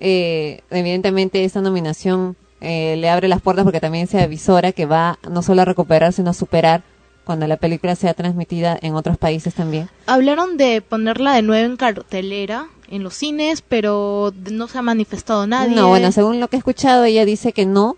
Eh, 0.00 0.60
evidentemente 0.70 1.44
esta 1.44 1.60
nominación 1.60 2.36
eh, 2.60 2.96
le 2.98 3.08
abre 3.08 3.28
las 3.28 3.40
puertas 3.40 3.64
porque 3.64 3.80
también 3.80 4.06
se 4.06 4.20
avisora 4.20 4.72
que 4.72 4.86
va 4.86 5.18
no 5.30 5.42
solo 5.42 5.62
a 5.62 5.64
recuperar 5.64 6.12
sino 6.12 6.30
a 6.30 6.34
superar 6.34 6.82
cuando 7.24 7.46
la 7.46 7.56
película 7.56 7.96
sea 7.96 8.14
transmitida 8.14 8.78
en 8.80 8.94
otros 8.94 9.18
países 9.18 9.52
también. 9.52 9.90
Hablaron 10.06 10.56
de 10.56 10.80
ponerla 10.80 11.34
de 11.34 11.42
nuevo 11.42 11.66
en 11.66 11.76
cartelera 11.76 12.68
en 12.88 13.02
los 13.02 13.14
cines, 13.14 13.62
pero 13.62 14.32
no 14.50 14.68
se 14.68 14.78
ha 14.78 14.82
manifestado 14.82 15.44
nadie. 15.46 15.74
No, 15.74 15.88
bueno, 15.88 16.12
según 16.12 16.38
lo 16.38 16.46
que 16.48 16.56
he 16.56 16.58
escuchado, 16.58 17.04
ella 17.04 17.24
dice 17.24 17.52
que 17.52 17.66
no, 17.66 17.96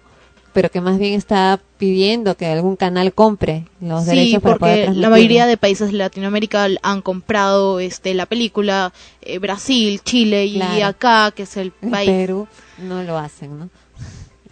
pero 0.53 0.71
que 0.71 0.81
más 0.81 0.99
bien 0.99 1.15
está 1.15 1.61
pidiendo 1.79 2.37
que 2.37 2.47
algún 2.47 2.77
canal 2.77 3.13
compre 3.13 3.67
los 3.81 4.05
sí, 4.05 4.11
derechos 4.11 4.43
para 4.43 4.57
poder 4.57 4.87
porque 4.87 5.01
la 5.01 5.11
mayoría 5.11 5.47
de 5.47 5.57
países 5.57 5.93
de 5.93 5.99
Latinoamérica 5.99 6.67
han 6.83 7.03
comprado 7.03 7.81
este 7.81 8.15
la 8.15 8.27
película, 8.27 8.93
eh, 9.23 9.39
Brasil, 9.39 10.01
Chile 10.03 10.47
y 10.47 10.61
acá, 10.83 11.33
que 11.35 11.45
es 11.45 11.57
el 11.57 11.73
país. 11.73 12.11
Perú 12.11 12.49
no 12.79 13.03
lo 13.03 13.19
hacen, 13.19 13.59
¿no? 13.59 13.71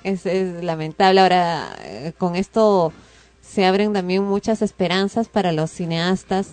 Es, 0.04 0.24
es 0.24 0.62
lamentable. 0.62 1.20
Ahora, 1.20 1.76
eh, 1.80 2.12
con 2.16 2.36
esto 2.36 2.92
se 3.42 3.64
abren 3.66 3.92
también 3.92 4.22
muchas 4.22 4.62
esperanzas 4.62 5.28
para 5.28 5.50
los 5.50 5.70
cineastas 5.70 6.50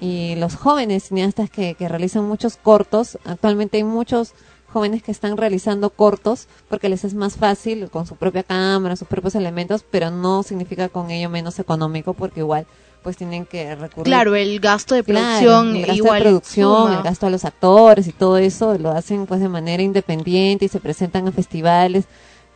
y 0.00 0.34
los 0.36 0.56
jóvenes 0.56 1.04
cineastas 1.04 1.50
que, 1.50 1.74
que 1.74 1.88
realizan 1.88 2.24
muchos 2.24 2.56
cortos. 2.56 3.16
Actualmente 3.24 3.76
hay 3.76 3.84
muchos 3.84 4.34
jóvenes 4.72 5.02
que 5.02 5.10
están 5.12 5.36
realizando 5.36 5.90
cortos 5.90 6.46
porque 6.68 6.88
les 6.88 7.04
es 7.04 7.14
más 7.14 7.36
fácil 7.36 7.90
con 7.90 8.06
su 8.06 8.16
propia 8.16 8.42
cámara, 8.42 8.96
sus 8.96 9.08
propios 9.08 9.34
elementos, 9.34 9.84
pero 9.90 10.10
no 10.10 10.42
significa 10.42 10.88
con 10.88 11.10
ello 11.10 11.28
menos 11.28 11.58
económico 11.58 12.14
porque 12.14 12.40
igual 12.40 12.66
pues 13.02 13.16
tienen 13.16 13.46
que 13.46 13.74
recurrir 13.76 14.04
Claro, 14.04 14.34
el 14.36 14.60
gasto 14.60 14.94
de 14.94 15.02
Claro, 15.02 15.24
producción 15.26 15.74
el 15.76 15.80
gasto 15.86 15.94
igual 15.94 16.18
de 16.18 16.28
producción, 16.28 16.82
suma. 16.84 16.96
el 16.98 17.02
gasto 17.02 17.26
a 17.26 17.30
los 17.30 17.44
actores 17.44 18.06
y 18.06 18.12
todo 18.12 18.36
eso 18.36 18.76
lo 18.78 18.90
hacen 18.90 19.26
pues 19.26 19.40
de 19.40 19.48
manera 19.48 19.82
independiente 19.82 20.66
y 20.66 20.68
se 20.68 20.80
presentan 20.80 21.26
a 21.26 21.32
festivales 21.32 22.04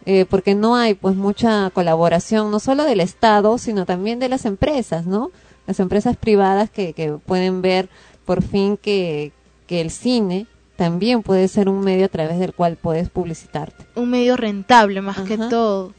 eh, 0.07 0.27
porque 0.29 0.55
no 0.55 0.77
hay 0.77 0.93
pues 0.95 1.17
mucha 1.17 1.71
colaboración 1.71 2.51
no 2.51 2.61
solo 2.61 2.85
del 2.85 3.01
Estado 3.01 3.57
sino 3.57 3.87
también 3.87 4.19
de 4.19 4.29
las 4.29 4.45
empresas, 4.45 5.07
¿no? 5.07 5.31
Las 5.67 5.81
empresas 5.81 6.15
privadas 6.19 6.69
que, 6.69 6.93
que 6.93 7.13
pueden 7.13 7.63
ver 7.63 7.89
por 8.27 8.43
fin 8.43 8.77
que, 8.77 9.33
que 9.67 9.81
el 9.81 9.91
cine 9.91 10.47
también 10.77 11.23
puede 11.23 11.49
ser 11.49 11.69
un 11.69 11.81
medio 11.81 12.07
a 12.07 12.09
través 12.09 12.39
del 12.39 12.53
cual 12.53 12.77
puedes 12.77 13.09
publicitarte. 13.09 13.85
un 13.95 14.11
medio 14.11 14.37
rentable 14.37 15.01
más 15.01 15.21
que 15.21 15.39
todo. 15.39 15.93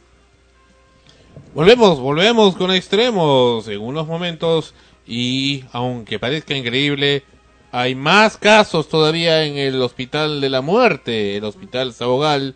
Volvemos, 1.53 1.99
volvemos 1.99 2.56
con 2.56 2.72
extremos 2.72 3.68
en 3.68 3.80
unos 3.80 4.07
momentos 4.07 4.73
y 5.07 5.64
aunque 5.72 6.19
parezca 6.19 6.56
increíble, 6.56 7.23
hay 7.72 7.95
más 7.95 8.38
casos 8.38 8.89
todavía 8.89 9.45
en 9.45 9.57
el 9.57 9.81
Hospital 9.81 10.41
de 10.41 10.49
la 10.49 10.61
Muerte, 10.61 11.38
el 11.38 11.43
Hospital 11.43 11.93
Sabogal, 11.93 12.56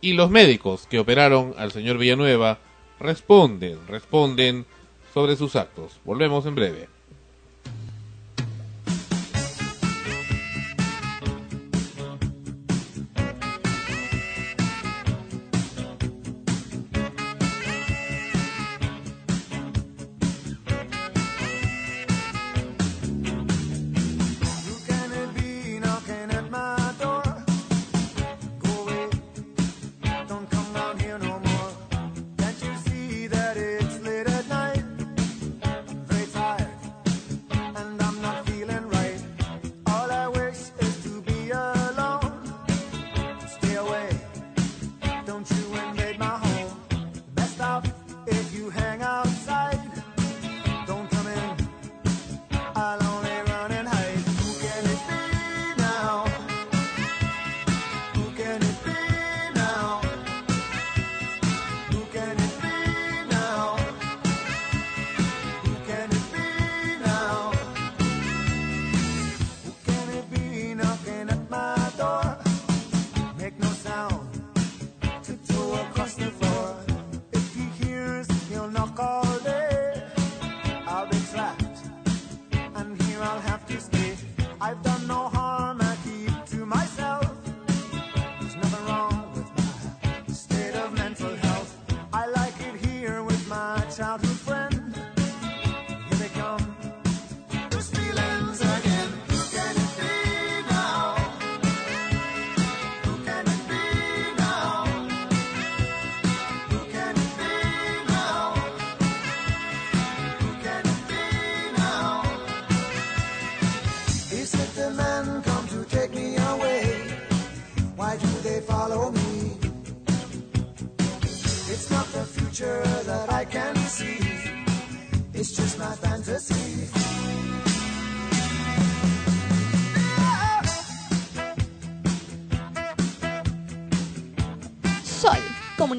y 0.00 0.12
los 0.12 0.30
médicos 0.30 0.86
que 0.88 0.98
operaron 0.98 1.54
al 1.58 1.72
señor 1.72 1.98
Villanueva 1.98 2.58
responden, 3.00 3.78
responden 3.88 4.66
sobre 5.12 5.36
sus 5.36 5.56
actos. 5.56 5.98
Volvemos 6.04 6.46
en 6.46 6.54
breve. 6.54 6.88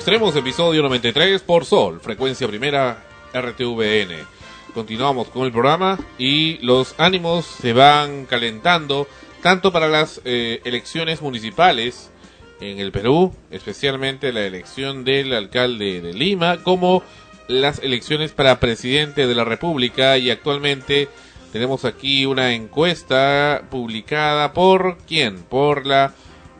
Extremos 0.00 0.34
episodio 0.34 0.80
93 0.80 1.42
por 1.42 1.66
Sol, 1.66 2.00
frecuencia 2.00 2.48
primera 2.48 3.04
RTVN. 3.34 4.16
Continuamos 4.72 5.28
con 5.28 5.44
el 5.44 5.52
programa 5.52 5.98
y 6.16 6.56
los 6.64 6.94
ánimos 6.96 7.44
se 7.44 7.74
van 7.74 8.24
calentando 8.24 9.06
tanto 9.42 9.72
para 9.72 9.88
las 9.88 10.22
eh, 10.24 10.62
elecciones 10.64 11.20
municipales 11.20 12.10
en 12.62 12.78
el 12.78 12.92
Perú, 12.92 13.34
especialmente 13.50 14.32
la 14.32 14.46
elección 14.46 15.04
del 15.04 15.34
alcalde 15.34 16.00
de 16.00 16.14
Lima, 16.14 16.62
como 16.62 17.02
las 17.46 17.80
elecciones 17.80 18.32
para 18.32 18.58
presidente 18.58 19.26
de 19.26 19.34
la 19.34 19.44
República 19.44 20.16
y 20.16 20.30
actualmente 20.30 21.10
tenemos 21.52 21.84
aquí 21.84 22.24
una 22.24 22.54
encuesta 22.54 23.64
publicada 23.70 24.54
por 24.54 24.96
quién? 25.06 25.42
Por 25.42 25.84
la 25.84 26.14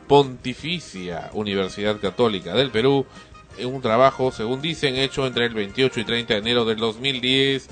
Pontificia 0.07 1.29
Universidad 1.33 1.97
Católica 2.01 2.53
del 2.53 2.69
Perú, 2.69 3.05
un 3.65 3.81
trabajo, 3.81 4.31
según 4.31 4.61
dicen, 4.61 4.95
hecho 4.95 5.27
entre 5.27 5.45
el 5.45 5.53
28 5.53 5.99
y 5.99 6.03
30 6.03 6.33
de 6.33 6.39
enero 6.39 6.65
del 6.65 6.77
2010, 6.77 7.69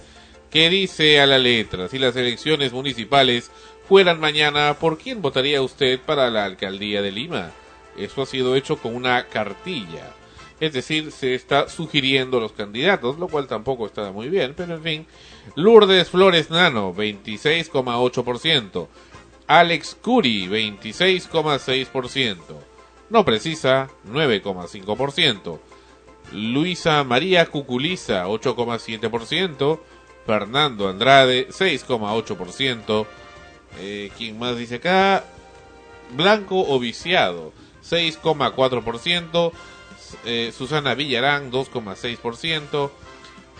que 0.50 0.70
dice 0.70 1.20
a 1.20 1.26
la 1.26 1.38
letra, 1.38 1.88
si 1.88 2.00
las 2.00 2.16
elecciones 2.16 2.74
municipales 2.74 3.52
fueran 3.88 4.20
mañana, 4.20 4.76
¿por 4.80 4.98
quién 4.98 5.22
votaría 5.22 5.62
usted 5.62 6.00
para 6.00 6.30
la 6.30 6.46
alcaldía 6.46 7.02
de 7.02 7.12
Lima? 7.12 7.52
Eso 7.98 8.22
ha 8.22 8.26
sido 8.26 8.56
hecho 8.56 8.78
con 8.78 8.96
una 8.96 9.26
cartilla. 9.28 10.14
Es 10.60 10.74
decir, 10.74 11.12
se 11.12 11.36
está 11.36 11.70
sugiriendo 11.70 12.40
los 12.40 12.52
candidatos, 12.52 13.18
lo 13.18 13.28
cual 13.28 13.48
tampoco 13.48 13.86
está 13.86 14.12
muy 14.12 14.30
bien, 14.30 14.54
pero 14.56 14.76
en 14.76 14.84
fin. 14.84 15.08
Lourdes 15.56 16.10
Flores 16.10 16.50
Nano, 16.50 16.94
26,8%. 16.94 18.88
Alex 19.48 19.98
Curi, 20.02 20.48
26,6%. 20.48 22.38
No 23.10 23.26
precisa, 23.26 23.90
9,5%. 24.08 25.60
Luisa 26.32 27.04
María 27.04 27.46
Cuculiza, 27.48 28.28
8,7%. 28.28 29.80
Fernando 30.26 30.88
Andrade, 30.88 31.48
6,8%. 31.50 33.08
Eh, 33.80 34.12
¿Quién 34.16 34.38
más 34.38 34.58
dice 34.58 34.76
acá? 34.76 35.24
Blanco 36.16 36.66
o 36.68 36.80
viciado, 36.80 37.52
6,4%. 37.84 39.52
Eh, 40.26 40.54
Susana 40.56 40.94
Villarán, 40.94 41.52
2,6%. 41.52 42.92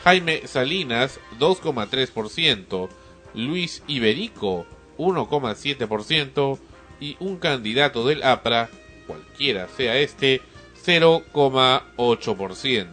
Jaime 0.04 0.46
Salinas, 0.46 1.20
2,3%. 1.40 2.90
Luis 3.34 3.82
Iberico, 3.88 4.68
1,7%. 4.98 6.60
Y 7.00 7.18
un 7.20 7.38
candidato 7.38 8.06
del 8.06 8.22
APRA, 8.22 8.70
cualquiera 9.08 9.68
sea 9.70 9.98
este, 9.98 10.42
0,8%. 10.86 12.86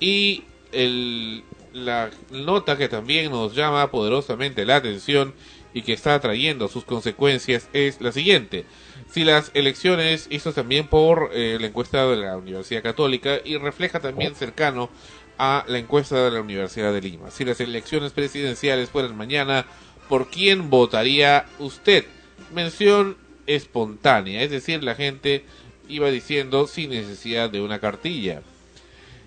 Y 0.00 0.44
el, 0.72 1.44
la 1.72 2.10
nota 2.30 2.76
que 2.76 2.88
también 2.88 3.30
nos 3.30 3.54
llama 3.54 3.90
poderosamente 3.90 4.64
la 4.64 4.76
atención 4.76 5.34
y 5.72 5.82
que 5.82 5.92
está 5.92 6.18
trayendo 6.20 6.68
sus 6.68 6.84
consecuencias 6.84 7.68
es 7.72 8.00
la 8.00 8.12
siguiente. 8.12 8.64
Si 9.10 9.24
las 9.24 9.50
elecciones, 9.54 10.26
hizo 10.30 10.52
también 10.52 10.86
por 10.86 11.30
eh, 11.32 11.58
la 11.60 11.66
encuesta 11.66 12.06
de 12.06 12.16
la 12.16 12.36
Universidad 12.36 12.82
Católica 12.82 13.38
y 13.44 13.56
refleja 13.56 14.00
también 14.00 14.34
cercano 14.34 14.90
a 15.38 15.64
la 15.68 15.78
encuesta 15.78 16.24
de 16.24 16.30
la 16.30 16.40
Universidad 16.40 16.92
de 16.92 17.00
Lima. 17.00 17.30
Si 17.30 17.44
las 17.44 17.60
elecciones 17.60 18.12
presidenciales 18.12 18.90
fueran 18.90 19.16
mañana, 19.16 19.66
¿por 20.08 20.28
quién 20.28 20.70
votaría 20.70 21.46
usted? 21.58 22.04
Mención 22.52 23.16
espontánea, 23.46 24.42
es 24.42 24.50
decir, 24.50 24.84
la 24.84 24.94
gente 24.94 25.44
iba 25.90 26.10
diciendo 26.10 26.66
sin 26.66 26.90
necesidad 26.90 27.50
de 27.50 27.60
una 27.60 27.80
cartilla. 27.80 28.42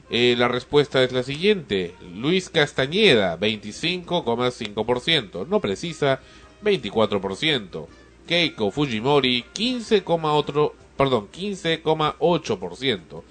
Eh, 0.10 0.36
la 0.38 0.48
respuesta 0.48 1.04
es 1.04 1.12
la 1.12 1.24
siguiente. 1.24 1.96
Luis 2.14 2.50
Castañeda, 2.50 3.38
25,5%. 3.40 5.48
No 5.48 5.60
precisa, 5.60 6.20
24%. 6.64 7.88
Keiko 8.28 8.72
Fujimori, 8.72 9.46
15,8%. 9.54 10.72
Perdón, 10.98 11.30
15,8%. 11.32 13.24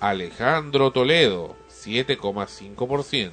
Alejandro 0.00 0.90
Toledo, 0.90 1.56
7,5%. 1.68 3.30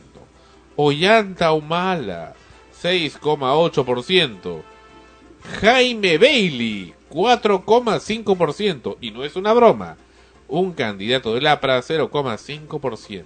Ollanta 0.75 1.53
Humala, 1.53 2.35
6,8%. 2.81 4.61
Jaime 5.61 6.17
Bailey, 6.17 6.93
4,5%. 7.09 8.97
Y 9.01 9.11
no 9.11 9.23
es 9.23 9.35
una 9.35 9.53
broma. 9.53 9.97
Un 10.47 10.73
candidato 10.73 11.34
del 11.34 11.47
APRA, 11.47 11.81
0,5%. 11.81 13.23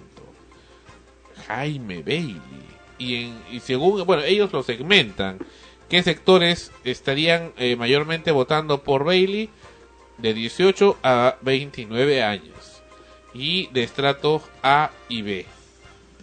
Jaime 1.46 2.02
Bailey. 2.02 2.40
Y, 2.98 3.14
en, 3.16 3.42
y 3.50 3.60
según, 3.60 4.04
bueno, 4.04 4.22
ellos 4.22 4.52
lo 4.52 4.62
segmentan. 4.62 5.38
¿Qué 5.88 6.02
sectores 6.02 6.72
estarían 6.84 7.52
eh, 7.58 7.76
mayormente 7.76 8.30
votando 8.30 8.82
por 8.82 9.04
Bailey? 9.04 9.50
De 10.18 10.34
18 10.34 10.98
a 11.02 11.36
29 11.42 12.22
años. 12.22 12.82
Y 13.34 13.68
de 13.68 13.82
estratos 13.82 14.42
A 14.62 14.90
y 15.08 15.22
B. 15.22 15.46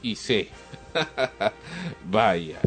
Y 0.01 0.15
C. 0.15 0.49
Vaya. 2.05 2.59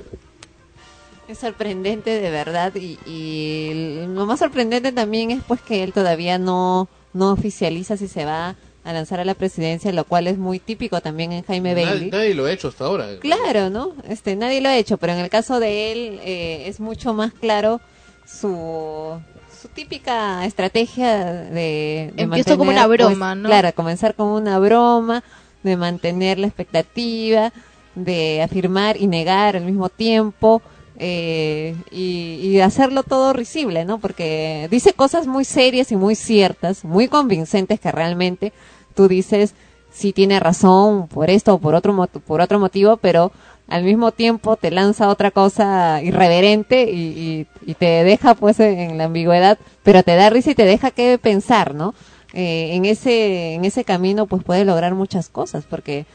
Es 1.29 1.39
sorprendente 1.39 2.21
de 2.21 2.31
verdad 2.31 2.75
y, 2.75 2.99
y 3.07 4.05
lo 4.09 4.27
más 4.27 4.41
sorprendente 4.41 4.93
también 4.93 5.31
es 5.31 5.43
pues 5.47 5.61
que 5.63 5.83
él 5.83 5.93
todavía 5.93 6.39
no, 6.39 6.89
no 7.13 7.33
oficializa 7.33 7.97
si 7.97 8.09
se 8.09 8.25
va 8.25 8.57
a 8.85 8.93
lanzar 8.93 9.21
a 9.21 9.25
la 9.25 9.35
presidencia, 9.35 9.93
lo 9.93 10.05
cual 10.05 10.27
es 10.27 10.37
muy 10.39 10.59
típico 10.59 11.01
también 11.01 11.31
en 11.33 11.45
Jaime 11.45 11.75
Nadie, 11.75 11.87
Bailey. 11.87 12.11
nadie 12.11 12.35
lo 12.35 12.47
ha 12.47 12.53
hecho 12.53 12.69
hasta 12.69 12.85
ahora. 12.85 13.07
Claro, 13.21 13.71
¿no? 13.71 13.93
Este, 14.09 14.35
nadie 14.35 14.61
lo 14.61 14.69
ha 14.69 14.77
hecho, 14.77 14.99
pero 14.99 15.13
en 15.13 15.21
el 15.21 15.31
caso 15.31 15.61
de 15.61 15.93
él 15.93 16.21
eh, 16.25 16.65
es 16.67 16.81
mucho 16.81 17.15
más 17.15 17.33
claro 17.33 17.81
su, 18.27 19.21
su 19.61 19.69
típica 19.69 20.45
estrategia 20.45 21.25
de, 21.25 22.11
de 22.15 22.23
Empiezo 22.23 22.59
como 22.59 22.71
una 22.71 22.87
pues, 22.87 22.99
broma, 22.99 23.37
¿no? 23.37 23.49
Claro, 23.49 23.73
comenzar 23.75 24.17
como 24.17 24.35
una 24.35 24.59
broma, 24.59 25.23
de 25.63 25.77
mantener 25.77 26.41
la 26.41 26.49
expectativa, 26.49 27.53
de 27.95 28.43
afirmar 28.43 28.97
y 28.97 29.07
negar 29.07 29.57
al 29.57 29.65
mismo 29.65 29.89
tiempo. 29.89 30.61
Eh, 31.05 31.75
y, 31.91 32.61
hacerlo 32.61 33.03
todo 33.03 33.33
risible, 33.33 33.85
¿no? 33.85 33.99
Porque 33.99 34.69
dice 34.71 34.93
cosas 34.93 35.27
muy 35.27 35.45
serias 35.45 35.91
y 35.91 35.97
muy 35.97 36.15
ciertas, 36.15 36.85
muy 36.85 37.09
convincentes 37.09 37.81
que 37.81 37.91
realmente 37.91 38.53
tú 38.95 39.09
dices, 39.09 39.55
sí 39.93 40.13
tiene 40.13 40.39
razón 40.39 41.09
por 41.09 41.29
esto 41.29 41.55
o 41.55 41.59
por 41.59 41.75
otro, 41.75 42.07
por 42.25 42.41
otro 42.41 42.61
motivo, 42.61 42.99
pero 42.99 43.33
al 43.69 43.83
mismo 43.83 44.13
tiempo 44.13 44.55
te 44.57 44.71
lanza 44.71 45.09
otra 45.09 45.33
cosa 45.33 46.01
irreverente 46.03 46.85
y, 46.91 47.01
y- 47.01 47.47
y 47.67 47.75
te 47.75 48.05
deja 48.05 48.35
pues 48.35 48.61
en 48.61 48.97
la 48.97 49.05
ambigüedad, 49.05 49.59
pero 49.83 50.05
te 50.05 50.15
da 50.15 50.31
risa 50.31 50.53
y 50.53 50.55
te 50.55 50.65
deja 50.67 50.93
que 50.93 51.19
pensar, 51.19 51.75
¿no? 51.75 51.95
Eh, 52.33 52.71
en 52.77 52.85
ese 52.85 53.55
en 53.55 53.65
ese 53.65 53.85
camino 53.85 54.27
pues 54.27 54.43
puede 54.45 54.65
lograr 54.65 54.95
muchas 54.95 55.29
cosas, 55.29 55.65
porque 55.69 56.07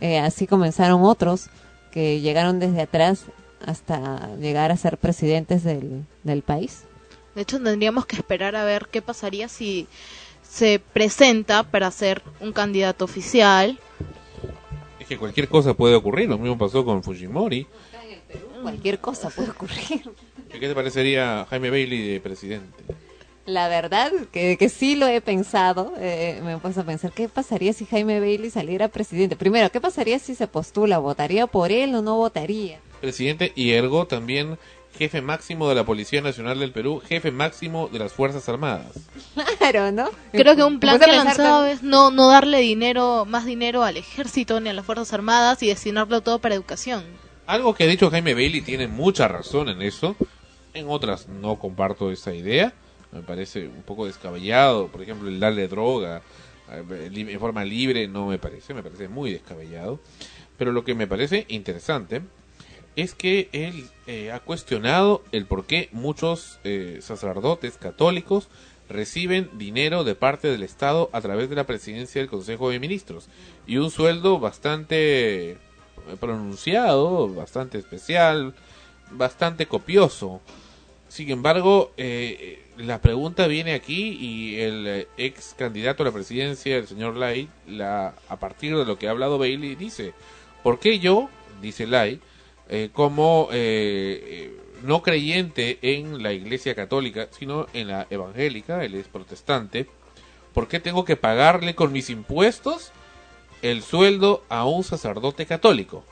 eh, 0.00 0.18
así 0.20 0.46
comenzaron 0.46 1.02
otros 1.02 1.48
que 1.90 2.20
llegaron 2.20 2.60
desde 2.60 2.82
atrás 2.82 3.24
hasta 3.64 4.36
llegar 4.36 4.72
a 4.72 4.76
ser 4.76 4.98
presidentes 4.98 5.64
del, 5.64 6.04
del 6.24 6.42
país. 6.42 6.84
De 7.34 7.42
hecho, 7.42 7.62
tendríamos 7.62 8.06
que 8.06 8.16
esperar 8.16 8.56
a 8.56 8.64
ver 8.64 8.88
qué 8.90 9.02
pasaría 9.02 9.48
si 9.48 9.86
se 10.42 10.80
presenta 10.92 11.64
para 11.64 11.90
ser 11.90 12.22
un 12.40 12.52
candidato 12.52 13.04
oficial. 13.04 13.78
Es 14.98 15.06
que 15.06 15.18
cualquier 15.18 15.48
cosa 15.48 15.74
puede 15.74 15.94
ocurrir, 15.94 16.28
lo 16.28 16.38
mismo 16.38 16.56
pasó 16.56 16.84
con 16.84 17.02
Fujimori. 17.02 17.66
Cualquier 18.62 18.98
cosa 18.98 19.30
puede 19.30 19.50
ocurrir. 19.50 20.02
¿Qué 20.50 20.58
te 20.58 20.74
parecería 20.74 21.46
Jaime 21.50 21.70
Bailey 21.70 22.08
de 22.08 22.20
presidente? 22.20 22.82
La 23.44 23.68
verdad 23.68 24.10
que, 24.32 24.56
que 24.56 24.68
sí 24.68 24.96
lo 24.96 25.06
he 25.06 25.20
pensado, 25.20 25.92
eh, 25.98 26.40
me 26.42 26.54
he 26.54 26.56
puesto 26.56 26.80
a 26.80 26.84
pensar, 26.84 27.12
¿qué 27.12 27.28
pasaría 27.28 27.72
si 27.72 27.84
Jaime 27.84 28.18
Bailey 28.18 28.50
saliera 28.50 28.88
presidente? 28.88 29.36
Primero, 29.36 29.70
¿qué 29.70 29.80
pasaría 29.80 30.18
si 30.18 30.34
se 30.34 30.48
postula? 30.48 30.98
¿Votaría 30.98 31.46
por 31.46 31.70
él 31.70 31.94
o 31.94 32.02
no 32.02 32.16
votaría? 32.16 32.80
Presidente 33.00 33.52
y 33.54 33.72
ergo 33.72 34.06
también 34.06 34.58
jefe 34.96 35.20
máximo 35.20 35.68
de 35.68 35.74
la 35.74 35.84
Policía 35.84 36.20
Nacional 36.22 36.58
del 36.58 36.72
Perú, 36.72 37.02
jefe 37.06 37.30
máximo 37.30 37.88
de 37.92 37.98
las 37.98 38.12
Fuerzas 38.12 38.48
Armadas. 38.48 38.92
Claro, 39.58 39.90
¿no? 39.90 40.10
Creo 40.32 40.54
que 40.54 40.62
un 40.62 40.78
plan 40.78 40.98
que 40.98 41.06
ha 41.06 41.24
lanzado 41.24 41.66
es 41.66 41.82
no, 41.82 42.10
no 42.10 42.28
darle 42.28 42.60
dinero, 42.60 43.24
más 43.24 43.44
dinero 43.44 43.82
al 43.82 43.96
ejército 43.96 44.60
ni 44.60 44.68
a 44.68 44.72
las 44.72 44.86
Fuerzas 44.86 45.12
Armadas 45.12 45.62
y 45.62 45.66
destinarlo 45.66 46.20
todo 46.20 46.38
para 46.38 46.54
educación. 46.54 47.04
Algo 47.46 47.74
que 47.74 47.84
ha 47.84 47.86
dicho 47.86 48.10
Jaime 48.10 48.34
Bailey 48.34 48.60
tiene 48.60 48.86
mucha 48.86 49.28
razón 49.28 49.68
en 49.68 49.82
eso. 49.82 50.16
En 50.72 50.86
otras 50.88 51.28
no 51.28 51.58
comparto 51.58 52.10
esa 52.10 52.32
idea. 52.32 52.74
Me 53.12 53.22
parece 53.22 53.66
un 53.66 53.82
poco 53.82 54.06
descabellado. 54.06 54.88
Por 54.88 55.02
ejemplo, 55.02 55.28
el 55.28 55.40
darle 55.40 55.68
droga 55.68 56.22
eh, 56.70 57.10
en 57.12 57.40
forma 57.40 57.64
libre 57.64 58.06
no 58.08 58.26
me 58.26 58.38
parece. 58.38 58.72
Me 58.72 58.82
parece 58.82 59.08
muy 59.08 59.32
descabellado. 59.32 60.00
Pero 60.58 60.72
lo 60.72 60.84
que 60.84 60.94
me 60.94 61.06
parece 61.06 61.44
interesante 61.48 62.22
es 62.96 63.14
que 63.14 63.48
él 63.52 63.88
eh, 64.06 64.32
ha 64.32 64.40
cuestionado 64.40 65.22
el 65.32 65.46
por 65.46 65.66
qué 65.66 65.88
muchos 65.92 66.58
eh, 66.64 66.98
sacerdotes 67.02 67.76
católicos 67.76 68.48
reciben 68.88 69.50
dinero 69.54 70.04
de 70.04 70.14
parte 70.14 70.48
del 70.48 70.62
Estado 70.62 71.10
a 71.12 71.20
través 71.20 71.50
de 71.50 71.56
la 71.56 71.66
presidencia 71.66 72.20
del 72.20 72.30
Consejo 72.30 72.70
de 72.70 72.80
Ministros 72.80 73.28
y 73.66 73.78
un 73.78 73.90
sueldo 73.90 74.38
bastante 74.38 75.50
eh, 75.50 75.56
pronunciado, 76.20 77.28
bastante 77.28 77.78
especial, 77.78 78.54
bastante 79.10 79.66
copioso. 79.66 80.40
Sin 81.08 81.30
embargo, 81.30 81.92
eh, 81.96 82.62
la 82.76 83.00
pregunta 83.00 83.46
viene 83.46 83.74
aquí 83.74 84.16
y 84.20 84.60
el 84.60 84.86
eh, 84.86 85.08
ex 85.16 85.54
candidato 85.56 86.02
a 86.02 86.06
la 86.06 86.12
presidencia, 86.12 86.76
el 86.76 86.86
señor 86.86 87.16
Lai, 87.16 87.48
la, 87.66 88.14
a 88.28 88.36
partir 88.36 88.76
de 88.76 88.84
lo 88.84 88.98
que 88.98 89.08
ha 89.08 89.12
hablado 89.12 89.38
Bailey, 89.38 89.76
dice, 89.76 90.14
¿por 90.62 90.78
qué 90.78 90.98
yo, 90.98 91.28
dice 91.62 91.86
Lai, 91.86 92.20
eh, 92.68 92.90
como 92.92 93.48
eh, 93.52 94.20
eh, 94.52 94.60
no 94.82 95.02
creyente 95.02 95.78
en 95.82 96.22
la 96.22 96.32
iglesia 96.32 96.74
católica, 96.74 97.28
sino 97.30 97.66
en 97.72 97.88
la 97.88 98.06
evangélica, 98.10 98.84
él 98.84 98.94
es 98.94 99.08
protestante, 99.08 99.86
¿por 100.52 100.68
qué 100.68 100.80
tengo 100.80 101.04
que 101.04 101.16
pagarle 101.16 101.74
con 101.74 101.92
mis 101.92 102.10
impuestos 102.10 102.92
el 103.62 103.82
sueldo 103.82 104.44
a 104.48 104.64
un 104.66 104.84
sacerdote 104.84 105.46
católico? 105.46 106.04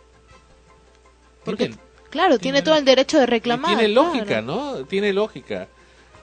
Porque, 1.44 1.66
Tiene- 1.68 1.82
claro, 2.10 2.38
tiene, 2.38 2.62
todo 2.62 2.76
el 2.76 2.84
derecho 2.84 3.18
de 3.18 3.26
reclamar. 3.26 3.76
tiene 3.76 3.92
lógica, 3.92 4.24
claro. 4.24 4.42
¿no? 4.46 4.84
Tiene 4.86 5.12
lógica. 5.12 5.68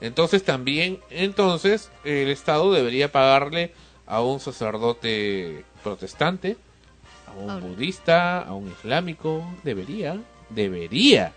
Entonces 0.00 0.42
también, 0.42 0.98
entonces, 1.10 1.90
el 2.04 2.28
Estado 2.28 2.72
debería 2.72 3.12
pagarle 3.12 3.72
a 4.06 4.20
un 4.20 4.40
sacerdote 4.40 5.64
protestante, 5.84 6.56
a 7.32 7.42
un 7.42 7.50
Ahora. 7.50 7.66
budista, 7.66 8.42
a 8.42 8.54
un 8.54 8.68
islámico, 8.70 9.44
debería, 9.62 10.18
debería. 10.50 11.32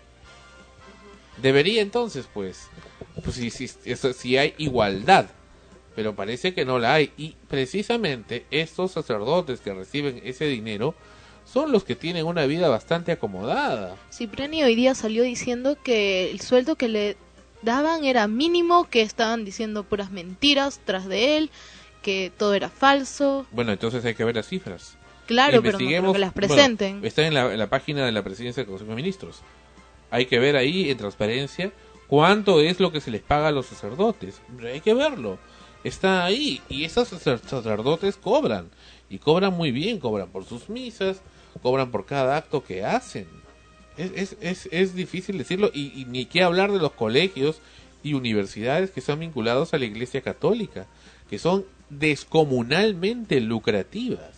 Debería 1.40 1.82
entonces, 1.82 2.28
pues, 2.32 2.68
pues 3.22 3.36
si, 3.36 3.50
si, 3.50 3.68
eso- 3.84 4.12
si 4.12 4.36
hay 4.38 4.54
igualdad, 4.58 5.26
pero 5.94 6.14
parece 6.14 6.54
que 6.54 6.64
no 6.64 6.78
la 6.78 6.94
hay. 6.94 7.12
Y 7.16 7.36
precisamente 7.48 8.46
estos 8.50 8.92
sacerdotes 8.92 9.60
que 9.60 9.74
reciben 9.74 10.20
ese 10.24 10.46
dinero 10.46 10.94
son 11.44 11.72
los 11.72 11.84
que 11.84 11.94
tienen 11.94 12.26
una 12.26 12.46
vida 12.46 12.68
bastante 12.68 13.12
acomodada. 13.12 13.96
Cipriani 14.12 14.64
hoy 14.64 14.74
día 14.74 14.94
salió 14.94 15.22
diciendo 15.22 15.76
que 15.82 16.30
el 16.30 16.40
sueldo 16.40 16.76
que 16.76 16.88
le 16.88 17.16
daban 17.62 18.04
era 18.04 18.26
mínimo, 18.28 18.88
que 18.88 19.02
estaban 19.02 19.44
diciendo 19.44 19.84
puras 19.84 20.10
mentiras 20.10 20.80
tras 20.84 21.06
de 21.06 21.36
él, 21.36 21.50
que 22.02 22.32
todo 22.36 22.54
era 22.54 22.68
falso. 22.68 23.46
Bueno, 23.50 23.72
entonces 23.72 24.04
hay 24.04 24.14
que 24.14 24.24
ver 24.24 24.36
las 24.36 24.48
cifras. 24.48 24.96
Claro, 25.26 25.60
pero 25.62 25.78
no 25.78 25.84
Investiguemos- 25.84 26.00
creo 26.02 26.12
que 26.12 26.18
las 26.20 26.34
bueno, 26.34 26.46
presenten. 26.48 27.04
está 27.04 27.26
en 27.26 27.34
la, 27.34 27.52
en 27.52 27.58
la 27.58 27.68
página 27.68 28.04
de 28.06 28.12
la 28.12 28.22
presidencia 28.22 28.62
del 28.62 28.70
Consejo 28.70 28.90
de 28.90 28.96
Ministros. 28.96 29.40
Hay 30.10 30.26
que 30.26 30.38
ver 30.38 30.56
ahí, 30.56 30.88
en 30.90 30.96
transparencia, 30.98 31.72
cuánto 32.06 32.60
es 32.60 32.78
lo 32.80 32.92
que 32.92 33.00
se 33.00 33.10
les 33.10 33.22
paga 33.22 33.48
a 33.48 33.52
los 33.52 33.66
sacerdotes. 33.66 34.40
Hay 34.64 34.80
que 34.80 34.94
verlo. 34.94 35.38
Está 35.84 36.24
ahí. 36.24 36.60
Y 36.68 36.84
esos 36.84 37.08
sacer- 37.08 37.40
sacerdotes 37.46 38.16
cobran. 38.16 38.70
Y 39.10 39.18
cobran 39.18 39.52
muy 39.54 39.70
bien. 39.72 39.98
Cobran 39.98 40.28
por 40.30 40.44
sus 40.44 40.68
misas. 40.68 41.20
Cobran 41.62 41.90
por 41.90 42.06
cada 42.06 42.36
acto 42.36 42.62
que 42.64 42.84
hacen. 42.84 43.26
Es, 43.96 44.12
es, 44.14 44.36
es, 44.40 44.68
es 44.72 44.94
difícil 44.94 45.38
decirlo. 45.38 45.70
Y, 45.74 45.92
y 46.00 46.04
ni 46.04 46.26
qué 46.26 46.42
hablar 46.42 46.70
de 46.72 46.78
los 46.78 46.92
colegios 46.92 47.60
y 48.02 48.14
universidades 48.14 48.90
que 48.90 49.00
están 49.00 49.18
vinculados 49.20 49.74
a 49.74 49.78
la 49.78 49.84
Iglesia 49.86 50.20
Católica. 50.22 50.86
Que 51.30 51.38
son 51.40 51.64
descomunalmente 51.90 53.40
lucrativas 53.40 54.35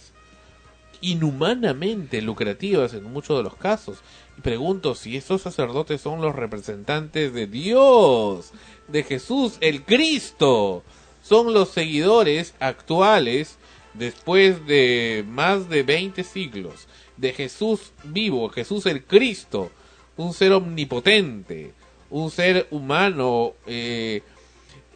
inhumanamente 1.01 2.23
lucrativas 2.23 2.95
en 2.95 3.05
muchos 3.05 3.37
de 3.39 3.43
los 3.45 3.57
casos. 3.57 3.99
Y 4.37 4.41
pregunto 4.41 4.95
si 4.95 5.17
esos 5.17 5.43
sacerdotes 5.43 6.01
son 6.01 6.21
los 6.21 6.35
representantes 6.35 7.33
de 7.33 7.47
Dios, 7.47 8.53
de 8.89 9.03
Jesús, 9.03 9.59
el 9.61 9.85
Cristo. 9.85 10.83
Son 11.23 11.53
los 11.53 11.71
seguidores 11.71 12.55
actuales, 12.61 13.59
después 13.95 14.67
de 14.67 15.25
más 15.29 15.69
de 15.69 15.83
20 15.83 16.25
siglos, 16.25 16.87
de 17.17 17.33
Jesús 17.33 17.93
vivo, 18.05 18.49
Jesús 18.49 18.87
el 18.87 19.05
Cristo, 19.05 19.71
un 20.17 20.33
ser 20.33 20.53
omnipotente, 20.53 21.73
un 22.11 22.31
ser 22.31 22.67
humano 22.71 23.55
eh, 23.67 24.23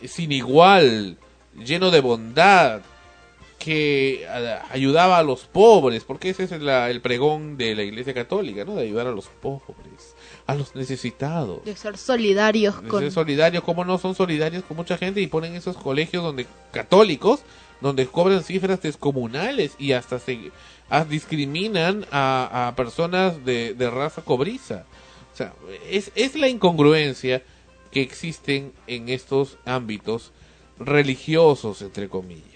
sin 0.06 0.32
igual, 0.32 1.18
lleno 1.64 1.90
de 1.90 2.00
bondad, 2.00 2.82
que 3.64 4.26
ayudaba 4.70 5.18
a 5.18 5.22
los 5.22 5.44
pobres, 5.44 6.02
porque 6.02 6.30
ese 6.30 6.42
es 6.42 6.50
la- 6.60 6.90
el 6.90 7.00
pregón 7.00 7.56
de 7.56 7.76
la 7.76 7.84
Iglesia 7.84 8.12
Católica, 8.12 8.64
¿no? 8.64 8.74
De 8.74 8.82
ayudar 8.82 9.06
a 9.06 9.12
los 9.12 9.26
pobres, 9.28 10.16
a 10.48 10.56
los 10.56 10.74
necesitados. 10.74 11.64
De 11.64 11.76
ser 11.76 11.96
solidarios 11.96 12.82
De 12.82 12.88
con... 12.88 13.00
ser 13.00 13.12
solidarios, 13.12 13.62
como 13.62 13.84
no 13.84 13.98
son 13.98 14.16
solidarios 14.16 14.64
con 14.64 14.76
mucha 14.76 14.98
gente 14.98 15.20
y 15.20 15.28
ponen 15.28 15.54
esos 15.54 15.76
colegios 15.76 16.24
donde 16.24 16.46
católicos, 16.72 17.40
donde 17.80 18.06
cobran 18.06 18.42
cifras 18.42 18.82
descomunales 18.82 19.76
y 19.78 19.92
hasta 19.92 20.18
se 20.18 20.50
discriminan 21.08 22.04
a, 22.10 22.66
a 22.68 22.74
personas 22.74 23.44
de, 23.44 23.74
de 23.74 23.90
raza 23.90 24.22
cobriza. 24.22 24.86
O 25.32 25.36
sea, 25.36 25.52
es, 25.88 26.10
es 26.16 26.34
la 26.34 26.48
incongruencia 26.48 27.42
que 27.92 28.02
existen 28.02 28.72
en 28.88 29.08
estos 29.08 29.56
ámbitos 29.64 30.32
religiosos, 30.78 31.80
entre 31.82 32.08
comillas. 32.08 32.51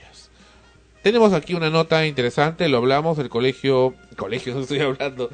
Tenemos 1.06 1.32
aquí 1.34 1.54
una 1.54 1.70
nota 1.70 2.04
interesante, 2.04 2.68
lo 2.68 2.78
hablamos 2.78 3.16
del 3.16 3.28
colegio, 3.28 3.94
colegio 4.16 4.54
no 4.56 4.62
estoy 4.62 4.80
hablando, 4.80 5.30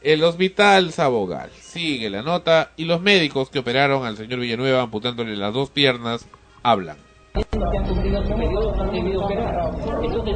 el 0.00 0.22
hospital 0.22 0.92
Sabogal. 0.92 1.50
Sigue 1.50 2.08
la 2.10 2.22
nota 2.22 2.70
y 2.76 2.84
los 2.84 3.00
médicos 3.00 3.50
que 3.50 3.58
operaron 3.58 4.06
al 4.06 4.16
señor 4.16 4.38
Villanueva 4.38 4.82
amputándole 4.82 5.34
las 5.34 5.52
dos 5.52 5.70
piernas 5.70 6.28
hablan. 6.62 6.98
Entonces 7.34 7.58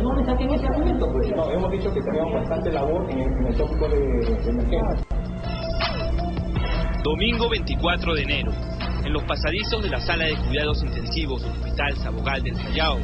no 0.03 0.13
me 0.13 0.25
saquen 0.25 0.51
ese 0.55 0.67
argumento, 0.67 1.13
pues. 1.13 1.31
No, 1.37 1.53
hemos 1.53 1.71
dicho 1.71 1.95
que 1.95 2.01
teníamos 2.01 2.35
bastante 2.35 2.73
labor 2.73 3.09
en 3.13 3.21
el, 3.21 3.27
en 3.29 3.47
el 3.47 3.57
tópico 3.57 3.89
de, 3.89 3.97
de 3.97 4.51
emergencia. 4.51 5.07
Domingo 7.05 7.49
24 7.49 8.13
de 8.13 8.23
enero, 8.23 8.51
en 9.05 9.13
los 9.13 9.23
pasadizos 9.23 9.85
de 9.85 9.91
la 9.91 10.01
sala 10.01 10.25
de 10.25 10.35
cuidados 10.35 10.83
intensivos 10.83 11.43
del 11.43 11.53
Hospital 11.53 11.97
Sabogal 11.97 12.43
del 12.43 12.57
Callao, 12.57 12.99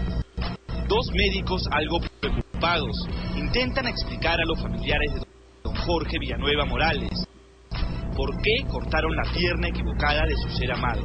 dos 0.89 1.07
médicos 1.13 1.63
algo 1.71 2.01
preocupados 2.21 2.97
intentan 3.37 3.87
explicar 3.89 4.41
a 4.41 4.45
los 4.47 4.61
familiares 4.61 5.15
de 5.15 5.21
don 5.65 5.75
Jorge 5.75 6.19
Villanueva 6.19 6.65
Morales 6.65 7.27
por 8.17 8.31
qué 8.43 8.65
cortaron 8.69 9.15
la 9.15 9.23
pierna 9.33 9.69
equivocada 9.69 10.25
de 10.27 10.37
su 10.37 10.49
ser 10.57 10.73
amado. 10.73 11.03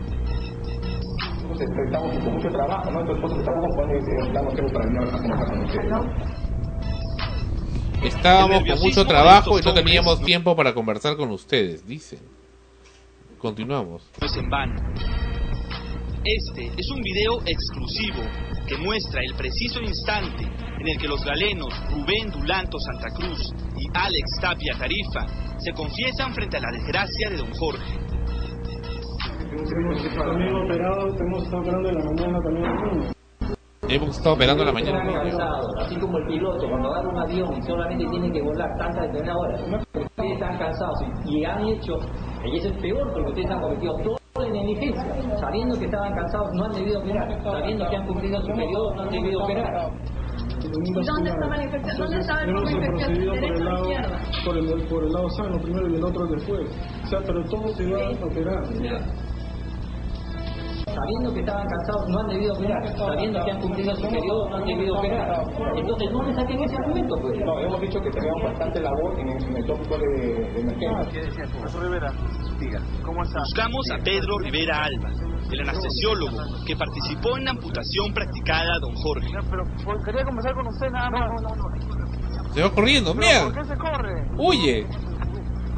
Estamos 1.60 2.18
con 2.18 2.34
mucho 2.34 2.48
trabajo, 2.48 2.91
¿no? 2.91 3.02
Entonces, 3.02 3.45
tampoco 3.45 3.68
podemos 3.76 4.06
decir, 4.06 4.14
estamos 4.28 4.53
tiempo 4.53 4.74
para 4.74 4.86
venir 4.86 5.02
a 5.02 5.12
conversar 5.12 5.48
con 5.49 5.64
ustedes, 5.64 5.90
¿no? 5.90 6.02
Estábamos 8.03 8.64
con 8.64 8.80
mucho 8.80 9.06
trabajo 9.06 9.60
y 9.60 9.62
no 9.62 9.74
teníamos 9.74 10.22
tiempo 10.22 10.56
para 10.56 10.74
conversar 10.74 11.18
con 11.18 11.30
ustedes, 11.32 11.86
dicen. 11.86 12.20
Continuamos. 13.38 14.10
no 14.20 14.28
es 14.28 14.38
en 14.38 14.49
vano. 14.49 14.76
Este 16.23 16.69
es 16.77 16.88
un 16.91 17.02
video 17.02 17.41
exclusivo 17.48 18.22
que 18.68 18.77
muestra 18.77 19.22
el 19.23 19.34
preciso 19.34 19.81
instante 19.81 20.45
en 20.80 20.88
el 20.88 20.98
que 20.99 21.07
los 21.07 21.26
galenos 21.26 21.73
Rubén 21.89 22.30
Dulanto 22.30 22.77
Santa 22.77 23.10
Cruz 23.15 23.41
y 23.76 23.88
Alex 23.91 24.30
Tapia 24.39 24.77
Tarifa 24.77 25.26
se 25.57 25.73
confiesan 25.73 26.31
frente 26.35 26.57
a 26.57 26.60
la 26.60 26.72
desgracia 26.77 27.30
de 27.31 27.38
don 27.38 27.52
Jorge. 27.53 27.98
También 30.14 30.56
operado, 30.56 31.15
tenemos 31.15 31.41
estado 31.41 31.61
operando 31.64 31.89
en 31.89 31.95
la 31.95 32.03
mañana 32.03 32.39
también. 32.43 33.14
Hemos 33.89 34.15
estado 34.15 34.35
operando 34.35 34.61
en 34.61 34.68
la 34.68 34.73
mañana. 34.73 34.99
Están 35.02 35.23
cansados, 35.23 35.65
así 35.80 35.95
como 35.95 36.18
el 36.19 36.27
piloto 36.27 36.69
cuando 36.69 36.93
agarra 36.93 37.10
un 37.10 37.18
avión 37.18 37.57
y 37.57 37.61
solamente 37.64 38.06
tiene 38.11 38.31
que 38.31 38.41
volar 38.43 38.69
tantas 38.77 39.07
determinadas 39.07 39.41
horas. 39.41 39.85
Ustedes 39.95 40.34
están 40.34 40.60
cansados 40.60 40.99
y, 41.26 41.43
han 41.45 41.68
hecho, 41.68 41.98
y 42.45 42.57
eso 42.57 42.68
es 42.68 42.77
peor 42.80 43.11
porque 43.11 43.30
ustedes 43.30 43.49
han 43.49 43.60
cometido 43.60 43.98
toda 44.03 44.20
la 44.42 44.50
negligencia, 44.50 45.38
sabiendo 45.40 45.78
que 45.78 45.86
estaban 45.86 46.14
cansados 46.14 46.50
no 46.54 46.66
han 46.66 46.72
debido 46.72 47.00
operar, 47.00 47.44
sabiendo 47.44 47.90
que 47.90 47.96
han 47.96 48.08
cumplido 48.08 48.42
su 48.42 48.48
periodo 48.48 48.96
no 48.96 49.02
han 49.02 49.10
debido 49.10 49.44
operar. 49.44 49.92
¿Dónde 51.06 51.30
estaba 51.30 51.58
la 51.58 51.64
infección? 51.64 51.98
¿Dónde 51.98 52.20
estaba 52.20 52.42
el 52.44 52.50
infeccioso? 52.50 52.92
procedido 52.92 53.32
por 53.32 53.42
¿Derecha 53.42 53.60
el 53.60 53.66
lado, 53.66 53.90
por 54.46 54.58
el, 54.58 54.84
por 54.88 55.04
el 55.04 55.12
lado 55.12 55.30
sano 55.30 55.62
primero 55.62 55.90
y 55.90 55.96
el 55.96 56.04
otro 56.04 56.26
después. 56.28 56.70
O 57.04 57.08
sea, 57.08 57.20
pero 57.26 57.44
todo 57.46 57.68
se 57.70 57.84
iba 57.84 58.00
a 58.00 58.26
operar. 58.26 58.64
Sabiendo 61.02 61.34
que 61.34 61.40
estaban 61.40 61.68
cansados 61.68 62.10
no 62.10 62.19
han 62.19 62.28
debido 62.28 62.53
operar, 62.53 62.88
sabiendo 62.95 63.44
que 63.44 63.52
han 63.52 63.60
cumplido 63.60 63.95
su 63.95 64.02
periodo 64.03 64.49
no 64.49 64.56
han 64.57 64.65
debido 64.65 64.95
operar. 64.99 65.44
Entonces 65.76 66.11
no 66.11 66.23
le 66.23 66.36
saquen 66.36 66.64
ese 66.64 66.76
argumento, 66.76 67.15
pues. 67.22 67.40
No, 67.44 67.60
hemos 67.60 67.82
dicho 67.82 67.99
que 68.02 68.11
teníamos 68.11 68.44
bastante 68.44 68.82
labor 68.82 69.19
en 69.19 69.30
el, 69.30 69.44
en 69.44 69.57
el 69.57 69.65
tópico 69.65 69.98
de, 69.98 70.18
de 70.53 70.61
emergencia. 70.61 71.44
Profesor 71.57 71.82
Rivera, 71.84 72.14
diga, 72.60 72.80
¿cómo 73.03 73.23
está? 73.23 73.40
Buscamos 73.40 73.86
a 73.91 73.98
Pedro 74.03 74.38
Rivera 74.44 74.84
Alba, 74.84 75.10
el 75.52 75.60
anestesiólogo 75.61 76.38
que 76.68 76.76
participó 76.76 77.38
en 77.38 77.45
la 77.45 77.52
amputación 77.52 78.14
practicada 78.14 78.76
a 78.76 78.80
don 78.80 78.94
Jorge. 78.94 79.28
Pero 79.49 79.64
pues, 79.84 80.06
quería 80.06 80.23
conversar 80.23 80.53
con 80.53 80.68
usted 80.68 80.90
nada 80.91 81.10
más. 81.10 81.22
No, 81.41 81.49
no, 81.49 81.56
no. 81.56 82.53
Se 82.53 82.61
va 82.61 82.69
corriendo, 82.69 83.15
¿Pero 83.15 83.26
mira. 83.26 83.44
¿Por 83.45 83.53
qué 83.56 83.64
se 83.65 83.78
corre? 83.78 84.30
Huye. 84.38 84.86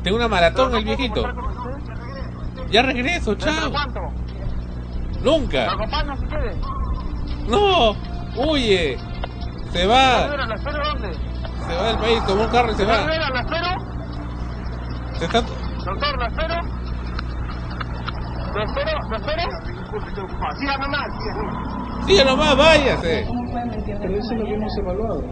Tengo 0.03 0.17
una 0.17 0.27
maratón 0.27 0.67
¿Pero 0.67 0.79
el 0.79 0.83
viejito. 0.85 1.23
Ya 2.71 2.81
regreso, 2.81 3.31
¿Dentro 3.31 3.53
de 3.53 3.59
chao. 3.59 3.71
cuánto? 3.71 3.99
¿Lo 5.23 5.37
Nunca. 5.39 5.71
acompaño 5.71 6.15
si 6.17 6.25
quiere? 6.25 6.55
No. 7.47 7.95
Huye. 8.35 8.97
Se 9.71 9.85
va. 9.87 10.23
Rivera, 10.25 10.45
¿la 10.47 10.55
espero 10.55 10.83
dónde? 10.85 11.13
Se 11.13 11.75
va 11.75 11.83
del 11.87 11.97
país, 11.97 12.25
tomó 12.25 12.43
un 12.43 12.49
carro 12.49 12.71
y 12.71 12.75
se 12.75 12.85
va. 12.85 12.97
Rivera, 13.01 13.29
¿la 13.29 13.39
espero? 13.41 13.67
Se 15.17 15.25
está... 15.25 15.41
Doctor, 15.41 16.19
¿la 16.19 16.27
espero? 16.27 16.55
¿La 18.55 18.63
espero? 18.63 18.91
¿La 19.09 19.17
espero? 19.17 19.43
Siga 20.59 20.77
nomás. 20.77 21.07
Sigue 22.05 22.25
nomás, 22.25 22.57
váyase. 22.57 23.27
Pero 23.85 24.17
eso 24.17 24.33
es 24.33 24.39
lo 24.39 24.45
que 24.45 24.53
hemos 24.53 24.77
evaluado. 24.77 25.23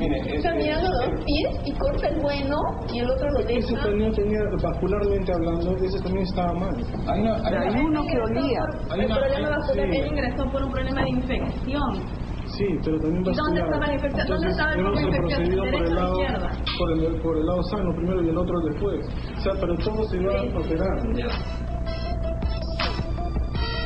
Mire, 0.00 0.16
Está 0.16 0.48
este, 0.48 0.54
mirando 0.54 0.88
dos 0.88 1.24
pies 1.26 1.60
y 1.66 1.72
corta 1.76 2.08
el 2.08 2.20
bueno 2.20 2.56
y 2.92 2.98
el 3.00 3.10
otro 3.10 3.28
lo 3.32 3.40
ese 3.40 3.52
deja. 3.74 3.84
también 3.84 4.12
tenía, 4.12 4.40
vascularmente 4.62 5.30
hablando, 5.32 5.76
ese 5.76 5.98
también 6.00 6.24
estaba 6.24 6.52
mal. 6.54 6.74
Hay, 7.06 7.20
una, 7.20 7.34
hay, 7.36 7.54
Hay 7.68 7.80
uno 7.84 8.02
que 8.06 8.18
olía. 8.18 8.62
Hay 8.90 9.00
El 9.00 9.06
una- 9.06 9.16
problema 9.16 9.48
hay- 9.48 9.54
vascular, 9.54 9.86
sí. 9.92 9.96
él 9.98 10.06
ingresó 10.06 10.50
por 10.50 10.62
un 10.64 10.72
problema 10.72 11.02
de 11.04 11.10
infección. 11.10 11.92
Sí, 12.46 12.64
pero 12.82 12.98
también 12.98 13.20
¿Y 13.20 13.24
dónde 13.24 13.60
vascular. 13.60 13.64
estaba 13.66 13.86
la 13.86 13.94
infección? 13.94 14.26
¿Dónde 14.28 14.48
estaba 14.48 14.72
el 14.72 14.80
infeccioso? 14.80 15.20
procedido 15.20 15.62
por 15.62 15.66
el 15.66 15.72
¿Derecha 15.72 15.92
o 15.92 15.94
lado, 16.00 16.20
izquierda? 16.22 16.50
por 16.78 16.92
el, 16.92 17.20
por 17.22 17.36
el 17.36 17.46
lado 17.46 17.62
sano 17.64 17.90
primero 17.94 18.22
y 18.24 18.28
el 18.30 18.38
otro 18.38 18.54
después. 18.72 19.06
O 19.36 19.40
sea, 19.42 19.52
pero 19.60 19.74
todo 19.76 20.02
se 20.04 20.16
iba 20.16 20.32
a 20.32 20.42
operar. 20.42 20.96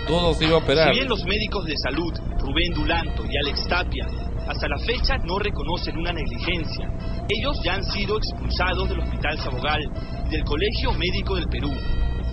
Todo 0.06 0.34
se 0.34 0.44
iba 0.44 0.54
a 0.54 0.58
operar. 0.58 0.92
Si 0.92 0.98
bien 1.00 1.08
los 1.08 1.24
médicos 1.24 1.64
de 1.64 1.74
salud, 1.82 2.12
Rubén 2.40 2.72
Dulanto 2.74 3.22
y 3.24 3.36
Alex 3.38 3.66
Tapia, 3.68 4.06
hasta 4.46 4.68
la 4.68 4.78
fecha 4.78 5.16
no 5.24 5.38
reconocen 5.38 5.96
una 5.96 6.12
negligencia, 6.12 6.88
ellos 7.28 7.58
ya 7.64 7.74
han 7.74 7.82
sido 7.84 8.16
expulsados 8.18 8.88
del 8.88 9.00
Hospital 9.00 9.38
Sabogal 9.38 9.82
y 10.26 10.30
del 10.30 10.44
Colegio 10.44 10.92
Médico 10.92 11.36
del 11.36 11.46
Perú. 11.48 11.70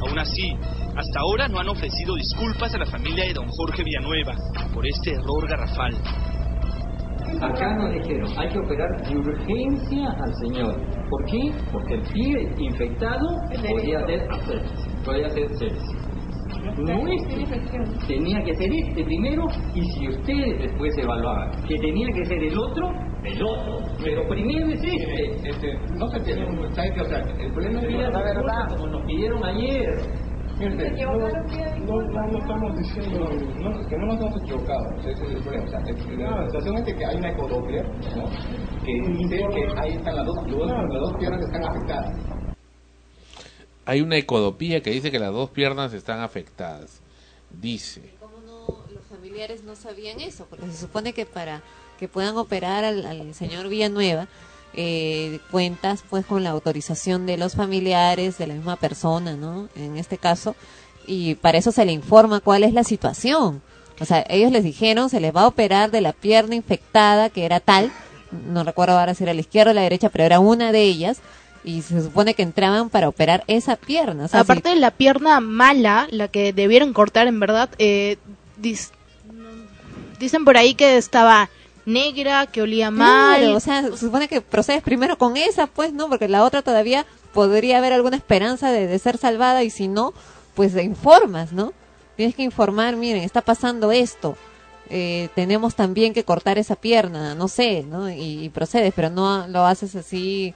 Aún 0.07 0.19
así, 0.19 0.51
hasta 0.95 1.19
ahora 1.19 1.47
no 1.47 1.59
han 1.59 1.69
ofrecido 1.69 2.15
disculpas 2.15 2.73
a 2.73 2.79
la 2.79 2.85
familia 2.85 3.25
de 3.25 3.33
don 3.33 3.47
Jorge 3.47 3.83
Villanueva 3.83 4.33
por 4.73 4.85
este 4.85 5.11
error 5.11 5.47
garrafal. 5.47 5.93
Acá 7.39 7.75
nos 7.77 7.93
dijeron, 7.93 8.27
hay 8.38 8.49
que 8.49 8.59
operar 8.59 8.89
de 9.07 9.15
urgencia 9.15 10.09
al 10.09 10.33
señor. 10.35 10.75
¿Por 11.09 11.25
qué? 11.25 11.51
Porque 11.71 11.93
el 11.93 12.01
pie 12.01 12.35
infectado 12.57 13.27
podía 13.47 14.05
ser 14.05 14.27
sepsis. 14.45 15.05
Podía 15.05 15.29
ser 15.29 15.47
sepsis. 15.55 15.90
No 16.63 17.07
este. 17.07 17.45
Tenía 18.07 18.43
que 18.43 18.53
ser 18.55 18.71
este 18.71 19.03
primero 19.03 19.45
y 19.73 19.81
si 19.81 20.09
ustedes 20.09 20.59
después 20.59 20.95
evaluaban 20.97 21.51
que 21.67 21.75
tenía 21.77 22.07
que 22.13 22.25
ser 22.25 22.43
el 22.43 22.57
otro, 22.57 22.89
el 23.23 23.43
otro. 23.43 23.77
Pero 24.03 24.27
primero 24.27 24.67
es 24.67 24.83
este. 24.83 25.49
Este, 25.49 25.73
no 25.97 26.07
se 26.09 26.19
tiene 26.21 26.45
sea, 27.05 27.19
el 27.39 27.51
problema 27.53 27.81
Mira, 27.81 28.09
la 28.09 28.21
verdad, 28.23 28.67
como 28.77 28.88
nos 28.88 29.05
pidieron 29.05 29.43
ayer. 29.43 29.85
No, 30.59 30.67
no, 30.69 31.97
no, 32.11 32.27
no 32.27 32.38
estamos 32.38 32.77
diciendo 32.77 33.19
no, 33.61 33.88
que 33.88 33.97
no 33.97 34.05
nos 34.05 34.19
hemos 34.19 34.41
equivocado, 34.43 34.83
ese 34.99 35.11
es 35.11 35.21
el 35.31 35.41
problema. 35.41 35.65
O 35.65 35.69
sea, 35.69 35.79
el- 35.79 36.19
la 36.19 36.45
situación 36.45 36.77
es 36.77 36.93
que 36.93 37.05
hay 37.05 37.15
una 37.17 37.29
ecodoppler 37.31 37.85
¿no? 38.15 38.25
que 38.85 38.93
dice 39.17 39.38
que 39.55 39.65
ahí 39.81 39.93
están 39.95 40.15
las 40.17 40.25
dos, 40.25 40.35
las 40.67 41.01
dos 41.01 41.13
piernas 41.17 41.41
están 41.41 41.63
afectadas. 41.63 42.30
Hay 43.85 44.01
una 44.01 44.17
ecodopía 44.17 44.81
que 44.81 44.91
dice 44.91 45.11
que 45.11 45.19
las 45.19 45.31
dos 45.31 45.49
piernas 45.49 45.93
están 45.93 46.21
afectadas. 46.21 47.01
Dice. 47.49 48.01
los 48.93 49.05
familiares 49.09 49.63
no 49.63 49.75
sabían 49.75 50.19
eso, 50.21 50.45
porque 50.49 50.67
se 50.67 50.77
supone 50.77 51.13
que 51.13 51.25
para 51.25 51.61
que 51.99 52.07
puedan 52.07 52.37
operar 52.37 52.83
al, 52.83 53.05
al 53.05 53.33
señor 53.33 53.67
Villanueva, 53.67 54.27
eh, 54.73 55.39
cuentas 55.51 56.03
pues 56.09 56.25
con 56.25 56.43
la 56.43 56.51
autorización 56.51 57.25
de 57.25 57.37
los 57.37 57.55
familiares, 57.55 58.37
de 58.37 58.47
la 58.47 58.53
misma 58.53 58.77
persona, 58.77 59.35
¿no? 59.35 59.67
En 59.75 59.97
este 59.97 60.17
caso, 60.17 60.55
y 61.05 61.35
para 61.35 61.57
eso 61.57 61.71
se 61.71 61.83
le 61.83 61.91
informa 61.91 62.39
cuál 62.39 62.63
es 62.63 62.73
la 62.73 62.83
situación. 62.83 63.61
O 63.99 64.05
sea, 64.05 64.25
ellos 64.29 64.51
les 64.51 64.63
dijeron, 64.63 65.09
se 65.09 65.19
les 65.19 65.35
va 65.35 65.41
a 65.41 65.47
operar 65.47 65.91
de 65.91 66.01
la 66.01 66.13
pierna 66.13 66.55
infectada, 66.55 67.29
que 67.29 67.45
era 67.45 67.59
tal, 67.59 67.91
no 68.31 68.63
recuerdo 68.63 68.97
ahora 68.97 69.13
si 69.13 69.23
era 69.23 69.33
la 69.33 69.41
izquierda 69.41 69.71
o 69.71 69.73
la 69.73 69.81
derecha, 69.81 70.09
pero 70.09 70.23
era 70.23 70.39
una 70.39 70.71
de 70.71 70.83
ellas, 70.83 71.19
y 71.63 71.81
se 71.81 72.01
supone 72.01 72.33
que 72.33 72.41
entraban 72.43 72.89
para 72.89 73.07
operar 73.09 73.43
esa 73.47 73.75
pierna. 73.75 74.25
O 74.25 74.27
sea, 74.27 74.39
Aparte 74.41 74.69
de 74.69 74.75
la 74.75 74.91
pierna 74.91 75.39
mala, 75.39 76.07
la 76.11 76.27
que 76.27 76.53
debieron 76.53 76.93
cortar 76.93 77.27
en 77.27 77.39
verdad, 77.39 77.69
eh, 77.77 78.17
dis- 78.61 78.89
dicen 80.19 80.45
por 80.45 80.57
ahí 80.57 80.73
que 80.75 80.97
estaba 80.97 81.49
negra, 81.85 82.45
que 82.47 82.61
olía 82.61 82.91
mal. 82.91 83.39
Claro, 83.39 83.55
o 83.55 83.59
sea, 83.59 83.83
se 83.83 83.97
supone 83.97 84.27
que 84.27 84.41
procedes 84.41 84.81
primero 84.83 85.17
con 85.17 85.38
esa, 85.38 85.67
pues, 85.67 85.93
¿no? 85.93 86.09
Porque 86.09 86.27
la 86.27 86.43
otra 86.43 86.61
todavía 86.61 87.05
podría 87.33 87.77
haber 87.79 87.93
alguna 87.93 88.17
esperanza 88.17 88.71
de, 88.71 88.88
de 88.88 88.99
ser 88.99 89.17
salvada 89.17 89.63
y 89.63 89.69
si 89.69 89.88
no, 89.88 90.13
pues 90.55 90.73
te 90.73 90.83
informas, 90.83 91.53
¿no? 91.53 91.73
Tienes 92.17 92.35
que 92.35 92.43
informar, 92.43 92.95
miren, 92.97 93.23
está 93.23 93.41
pasando 93.41 93.91
esto. 93.91 94.38
Eh, 94.89 95.29
tenemos 95.35 95.75
también 95.75 96.13
que 96.13 96.23
cortar 96.25 96.57
esa 96.57 96.75
pierna, 96.75 97.33
no 97.33 97.47
sé, 97.47 97.83
¿no? 97.88 98.09
Y, 98.09 98.43
y 98.45 98.49
procedes, 98.49 98.93
pero 98.95 99.09
no 99.09 99.47
lo 99.47 99.65
haces 99.65 99.95
así 99.95 100.53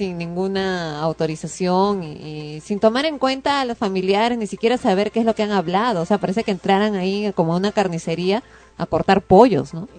sin 0.00 0.16
ninguna 0.16 0.98
autorización 1.02 2.02
y, 2.02 2.62
sin 2.62 2.80
tomar 2.80 3.04
en 3.04 3.18
cuenta 3.18 3.60
a 3.60 3.66
los 3.66 3.76
familiares, 3.76 4.38
ni 4.38 4.46
siquiera 4.46 4.78
saber 4.78 5.12
qué 5.12 5.20
es 5.20 5.26
lo 5.26 5.34
que 5.34 5.42
han 5.42 5.50
hablado. 5.50 6.00
O 6.00 6.06
sea, 6.06 6.16
parece 6.16 6.42
que 6.42 6.52
entraran 6.52 6.94
ahí 6.94 7.30
como 7.34 7.52
a 7.52 7.58
una 7.58 7.70
carnicería 7.70 8.42
a 8.78 8.86
cortar 8.86 9.20
pollos, 9.20 9.74
¿no? 9.74 9.90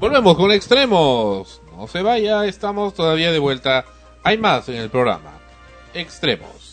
Volvemos 0.00 0.36
con 0.36 0.50
extremos. 0.50 1.62
No 1.76 1.86
se 1.86 2.02
vaya, 2.02 2.44
estamos 2.44 2.94
todavía 2.94 3.30
de 3.30 3.38
vuelta. 3.38 3.84
Hay 4.24 4.36
más 4.36 4.68
en 4.68 4.78
el 4.78 4.90
programa. 4.90 5.38
Extremos. 5.94 6.63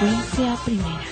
Frecuencia 0.00 0.56
primera. 0.64 1.09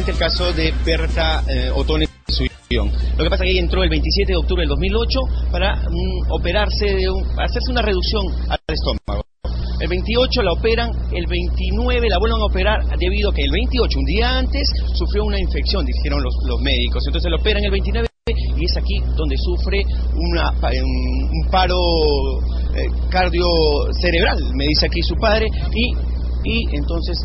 Rápidamente 0.00 0.10
el 0.10 0.18
caso 0.18 0.52
de 0.52 0.72
Berta 0.84 1.42
eh, 1.48 1.70
Otone 1.74 2.06
Suyón. 2.28 2.90
Lo 3.16 3.24
que 3.24 3.30
pasa 3.30 3.44
es 3.44 3.48
que 3.48 3.50
ella 3.52 3.60
entró 3.60 3.82
el 3.82 3.90
27 3.90 4.32
de 4.32 4.36
octubre 4.36 4.62
del 4.62 4.68
2008 4.68 5.20
para 5.52 5.76
mm, 5.76 6.30
operarse, 6.32 6.86
de 6.86 7.10
un- 7.10 7.24
hacerse 7.38 7.70
una 7.70 7.82
reducción 7.82 8.24
al 8.48 8.58
estómago. 8.68 9.24
El 9.80 9.88
28 9.88 10.42
la 10.42 10.52
operan, 10.52 10.90
el 11.12 11.26
29 11.26 12.08
la 12.08 12.18
vuelven 12.18 12.40
a 12.40 12.44
operar 12.44 12.98
debido 12.98 13.30
a 13.30 13.34
que 13.34 13.42
el 13.42 13.50
28, 13.50 13.98
un 13.98 14.04
día 14.04 14.38
antes, 14.38 14.62
sufrió 14.94 15.24
una 15.24 15.40
infección, 15.40 15.84
dijeron 15.86 16.22
los, 16.22 16.60
médicos. 16.60 17.02
Entonces 17.06 17.30
la 17.30 17.36
operan 17.38 17.64
el 17.64 17.70
29 17.70 18.06
y 18.26 18.64
es 18.64 18.76
aquí 18.76 19.00
donde 19.16 19.36
sufre 19.38 19.82
una, 20.14 20.50
un 20.52 21.50
paro 21.50 21.76
eh, 22.76 22.86
cardiocerebral, 23.08 24.38
me 24.54 24.66
dice 24.66 24.86
aquí 24.86 25.00
su 25.02 25.14
padre, 25.16 25.46
y, 25.74 25.94
y 26.44 26.76
entonces 26.76 27.16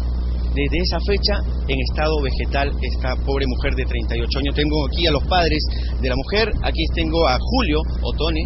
desde 0.55 0.77
esa 0.79 0.97
fecha 1.05 1.35
en 1.67 1.77
estado 1.91 2.15
vegetal 2.23 2.71
esta 2.81 3.15
pobre 3.25 3.45
mujer 3.47 3.75
de 3.75 3.83
38 3.85 4.39
años. 4.39 4.55
Tengo 4.55 4.87
aquí 4.87 5.05
a 5.07 5.11
los 5.11 5.23
padres 5.27 5.61
de 6.01 6.09
la 6.09 6.15
mujer, 6.15 6.51
aquí 6.63 6.83
tengo 6.95 7.27
a 7.27 7.37
Julio 7.39 7.81
Otone, 8.01 8.41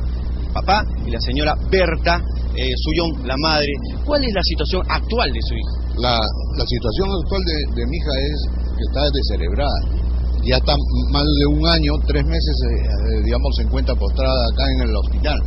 papá, 0.53 0.83
y 1.05 1.11
la 1.11 1.19
señora 1.21 1.53
Berta 1.69 2.19
eh, 2.55 2.73
Suyón, 2.83 3.27
la 3.27 3.35
madre. 3.37 3.71
¿Cuál 4.05 4.23
es 4.25 4.33
la 4.33 4.41
situación 4.43 4.81
actual 4.89 5.31
de 5.31 5.39
su 5.41 5.53
hija? 5.53 5.73
La, 6.01 6.17
la 6.57 6.65
situación 6.65 7.07
actual 7.21 7.41
de, 7.45 7.57
de 7.81 7.87
mi 7.87 7.95
hija 7.97 8.13
es 8.33 8.39
que 8.75 8.83
está 8.89 9.01
descerebrada. 9.13 9.79
Ya 10.41 10.55
está 10.55 10.73
más 11.11 11.23
de 11.39 11.45
un 11.51 11.67
año, 11.67 11.91
tres 12.07 12.23
meses, 12.25 12.55
eh, 12.71 13.19
eh, 13.19 13.21
digamos, 13.25 13.53
se 13.57 13.63
encuentra 13.63 13.93
postrada 13.93 14.39
acá 14.53 14.63
en 14.77 14.89
el 14.89 14.95
hospital. 14.95 15.37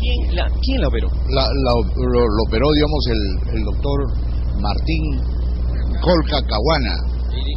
¿Quién 0.00 0.34
la, 0.36 0.50
quién 0.60 0.80
la 0.80 0.88
operó? 0.88 1.08
La, 1.30 1.42
la- 1.46 1.72
lo, 1.96 2.20
lo 2.28 2.42
operó, 2.46 2.66
digamos, 2.72 3.06
el, 3.08 3.56
el 3.58 3.64
doctor 3.64 3.98
Martín 4.60 5.20
Colca 6.00 6.40
Caguana, 6.48 6.94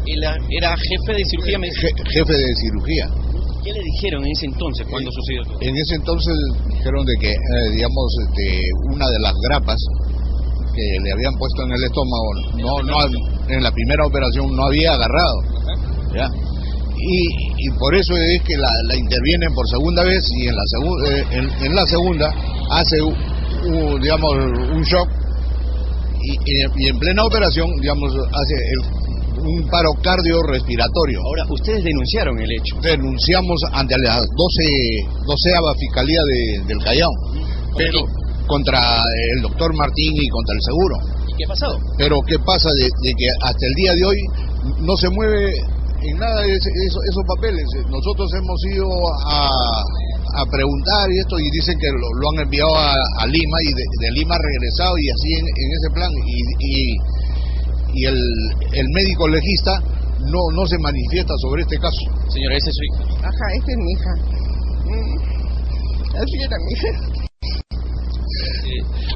Él 0.05 0.23
era- 0.57 0.75
jefe 0.77 1.13
de 1.17 1.23
cirugía. 1.25 1.57
je- 1.59 2.09
jefe 2.11 2.33
de 2.33 2.55
cirugía. 2.61 3.07
¿Qué 3.63 3.71
le 3.71 3.79
dijeron 3.79 4.25
en 4.25 4.31
ese 4.31 4.45
entonces 4.47 4.85
cuando 4.89 5.09
sucedió 5.11 5.43
todo? 5.43 5.57
En 5.61 5.75
ese 5.77 5.95
entonces 5.95 6.33
dijeron 6.75 7.05
de 7.05 7.13
que, 7.19 7.31
eh, 7.31 7.69
digamos, 7.73 8.07
este, 8.27 8.59
una 8.91 9.07
de 9.09 9.19
las 9.19 9.33
grapas 9.47 9.77
que 10.75 10.83
le 11.03 11.11
habían 11.13 11.33
puesto 11.37 11.63
en 11.63 11.71
el 11.71 11.83
estómago, 11.83 12.27
no, 12.59 12.83
no, 12.83 12.97
hab- 12.99 13.47
en 13.49 13.63
la 13.63 13.71
primera 13.71 14.05
operación 14.05 14.53
no 14.55 14.65
había 14.65 14.93
agarrado. 14.93 15.39
¿ya? 16.13 16.27
Y, 16.97 17.67
y 17.67 17.69
por 17.79 17.95
eso 17.95 18.13
es 18.17 18.41
que 18.43 18.55
la, 18.57 18.69
la 18.87 18.95
intervienen 18.95 19.53
por 19.53 19.67
segunda 19.67 20.03
vez 20.03 20.23
y 20.37 20.47
en 20.47 20.55
la, 20.55 20.63
segu- 20.63 21.07
eh, 21.07 21.25
en, 21.31 21.65
en 21.67 21.75
la 21.75 21.85
segunda 21.85 22.33
hace, 22.71 22.97
digamos, 24.01 24.33
un 24.35 24.83
shock 24.83 25.07
y, 26.45 26.87
en 26.87 26.99
plena 26.99 27.23
operación, 27.25 27.69
digamos, 27.81 28.13
hace 28.13 28.53
el- 28.55 29.03
un 29.43 29.67
paro 29.69 29.91
cardiorrespiratorio. 30.01 31.19
Ahora, 31.25 31.45
ustedes 31.49 31.83
denunciaron 31.83 32.39
el 32.39 32.51
hecho. 32.51 32.75
Denunciamos 32.81 33.61
ante 33.71 33.97
la 33.97 34.19
12, 34.19 34.63
doceava 35.25 35.73
Fiscalía 35.75 36.19
de- 36.27 36.63
del 36.67 36.79
Callao, 36.83 37.11
pero 37.77 37.99
contra 38.47 38.79
el 39.35 39.41
doctor 39.41 39.73
Martín 39.75 40.13
y 40.15 40.27
contra 40.29 40.55
el 40.55 40.61
seguro. 40.61 40.95
¿Y 41.27 41.33
qué 41.37 41.45
ha 41.45 41.47
pasado? 41.47 41.79
Pero 41.97 42.21
¿qué 42.27 42.37
pasa 42.39 42.69
de, 42.75 42.83
de 42.83 43.13
que 43.17 43.25
hasta 43.41 43.65
el 43.65 43.73
día 43.75 43.93
de 43.95 44.05
hoy 44.05 44.17
no 44.81 44.95
se 44.97 45.09
mueve 45.09 45.51
en 46.03 46.17
nada 46.19 46.41
de 46.41 46.53
ese- 46.53 46.69
eso- 46.87 46.99
esos 47.09 47.23
papeles? 47.35 47.63
Nosotros 47.89 48.29
hemos 48.35 48.63
ido 48.71 48.87
a, 49.27 49.82
a 50.35 50.45
preguntar 50.49 51.05
y 51.11 51.19
esto 51.19 51.37
y 51.39 51.49
dicen 51.51 51.77
que 51.79 51.89
lo, 51.93 52.07
lo 52.19 52.25
han 52.33 52.39
enviado 52.45 52.73
a, 52.75 52.93
a 53.21 53.25
Lima 53.27 53.57
y 53.61 53.71
de, 53.73 53.83
de 54.01 54.11
Lima 54.17 54.35
ha 54.35 54.41
regresado 54.41 54.97
y 54.97 55.09
así 55.09 55.29
en, 55.39 55.45
en 55.45 55.69
ese 55.77 55.89
plan 55.93 56.11
y, 56.25 56.37
y, 56.57 56.73
y 57.93 58.05
el, 58.05 58.17
el 58.73 58.87
médico 58.93 59.27
legista 59.27 59.77
no, 60.25 60.39
no 60.55 60.65
se 60.65 60.77
manifiesta 60.79 61.33
sobre 61.37 61.61
este 61.63 61.77
caso. 61.77 62.01
Señora, 62.29 62.55
ese 62.57 62.69
es 62.69 62.75
su 62.75 62.83
hijo. 62.83 63.03
Ajá, 63.19 63.45
esta 63.53 63.71
es 63.71 63.77
mi 63.77 63.91
hija. 63.93 64.13
Mm, 64.85 65.17
Así 66.13 66.37
era 66.41 66.57
mi 66.65 66.71
hija. 66.73 66.91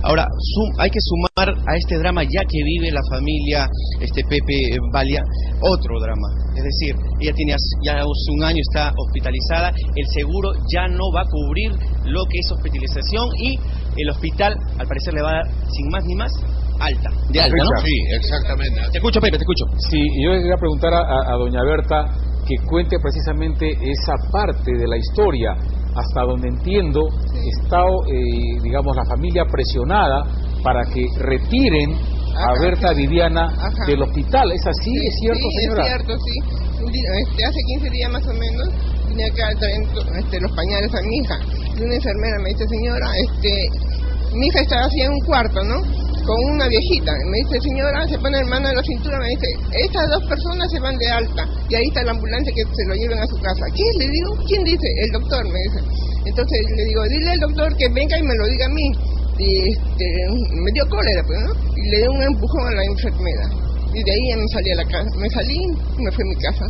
Ahora, 0.04 0.26
sum- 0.40 0.74
hay 0.80 0.90
que 0.90 1.00
sumar 1.02 1.50
a 1.50 1.76
este 1.76 1.98
drama, 1.98 2.24
ya 2.24 2.42
que 2.48 2.60
vive 2.64 2.92
la 2.92 3.02
familia 3.10 3.68
este 4.00 4.22
Pepe 4.30 4.78
Valia, 4.94 5.22
otro 5.62 6.00
drama. 6.00 6.28
Es 6.56 6.64
decir, 6.64 6.96
ella 7.20 7.34
tiene 7.34 7.54
ya 7.84 7.94
hace 8.02 8.30
un 8.34 8.44
año 8.44 8.62
está 8.62 8.92
hospitalizada, 8.96 9.70
el 9.70 10.06
seguro 10.14 10.52
ya 10.74 10.88
no 10.88 11.12
va 11.14 11.22
a 11.22 11.26
cubrir 11.30 11.72
lo 12.06 12.26
que 12.26 12.40
es 12.40 12.52
hospitalización 12.52 13.30
y 13.42 13.58
el 14.02 14.10
hospital, 14.10 14.54
al 14.78 14.88
parecer, 14.88 15.14
le 15.14 15.22
va 15.22 15.30
a 15.32 15.36
dar, 15.44 15.48
sin 15.72 15.90
más 15.90 16.04
ni 16.06 16.16
más, 16.16 16.32
alta. 16.80 17.10
De 17.30 17.40
alta, 17.42 17.58
¿no? 17.58 17.82
Sí, 17.86 17.96
exactamente. 18.14 18.80
Te 18.92 18.98
escucho, 18.98 19.20
Pepe, 19.20 19.38
te 19.38 19.44
escucho. 19.44 19.66
Sí, 19.90 19.98
y 20.00 20.24
yo 20.24 20.32
le 20.32 20.40
quería 20.40 20.58
preguntar 20.58 20.94
a, 20.94 21.00
a- 21.02 21.34
a 21.34 21.38
doña 21.38 21.64
Berta 21.64 22.06
que 22.48 22.56
cuente 22.66 22.98
precisamente 23.02 23.68
esa 23.72 24.14
parte 24.32 24.72
de 24.72 24.88
la 24.88 24.96
historia, 24.98 25.52
hasta 25.98 26.22
donde 26.22 26.48
entiendo 26.50 27.02
está, 27.34 27.82
eh, 27.82 28.62
digamos, 28.62 28.96
la 28.96 29.06
familia 29.06 29.44
presionada 29.50 30.24
para 30.64 30.86
que 30.86 31.06
retiren 31.20 31.94
a 32.38 32.54
Berta 32.62 32.94
sí. 32.94 33.02
Viviana 33.02 33.46
Ajá. 33.46 33.86
del 33.88 34.02
hospital. 34.04 34.52
¿Es 34.52 34.66
así? 34.68 34.92
¿Es 34.94 35.16
cierto, 35.20 35.40
sí, 35.42 35.58
señora? 35.62 35.82
es 35.82 35.88
cierto, 35.90 36.14
sí. 36.20 36.68
Este, 36.78 37.46
hace 37.46 37.60
15 37.80 37.90
días 37.90 38.12
más 38.12 38.28
o 38.28 38.34
menos 38.34 38.70
vine 39.10 39.26
acá 39.26 39.50
traer 39.58 39.82
este, 40.20 40.40
los 40.40 40.52
pañales 40.52 40.94
a 40.94 41.02
mi 41.02 41.18
hija. 41.18 41.40
Y 41.76 41.82
una 41.82 41.96
enfermera 41.96 42.38
me 42.44 42.50
dice, 42.50 42.66
señora, 42.68 43.08
este, 43.18 44.38
mi 44.38 44.48
hija 44.48 44.62
estaba 44.62 44.86
así 44.86 45.02
en 45.02 45.12
un 45.14 45.20
cuarto, 45.22 45.64
¿no? 45.64 45.82
Con 46.28 46.36
una 46.52 46.68
viejita. 46.68 47.14
Me 47.32 47.40
dice, 47.40 47.56
señora, 47.64 48.04
se 48.04 48.20
pone 48.20 48.38
el 48.38 48.48
mano 48.52 48.68
en 48.68 48.76
la 48.76 48.84
cintura, 48.84 49.18
me 49.18 49.32
dice, 49.32 49.48
estas 49.72 50.12
dos 50.12 50.28
personas 50.28 50.68
se 50.70 50.80
van 50.84 50.98
de 50.98 51.08
alta. 51.08 51.48
Y 51.70 51.76
ahí 51.76 51.88
está 51.88 52.04
la 52.04 52.12
ambulancia 52.12 52.52
que 52.52 52.68
se 52.68 52.84
lo 52.84 52.96
lleven 52.96 53.18
a 53.18 53.28
su 53.28 53.40
casa. 53.40 53.64
¿Qué? 53.72 53.88
Le 53.98 54.12
digo, 54.12 54.36
¿quién 54.46 54.62
dice? 54.66 54.88
El 55.08 55.12
doctor, 55.16 55.48
me 55.48 55.56
dice. 55.56 55.80
Entonces 56.28 56.60
le 56.76 56.84
digo, 56.84 57.02
dile 57.08 57.32
al 57.32 57.40
doctor 57.40 57.72
que 57.78 57.88
venga 57.96 58.20
y 58.20 58.24
me 58.24 58.36
lo 58.36 58.46
diga 58.46 58.66
a 58.66 58.76
mí. 58.76 58.92
Y 59.40 59.72
este, 59.72 60.06
me 60.52 60.72
dio 60.76 60.84
cólera, 60.90 61.24
pues, 61.24 61.40
¿no? 61.48 61.54
Y 61.80 61.90
le 61.92 61.98
di 62.02 62.08
un 62.12 62.22
empujón 62.22 62.68
a 62.68 62.76
la 62.76 62.84
enfermera. 62.84 63.48
Y 63.96 64.04
de 64.04 64.12
ahí 64.12 64.24
ya 64.28 64.36
me 64.36 64.48
salí 64.52 64.72
a 64.72 64.76
la 64.76 64.86
casa. 64.86 65.10
Me 65.16 65.30
salí 65.30 65.64
y 65.64 66.02
me 66.04 66.12
fui 66.12 66.24
a 66.24 66.28
mi 66.28 66.36
casa. 66.44 66.66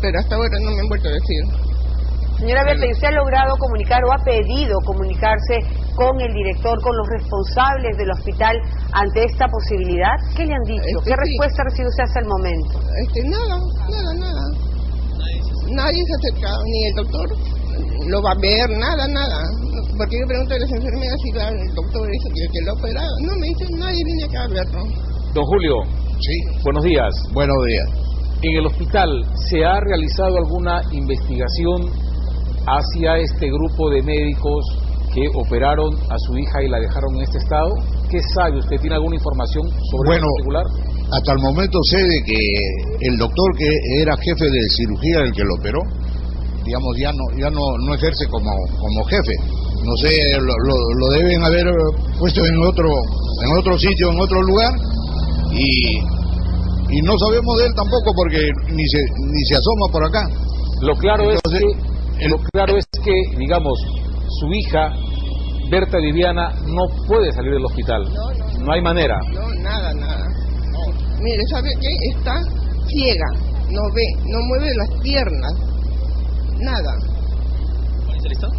Pero 0.00 0.18
hasta 0.20 0.36
ahora 0.36 0.58
no 0.62 0.70
me 0.70 0.80
han 0.80 0.88
vuelto 0.88 1.08
a 1.08 1.12
decir. 1.12 1.42
Señora 2.38 2.64
Berta, 2.64 2.86
¿y 2.86 2.92
usted 2.92 3.08
ha 3.08 3.18
logrado 3.18 3.56
comunicar 3.56 4.04
o 4.04 4.12
ha 4.12 4.22
pedido 4.24 4.78
comunicarse 4.84 5.58
con 5.94 6.20
el 6.20 6.32
director, 6.32 6.80
con 6.82 6.96
los 6.96 7.06
responsables 7.18 7.96
del 7.96 8.10
hospital 8.10 8.56
ante 8.92 9.24
esta 9.24 9.46
posibilidad? 9.48 10.16
¿Qué 10.36 10.46
le 10.46 10.54
han 10.54 10.64
dicho? 10.64 10.82
Este, 10.82 11.10
¿Qué 11.10 11.16
respuesta 11.16 11.64
recibe 11.64 11.88
usted 11.88 12.04
hasta 12.04 12.20
el 12.20 12.28
momento? 12.28 12.74
Este, 13.04 13.20
nada, 13.28 13.56
nada, 13.90 14.12
nada. 14.14 14.44
Nadie 15.72 16.02
se 16.04 16.12
ha 16.12 16.18
acercado, 16.18 16.62
ni 16.64 16.86
el 16.86 16.94
doctor 16.94 17.28
lo 18.06 18.22
va 18.22 18.32
a 18.32 18.40
ver, 18.40 18.68
nada, 18.78 19.06
nada. 19.08 19.40
Porque 19.96 20.18
yo 20.20 20.26
pregunto 20.26 20.54
a 20.54 20.58
las 20.58 20.70
enfermeras 20.70 21.16
si 21.22 21.30
va 21.32 21.48
el 21.48 21.74
doctor 21.74 22.08
ese 22.10 22.28
que, 22.34 22.52
que 22.52 22.60
lo 22.64 22.72
ha 22.72 22.74
operado. 22.74 23.14
No, 23.22 23.36
me 23.36 23.46
dicen, 23.48 23.78
nadie 23.78 24.02
viene 24.04 24.24
acá 24.24 24.44
a 24.44 24.48
verlo. 24.48 24.82
Don 25.34 25.44
Julio. 25.44 25.76
Sí. 26.20 26.60
Buenos 26.62 26.84
días. 26.84 27.14
Buenos 27.32 27.56
días. 27.66 27.88
En 28.42 28.58
el 28.58 28.66
hospital, 28.66 29.24
¿se 29.48 29.64
ha 29.64 29.80
realizado 29.80 30.36
alguna 30.36 30.82
investigación 30.92 31.90
hacia 32.66 33.16
este 33.18 33.46
grupo 33.46 33.90
de 33.90 34.02
médicos 34.02 34.64
que 35.14 35.28
operaron 35.34 35.94
a 36.08 36.16
su 36.18 36.36
hija 36.38 36.62
y 36.62 36.68
la 36.68 36.78
dejaron 36.80 37.16
en 37.16 37.22
este 37.22 37.38
estado? 37.38 37.74
¿Qué 38.10 38.18
sabe 38.34 38.58
usted? 38.58 38.76
¿Tiene 38.80 38.96
alguna 38.96 39.16
información 39.16 39.68
sobre 39.90 40.06
Bueno, 40.08 40.26
eso 40.26 40.26
en 40.26 40.44
particular? 40.44 40.64
hasta 41.12 41.32
el 41.32 41.38
momento 41.40 41.78
sé 41.84 41.98
de 41.98 42.22
que 42.24 42.38
el 43.00 43.18
doctor 43.18 43.56
que 43.58 43.68
era 44.00 44.16
jefe 44.16 44.44
de 44.44 44.60
cirugía, 44.76 45.20
el 45.20 45.32
que 45.32 45.44
lo 45.44 45.54
operó, 45.54 45.80
digamos, 46.64 46.96
ya 46.96 47.12
no, 47.12 47.24
ya 47.36 47.50
no, 47.50 47.60
no 47.84 47.94
ejerce 47.94 48.26
como, 48.28 48.50
como 48.78 49.04
jefe. 49.04 49.34
No 49.84 49.96
sé, 49.96 50.16
lo, 50.38 50.54
lo- 50.64 50.94
lo 50.96 51.08
deben 51.18 51.42
haber 51.44 51.66
puesto 52.18 52.44
en 52.46 52.56
otro, 52.62 52.88
en 53.44 53.58
otro 53.58 53.76
sitio, 53.78 54.10
en 54.12 54.20
otro 54.20 54.40
lugar, 54.42 54.72
y, 55.50 55.98
y 56.96 57.02
no 57.02 57.18
sabemos 57.18 57.58
de 57.58 57.66
él 57.66 57.74
tampoco 57.74 58.12
porque 58.14 58.48
ni 58.70 58.86
se, 58.86 58.98
ni 59.26 59.44
se 59.44 59.56
asoma 59.56 59.86
por 59.90 60.04
acá. 60.04 60.28
Lo 60.80 60.94
claro 60.96 61.30
Entonces, 61.30 61.62
es 61.62 62.18
que, 62.18 62.28
lo 62.28 62.38
claro 62.52 62.76
es 62.78 62.86
que, 63.04 63.12
digamos, 63.38 63.78
su 64.40 64.52
hija, 64.52 64.92
Berta 65.70 65.98
Viviana, 65.98 66.50
no 66.66 66.82
puede 67.06 67.32
salir 67.32 67.52
del 67.52 67.64
hospital. 67.64 68.02
No, 68.64 68.72
hay 68.72 68.80
manera. 68.82 69.18
No, 69.32 69.48
nada, 69.62 69.92
nada. 69.94 70.26
Mire, 71.20 71.42
¿sabe 71.50 71.70
qué? 71.80 71.88
Está 72.16 72.34
ciega, 72.88 73.26
no 73.70 73.80
ve, 73.94 74.02
no 74.26 74.38
mueve 74.48 74.74
las 74.76 75.00
piernas, 75.00 75.52
nada. 76.60 76.92
¿Cuál 78.06 78.18
es 78.18 78.24
el 78.24 78.32
estado? 78.32 78.52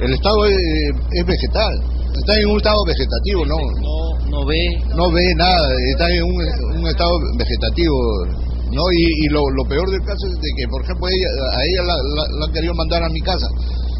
El 0.00 0.12
estado 0.14 0.44
es, 0.46 0.56
es 1.12 1.26
vegetal, 1.26 1.72
está 2.14 2.38
en 2.38 2.48
un 2.50 2.56
estado 2.58 2.84
vegetativo, 2.86 3.46
¿no? 3.46 3.56
No, 3.56 4.30
no 4.30 4.44
ve. 4.46 4.58
No 4.94 5.10
ve 5.10 5.22
nada, 5.36 5.68
está 5.92 6.10
en 6.10 6.22
un, 6.24 6.78
un 6.80 6.86
estado 6.86 7.12
vegetativo, 7.38 7.96
¿no? 8.72 8.82
Y, 8.92 9.26
y 9.26 9.28
lo, 9.28 9.40
lo 9.50 9.64
peor 9.64 9.88
del 9.90 10.00
caso 10.00 10.26
es 10.26 10.34
de 10.34 10.48
que, 10.56 10.68
por 10.68 10.82
ejemplo, 10.82 11.06
ella, 11.08 11.28
a 11.56 11.60
ella 11.64 11.82
la, 11.86 11.94
la- 11.94 12.38
la 12.38 12.44
han 12.46 12.52
querido 12.52 12.74
mandar 12.74 13.02
a 13.04 13.08
mi 13.08 13.20
casa. 13.20 13.46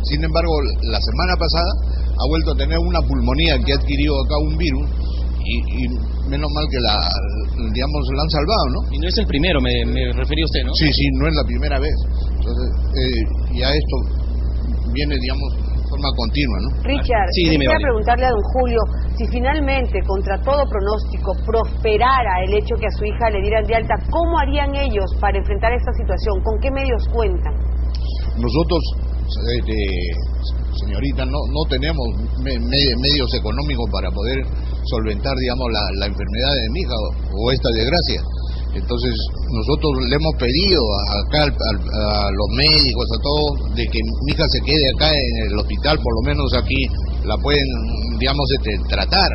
Sin 0.02 0.22
embargo, 0.24 0.52
la 0.82 1.00
semana 1.00 1.34
pasada 1.38 1.70
ha 2.18 2.26
vuelto 2.28 2.52
a 2.52 2.56
tener 2.56 2.78
una 2.78 3.00
pulmonía 3.02 3.58
que 3.64 3.72
ha 3.72 3.76
adquirido 3.76 4.14
acá 4.24 4.36
un 4.38 4.56
virus 4.56 4.86
y, 5.44 5.84
y 5.84 5.88
menos 6.28 6.50
mal 6.54 6.66
que 6.70 6.78
la, 6.80 6.96
digamos, 7.72 8.00
la 8.14 8.22
han 8.22 8.30
salvado, 8.30 8.66
¿no? 8.70 8.80
Y 8.94 8.98
no 8.98 9.08
es 9.08 9.18
el 9.18 9.26
primero, 9.26 9.60
me, 9.60 9.84
me 9.86 10.12
refería 10.12 10.44
usted, 10.44 10.62
¿no? 10.64 10.72
Sí, 10.74 10.86
sí, 10.92 11.04
no 11.18 11.26
es 11.28 11.34
la 11.34 11.44
primera 11.44 11.78
vez. 11.78 11.94
Entonces, 12.38 12.68
eh, 12.94 13.58
ya 13.58 13.68
esto 13.70 13.96
viene, 14.92 15.16
digamos, 15.18 15.48
de 15.54 15.82
forma 15.88 16.08
continua, 16.16 16.58
¿no? 16.62 16.68
Richard, 16.82 17.28
Sí, 17.32 17.48
dime, 17.50 17.66
Vale. 17.66 17.84
preguntarle 17.84 18.26
a 18.26 18.30
don 18.30 18.42
Julio 18.54 18.80
si 19.16 19.26
finalmente, 19.28 20.00
contra 20.06 20.40
todo 20.40 20.64
pronóstico, 20.66 21.32
prosperara 21.44 22.42
el 22.46 22.54
hecho 22.54 22.74
que 22.80 22.86
a 22.86 22.94
su 22.96 23.04
hija 23.04 23.30
le 23.30 23.42
dieran 23.42 23.64
de 23.66 23.74
alta, 23.76 23.94
¿cómo 24.10 24.38
harían 24.38 24.74
ellos 24.74 25.10
para 25.20 25.38
enfrentar 25.38 25.72
esta 25.72 25.92
situación? 25.92 26.40
¿Con 26.42 26.58
qué 26.60 26.70
medios 26.70 27.02
cuentan? 27.12 27.54
Nosotros, 28.40 28.82
señorita, 30.84 31.24
no, 31.26 31.38
no 31.52 31.62
tenemos 31.68 32.06
me- 32.42 32.58
me- 32.58 32.96
medios 32.96 33.32
económicos 33.34 33.86
para 33.92 34.10
poder 34.10 34.38
solventar, 34.84 35.36
digamos, 35.36 35.66
la, 35.72 36.06
enfermedad 36.06 36.52
de 36.54 36.70
mi 36.70 36.80
hija 36.80 36.94
o, 37.36 37.50
esta 37.52 37.70
desgracia. 37.70 38.20
Entonces, 38.74 39.12
nosotros 39.52 39.92
le 40.08 40.16
hemos 40.16 40.34
pedido 40.40 40.80
a- 40.80 41.20
acá 41.28 41.42
al- 41.44 41.88
a 41.92 42.30
los 42.32 42.48
médicos, 42.56 43.06
a 43.12 43.18
todos, 43.22 43.74
de 43.76 43.84
que 43.86 44.00
mi 44.02 44.32
hija 44.32 44.44
se 44.48 44.60
quede 44.64 44.84
acá 44.96 45.10
en 45.12 45.52
el 45.52 45.58
hospital, 45.58 45.98
por 46.02 46.12
lo 46.14 46.22
menos 46.22 46.52
aquí 46.56 46.86
la 47.24 47.36
pueden, 47.38 47.68
digamos, 48.18 48.46
este, 48.56 48.72
tratar. 48.88 49.30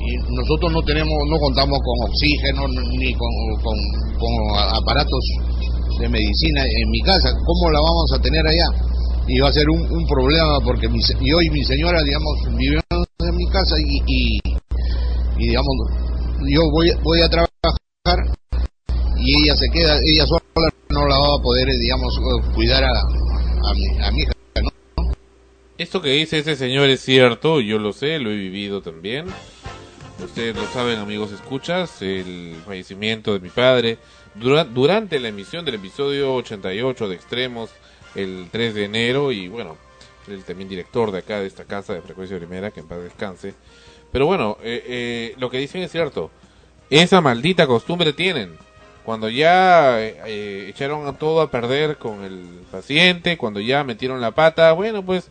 Y 0.00 0.34
nosotros 0.34 0.72
no 0.72 0.82
tenemos, 0.82 1.14
no 1.28 1.38
contamos 1.38 1.78
con 1.78 2.10
oxígeno 2.10 2.66
ni 2.98 3.12
con, 3.14 3.30
con 3.62 3.76
aparatos 4.74 5.24
de 6.00 6.08
medicina 6.08 6.62
en 6.64 6.90
mi 6.90 7.00
casa. 7.02 7.30
¿Cómo 7.44 7.70
la 7.70 7.78
vamos 7.80 8.10
a 8.14 8.18
tener 8.20 8.44
allá? 8.46 8.89
Y 9.32 9.38
va 9.38 9.48
a 9.48 9.52
ser 9.52 9.68
un, 9.70 9.80
un 9.80 10.06
problema 10.08 10.58
porque 10.64 10.88
mi, 10.88 10.98
y 11.20 11.32
hoy 11.32 11.50
mi 11.50 11.62
señora, 11.64 12.02
digamos, 12.02 12.34
vive 12.56 12.80
en 12.90 13.36
mi 13.36 13.46
casa 13.50 13.76
y, 13.78 14.02
y, 14.06 14.40
digamos, 15.38 15.74
yo 16.48 16.62
voy, 16.72 16.90
voy 17.02 17.20
a 17.22 17.28
trabajar 17.28 18.36
y 19.18 19.44
ella 19.44 19.54
se 19.54 19.68
queda, 19.72 19.98
ella 20.04 20.26
sola 20.26 20.40
no 20.88 21.06
la 21.06 21.16
va 21.16 21.36
a 21.38 21.42
poder, 21.42 21.68
digamos, 21.78 22.18
cuidar 22.54 22.82
a, 22.82 22.90
a, 22.90 23.74
mi, 23.74 23.86
a 24.02 24.10
mi 24.10 24.22
hija. 24.22 24.32
¿no? 24.62 24.70
Esto 25.78 26.02
que 26.02 26.10
dice 26.10 26.38
ese 26.38 26.56
señor 26.56 26.88
es 26.88 27.00
cierto, 27.00 27.60
yo 27.60 27.78
lo 27.78 27.92
sé, 27.92 28.18
lo 28.18 28.30
he 28.32 28.36
vivido 28.36 28.82
también. 28.82 29.26
Ustedes 30.24 30.56
lo 30.56 30.66
saben, 30.66 30.98
amigos 30.98 31.30
escuchas, 31.32 32.02
el 32.02 32.56
fallecimiento 32.66 33.32
de 33.32 33.40
mi 33.40 33.48
padre 33.48 33.98
dura- 34.34 34.64
durante 34.64 35.20
la 35.20 35.28
emisión 35.28 35.64
del 35.64 35.76
episodio 35.76 36.34
88 36.34 37.08
de 37.08 37.14
Extremos 37.14 37.70
el 38.14 38.48
3 38.50 38.74
de 38.74 38.84
enero 38.84 39.32
y 39.32 39.48
bueno, 39.48 39.76
el 40.28 40.44
también 40.44 40.68
director 40.68 41.10
de 41.12 41.18
acá 41.18 41.40
de 41.40 41.46
esta 41.46 41.64
casa 41.64 41.92
de 41.94 42.02
frecuencia 42.02 42.36
primera, 42.38 42.70
que 42.70 42.80
en 42.80 42.86
paz 42.88 43.02
descanse. 43.02 43.54
Pero 44.12 44.26
bueno, 44.26 44.56
eh, 44.62 44.82
eh, 44.86 45.34
lo 45.38 45.50
que 45.50 45.58
dicen 45.58 45.82
es 45.82 45.92
cierto. 45.92 46.30
Esa 46.90 47.20
maldita 47.20 47.66
costumbre 47.66 48.12
tienen. 48.12 48.56
Cuando 49.04 49.28
ya 49.28 50.00
eh, 50.00 50.20
eh, 50.26 50.66
echaron 50.68 51.06
a 51.06 51.14
todo 51.16 51.40
a 51.40 51.50
perder 51.50 51.96
con 51.96 52.22
el 52.22 52.62
paciente, 52.70 53.36
cuando 53.38 53.60
ya 53.60 53.82
metieron 53.84 54.20
la 54.20 54.32
pata, 54.32 54.72
bueno, 54.72 55.04
pues 55.04 55.28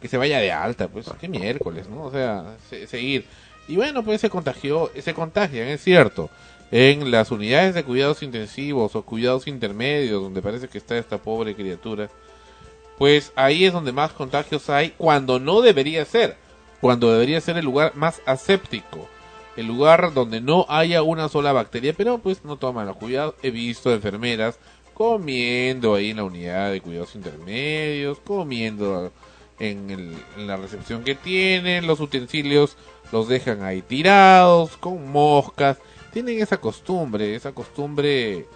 que 0.00 0.08
se 0.08 0.16
vaya 0.18 0.38
de 0.38 0.52
alta, 0.52 0.88
pues 0.88 1.06
qué 1.20 1.28
miércoles, 1.28 1.88
¿no? 1.88 2.04
O 2.04 2.10
sea, 2.10 2.56
se- 2.68 2.86
seguir. 2.86 3.24
Y 3.68 3.76
bueno, 3.76 4.02
pues 4.04 4.20
se 4.20 4.28
contagió, 4.28 4.90
se 5.00 5.14
contagian, 5.14 5.68
es 5.68 5.82
cierto. 5.82 6.28
En 6.70 7.10
las 7.10 7.30
unidades 7.30 7.74
de 7.74 7.84
cuidados 7.84 8.22
intensivos 8.22 8.96
o 8.96 9.02
cuidados 9.02 9.46
intermedios, 9.46 10.22
donde 10.22 10.42
parece 10.42 10.68
que 10.68 10.78
está 10.78 10.98
esta 10.98 11.18
pobre 11.18 11.54
criatura, 11.54 12.08
pues 12.98 13.32
ahí 13.36 13.64
es 13.64 13.72
donde 13.72 13.92
más 13.92 14.12
contagios 14.12 14.68
hay 14.70 14.90
cuando 14.90 15.38
no 15.38 15.60
debería 15.60 16.04
ser, 16.04 16.36
cuando 16.80 17.12
debería 17.12 17.40
ser 17.40 17.56
el 17.58 17.64
lugar 17.64 17.92
más 17.94 18.20
aséptico, 18.26 19.08
el 19.56 19.66
lugar 19.66 20.12
donde 20.14 20.40
no 20.40 20.66
haya 20.68 21.02
una 21.02 21.28
sola 21.28 21.52
bacteria, 21.52 21.92
pero 21.96 22.18
pues 22.18 22.44
no 22.44 22.56
toman 22.56 22.86
los 22.86 22.96
cuidados. 22.96 23.34
He 23.42 23.50
visto 23.50 23.92
enfermeras 23.92 24.58
comiendo 24.94 25.94
ahí 25.94 26.10
en 26.10 26.16
la 26.18 26.24
unidad 26.24 26.72
de 26.72 26.80
cuidados 26.80 27.14
intermedios, 27.14 28.18
comiendo 28.24 29.12
en, 29.60 29.90
el- 29.90 30.16
en 30.36 30.46
la 30.46 30.56
recepción 30.56 31.04
que 31.04 31.14
tienen, 31.14 31.86
los 31.86 32.00
utensilios 32.00 32.76
los 33.12 33.28
dejan 33.28 33.62
ahí 33.62 33.82
tirados, 33.82 34.76
con 34.76 35.10
moscas, 35.10 35.78
tienen 36.14 36.40
esa 36.40 36.56
costumbre, 36.56 37.34
esa 37.34 37.52
costumbre 37.52 38.46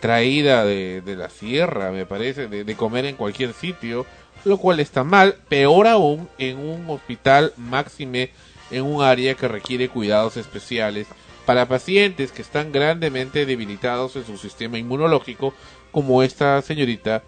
traída 0.00 0.64
de, 0.64 1.02
la 1.16 1.30
sierra, 1.30 1.90
me 1.90 2.04
parece, 2.04 2.48
de, 2.48 2.64
de 2.64 2.76
comer 2.76 3.06
en 3.06 3.16
cualquier 3.16 3.54
sitio, 3.54 4.04
lo 4.44 4.58
cual 4.58 4.80
está 4.80 5.04
mal, 5.04 5.36
peor 5.48 5.86
aún 5.86 6.28
en 6.36 6.58
un 6.58 6.90
hospital 6.90 7.54
máxime, 7.56 8.30
en 8.70 8.82
un 8.84 9.02
área 9.02 9.34
que 9.34 9.48
requiere 9.48 9.88
cuidados 9.88 10.36
especiales 10.36 11.06
para 11.46 11.66
pacientes 11.66 12.32
que 12.32 12.42
están 12.42 12.72
grandemente 12.72 13.46
debilitados 13.46 14.16
en 14.16 14.26
su 14.26 14.36
sistema 14.36 14.76
inmunológico, 14.76 15.54
como 15.92 16.22
esta 16.22 16.60
señorita 16.60 17.22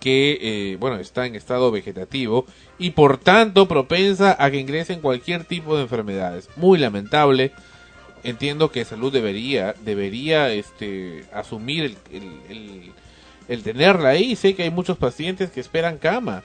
que, 0.00 0.38
eh, 0.40 0.76
bueno, 0.80 0.96
está 0.96 1.26
en 1.26 1.36
estado 1.36 1.70
vegetativo 1.70 2.46
y 2.78 2.90
por 2.90 3.18
tanto 3.18 3.68
propensa 3.68 4.34
a 4.42 4.50
que 4.50 4.58
ingresen 4.58 5.00
cualquier 5.00 5.44
tipo 5.44 5.76
de 5.76 5.82
enfermedades. 5.82 6.48
Muy 6.56 6.78
lamentable. 6.78 7.52
Entiendo 8.22 8.70
que 8.70 8.84
salud 8.84 9.12
debería, 9.12 9.74
debería, 9.82 10.52
este, 10.52 11.24
asumir 11.32 11.96
el, 12.12 12.92
el, 13.48 13.62
tenerla 13.62 14.10
ahí. 14.10 14.36
Sé 14.36 14.54
que 14.54 14.64
hay 14.64 14.70
muchos 14.70 14.98
pacientes 14.98 15.50
que 15.50 15.60
esperan 15.60 15.98
cama. 15.98 16.42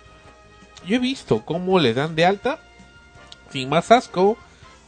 Yo 0.87 0.95
he 0.95 0.99
visto 0.99 1.43
cómo 1.45 1.79
le 1.79 1.93
dan 1.93 2.15
de 2.15 2.25
alta 2.25 2.59
sin 3.51 3.69
más 3.69 3.91
asco. 3.91 4.37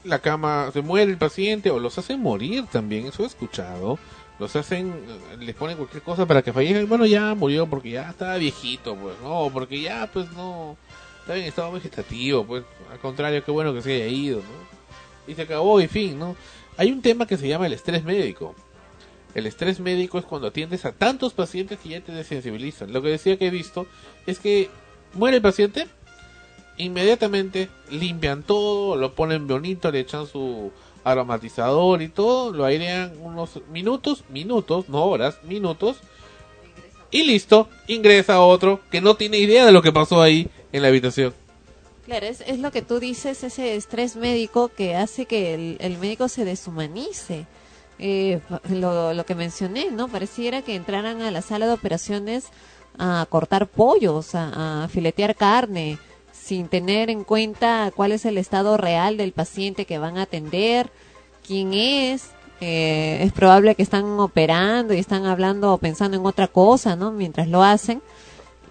La 0.03 0.19
cama 0.19 0.69
se 0.71 0.81
muere 0.81 1.11
el 1.11 1.17
paciente 1.17 1.69
o 1.71 1.79
los 1.79 1.97
hacen 1.97 2.21
morir 2.21 2.65
también. 2.71 3.07
Eso 3.07 3.23
he 3.23 3.27
escuchado 3.27 3.99
los 4.39 4.55
hacen, 4.55 4.93
les 5.39 5.55
ponen 5.55 5.77
cualquier 5.77 6.03
cosa 6.03 6.25
para 6.25 6.41
que 6.41 6.53
fallezcan. 6.53 6.87
Bueno, 6.87 7.05
ya 7.05 7.33
murió 7.33 7.67
porque 7.67 7.91
ya 7.91 8.09
estaba 8.09 8.37
viejito, 8.37 8.95
pues, 8.95 9.15
no, 9.21 9.49
porque 9.51 9.81
ya, 9.81 10.09
pues, 10.11 10.31
no, 10.33 10.77
está 11.21 11.35
en 11.35 11.43
estado 11.43 11.71
vegetativo, 11.71 12.45
pues, 12.45 12.63
al 12.91 12.99
contrario, 12.99 13.43
qué 13.43 13.51
bueno 13.51 13.73
que 13.73 13.81
se 13.81 13.95
haya 13.95 14.07
ido, 14.07 14.39
¿no? 14.39 15.31
Y 15.31 15.35
se 15.35 15.41
acabó, 15.41 15.81
y 15.81 15.87
fin, 15.87 16.19
¿no? 16.19 16.35
Hay 16.77 16.91
un 16.91 17.01
tema 17.01 17.25
que 17.25 17.37
se 17.37 17.47
llama 17.47 17.65
el 17.65 17.73
estrés 17.73 18.03
médico. 18.03 18.55
El 19.33 19.47
estrés 19.47 19.79
médico 19.79 20.19
es 20.19 20.25
cuando 20.25 20.47
atiendes 20.47 20.85
a 20.85 20.91
tantos 20.91 21.33
pacientes 21.33 21.79
que 21.79 21.89
ya 21.89 22.01
te 22.01 22.11
desensibilizan. 22.11 22.93
Lo 22.93 23.01
que 23.01 23.09
decía 23.09 23.37
que 23.37 23.47
he 23.47 23.51
visto 23.51 23.87
es 24.25 24.39
que 24.39 24.69
muere 25.13 25.37
el 25.37 25.43
paciente, 25.43 25.87
inmediatamente 26.77 27.69
limpian 27.89 28.43
todo, 28.43 28.95
lo 28.95 29.13
ponen 29.13 29.47
bonito, 29.47 29.91
le 29.91 30.01
echan 30.01 30.27
su 30.27 30.71
aromatizador 31.03 32.01
y 32.01 32.09
todo, 32.09 32.51
lo 32.51 32.65
airean 32.65 33.13
unos 33.21 33.61
minutos, 33.71 34.23
minutos, 34.29 34.89
no 34.89 35.05
horas, 35.05 35.43
minutos, 35.43 35.97
y 37.09 37.23
listo, 37.23 37.69
ingresa 37.87 38.41
otro 38.41 38.81
que 38.91 39.01
no 39.01 39.15
tiene 39.15 39.37
idea 39.37 39.65
de 39.65 39.71
lo 39.71 39.81
que 39.81 39.93
pasó 39.93 40.21
ahí 40.21 40.49
en 40.71 40.81
la 40.81 40.89
habitación. 40.89 41.33
Claro, 42.07 42.25
es, 42.25 42.41
es 42.47 42.59
lo 42.59 42.71
que 42.71 42.81
tú 42.81 43.01
dices, 43.01 43.43
ese 43.43 43.75
estrés 43.75 44.15
médico 44.15 44.69
que 44.69 44.95
hace 44.95 45.25
que 45.25 45.53
el, 45.53 45.77
el 45.81 45.97
médico 45.97 46.29
se 46.29 46.45
deshumanice. 46.45 47.45
Eh, 47.99 48.39
lo, 48.69 49.13
lo 49.13 49.25
que 49.25 49.35
mencioné, 49.35 49.91
¿no? 49.91 50.07
Pareciera 50.07 50.61
que 50.61 50.75
entraran 50.75 51.21
a 51.21 51.31
la 51.31 51.41
sala 51.41 51.67
de 51.67 51.73
operaciones 51.73 52.45
a 52.97 53.27
cortar 53.29 53.67
pollos, 53.67 54.35
a, 54.35 54.85
a 54.85 54.87
filetear 54.87 55.35
carne, 55.35 55.97
sin 56.31 56.69
tener 56.69 57.09
en 57.09 57.25
cuenta 57.25 57.91
cuál 57.93 58.13
es 58.13 58.23
el 58.23 58.37
estado 58.37 58.77
real 58.77 59.17
del 59.17 59.33
paciente 59.33 59.83
que 59.83 59.97
van 59.97 60.17
a 60.17 60.21
atender, 60.21 60.89
quién 61.45 61.73
es, 61.73 62.29
eh, 62.61 63.19
es 63.21 63.33
probable 63.33 63.75
que 63.75 63.83
están 63.83 64.05
operando 64.17 64.93
y 64.93 64.99
están 64.99 65.25
hablando 65.25 65.73
o 65.73 65.77
pensando 65.77 66.15
en 66.15 66.25
otra 66.25 66.47
cosa, 66.47 66.95
¿no? 66.95 67.11
Mientras 67.11 67.49
lo 67.49 67.63
hacen. 67.63 68.01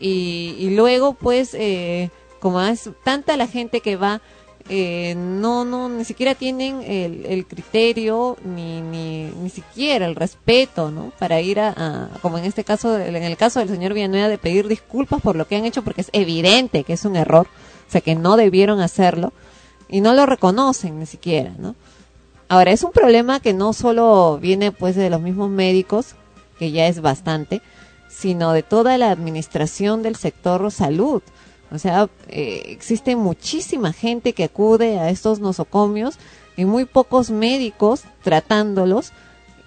Y, 0.01 0.57
y 0.59 0.71
luego, 0.75 1.13
pues, 1.13 1.53
eh, 1.53 2.11
como 2.41 2.61
es 2.63 2.91
tanta 3.05 3.37
la 3.37 3.47
gente 3.47 3.81
que 3.81 3.97
va, 3.97 4.21
eh, 4.69 5.15
no, 5.17 5.65
no, 5.65 5.89
ni 5.89 6.05
siquiera 6.05 6.35
tienen 6.35 6.83
el, 6.83 7.25
el 7.27 7.47
criterio 7.47 8.37
ni, 8.45 8.81
ni, 8.81 9.27
ni 9.41 9.49
siquiera 9.49 10.07
el 10.07 10.17
respeto, 10.17 10.91
¿no? 10.91 11.13
Para 11.19 11.41
ir 11.41 11.61
a, 11.61 11.73
a- 11.77 12.09
como 12.21 12.39
en 12.39 12.45
este 12.45 12.65
caso, 12.65 12.99
en 12.99 13.15
el 13.15 13.37
caso 13.37 13.61
del 13.61 13.69
señor 13.69 13.95
Villanueva, 13.95 14.29
de 14.29 14.39
pedir 14.39 14.67
disculpas 14.67 15.21
por 15.23 15.37
lo 15.37 15.47
que 15.47 15.57
han 15.57 15.65
hecho, 15.65 15.83
porque 15.83 16.01
es 16.01 16.11
evidente 16.13 16.83
que 16.85 16.95
es 16.95 17.05
un 17.05 17.15
error, 17.17 17.47
o 17.89 17.91
sea, 17.93 18.01
que 18.01 18.15
no 18.17 18.37
debieron 18.37 18.81
hacerlo, 18.81 19.33
y 19.89 20.01
no 20.01 20.15
lo 20.15 20.27
reconocen 20.27 20.99
ni 20.99 21.07
siquiera, 21.07 21.53
¿no? 21.59 21.77
Ahora, 22.49 22.73
es 22.73 22.83
un 22.83 22.93
problema 22.93 23.39
que 23.41 23.53
no 23.53 23.73
solo 23.73 24.39
viene 24.41 24.73
pues 24.73 24.97
de 24.97 25.11
los 25.11 25.21
mismos 25.21 25.49
médicos, 25.51 26.15
que 26.59 26.71
ya 26.73 26.87
es 26.89 27.01
bastante, 27.01 27.61
sino 28.09 28.53
de 28.53 28.63
toda 28.63 28.99
la 28.99 29.11
administración 29.11 30.03
del 30.03 30.17
sector 30.17 30.71
salud. 30.73 31.23
O 31.71 31.79
sea, 31.79 32.09
eh, 32.29 32.63
existe 32.67 33.17
muchísima 33.17 33.93
gente 33.93 34.33
que 34.33 34.45
acude 34.45 34.99
a 34.99 35.11
estos 35.11 35.41
nosocomios 35.41 36.17
y 36.57 36.65
muy 36.65 36.85
pocos 36.85 37.31
médicos 37.31 38.05
tratándolos 38.23 39.13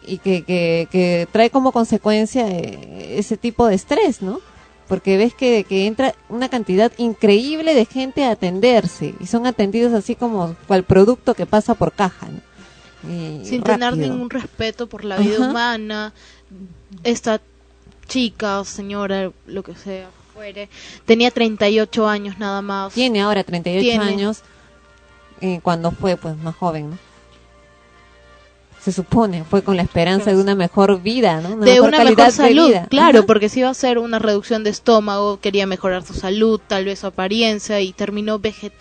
y 0.06 0.18
que, 0.20 0.44
que, 0.44 0.88
que 0.92 1.28
trae 1.32 1.50
como 1.50 1.72
consecuencia 1.72 2.48
eh, 2.48 3.18
ese 3.20 3.38
tipo 3.38 3.68
de 3.68 3.76
estrés, 3.76 4.22
¿no? 4.22 4.40
Porque 4.88 5.18
ves 5.18 5.36
que, 5.36 5.66
que 5.66 5.86
entra 5.86 6.16
una 6.30 6.50
cantidad 6.50 6.92
increíble 6.98 7.76
de 7.76 7.86
gente 7.86 8.24
a 8.26 8.32
atenderse 8.32 9.14
y 9.20 9.28
son 9.28 9.46
atendidos 9.46 9.94
así 9.94 10.16
como 10.16 10.56
al 10.68 10.84
producto 10.84 11.36
que 11.36 11.46
pasa 11.46 11.76
por 11.76 11.92
caja, 11.92 12.28
¿no? 12.30 12.50
Y 13.10 13.46
sin 13.46 13.64
tener 13.64 13.96
ningún 13.96 14.30
respeto 14.30 14.88
por 14.88 15.06
la 15.06 15.18
vida 15.18 15.38
Ajá. 15.38 15.50
humana. 15.50 16.14
Esta 17.04 17.40
chica 18.08 18.60
o 18.60 18.66
señora, 18.66 19.32
lo 19.46 19.64
que 19.64 19.76
sea, 19.76 20.10
fuere, 20.40 20.70
tenía 21.06 21.32
38 21.32 22.08
años 22.08 22.40
nada 22.40 22.62
más. 22.62 22.94
Tiene 22.94 23.22
ahora 23.22 23.44
38 23.44 23.82
Tiene. 23.82 24.04
años 24.06 24.42
eh, 25.42 25.60
cuando 25.62 25.92
fue 25.92 26.16
pues 26.16 26.38
más 26.38 26.56
joven, 26.56 26.92
¿no? 26.92 26.98
Se 28.80 28.94
supone, 28.94 29.44
fue 29.44 29.62
con 29.62 29.76
la 29.76 29.82
esperanza 29.84 30.32
de 30.32 30.38
una 30.42 30.56
mejor 30.56 31.02
vida, 31.02 31.42
¿no? 31.42 31.50
Una 31.56 31.66
de 31.66 31.72
mejor 31.74 31.90
una 31.90 31.98
calidad 31.98 32.28
mejor 32.28 32.32
salud, 32.32 32.64
de 32.68 32.70
vida. 32.70 32.88
claro, 32.90 33.20
Ajá. 33.20 33.28
porque 33.28 33.50
si 33.50 33.60
iba 33.60 33.68
a 33.68 33.72
hacer 33.72 33.98
una 34.00 34.20
reducción 34.20 34.64
de 34.64 34.70
estómago, 34.70 35.42
quería 35.42 35.68
mejorar 35.68 36.06
su 36.06 36.14
salud, 36.14 36.62
tal 36.66 36.86
vez 36.86 37.00
su 37.00 37.08
apariencia 37.08 37.82
y 37.82 37.92
terminó 37.92 38.40
veget 38.40 38.72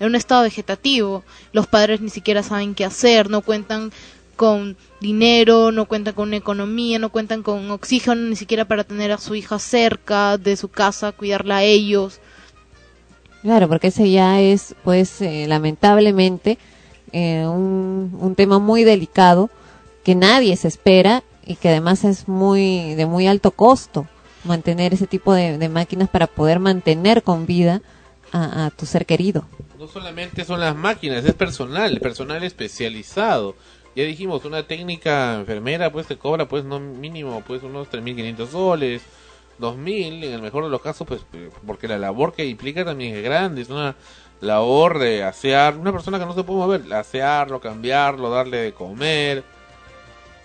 en 0.00 0.06
un 0.06 0.14
estado 0.14 0.42
vegetativo. 0.42 1.22
Los 1.52 1.66
padres 1.66 2.00
ni 2.00 2.08
siquiera 2.08 2.42
saben 2.42 2.74
qué 2.74 2.86
hacer, 2.86 3.28
no 3.28 3.42
cuentan 3.42 3.92
con 4.34 4.76
dinero, 5.00 5.72
no 5.72 5.86
cuentan 5.86 6.14
con 6.14 6.28
una 6.28 6.36
economía, 6.36 6.98
no 6.98 7.10
cuentan 7.10 7.42
con 7.42 7.70
oxígeno 7.70 8.16
ni 8.16 8.36
siquiera 8.36 8.66
para 8.66 8.84
tener 8.84 9.12
a 9.12 9.18
su 9.18 9.34
hija 9.34 9.58
cerca 9.58 10.38
de 10.38 10.56
su 10.56 10.68
casa, 10.68 11.12
cuidarla 11.12 11.58
a 11.58 11.62
ellos. 11.62 12.20
Claro, 13.42 13.68
porque 13.68 13.88
ese 13.88 14.10
ya 14.10 14.40
es, 14.40 14.74
pues, 14.84 15.20
eh, 15.20 15.46
lamentablemente, 15.46 16.58
eh, 17.12 17.46
un, 17.46 18.16
un 18.18 18.34
tema 18.34 18.58
muy 18.58 18.84
delicado 18.84 19.50
que 20.02 20.14
nadie 20.14 20.56
se 20.56 20.68
espera 20.68 21.22
y 21.46 21.56
que 21.56 21.68
además 21.68 22.04
es 22.04 22.26
muy 22.26 22.94
de 22.94 23.06
muy 23.06 23.26
alto 23.26 23.50
costo 23.50 24.06
mantener 24.44 24.94
ese 24.94 25.06
tipo 25.06 25.32
de, 25.32 25.58
de 25.58 25.68
máquinas 25.68 26.08
para 26.08 26.26
poder 26.26 26.58
mantener 26.58 27.22
con 27.22 27.46
vida 27.46 27.82
a, 28.32 28.66
a 28.66 28.70
tu 28.70 28.86
ser 28.86 29.06
querido. 29.06 29.46
No 29.78 29.88
solamente 29.88 30.44
son 30.44 30.60
las 30.60 30.74
máquinas, 30.74 31.24
es 31.24 31.34
personal, 31.34 32.00
personal 32.00 32.42
especializado. 32.42 33.54
Ya 33.94 34.02
dijimos, 34.02 34.44
una 34.44 34.64
técnica 34.64 35.34
enfermera 35.34 35.92
pues 35.92 36.06
te 36.06 36.16
cobra 36.16 36.48
pues 36.48 36.64
no 36.64 36.80
mínimo 36.80 37.42
pues 37.46 37.62
unos 37.62 37.88
3.500 37.90 38.48
soles, 38.48 39.02
2.000 39.60 40.24
en 40.24 40.32
el 40.32 40.42
mejor 40.42 40.64
de 40.64 40.70
los 40.70 40.80
casos 40.80 41.06
pues 41.06 41.20
eh, 41.32 41.50
porque 41.64 41.86
la 41.86 41.98
labor 41.98 42.32
que 42.32 42.44
implica 42.44 42.84
también 42.84 43.14
es 43.14 43.22
grande, 43.22 43.62
es 43.62 43.70
una 43.70 43.94
labor 44.40 44.98
de 44.98 45.22
asear, 45.22 45.76
una 45.76 45.92
persona 45.92 46.18
que 46.18 46.26
no 46.26 46.34
se 46.34 46.42
puede 46.42 46.58
mover, 46.58 46.92
asearlo, 46.92 47.60
cambiarlo, 47.60 48.30
darle 48.30 48.58
de 48.58 48.72
comer, 48.72 49.44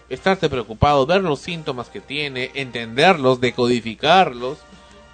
estarte 0.10 0.50
preocupado, 0.50 1.06
ver 1.06 1.22
los 1.22 1.40
síntomas 1.40 1.90
que 1.90 2.02
tiene, 2.02 2.52
entenderlos, 2.54 3.42
decodificarlos 3.42 4.60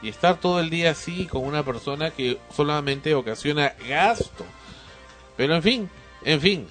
y 0.01 0.09
estar 0.09 0.39
todo 0.39 0.59
el 0.59 0.69
día 0.69 0.91
así 0.91 1.25
con 1.25 1.43
una 1.43 1.63
persona 1.63 2.11
que 2.11 2.37
solamente 2.53 3.15
ocasiona 3.15 3.73
gasto. 3.87 4.45
Pero 5.35 5.55
en 5.55 5.63
fin, 5.63 5.89
en 6.23 6.41
fin, 6.41 6.67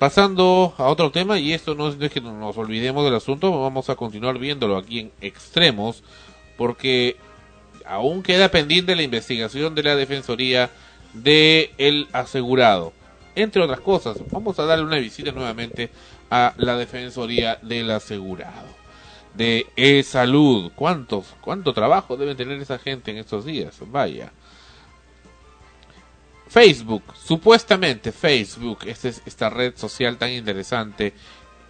pasando 0.00 0.72
a 0.78 0.84
otro 0.84 1.10
tema 1.10 1.38
y 1.38 1.52
esto 1.52 1.74
no 1.74 1.86
es, 1.86 1.98
no 1.98 2.08
que 2.08 2.22
nos 2.22 2.56
olvidemos 2.56 3.04
del 3.04 3.14
asunto, 3.14 3.60
vamos 3.60 3.90
a 3.90 3.96
continuar 3.96 4.38
viéndolo 4.38 4.78
aquí 4.78 4.98
en 4.98 5.12
extremos 5.20 6.02
porque 6.56 7.16
aún 7.84 8.22
queda 8.22 8.50
pendiente 8.50 8.96
la 8.96 9.02
investigación 9.02 9.74
de 9.74 9.82
la 9.82 9.96
Defensoría 9.96 10.70
de 11.12 11.72
el 11.76 12.08
asegurado. 12.12 12.94
Entre 13.34 13.60
otras 13.60 13.80
cosas, 13.80 14.16
vamos 14.30 14.58
a 14.58 14.64
darle 14.64 14.86
una 14.86 14.96
visita 14.96 15.32
nuevamente 15.32 15.90
a 16.30 16.54
la 16.56 16.78
Defensoría 16.78 17.58
del 17.60 17.90
asegurado 17.90 18.80
de 19.34 19.66
e-salud. 19.76 20.72
¿Cuántos, 20.74 21.26
cuánto 21.42 21.74
trabajo 21.74 22.16
deben 22.16 22.38
tener 22.38 22.58
esa 22.58 22.78
gente 22.78 23.10
en 23.10 23.18
estos 23.18 23.44
días? 23.44 23.76
Vaya. 23.86 24.32
Facebook, 26.50 27.04
supuestamente 27.14 28.10
Facebook, 28.10 28.80
esta 28.86 29.08
es 29.08 29.22
esta 29.24 29.50
red 29.50 29.74
social 29.76 30.18
tan 30.18 30.32
interesante 30.32 31.12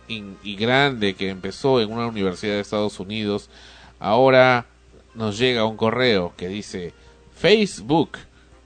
y, 0.09 0.25
y 0.43 0.57
grande 0.57 1.15
que 1.15 1.29
empezó 1.29 1.83
en 1.83 1.93
una 1.93 2.07
universidad 2.07 2.55
de 2.55 2.61
Estados 2.61 2.99
Unidos, 2.99 3.51
ahora 3.99 4.67
nos 5.15 5.37
llega 5.37 5.67
un 5.67 5.77
correo 5.77 6.33
que 6.35 6.49
dice 6.49 6.95
Facebook 7.37 8.13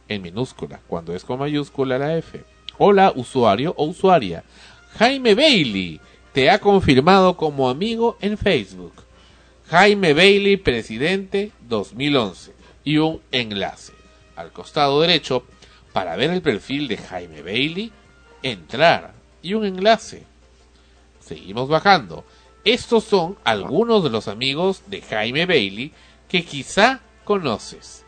en 0.09 0.23
minúscula, 0.23 0.81
cuando 0.87 1.17
es 1.17 1.25
con 1.25 1.41
mayúscula 1.41 1.99
la 1.99 2.17
F. 2.17 2.45
Hola 2.79 3.13
usuario 3.17 3.75
o 3.77 3.87
usuaria. 3.87 4.45
Jaime 4.99 5.35
Bailey 5.35 6.01
te 6.33 6.49
ha 6.49 6.61
confirmado 6.61 7.37
como 7.37 7.69
amigo 7.69 8.17
en 8.21 8.39
Facebook. 8.39 8.93
Jaime 9.69 10.15
Bailey, 10.15 10.59
presidente 10.59 11.51
2011. 11.69 12.53
Y 12.85 12.99
un 12.99 13.21
enlace. 13.33 13.93
Al 14.37 14.53
costado 14.53 15.01
derecho, 15.01 15.45
para 15.95 16.17
ver 16.17 16.31
el 16.31 16.43
perfil 16.43 16.89
de 16.89 16.99
Jaime 16.99 17.41
Bailey, 17.41 17.93
entrar. 18.43 19.15
Y 19.43 19.55
un 19.55 19.65
enlace. 19.65 20.25
Seguimos 21.21 21.69
bajando. 21.69 22.25
Estos 22.65 23.05
son 23.05 23.39
algunos 23.45 24.03
de 24.03 24.11
los 24.11 24.27
amigos 24.27 24.83
de 24.87 25.03
Jaime 25.03 25.47
Bailey 25.47 25.93
que 26.29 26.45
quizá 26.45 27.01
conoces. 27.23 28.05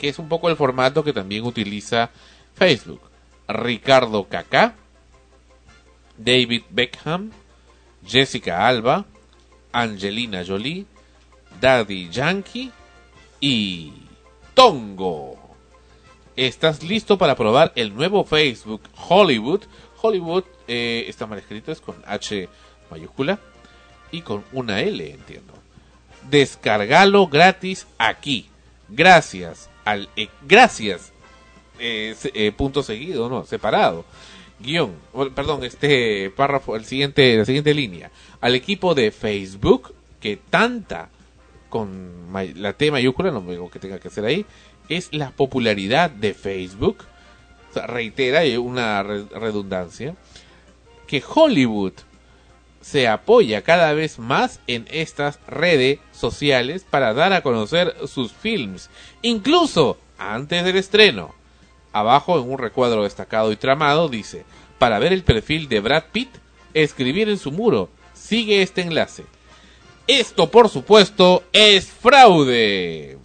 Que 0.00 0.08
es 0.08 0.18
un 0.18 0.28
poco 0.28 0.48
el 0.48 0.56
formato 0.56 1.04
que 1.04 1.12
también 1.12 1.44
utiliza 1.44 2.10
Facebook. 2.54 3.02
Ricardo 3.46 4.24
Kaká, 4.24 4.74
David 6.16 6.62
Beckham, 6.70 7.30
Jessica 8.06 8.66
Alba, 8.66 9.04
Angelina 9.72 10.44
Jolie, 10.46 10.86
Daddy 11.60 12.08
Yankee 12.08 12.72
y 13.40 13.92
Tongo. 14.54 15.35
¿Estás 16.36 16.82
listo 16.82 17.16
para 17.16 17.34
probar 17.34 17.72
el 17.76 17.94
nuevo 17.94 18.24
Facebook 18.24 18.82
Hollywood? 19.08 19.62
Hollywood 20.02 20.44
eh, 20.68 21.06
está 21.08 21.26
mal 21.26 21.38
escrito, 21.38 21.72
es 21.72 21.80
con 21.80 21.96
H 22.06 22.48
mayúscula 22.90 23.40
y 24.10 24.20
con 24.20 24.44
una 24.52 24.80
L, 24.82 25.10
entiendo. 25.10 25.54
Descargalo 26.28 27.26
gratis 27.28 27.86
aquí. 27.98 28.48
Gracias 28.88 29.70
al 29.84 30.08
eh, 30.16 30.28
gracias 30.46 31.12
eh, 31.78 32.14
eh, 32.34 32.52
punto 32.52 32.82
seguido, 32.82 33.28
no, 33.28 33.44
separado. 33.44 34.04
Guión, 34.58 34.94
perdón, 35.34 35.64
este 35.64 36.30
párrafo, 36.30 36.76
el 36.76 36.84
siguiente, 36.84 37.36
la 37.36 37.44
siguiente 37.44 37.74
línea. 37.74 38.10
Al 38.40 38.54
equipo 38.54 38.94
de 38.94 39.10
Facebook 39.10 39.94
que 40.20 40.36
tanta 40.36 41.10
con 41.68 42.26
la 42.54 42.72
T 42.72 42.90
mayúscula, 42.90 43.30
no 43.30 43.44
veo 43.44 43.68
que 43.68 43.78
tenga 43.78 43.98
que 43.98 44.08
hacer 44.08 44.24
ahí, 44.24 44.46
es 44.88 45.08
la 45.12 45.30
popularidad 45.30 46.10
de 46.10 46.34
Facebook. 46.34 47.04
Reitera 47.74 48.40
una 48.58 49.02
re- 49.02 49.24
redundancia 49.34 50.14
que 51.06 51.22
Hollywood 51.26 51.92
se 52.80 53.06
apoya 53.08 53.62
cada 53.62 53.92
vez 53.92 54.18
más 54.18 54.60
en 54.66 54.86
estas 54.90 55.38
redes 55.46 55.98
sociales 56.12 56.86
para 56.88 57.12
dar 57.14 57.32
a 57.32 57.42
conocer 57.42 57.94
sus 58.06 58.32
films, 58.32 58.90
incluso 59.22 59.98
antes 60.18 60.64
del 60.64 60.76
estreno. 60.76 61.34
Abajo 61.92 62.38
en 62.38 62.48
un 62.50 62.58
recuadro 62.58 63.02
destacado 63.02 63.52
y 63.52 63.56
tramado 63.56 64.08
dice, 64.08 64.44
para 64.78 64.98
ver 64.98 65.12
el 65.12 65.24
perfil 65.24 65.68
de 65.68 65.80
Brad 65.80 66.04
Pitt, 66.12 66.30
escribir 66.74 67.28
en 67.28 67.38
su 67.38 67.50
muro, 67.52 67.88
sigue 68.14 68.62
este 68.62 68.82
enlace. 68.82 69.24
Esto, 70.06 70.50
por 70.50 70.68
supuesto, 70.68 71.42
es 71.52 71.86
fraude. 71.88 73.18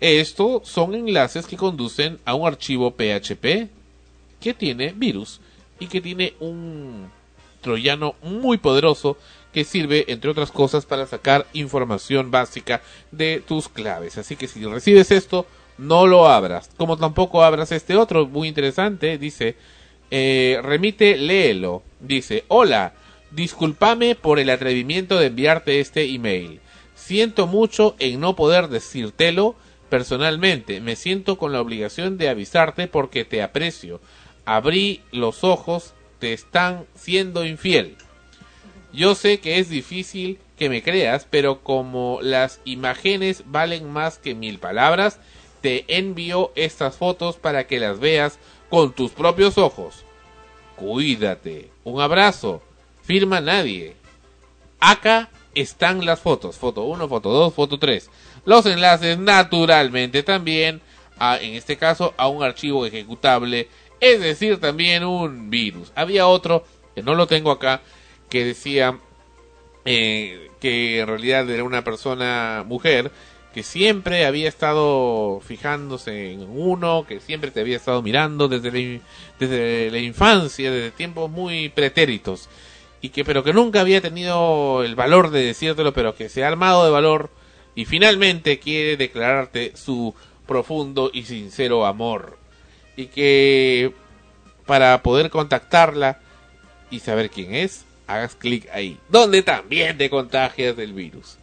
Esto 0.00 0.62
son 0.64 0.94
enlaces 0.94 1.46
que 1.46 1.56
conducen 1.56 2.18
a 2.24 2.34
un 2.34 2.46
archivo 2.46 2.92
PHP 2.92 3.68
que 4.40 4.54
tiene 4.54 4.92
virus 4.92 5.40
y 5.80 5.86
que 5.88 6.00
tiene 6.00 6.34
un 6.38 7.10
troyano 7.60 8.14
muy 8.22 8.58
poderoso 8.58 9.16
que 9.52 9.64
sirve, 9.64 10.04
entre 10.08 10.30
otras 10.30 10.52
cosas, 10.52 10.86
para 10.86 11.06
sacar 11.06 11.46
información 11.52 12.30
básica 12.30 12.80
de 13.10 13.42
tus 13.46 13.68
claves. 13.68 14.18
Así 14.18 14.36
que 14.36 14.46
si 14.46 14.64
recibes 14.64 15.10
esto, 15.10 15.46
no 15.78 16.06
lo 16.06 16.28
abras. 16.28 16.70
Como 16.76 16.96
tampoco 16.96 17.42
abras 17.42 17.72
este 17.72 17.96
otro, 17.96 18.26
muy 18.26 18.46
interesante, 18.46 19.18
dice, 19.18 19.56
eh, 20.10 20.60
remite, 20.62 21.16
léelo. 21.16 21.82
Dice, 22.00 22.44
hola, 22.48 22.94
discúlpame 23.30 24.14
por 24.14 24.38
el 24.38 24.50
atrevimiento 24.50 25.18
de 25.18 25.26
enviarte 25.26 25.80
este 25.80 26.04
email. 26.04 26.60
Siento 26.94 27.46
mucho 27.46 27.96
en 27.98 28.20
no 28.20 28.36
poder 28.36 28.68
decírtelo 28.68 29.56
personalmente. 29.88 30.80
Me 30.80 30.96
siento 30.96 31.38
con 31.38 31.52
la 31.52 31.60
obligación 31.60 32.18
de 32.18 32.28
avisarte 32.28 32.88
porque 32.88 33.24
te 33.24 33.42
aprecio. 33.42 34.00
Abrí 34.44 35.02
los 35.12 35.44
ojos, 35.44 35.94
te 36.18 36.32
están 36.32 36.86
siendo 36.94 37.44
infiel. 37.44 37.96
Yo 38.92 39.14
sé 39.14 39.40
que 39.40 39.58
es 39.58 39.68
difícil 39.68 40.38
que 40.56 40.68
me 40.68 40.82
creas, 40.82 41.26
pero 41.28 41.60
como 41.62 42.18
las 42.22 42.60
imágenes 42.64 43.44
valen 43.46 43.90
más 43.90 44.18
que 44.18 44.34
mil 44.34 44.58
palabras, 44.58 45.20
te 45.60 45.84
envío 45.88 46.52
estas 46.54 46.96
fotos 46.96 47.36
para 47.36 47.66
que 47.66 47.78
las 47.78 48.00
veas 48.00 48.38
con 48.68 48.92
tus 48.92 49.12
propios 49.12 49.58
ojos. 49.58 50.04
Cuídate. 50.76 51.70
Un 51.84 52.00
abrazo. 52.00 52.62
Firma 53.02 53.40
nadie. 53.40 53.96
Acá 54.80 55.30
están 55.54 56.04
las 56.04 56.20
fotos. 56.20 56.56
Foto 56.56 56.82
1, 56.84 57.08
foto 57.08 57.30
2, 57.30 57.54
foto 57.54 57.78
3. 57.78 58.10
Los 58.48 58.64
enlaces 58.64 59.18
naturalmente 59.18 60.22
también, 60.22 60.80
a, 61.18 61.36
en 61.36 61.52
este 61.52 61.76
caso, 61.76 62.14
a 62.16 62.28
un 62.28 62.42
archivo 62.42 62.86
ejecutable, 62.86 63.68
es 64.00 64.22
decir, 64.22 64.58
también 64.58 65.04
un 65.04 65.50
virus. 65.50 65.92
Había 65.94 66.26
otro, 66.26 66.64
que 66.94 67.02
no 67.02 67.14
lo 67.14 67.26
tengo 67.26 67.50
acá, 67.50 67.82
que 68.30 68.46
decía 68.46 68.98
eh, 69.84 70.48
que 70.62 71.00
en 71.00 71.08
realidad 71.08 71.50
era 71.50 71.62
una 71.62 71.84
persona 71.84 72.64
mujer 72.66 73.10
que 73.52 73.62
siempre 73.62 74.24
había 74.24 74.48
estado 74.48 75.40
fijándose 75.40 76.32
en 76.32 76.48
uno, 76.48 77.04
que 77.06 77.20
siempre 77.20 77.50
te 77.50 77.60
había 77.60 77.76
estado 77.76 78.00
mirando 78.00 78.48
desde 78.48 78.72
la, 78.72 79.00
desde 79.38 79.90
la 79.90 79.98
infancia, 79.98 80.70
desde 80.70 80.90
tiempos 80.92 81.30
muy 81.30 81.68
pretéritos, 81.68 82.48
y 83.02 83.10
que 83.10 83.26
pero 83.26 83.44
que 83.44 83.52
nunca 83.52 83.82
había 83.82 84.00
tenido 84.00 84.82
el 84.84 84.94
valor 84.94 85.32
de 85.32 85.44
decírtelo, 85.44 85.92
pero 85.92 86.14
que 86.14 86.30
se 86.30 86.44
ha 86.44 86.48
armado 86.48 86.86
de 86.86 86.90
valor 86.90 87.28
y 87.74 87.84
finalmente 87.84 88.58
quiere 88.58 88.96
declararte 88.96 89.72
su 89.76 90.14
profundo 90.46 91.10
y 91.12 91.24
sincero 91.24 91.86
amor. 91.86 92.38
Y 92.96 93.06
que 93.06 93.92
para 94.66 95.02
poder 95.02 95.30
contactarla 95.30 96.20
y 96.90 97.00
saber 97.00 97.30
quién 97.30 97.54
es, 97.54 97.84
hagas 98.06 98.34
clic 98.34 98.68
ahí, 98.72 98.98
donde 99.08 99.42
también 99.42 99.96
te 99.96 100.10
contagias 100.10 100.76
del 100.76 100.92
virus. 100.92 101.38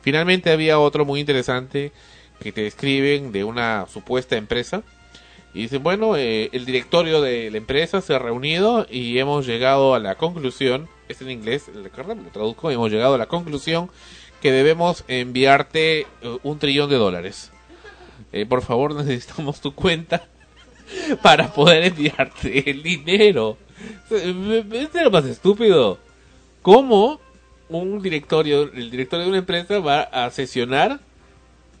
Finalmente 0.00 0.50
había 0.50 0.80
otro 0.80 1.04
muy 1.04 1.20
interesante 1.20 1.92
que 2.40 2.50
te 2.50 2.66
escriben 2.66 3.30
de 3.30 3.44
una 3.44 3.86
supuesta 3.86 4.36
empresa 4.36 4.82
y 5.54 5.62
dicen, 5.62 5.82
bueno, 5.82 6.16
eh, 6.16 6.48
el 6.52 6.64
directorio 6.64 7.20
de 7.20 7.50
la 7.50 7.58
empresa 7.58 8.00
se 8.00 8.14
ha 8.14 8.18
reunido 8.18 8.86
y 8.90 9.18
hemos 9.18 9.46
llegado 9.46 9.94
a 9.94 10.00
la 10.00 10.16
conclusión, 10.16 10.88
es 11.08 11.20
en 11.20 11.30
inglés, 11.30 11.70
lo 11.72 11.88
traduzco, 12.30 12.70
hemos 12.70 12.90
llegado 12.90 13.14
a 13.14 13.18
la 13.18 13.26
conclusión 13.26 13.90
que 14.42 14.52
debemos 14.52 15.04
enviarte 15.08 16.00
eh, 16.00 16.06
un 16.42 16.58
trillón 16.58 16.90
de 16.90 16.96
dólares. 16.96 17.50
Eh, 18.32 18.44
por 18.44 18.60
favor, 18.62 18.94
necesitamos 19.02 19.60
tu 19.60 19.74
cuenta 19.74 20.24
para 21.22 21.52
poder 21.52 21.84
enviarte 21.84 22.68
el 22.70 22.82
dinero. 22.82 23.56
Este 24.10 24.98
es 24.98 25.04
lo 25.04 25.10
más 25.10 25.24
estúpido. 25.24 25.98
¿Cómo 26.60 27.20
un 27.70 28.02
directorio, 28.02 28.64
el 28.74 28.90
directorio 28.90 29.24
de 29.24 29.30
una 29.30 29.38
empresa 29.38 29.78
va 29.80 30.02
a 30.02 30.30
sesionar 30.30 31.00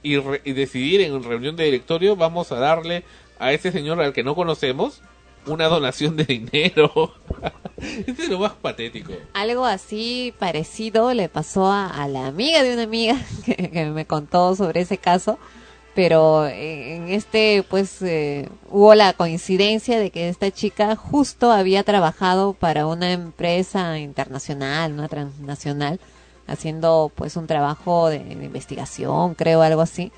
y, 0.02 0.16
re- 0.16 0.40
y 0.44 0.52
decidir 0.52 1.02
en 1.02 1.22
reunión 1.22 1.54
de 1.54 1.64
directorio, 1.64 2.16
vamos 2.16 2.50
a 2.50 2.56
darle 2.56 3.04
a 3.38 3.52
ese 3.52 3.70
señor 3.72 4.00
al 4.00 4.12
que 4.14 4.22
no 4.24 4.34
conocemos 4.34 5.02
una 5.46 5.66
donación 5.66 6.16
de 6.16 6.24
dinero? 6.24 7.12
este 7.76 8.22
es 8.22 8.28
lo 8.28 8.38
más 8.38 8.52
patético. 8.52 9.12
Algo 9.34 9.64
así 9.64 10.34
parecido 10.38 11.12
le 11.14 11.28
pasó 11.28 11.70
a, 11.70 12.06
la 12.08 12.26
amiga 12.26 12.62
de 12.62 12.74
una 12.74 12.84
amiga 12.84 13.16
que, 13.44 13.90
me 13.92 14.06
contó 14.06 14.54
sobre 14.54 14.82
ese 14.82 14.98
caso, 14.98 15.38
pero 15.94 16.46
en 16.46 17.08
este 17.08 17.64
pues 17.68 18.00
eh, 18.02 18.48
hubo 18.70 18.94
la 18.94 19.12
coincidencia 19.12 19.98
de 19.98 20.10
que 20.10 20.28
esta 20.28 20.50
chica 20.50 20.96
justo 20.96 21.50
había 21.50 21.82
trabajado 21.82 22.54
para 22.54 22.86
una 22.86 23.12
empresa 23.12 23.98
internacional, 23.98 24.92
una 24.92 25.08
transnacional, 25.08 26.00
haciendo 26.46 27.10
pues 27.14 27.36
un 27.36 27.46
trabajo 27.46 28.08
de 28.08 28.16
investigación, 28.16 29.34
creo, 29.34 29.62
algo 29.62 29.82
así, 29.82 30.12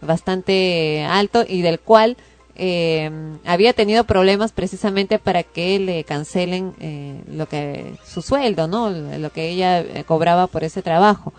bastante 0.00 1.06
alto 1.08 1.44
y 1.46 1.62
del 1.62 1.80
cual 1.80 2.16
eh, 2.56 3.10
había 3.44 3.72
tenido 3.72 4.04
problemas 4.04 4.52
precisamente 4.52 5.18
para 5.18 5.42
que 5.42 5.78
le 5.78 6.04
cancelen 6.04 6.74
eh, 6.80 7.20
lo 7.30 7.46
que 7.48 7.94
su 8.04 8.22
sueldo, 8.22 8.66
¿no? 8.66 8.90
Lo 8.90 9.30
que 9.30 9.50
ella 9.50 9.80
eh, 9.80 10.04
cobraba 10.06 10.46
por 10.46 10.64
ese 10.64 10.82
trabajo. 10.82 11.32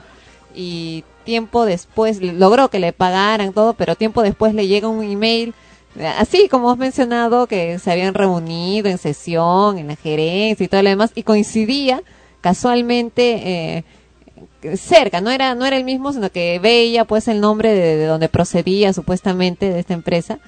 Y 0.56 1.04
tiempo 1.24 1.66
después 1.66 2.22
logró 2.22 2.70
que 2.70 2.80
le 2.80 2.94
pagaran 2.94 3.54
todo, 3.54 3.74
pero 3.74 3.96
tiempo 3.96 4.22
después 4.22 4.54
le 4.54 4.68
llega 4.68 4.88
un 4.88 5.04
email 5.04 5.54
eh, 5.98 6.06
así 6.06 6.48
como 6.48 6.72
has 6.72 6.78
mencionado 6.78 7.48
que 7.48 7.80
se 7.80 7.92
habían 7.92 8.14
reunido 8.14 8.88
en 8.90 8.98
sesión, 8.98 9.78
en 9.78 9.88
la 9.88 9.96
gerencia 9.96 10.64
y 10.64 10.68
todo 10.68 10.84
lo 10.84 10.90
demás 10.90 11.12
y 11.16 11.24
coincidía 11.24 12.04
casualmente 12.42 13.78
eh, 13.82 14.78
cerca, 14.78 15.22
no 15.22 15.32
era 15.32 15.56
no 15.56 15.66
era 15.66 15.78
el 15.78 15.84
mismo, 15.84 16.14
sino 16.14 16.32
que 16.32 16.60
veía 16.60 17.06
pues 17.06 17.28
el 17.28 17.42
nombre 17.42 17.74
de, 17.74 17.98
de 17.98 18.06
donde 18.06 18.30
procedía 18.30 18.94
supuestamente 18.94 19.72
de 19.72 19.80
esta 19.80 19.94
empresa 19.96 20.40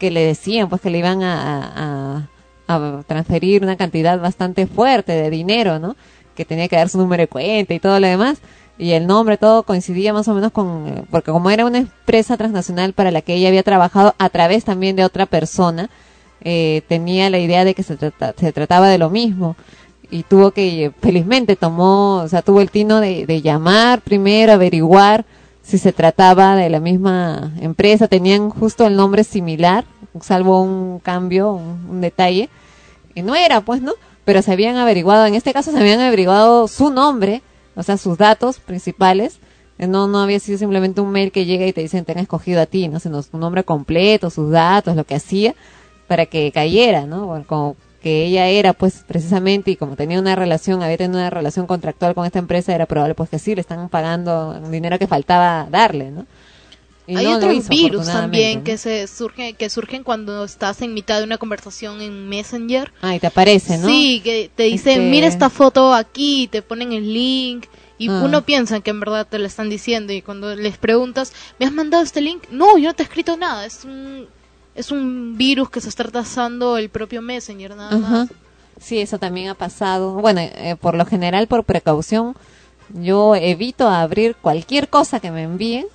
que 0.00 0.10
le 0.10 0.24
decían 0.24 0.68
pues 0.68 0.80
que 0.80 0.90
le 0.90 0.98
iban 0.98 1.22
a, 1.22 2.26
a, 2.66 3.02
transferir 3.06 3.62
una 3.62 3.76
cantidad 3.76 4.18
bastante 4.20 4.66
fuerte 4.66 5.12
de 5.12 5.28
dinero, 5.28 5.78
¿no? 5.78 5.94
Que 6.34 6.44
tenía 6.44 6.68
que 6.68 6.76
dar 6.76 6.88
su 6.88 6.98
número 6.98 7.22
de 7.22 7.28
cuenta 7.28 7.74
y 7.74 7.78
todo 7.80 8.00
lo 8.00 8.06
demás. 8.06 8.38
Y 8.78 8.92
el 8.92 9.06
nombre, 9.06 9.36
todo 9.36 9.64
coincidía 9.64 10.12
más 10.12 10.26
o 10.28 10.34
menos 10.34 10.52
con, 10.52 10.86
eh, 10.88 11.02
porque 11.10 11.32
como 11.32 11.50
era 11.50 11.66
una 11.66 11.78
empresa 11.78 12.36
transnacional 12.38 12.94
para 12.94 13.10
la 13.10 13.20
que 13.20 13.34
ella 13.34 13.48
había 13.48 13.62
trabajado 13.62 14.14
a 14.18 14.28
través 14.30 14.64
también 14.64 14.96
de 14.96 15.04
otra 15.04 15.26
persona, 15.26 15.90
eh, 16.42 16.80
tenía 16.88 17.28
la 17.28 17.38
idea 17.38 17.64
de 17.64 17.74
que 17.74 17.82
se, 17.82 17.96
trata- 17.96 18.34
se 18.38 18.52
trataba 18.52 18.88
de 18.88 18.98
lo 18.98 19.10
mismo. 19.10 19.54
Y 20.10 20.22
tuvo 20.22 20.52
que, 20.52 20.92
felizmente 21.02 21.56
tomó, 21.56 22.22
o 22.22 22.28
sea, 22.28 22.40
tuvo 22.42 22.60
el 22.62 22.70
tino 22.70 23.00
de 23.00 23.42
llamar 23.42 24.00
primero, 24.00 24.52
averiguar 24.52 25.24
si 25.70 25.78
se 25.78 25.92
trataba 25.92 26.56
de 26.56 26.68
la 26.68 26.80
misma 26.80 27.52
empresa, 27.60 28.08
tenían 28.08 28.50
justo 28.50 28.86
el 28.86 28.96
nombre 28.96 29.24
similar, 29.24 29.84
salvo 30.20 30.62
un 30.62 30.98
cambio, 30.98 31.52
un, 31.52 32.00
detalle, 32.00 32.48
y 33.14 33.22
no 33.22 33.34
era, 33.34 33.60
pues, 33.60 33.80
¿no? 33.80 33.92
Pero 34.24 34.42
se 34.42 34.52
habían 34.52 34.76
averiguado, 34.76 35.26
en 35.26 35.34
este 35.34 35.52
caso 35.52 35.70
se 35.70 35.78
habían 35.78 36.00
averiguado 36.00 36.68
su 36.68 36.90
nombre, 36.90 37.42
o 37.76 37.82
sea, 37.82 37.96
sus 37.96 38.18
datos 38.18 38.58
principales, 38.58 39.38
Eh, 39.80 39.86
no, 39.86 40.06
no 40.06 40.18
había 40.20 40.38
sido 40.40 40.58
simplemente 40.58 41.00
un 41.00 41.10
mail 41.10 41.32
que 41.32 41.46
llega 41.46 41.66
y 41.66 41.72
te 41.72 41.80
dicen 41.80 42.04
te 42.04 42.12
han 42.12 42.18
escogido 42.18 42.60
a 42.60 42.66
ti, 42.66 42.88
no 42.88 43.00
sino 43.00 43.22
su 43.22 43.38
nombre 43.38 43.64
completo, 43.64 44.28
sus 44.28 44.50
datos, 44.50 44.94
lo 44.94 45.04
que 45.04 45.14
hacía, 45.14 45.54
para 46.06 46.26
que 46.26 46.52
cayera, 46.52 47.06
¿no? 47.06 47.42
Como 47.46 47.76
que 48.02 48.24
ella 48.24 48.46
era, 48.48 48.72
pues, 48.72 49.04
precisamente, 49.06 49.70
y 49.72 49.76
como 49.76 49.94
tenía 49.96 50.18
una 50.18 50.34
relación, 50.36 50.82
había 50.82 50.96
tenido 50.96 51.18
una 51.20 51.30
relación 51.30 51.66
contractual 51.66 52.14
con 52.14 52.24
esta 52.26 52.38
empresa, 52.38 52.74
era 52.74 52.86
probable, 52.86 53.14
pues, 53.14 53.28
que 53.30 53.38
sí, 53.38 53.54
le 53.54 53.60
están 53.60 53.88
pagando 53.88 54.58
un 54.62 54.70
dinero 54.70 54.98
que 54.98 55.06
faltaba 55.06 55.66
darle, 55.70 56.10
¿no? 56.10 56.26
Y 57.06 57.16
Hay 57.16 57.24
no 57.26 57.36
otros 57.38 57.54
hizo, 57.54 57.68
virus 57.70 58.06
también 58.06 58.62
que 58.62 58.78
se 58.78 59.08
surgen 59.08 59.56
que 59.56 59.68
surgen 59.68 60.04
cuando 60.04 60.44
estás 60.44 60.80
en 60.80 60.94
mitad 60.94 61.18
de 61.18 61.24
una 61.24 61.38
conversación 61.38 62.00
en 62.00 62.28
Messenger. 62.28 62.92
Ah, 63.02 63.16
y 63.16 63.18
te 63.18 63.26
aparece, 63.26 63.78
¿no? 63.78 63.88
Sí, 63.88 64.20
que 64.22 64.48
te 64.54 64.64
dicen, 64.64 64.92
Este- 65.00 65.10
mira 65.10 65.26
esta 65.26 65.50
foto 65.50 65.92
aquí, 65.92 66.46
te 66.52 66.62
ponen 66.62 66.92
el 66.92 67.12
link 67.12 67.66
y 67.98 68.08
Ah. 68.08 68.22
uno 68.24 68.42
piensa 68.42 68.78
que 68.80 68.90
en 68.90 69.00
verdad 69.00 69.26
te 69.28 69.40
lo 69.40 69.46
están 69.46 69.68
diciendo 69.68 70.12
y 70.12 70.22
cuando 70.22 70.54
les 70.54 70.78
preguntas, 70.78 71.32
¿me 71.58 71.66
has 71.66 71.72
mandado 71.72 72.04
este 72.04 72.20
link? 72.20 72.44
No, 72.52 72.78
yo 72.78 72.90
no 72.90 72.94
te 72.94 73.02
he 73.02 73.06
escrito 73.06 73.36
nada, 73.36 73.66
es 73.66 73.84
un 73.84 74.28
es 74.74 74.90
un 74.90 75.36
virus 75.36 75.70
que 75.70 75.80
se 75.80 75.88
está 75.88 76.04
trazando 76.04 76.76
el 76.76 76.88
propio 76.90 77.22
Messenger 77.22 77.76
nada 77.76 77.90
Ajá. 77.96 77.98
más. 78.10 78.28
Sí, 78.80 78.98
eso 78.98 79.18
también 79.18 79.48
ha 79.48 79.54
pasado. 79.54 80.14
Bueno, 80.14 80.40
eh, 80.40 80.76
por 80.80 80.94
lo 80.94 81.04
general, 81.04 81.46
por 81.48 81.64
precaución, 81.64 82.34
yo 82.94 83.34
evito 83.36 83.88
abrir 83.88 84.36
cualquier 84.36 84.88
cosa 84.88 85.20
que 85.20 85.30
me 85.30 85.42
envíen. 85.42 85.86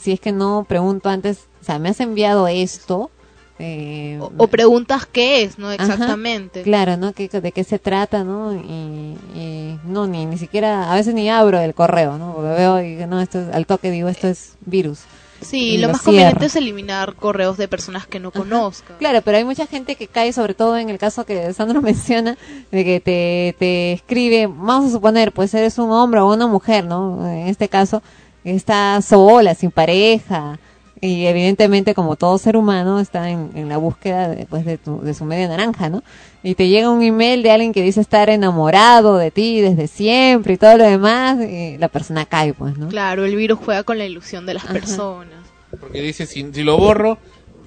Si 0.00 0.12
es 0.12 0.20
que 0.20 0.32
no 0.32 0.64
pregunto 0.68 1.08
antes, 1.10 1.46
o 1.60 1.64
sea, 1.64 1.78
me 1.78 1.90
has 1.90 2.00
enviado 2.00 2.48
esto. 2.48 3.10
eh, 3.58 4.18
O 4.36 4.48
preguntas 4.48 5.06
qué 5.06 5.42
es, 5.44 5.58
¿no? 5.58 5.68
Ajá, 5.68 5.74
Exactamente. 5.84 6.62
claro, 6.62 6.96
¿no? 6.96 7.12
¿Qué- 7.12 7.28
¿De 7.28 7.52
qué 7.52 7.62
se 7.62 7.78
trata, 7.78 8.24
no? 8.24 8.52
Y, 8.54 9.16
y 9.38 9.78
no, 9.84 10.06
ni, 10.06 10.26
ni 10.26 10.38
siquiera, 10.38 10.90
a 10.90 10.94
veces 10.96 11.14
ni 11.14 11.28
abro 11.30 11.60
el 11.60 11.72
correo, 11.74 12.18
¿no? 12.18 12.32
Porque 12.34 12.48
veo 12.50 12.82
y 12.82 13.06
no, 13.06 13.20
esto 13.20 13.38
es, 13.40 13.54
al 13.54 13.66
toque 13.66 13.90
digo, 13.92 14.08
esto 14.08 14.26
es 14.28 14.54
virus. 14.66 15.00
Sí, 15.44 15.78
lo 15.78 15.88
más 15.88 16.02
cierra. 16.02 16.30
conveniente 16.32 16.46
es 16.46 16.56
eliminar 16.56 17.14
correos 17.14 17.56
de 17.56 17.68
personas 17.68 18.06
que 18.06 18.20
no 18.20 18.30
conozcan. 18.30 18.96
Claro, 18.98 19.22
pero 19.22 19.38
hay 19.38 19.44
mucha 19.44 19.66
gente 19.66 19.96
que 19.96 20.08
cae, 20.08 20.32
sobre 20.32 20.54
todo 20.54 20.76
en 20.76 20.90
el 20.90 20.98
caso 20.98 21.24
que 21.24 21.52
Sandro 21.52 21.82
menciona, 21.82 22.36
de 22.70 22.84
que 22.84 23.00
te, 23.00 23.56
te 23.58 23.92
escribe, 23.92 24.46
vamos 24.46 24.86
a 24.86 24.92
suponer, 24.92 25.32
pues 25.32 25.54
eres 25.54 25.78
un 25.78 25.90
hombre 25.90 26.20
o 26.20 26.32
una 26.32 26.46
mujer, 26.46 26.84
¿no? 26.84 27.26
En 27.28 27.48
este 27.48 27.68
caso, 27.68 28.02
está 28.44 29.00
sola, 29.02 29.54
sin 29.54 29.70
pareja, 29.70 30.58
y 31.04 31.26
evidentemente 31.26 31.94
como 31.94 32.16
todo 32.16 32.38
ser 32.38 32.56
humano 32.56 32.98
está 33.00 33.28
en, 33.30 33.50
en 33.54 33.68
la 33.68 33.76
búsqueda 33.76 34.28
de, 34.28 34.46
pues, 34.46 34.64
de, 34.64 34.78
tu- 34.78 35.00
de 35.02 35.12
su 35.14 35.24
media 35.24 35.48
naranja, 35.48 35.88
¿no? 35.90 36.02
Y 36.42 36.54
te 36.54 36.68
llega 36.68 36.88
un 36.90 37.02
email 37.02 37.42
de 37.42 37.50
alguien 37.50 37.72
que 37.72 37.82
dice 37.82 38.00
estar 38.00 38.30
enamorado 38.30 39.16
de 39.18 39.30
ti 39.30 39.60
desde 39.60 39.86
siempre 39.86 40.54
y 40.54 40.56
todo 40.56 40.76
lo 40.78 40.84
demás, 40.84 41.38
y 41.40 41.76
la 41.78 41.88
persona 41.88 42.24
cae, 42.26 42.54
pues, 42.54 42.76
¿no? 42.78 42.88
Claro, 42.88 43.24
el 43.24 43.36
virus 43.36 43.58
juega 43.64 43.82
con 43.82 43.98
la 43.98 44.06
ilusión 44.06 44.46
de 44.46 44.54
las 44.54 44.64
personas. 44.64 45.44
Porque 45.80 46.00
dice, 46.00 46.26
si, 46.26 46.50
si 46.52 46.62
lo 46.62 46.76
borro, 46.78 47.18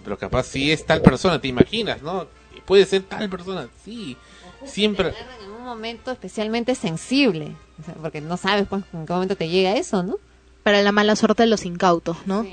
pero 0.03 0.17
capaz 0.17 0.43
si 0.47 0.71
es 0.71 0.85
tal 0.85 1.01
persona, 1.01 1.39
te 1.41 1.47
imaginas, 1.47 2.01
¿no? 2.01 2.27
Puede 2.65 2.85
ser 2.85 3.03
tal 3.03 3.29
persona, 3.29 3.67
sí. 3.85 4.17
Siempre. 4.65 5.09
En 5.43 5.51
un 5.51 5.63
momento 5.63 6.11
especialmente 6.11 6.75
sensible, 6.75 7.51
o 7.79 7.83
sea, 7.85 7.93
porque 7.95 8.19
no 8.21 8.35
sabes 8.37 8.67
pues, 8.67 8.83
en 8.93 9.05
qué 9.05 9.13
momento 9.13 9.35
te 9.35 9.47
llega 9.47 9.75
eso, 9.75 10.03
¿no? 10.03 10.15
Para 10.63 10.81
la 10.81 10.91
mala 10.91 11.15
suerte 11.15 11.43
de 11.43 11.47
los 11.47 11.65
incautos, 11.65 12.17
¿no? 12.25 12.45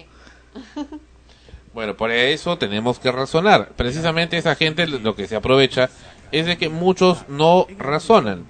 Bueno, 1.72 1.97
por 1.97 2.12
eso 2.12 2.56
tenemos 2.56 3.01
que 3.01 3.10
razonar. 3.10 3.70
Precisamente 3.76 4.39
esa 4.39 4.55
gente 4.55 4.86
lo 4.86 5.16
que 5.16 5.26
se 5.26 5.35
aprovecha 5.35 5.90
es 6.31 6.47
de 6.47 6.56
que 6.56 6.68
muchos 6.68 7.28
no 7.28 7.66
razonan. 7.78 8.44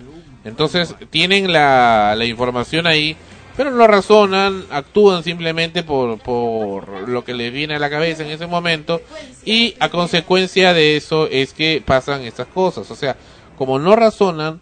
Entonces 0.44 0.94
tienen 1.08 1.50
la, 1.50 2.14
la 2.16 2.26
información 2.26 2.86
ahí, 2.86 3.16
pero 3.56 3.70
no 3.70 3.86
razonan, 3.86 4.64
actúan 4.70 5.24
simplemente 5.24 5.82
por, 5.82 6.18
por 6.18 7.08
lo 7.08 7.24
que 7.24 7.32
les 7.32 7.52
viene 7.52 7.76
a 7.76 7.78
la 7.78 7.88
cabeza 7.88 8.24
en 8.24 8.30
ese 8.30 8.46
momento 8.46 9.00
y 9.44 9.74
a 9.80 9.88
consecuencia 9.88 10.74
de 10.74 10.96
eso 10.96 11.26
es 11.30 11.54
que 11.54 11.82
pasan 11.84 12.22
estas 12.22 12.48
cosas. 12.48 12.90
O 12.90 12.96
sea, 12.96 13.16
como 13.56 13.78
no 13.78 13.96
razonan, 13.96 14.60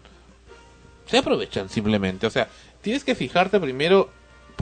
se 1.05 1.17
aprovechan 1.17 1.69
simplemente. 1.69 2.27
O 2.27 2.29
sea, 2.29 2.47
tienes 2.81 3.03
que 3.03 3.15
fijarte 3.15 3.59
primero, 3.59 4.09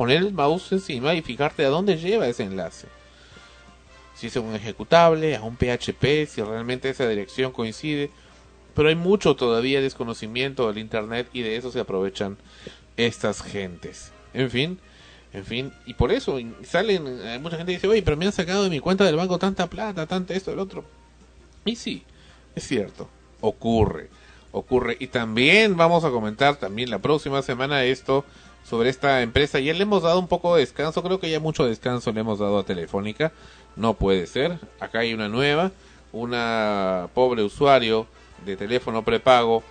poner 0.01 0.17
el 0.17 0.33
mouse 0.33 0.71
encima 0.71 1.13
y 1.13 1.21
fijarte 1.21 1.63
a 1.63 1.69
dónde 1.69 1.95
lleva 1.95 2.27
ese 2.27 2.41
enlace 2.41 2.87
si 4.15 4.25
es 4.25 4.35
un 4.35 4.55
ejecutable, 4.55 5.35
a 5.35 5.43
un 5.43 5.57
PHP, 5.57 6.27
si 6.27 6.41
realmente 6.41 6.89
esa 6.89 7.07
dirección 7.07 7.51
coincide. 7.51 8.09
Pero 8.73 8.89
hay 8.89 8.95
mucho 8.95 9.35
todavía 9.35 9.79
desconocimiento 9.79 10.67
del 10.67 10.79
Internet 10.79 11.27
y 11.33 11.43
de 11.43 11.55
eso 11.55 11.71
se 11.71 11.79
aprovechan 11.79 12.37
estas 12.97 13.43
gentes. 13.43 14.11
En 14.33 14.49
fin, 14.49 14.79
en 15.33 15.45
fin, 15.45 15.71
y 15.85 15.93
por 15.93 16.11
eso 16.11 16.39
salen, 16.63 17.07
eh, 17.07 17.39
mucha 17.39 17.57
gente 17.57 17.73
dice, 17.73 17.87
oye, 17.87 18.01
pero 18.01 18.17
me 18.17 18.25
han 18.25 18.31
sacado 18.31 18.63
de 18.63 18.71
mi 18.71 18.79
cuenta 18.79 19.05
del 19.05 19.17
banco 19.17 19.37
tanta 19.37 19.67
plata, 19.67 20.07
tanto 20.07 20.33
esto, 20.33 20.51
el 20.51 20.59
otro. 20.59 20.83
Y 21.63 21.75
sí, 21.75 22.03
es 22.55 22.67
cierto, 22.67 23.07
ocurre, 23.39 24.09
ocurre. 24.51 24.97
Y 24.99 25.07
también 25.07 25.77
vamos 25.77 26.05
a 26.05 26.09
comentar 26.09 26.55
también 26.57 26.89
la 26.89 26.99
próxima 26.99 27.43
semana 27.43 27.83
esto 27.83 28.25
sobre 28.63 28.89
esta 28.89 29.21
empresa. 29.21 29.59
Ya 29.59 29.73
le 29.73 29.83
hemos 29.83 30.03
dado 30.03 30.19
un 30.19 30.27
poco 30.27 30.55
de 30.55 30.61
descanso, 30.61 31.03
creo 31.03 31.19
que 31.19 31.29
ya 31.29 31.39
mucho 31.39 31.65
descanso 31.65 32.11
le 32.11 32.21
hemos 32.21 32.39
dado 32.39 32.59
a 32.59 32.63
Telefónica. 32.63 33.31
No 33.75 33.93
puede 33.93 34.27
ser. 34.27 34.59
Acá 34.79 34.99
hay 34.99 35.13
una 35.13 35.29
nueva, 35.29 35.71
una 36.11 37.09
pobre 37.13 37.43
usuario 37.43 38.07
de 38.45 38.57
teléfono 38.57 39.03
prepago 39.03 39.63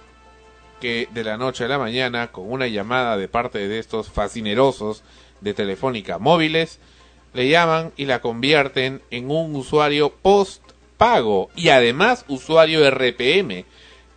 que 0.80 1.08
de 1.12 1.24
la 1.24 1.36
noche 1.36 1.64
a 1.64 1.68
la 1.68 1.78
mañana, 1.78 2.28
con 2.28 2.50
una 2.50 2.66
llamada 2.66 3.16
de 3.16 3.28
parte 3.28 3.68
de 3.68 3.78
estos 3.78 4.08
fascinerosos 4.08 5.02
de 5.40 5.54
Telefónica 5.54 6.18
móviles, 6.18 6.78
le 7.34 7.48
llaman 7.48 7.92
y 7.96 8.06
la 8.06 8.20
convierten 8.20 9.02
en 9.10 9.30
un 9.30 9.54
usuario 9.54 10.10
post 10.10 10.62
pago 10.96 11.48
y 11.54 11.68
además 11.68 12.24
usuario 12.28 12.88
RPM 12.90 13.64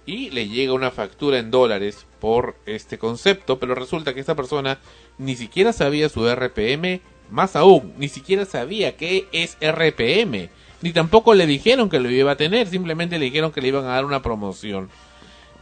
y 0.06 0.30
le 0.32 0.48
llega 0.48 0.74
una 0.74 0.92
factura 0.92 1.40
en 1.40 1.52
dólares 1.52 2.06
por 2.20 2.56
este 2.66 2.98
concepto, 2.98 3.60
pero 3.60 3.76
resulta 3.76 4.14
que 4.14 4.20
esta 4.20 4.36
persona 4.36 4.80
ni 5.18 5.36
siquiera 5.36 5.74
sabía 5.74 6.10
su 6.10 6.28
RPM, 6.28 7.02
más 7.30 7.56
aún, 7.56 7.94
ni 7.98 8.10
siquiera 8.10 8.46
sabía 8.46 8.98
qué 8.98 9.28
es 9.32 9.58
RPM, 9.62 10.50
ni 10.82 10.92
tampoco 10.92 11.34
le 11.34 11.48
dijeron 11.48 11.90
que 11.90 12.00
lo 12.00 12.10
iba 12.10 12.32
a 12.32 12.38
tener, 12.38 12.68
simplemente 12.68 13.18
le 13.18 13.26
dijeron 13.26 13.52
que 13.52 13.62
le 13.62 13.70
iban 13.70 13.86
a 13.86 13.96
dar 13.96 14.06
una 14.06 14.22
promoción. 14.22 14.90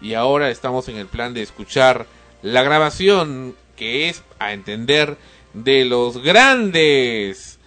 Y 0.01 0.15
ahora 0.15 0.49
estamos 0.49 0.89
en 0.89 0.97
el 0.97 1.05
plan 1.05 1.33
de 1.33 1.43
escuchar 1.43 2.07
la 2.41 2.63
grabación 2.63 3.55
que 3.75 4.09
es, 4.09 4.23
a 4.39 4.53
entender, 4.53 5.17
de 5.53 5.85
los 5.85 6.17
grandes 6.23 7.59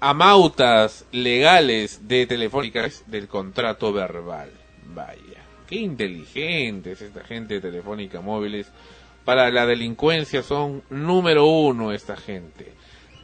amautas 0.00 1.04
legales 1.12 2.08
de 2.08 2.26
Telefónica 2.26 2.88
del 3.06 3.28
contrato 3.28 3.92
verbal. 3.92 4.50
Vaya, 4.86 5.21
qué 5.72 5.78
inteligentes 5.78 7.00
esta 7.00 7.24
gente 7.24 7.54
de 7.54 7.60
Telefónica 7.62 8.20
Móviles. 8.20 8.66
Para 9.24 9.50
la 9.50 9.64
delincuencia 9.64 10.42
son 10.42 10.82
número 10.90 11.46
uno 11.46 11.92
esta 11.92 12.14
gente. 12.14 12.72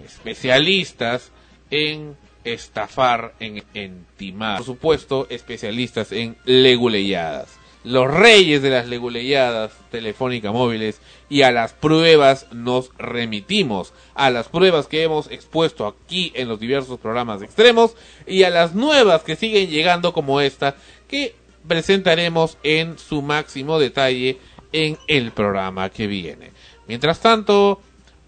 Especialistas 0.02 1.30
en 1.70 2.16
estafar, 2.44 3.34
en, 3.38 4.06
timar. 4.16 4.58
Por 4.58 4.66
supuesto, 4.66 5.26
especialistas 5.28 6.10
en 6.12 6.36
leguleyadas. 6.46 7.58
Los 7.84 8.10
reyes 8.10 8.62
de 8.62 8.70
las 8.70 8.88
leguleyadas 8.88 9.72
telefónica 9.90 10.50
móviles 10.50 11.00
y 11.28 11.42
a 11.42 11.52
las 11.52 11.74
pruebas 11.74 12.46
nos 12.52 12.92
remitimos. 12.96 13.92
A 14.14 14.30
las 14.30 14.48
pruebas 14.48 14.86
que 14.86 15.02
hemos 15.02 15.30
expuesto 15.30 15.86
aquí 15.86 16.32
en 16.34 16.48
los 16.48 16.58
diversos 16.58 16.98
programas 16.98 17.42
extremos 17.42 17.94
y 18.26 18.44
a 18.44 18.50
las 18.50 18.74
nuevas 18.74 19.22
que 19.22 19.36
siguen 19.36 19.68
llegando 19.68 20.14
como 20.14 20.40
esta 20.40 20.76
que 21.08 21.34
presentaremos 21.68 22.58
en 22.62 22.98
su 22.98 23.22
máximo 23.22 23.78
detalle 23.78 24.38
en 24.72 24.98
el 25.06 25.32
programa 25.32 25.90
que 25.90 26.06
viene. 26.06 26.52
Mientras 26.86 27.20
tanto, 27.20 27.80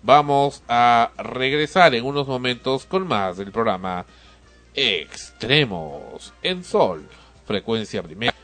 vamos 0.02 0.62
a 0.68 1.10
regresar 1.18 1.94
en 1.94 2.04
unos 2.04 2.28
momentos 2.28 2.86
con 2.86 3.06
más 3.06 3.38
del 3.38 3.50
programa 3.50 4.04
Extremos 4.74 6.32
en 6.42 6.62
Sol, 6.62 7.08
frecuencia 7.46 8.02
primera. 8.02 8.34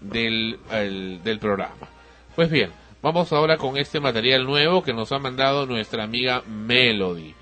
del, 0.00 0.58
el- 0.70 1.22
del 1.22 1.38
programa. 1.38 1.88
Pues 2.36 2.50
bien, 2.50 2.70
vamos 3.02 3.32
ahora 3.32 3.56
con 3.56 3.76
este 3.78 4.00
material 4.00 4.44
nuevo 4.44 4.82
que 4.82 4.92
nos 4.92 5.12
ha 5.12 5.18
mandado 5.18 5.64
nuestra 5.66 6.04
amiga 6.04 6.42
Melody. 6.46 7.34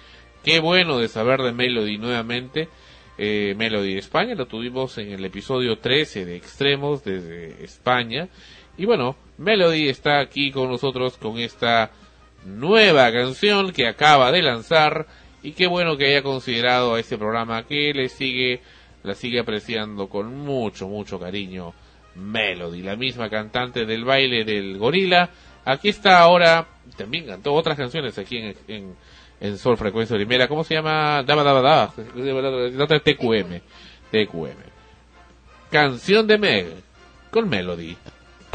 Qué 0.44 0.60
bueno 0.60 0.98
de 0.98 1.08
saber 1.08 1.40
de 1.42 1.52
Melody 1.52 1.98
nuevamente. 1.98 2.68
Eh, 3.24 3.54
Melody 3.56 3.92
de 3.92 4.00
España, 4.00 4.34
lo 4.34 4.46
tuvimos 4.46 4.98
en 4.98 5.12
el 5.12 5.24
episodio 5.24 5.78
13 5.78 6.24
de 6.24 6.34
Extremos 6.34 7.04
desde 7.04 7.62
España. 7.62 8.28
Y 8.76 8.84
bueno, 8.84 9.14
Melody 9.38 9.88
está 9.88 10.18
aquí 10.18 10.50
con 10.50 10.68
nosotros 10.68 11.18
con 11.18 11.38
esta 11.38 11.92
nueva 12.44 13.12
canción 13.12 13.72
que 13.72 13.86
acaba 13.86 14.32
de 14.32 14.42
lanzar. 14.42 15.06
Y 15.40 15.52
qué 15.52 15.68
bueno 15.68 15.96
que 15.96 16.06
haya 16.06 16.24
considerado 16.24 16.96
a 16.96 16.98
este 16.98 17.16
programa 17.16 17.64
que 17.64 17.94
le 17.94 18.08
sigue, 18.08 18.60
la 19.04 19.14
sigue 19.14 19.38
apreciando 19.38 20.08
con 20.08 20.36
mucho, 20.36 20.88
mucho 20.88 21.20
cariño. 21.20 21.74
Melody, 22.16 22.82
la 22.82 22.96
misma 22.96 23.30
cantante 23.30 23.86
del 23.86 24.04
baile 24.04 24.44
del 24.44 24.78
gorila. 24.78 25.30
Aquí 25.64 25.90
está 25.90 26.18
ahora, 26.18 26.66
también 26.96 27.26
cantó 27.26 27.54
otras 27.54 27.76
canciones 27.76 28.18
aquí 28.18 28.38
en, 28.38 28.56
en, 28.66 28.96
en 29.42 29.58
Sol 29.58 29.76
Frecuencia 29.76 30.16
Primera. 30.16 30.46
¿Cómo 30.46 30.62
se 30.62 30.74
llama? 30.74 31.22
Daba, 31.24 31.42
daba, 31.42 31.60
daba. 31.60 31.92
TQM. 33.00 33.60
TQM. 34.12 34.56
Canción 35.70 36.26
de 36.28 36.38
Meg 36.38 36.66
con 37.30 37.48
Melody 37.48 37.96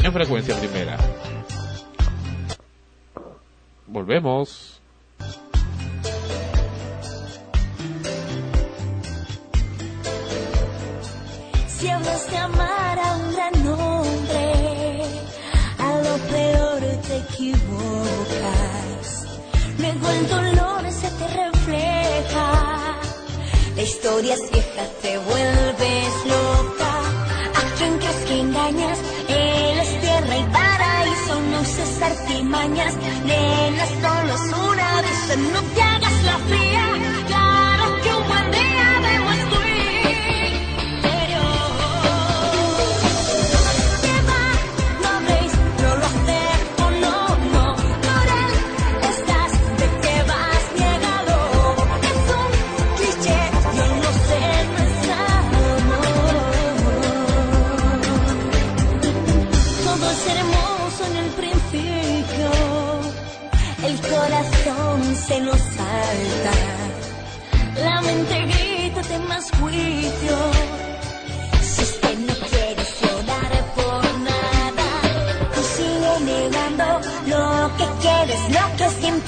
en 0.02 0.12
Frecuencia 0.12 0.58
Primera. 0.58 0.96
Volvemos. 3.86 4.80
Si 11.66 11.88
hablas 11.88 12.30
de 12.30 12.36
amar 12.38 12.98
a 12.98 13.16
un 13.16 13.32
gran 13.34 13.66
hombre, 13.68 15.02
a 15.78 15.98
lo 16.02 16.16
peor 16.28 16.80
te 17.06 17.18
equivocas. 17.18 18.78
Luego 19.78 20.10
el 20.10 20.57
refleja. 21.46 22.98
La 23.76 23.82
historia 23.82 24.34
es 24.34 24.50
vieja, 24.50 24.84
te 25.02 25.18
vuelves 25.18 26.12
loca. 26.34 26.92
A 27.58 27.76
quien 27.76 27.98
crees 27.98 28.24
que 28.26 28.40
engañas, 28.40 28.98
él 29.28 29.78
es 29.78 30.00
tierra 30.00 30.36
y 30.36 30.44
paraíso, 30.58 31.40
no 31.50 31.60
uses 31.60 32.02
artimañas. 32.02 32.94
Nena, 33.24 33.86
solo 34.02 34.34
es 34.34 34.52
una 34.70 35.02
vez, 35.02 35.38
no 35.52 35.60
te 35.74 35.82
hagas 35.82 36.24
la 36.24 36.38
fría. 36.48 36.67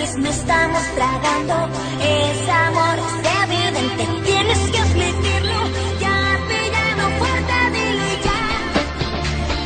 Sientes, 0.00 0.16
no 0.18 0.28
estamos 0.30 0.82
tragando. 0.94 1.68
Es 2.02 2.48
amor, 2.48 2.98
es 2.98 3.14
evidente, 3.42 4.06
tienes 4.24 4.58
que 4.70 4.78
admitirlo. 4.78 5.60
Ya 6.00 6.38
pillado 6.48 7.10
fuerte, 7.18 7.70
dilo 7.72 8.04
y 8.04 8.16
ya. 8.24 8.40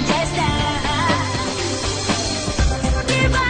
Ya 0.08 0.18
está. 0.22 0.48
¿Qué 3.06 3.28
va? 3.28 3.48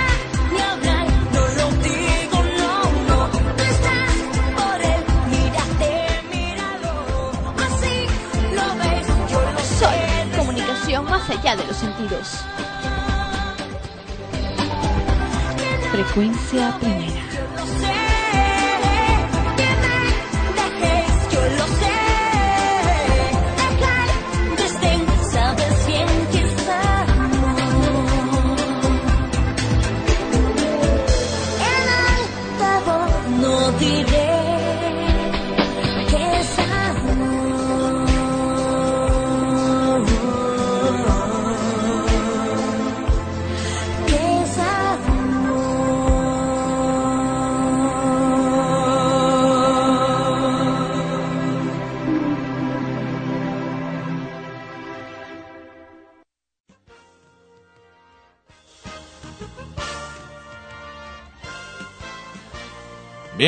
Ni 0.53 0.61
hablar, 0.61 1.07
no 1.33 1.43
lo 1.49 1.67
digo, 1.83 2.39
no, 2.59 2.75
no. 3.09 3.19
Tú 3.31 3.63
estás 3.63 4.13
por 4.57 4.79
él, 4.83 5.03
mírate, 5.31 5.93
míralo. 6.31 6.93
Así 7.65 7.97
lo 8.55 8.67
ves, 8.79 9.07
yo 9.31 9.41
lo 9.41 9.61
Sol, 9.61 9.95
sé. 10.31 10.37
comunicación 10.37 11.05
más 11.07 11.31
allá 11.31 11.57
de 11.57 11.65
los 11.67 11.77
sentidos. 11.77 12.45
Frecuencia 15.95 16.77
primera. 16.81 17.24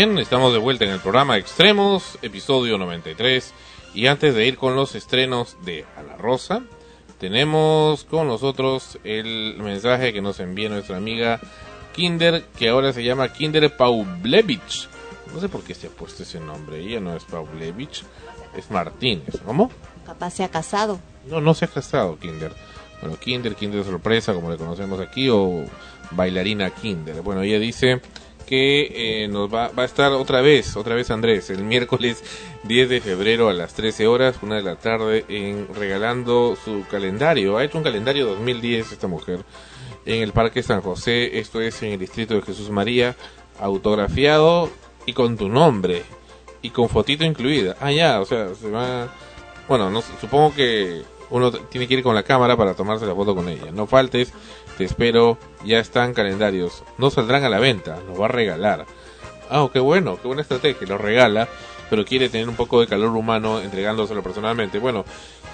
Bien, 0.07 0.19
estamos 0.19 0.53
de 0.53 0.61
vuelta 0.61 0.85
en 0.85 0.93
el 0.93 1.01
programa 1.01 1.37
Extremos, 1.37 2.17
episodio 2.23 2.79
93. 2.79 3.53
Y 3.93 4.07
antes 4.07 4.37
de 4.37 4.47
ir 4.47 4.57
con 4.57 4.77
los 4.77 4.95
estrenos 4.95 5.57
de 5.65 5.85
A 5.97 6.03
la 6.05 6.17
Rosa, 6.17 6.63
tenemos 7.19 8.05
con 8.05 8.29
nosotros 8.29 9.01
el 9.03 9.57
mensaje 9.59 10.13
que 10.13 10.23
nos 10.23 10.39
envía 10.39 10.69
nuestra 10.69 10.97
amiga 10.97 11.41
Kinder, 11.93 12.45
que 12.57 12.69
ahora 12.69 12.93
se 12.93 13.03
llama 13.03 13.33
Kinder 13.33 13.77
Paulevich. 13.77 14.89
No 15.35 15.41
sé 15.41 15.49
por 15.49 15.65
qué 15.65 15.75
se 15.75 15.89
ha 15.89 15.91
puesto 15.91 16.23
ese 16.23 16.39
nombre, 16.39 16.79
ella 16.79 17.01
no 17.01 17.17
es 17.17 17.25
Paulevich, 17.25 18.05
es 18.57 18.71
Martínez. 18.71 19.41
¿Cómo? 19.45 19.73
Capaz 20.07 20.35
se 20.35 20.45
ha 20.45 20.49
casado. 20.49 21.01
No, 21.27 21.41
no 21.41 21.53
se 21.53 21.65
ha 21.65 21.69
casado 21.69 22.17
Kinder. 22.21 22.53
Bueno, 23.01 23.19
Kinder, 23.19 23.57
Kinder 23.57 23.83
sorpresa, 23.83 24.35
como 24.35 24.53
le 24.53 24.57
conocemos 24.57 25.01
aquí, 25.01 25.29
o 25.31 25.65
bailarina 26.13 26.71
Kinder. 26.71 27.23
Bueno, 27.23 27.43
ella 27.43 27.59
dice 27.59 28.01
que 28.47 29.25
eh, 29.25 29.29
nos 29.29 29.53
va, 29.53 29.69
va 29.69 29.83
a 29.83 29.87
estar 29.87 30.13
otra 30.13 30.41
vez, 30.41 30.77
otra 30.77 30.95
vez 30.95 31.11
Andrés, 31.11 31.51
el 31.51 31.65
miércoles 31.65 32.23
10 32.65 32.89
de 32.89 33.01
febrero 33.01 33.49
a 33.49 33.53
las 33.53 33.75
13 33.75 34.07
horas, 34.07 34.37
una 34.43 34.57
de 34.57 34.63
la 34.63 34.77
tarde, 34.77 35.25
en 35.29 35.69
regalando 35.75 36.57
su 36.65 36.85
calendario. 36.91 37.59
Ha 37.59 37.65
hecho 37.65 37.79
un 37.79 37.85
calendario 37.85 38.27
2010 38.27 38.93
esta 38.93 39.09
mujer 39.09 39.41
en 40.07 40.23
el 40.23 40.33
Parque 40.33 40.63
San 40.63 40.81
José, 40.81 41.39
esto 41.39 41.61
es 41.61 41.83
en 41.83 41.93
el 41.93 41.99
distrito 41.99 42.35
de 42.35 42.43
Jesús 42.43 42.71
María, 42.71 43.17
autografiado 43.61 44.71
y 45.05 45.13
con 45.13 45.37
tu 45.37 45.49
nombre 45.49 46.05
y 46.63 46.71
con 46.71 46.89
fotito 46.89 47.25
incluida. 47.25 47.77
Ah, 47.81 47.93
ya, 47.93 48.21
o 48.21 48.25
sea, 48.25 48.55
se 48.55 48.71
va. 48.71 49.09
Bueno, 49.69 49.91
no, 49.91 50.03
supongo 50.21 50.55
que 50.55 51.03
uno 51.31 51.51
tiene 51.51 51.89
que 51.89 51.95
ir 51.95 52.03
con 52.03 52.15
la 52.15 52.23
cámara 52.23 52.57
para 52.57 52.75
tomarse 52.75 53.07
la 53.07 53.15
foto 53.15 53.35
con 53.35 53.49
ella. 53.49 53.73
No 53.73 53.87
faltes, 53.87 54.33
te 54.77 54.85
espero, 54.85 55.39
ya 55.65 55.79
están 55.79 56.15
calendarios. 56.15 56.85
No 56.99 57.11
saldrán 57.11 57.45
a 57.45 57.49
la 57.49 57.59
venta, 57.59 57.99
los 58.07 58.21
va 58.21 58.27
a 58.27 58.29
regalar. 58.29 58.87
Ah, 59.51 59.69
qué 59.73 59.79
bueno, 59.79 60.19
qué 60.21 60.27
buena 60.27 60.43
estrategia, 60.43 60.87
lo 60.87 60.99
regala, 60.99 61.49
pero 61.89 62.05
quiere 62.05 62.29
tener 62.29 62.49
un 62.49 62.57
poco 62.57 62.81
de 62.81 62.87
calor 62.87 63.17
humano 63.17 63.61
entregándoselo 63.61 64.23
personalmente. 64.23 64.79
Bueno, 64.79 65.05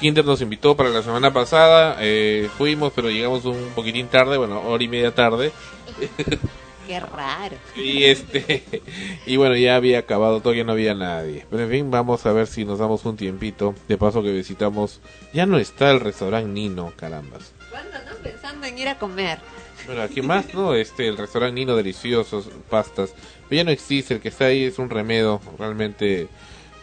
Kinder 0.01 0.25
nos 0.25 0.41
invitó 0.41 0.77
para 0.77 0.89
la 0.89 1.03
semana 1.03 1.33
pasada, 1.33 1.97
eh, 2.01 2.49
fuimos, 2.57 2.93
pero 2.95 3.11
llegamos 3.11 3.45
un 3.45 3.71
poquitín 3.75 4.09
tarde, 4.09 4.37
bueno, 4.39 4.61
hora 4.63 4.83
y 4.83 4.89
media 4.89 5.15
tarde. 5.15 5.53
Qué 6.87 6.99
raro. 6.99 7.57
Y 7.77 8.05
este 8.05 8.83
y 9.27 9.37
bueno, 9.37 9.57
ya 9.57 9.77
había 9.77 10.01
acabado, 10.01 10.41
todavía 10.41 10.65
no 10.65 10.73
había 10.73 10.95
nadie. 10.95 11.47
Pero 11.49 11.63
en 11.63 11.71
fin, 11.71 11.91
vamos 11.91 12.27
a 12.27 12.33
ver 12.33 12.47
si 12.47 12.65
nos 12.65 12.81
damos 12.81 13.05
un 13.05 13.17
tiempito. 13.17 13.75
De 13.89 13.97
paso 13.97 14.23
que 14.23 14.33
visitamos, 14.33 15.01
ya 15.33 15.47
no 15.47 15.59
está 15.59 15.91
el 15.91 16.01
restaurante 16.01 16.49
Nino, 16.49 16.93
carambas. 16.97 17.53
¿Cuándo 17.71 17.99
no? 17.99 18.12
Pensando 18.23 18.67
en 18.67 18.79
ir 18.79 18.89
a 18.89 18.99
comer. 18.99 19.39
Bueno, 19.87 20.03
aquí 20.03 20.23
más, 20.23 20.55
¿no? 20.55 20.75
Este, 20.75 21.09
el 21.09 21.17
restaurante 21.17 21.55
Nino, 21.55 21.75
deliciosos, 21.75 22.49
pastas. 22.71 23.15
Pero 23.49 23.57
ya 23.59 23.65
no 23.65 23.71
existe, 23.71 24.15
el 24.15 24.21
que 24.21 24.29
está 24.29 24.45
ahí 24.47 24.65
es 24.65 24.79
un 24.79 24.91
remedo 24.91 25.41
realmente 25.59 26.29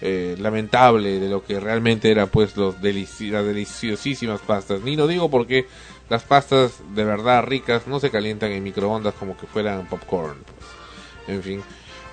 eh, 0.02 0.36
lamentable 0.40 1.20
de 1.20 1.30
lo 1.30 1.44
que 1.44 1.60
realmente 1.60 2.12
era 2.12 2.26
pues 2.28 2.58
los 2.58 2.76
delici- 2.82 3.32
las 3.32 3.46
deliciosísimas 3.46 4.42
pastas. 4.42 4.82
Nino 4.82 5.08
digo 5.08 5.30
porque 5.30 5.66
las 6.10 6.24
pastas 6.24 6.74
de 6.94 7.04
verdad 7.06 7.44
ricas 7.44 7.88
no 7.88 8.00
se 8.00 8.10
calientan 8.12 8.52
en 8.52 8.64
microondas 8.64 9.14
como 9.14 9.38
que 9.38 9.48
fueran 9.48 9.88
popcorn. 9.88 10.38
pues. 10.44 11.36
En 11.38 11.44
fin. 11.44 11.64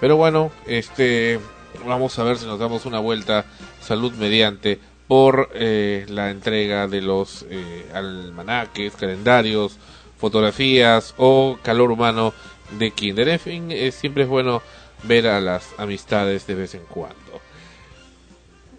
Pero 0.01 0.17
bueno, 0.17 0.51
este 0.67 1.41
vamos 1.85 2.19
a 2.19 2.25
ver 2.25 2.39
si 2.39 2.47
nos 2.47 2.59
damos 2.59 2.87
una 2.87 2.99
vuelta 3.01 3.45
salud 3.81 4.13
mediante 4.15 4.79
por 5.09 5.51
eh, 5.55 6.05
la 6.09 6.31
entrega 6.31 6.89
de 6.89 7.01
los 7.01 7.47
eh, 7.49 7.87
almanaques, 7.95 8.95
calendarios, 8.97 9.79
fotografías 10.19 11.15
o 11.17 11.59
calor 11.63 11.91
humano 11.93 12.33
de 12.79 12.91
Kinder. 12.91 13.29
En 13.29 13.39
fin, 13.41 13.71
eh, 13.71 13.93
siempre 13.93 14.25
es 14.25 14.29
bueno 14.29 14.63
ver 15.05 15.29
a 15.29 15.41
las 15.41 15.69
amistades 15.79 16.47
de 16.47 16.55
vez 16.55 16.75
en 16.75 16.83
cuando. 16.89 17.17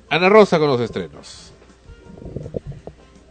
Ana 0.09 0.29
Rosa 0.29 0.57
con 0.59 0.67
los 0.67 0.81
estrenos. 0.81 1.51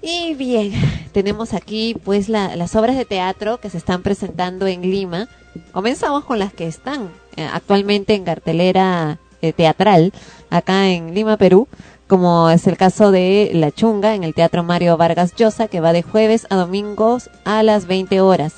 Y 0.02 0.35
bien, 0.35 0.73
tenemos 1.12 1.52
aquí 1.55 1.97
pues 2.05 2.28
la- 2.28 2.56
las 2.56 2.77
obras 2.77 2.97
de 2.97 3.05
teatro 3.05 3.59
que 3.60 3.70
se 3.70 3.78
están 3.78 4.02
presentando 4.02 4.66
en 4.66 4.82
Lima. 4.82 5.28
Comenzamos 5.73 6.24
con 6.24 6.39
las 6.39 6.52
que 6.52 6.66
están 6.66 7.10
eh, 7.36 7.48
actualmente 7.52 8.14
en 8.14 8.24
cartelera 8.24 9.18
eh, 9.43 9.52
teatral 9.52 10.12
acá 10.51 10.89
en 10.89 11.14
Lima, 11.14 11.36
Perú, 11.36 11.66
como 12.08 12.50
es 12.50 12.66
el 12.66 12.76
caso 12.76 13.10
de 13.10 13.50
La 13.54 13.72
Chunga 13.72 14.14
en 14.14 14.22
el 14.22 14.34
Teatro 14.34 14.62
Mario 14.62 14.96
Vargas 14.96 15.34
Llosa, 15.34 15.68
que 15.68 15.80
va 15.80 15.92
de 15.92 16.02
jueves 16.02 16.46
a 16.50 16.56
domingos 16.56 17.30
a 17.44 17.62
las 17.62 17.86
20 17.86 18.20
horas. 18.20 18.54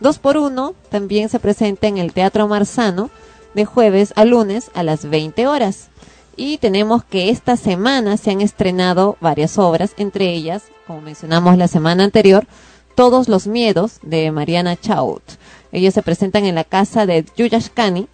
Dos 0.00 0.18
por 0.18 0.36
uno 0.36 0.74
también 0.88 1.28
se 1.28 1.40
presenta 1.40 1.88
en 1.88 1.98
el 1.98 2.12
Teatro 2.12 2.46
Marzano 2.48 3.10
de 3.54 3.64
jueves 3.64 4.12
a 4.16 4.24
lunes 4.24 4.70
a 4.74 4.82
las 4.82 5.08
20 5.08 5.46
horas. 5.46 5.88
Y 6.36 6.58
tenemos 6.58 7.04
que 7.04 7.28
esta 7.28 7.56
semana 7.56 8.16
se 8.16 8.30
han 8.30 8.40
estrenado 8.40 9.16
varias 9.20 9.58
obras, 9.58 9.92
entre 9.96 10.32
ellas, 10.32 10.64
como 10.86 11.00
mencionamos 11.00 11.58
la 11.58 11.68
semana 11.68 12.04
anterior, 12.04 12.46
Todos 12.94 13.28
los 13.28 13.46
Miedos 13.46 13.98
de 14.02 14.30
Mariana 14.30 14.76
Chaut. 14.76 15.22
Ellos 15.72 15.94
se 15.94 16.02
presentan 16.02 16.44
en 16.44 16.54
la 16.54 16.64
casa 16.64 17.06
de 17.06 17.24
Yuyashkani 17.36 18.06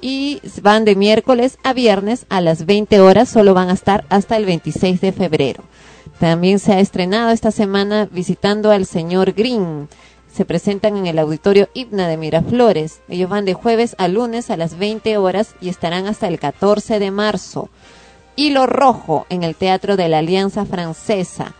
y 0.00 0.40
van 0.62 0.84
de 0.84 0.94
miércoles 0.94 1.58
a 1.62 1.72
viernes 1.72 2.26
a 2.28 2.40
las 2.40 2.66
20 2.66 3.00
horas, 3.00 3.28
solo 3.28 3.54
van 3.54 3.70
a 3.70 3.74
estar 3.74 4.04
hasta 4.08 4.36
el 4.36 4.44
26 4.44 5.00
de 5.00 5.12
febrero. 5.12 5.64
También 6.18 6.58
se 6.58 6.72
ha 6.72 6.80
estrenado 6.80 7.30
esta 7.30 7.50
semana 7.50 8.08
visitando 8.10 8.70
al 8.70 8.86
señor 8.86 9.32
Green. 9.32 9.88
Se 10.32 10.44
presentan 10.44 10.96
en 10.96 11.06
el 11.06 11.18
auditorio 11.18 11.68
Hipna 11.74 12.08
de 12.08 12.16
Miraflores. 12.16 13.00
Ellos 13.08 13.28
van 13.28 13.44
de 13.44 13.54
jueves 13.54 13.94
a 13.98 14.08
lunes 14.08 14.50
a 14.50 14.56
las 14.56 14.78
20 14.78 15.16
horas 15.18 15.54
y 15.60 15.68
estarán 15.68 16.06
hasta 16.06 16.28
el 16.28 16.38
14 16.38 16.98
de 16.98 17.10
marzo. 17.10 17.70
Hilo 18.34 18.66
Rojo 18.66 19.26
en 19.30 19.42
el 19.42 19.56
Teatro 19.56 19.96
de 19.96 20.08
la 20.08 20.18
Alianza 20.18 20.66
Francesa. 20.66 21.54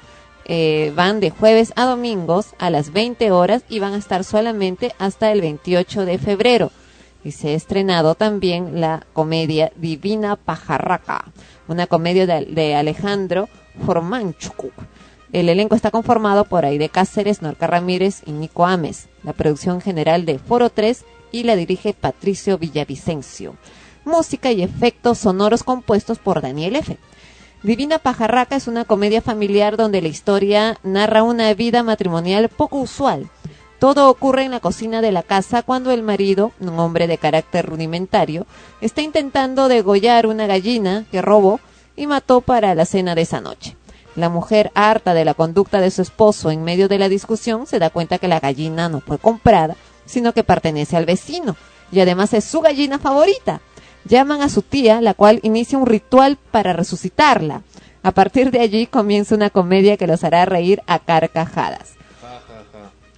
Eh, 0.44 0.92
van 0.94 1.20
de 1.20 1.30
jueves 1.30 1.72
a 1.74 1.86
domingos 1.86 2.54
a 2.58 2.70
las 2.70 2.92
20 2.92 3.32
horas 3.32 3.64
y 3.68 3.80
van 3.80 3.94
a 3.94 3.98
estar 3.98 4.24
solamente 4.24 4.94
hasta 4.98 5.32
el 5.32 5.40
28 5.40 6.04
de 6.04 6.18
febrero. 6.18 6.70
Y 7.24 7.32
se 7.32 7.48
ha 7.48 7.52
estrenado 7.52 8.14
también 8.14 8.80
la 8.80 9.04
comedia 9.12 9.72
Divina 9.76 10.36
Pajarraca, 10.36 11.24
una 11.68 11.86
comedia 11.86 12.26
de, 12.26 12.74
Alejandro 12.74 13.48
Formanchuk. 13.84 14.72
El 15.32 15.48
elenco 15.48 15.74
está 15.74 15.90
conformado 15.90 16.44
por 16.44 16.64
Aide 16.64 16.88
Cáceres, 16.88 17.42
Norca 17.42 17.66
Ramírez 17.66 18.22
y 18.26 18.32
Nico 18.32 18.64
Ames. 18.64 19.08
La 19.24 19.32
producción 19.32 19.80
general 19.80 20.24
de 20.24 20.38
Foro 20.38 20.70
3 20.70 21.04
y 21.32 21.42
la 21.42 21.56
dirige 21.56 21.92
Patricio 21.92 22.58
Villavicencio. 22.58 23.56
Música 24.04 24.52
y 24.52 24.62
efectos 24.62 25.18
sonoros 25.18 25.64
compuestos 25.64 26.18
por 26.18 26.40
Daniel 26.40 26.76
F. 26.76 26.96
Divina 27.62 27.98
Pajarraca 27.98 28.54
es 28.54 28.68
una 28.68 28.84
comedia 28.84 29.20
familiar 29.20 29.76
donde 29.76 30.00
la 30.00 30.08
historia 30.08 30.78
narra 30.84 31.24
una 31.24 31.52
vida 31.54 31.82
matrimonial 31.82 32.48
poco 32.48 32.78
usual. 32.78 33.28
Todo 33.78 34.08
ocurre 34.08 34.44
en 34.44 34.52
la 34.52 34.60
cocina 34.60 35.02
de 35.02 35.12
la 35.12 35.22
casa 35.22 35.62
cuando 35.62 35.90
el 35.90 36.02
marido, 36.02 36.52
un 36.60 36.78
hombre 36.78 37.06
de 37.06 37.18
carácter 37.18 37.66
rudimentario, 37.66 38.46
está 38.80 39.02
intentando 39.02 39.68
degollar 39.68 40.26
una 40.26 40.46
gallina 40.46 41.04
que 41.10 41.20
robó 41.20 41.60
y 41.94 42.06
mató 42.06 42.40
para 42.40 42.74
la 42.74 42.86
cena 42.86 43.14
de 43.14 43.22
esa 43.22 43.40
noche. 43.40 43.76
La 44.14 44.30
mujer, 44.30 44.72
harta 44.74 45.12
de 45.12 45.26
la 45.26 45.34
conducta 45.34 45.80
de 45.80 45.90
su 45.90 46.00
esposo 46.00 46.50
en 46.50 46.64
medio 46.64 46.88
de 46.88 46.98
la 46.98 47.10
discusión, 47.10 47.66
se 47.66 47.78
da 47.78 47.90
cuenta 47.90 48.16
que 48.16 48.28
la 48.28 48.40
gallina 48.40 48.88
no 48.88 49.00
fue 49.00 49.18
comprada, 49.18 49.76
sino 50.06 50.32
que 50.32 50.42
pertenece 50.42 50.96
al 50.96 51.04
vecino, 51.04 51.54
y 51.92 52.00
además 52.00 52.32
es 52.32 52.44
su 52.44 52.62
gallina 52.62 52.98
favorita. 52.98 53.60
Llaman 54.06 54.40
a 54.40 54.48
su 54.48 54.62
tía, 54.62 55.02
la 55.02 55.12
cual 55.12 55.40
inicia 55.42 55.76
un 55.76 55.84
ritual 55.84 56.38
para 56.50 56.72
resucitarla. 56.72 57.62
A 58.02 58.12
partir 58.12 58.50
de 58.52 58.60
allí 58.60 58.86
comienza 58.86 59.34
una 59.34 59.50
comedia 59.50 59.98
que 59.98 60.06
los 60.06 60.24
hará 60.24 60.46
reír 60.46 60.80
a 60.86 60.98
carcajadas. 61.00 61.95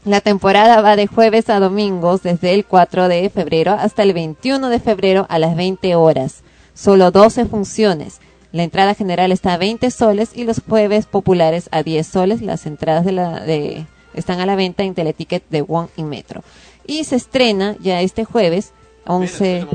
La 0.04 0.20
temporada 0.20 0.80
va 0.80 0.96
de 0.96 1.06
jueves 1.06 1.50
a 1.50 1.60
domingos 1.60 2.22
desde 2.22 2.54
el 2.54 2.64
4 2.64 3.08
de 3.08 3.28
febrero 3.30 3.72
hasta 3.72 4.02
el 4.02 4.12
21 4.14 4.68
de 4.70 4.80
febrero 4.80 5.26
a 5.28 5.38
las 5.38 5.56
20 5.56 5.94
horas. 5.96 6.42
Solo 6.74 7.10
12 7.10 7.46
funciones. 7.46 8.20
La 8.52 8.62
entrada 8.62 8.94
general 8.94 9.32
está 9.32 9.54
a 9.54 9.58
20 9.58 9.90
soles 9.90 10.30
y 10.34 10.44
los 10.44 10.62
jueves 10.66 11.06
populares 11.06 11.68
a 11.72 11.82
10 11.82 12.06
soles. 12.06 12.40
Las 12.42 12.64
entradas 12.64 13.04
de 13.04 13.12
la, 13.12 13.40
de, 13.40 13.84
están 14.14 14.40
a 14.40 14.46
la 14.46 14.56
venta 14.56 14.84
en 14.84 14.94
Teleticket 14.94 15.42
de 15.50 15.64
One 15.66 15.88
y 15.96 16.04
Metro. 16.04 16.42
Y 16.86 17.04
se 17.04 17.16
estrena 17.16 17.76
ya 17.80 18.00
este 18.00 18.24
jueves 18.24 18.72
11... 19.06 19.66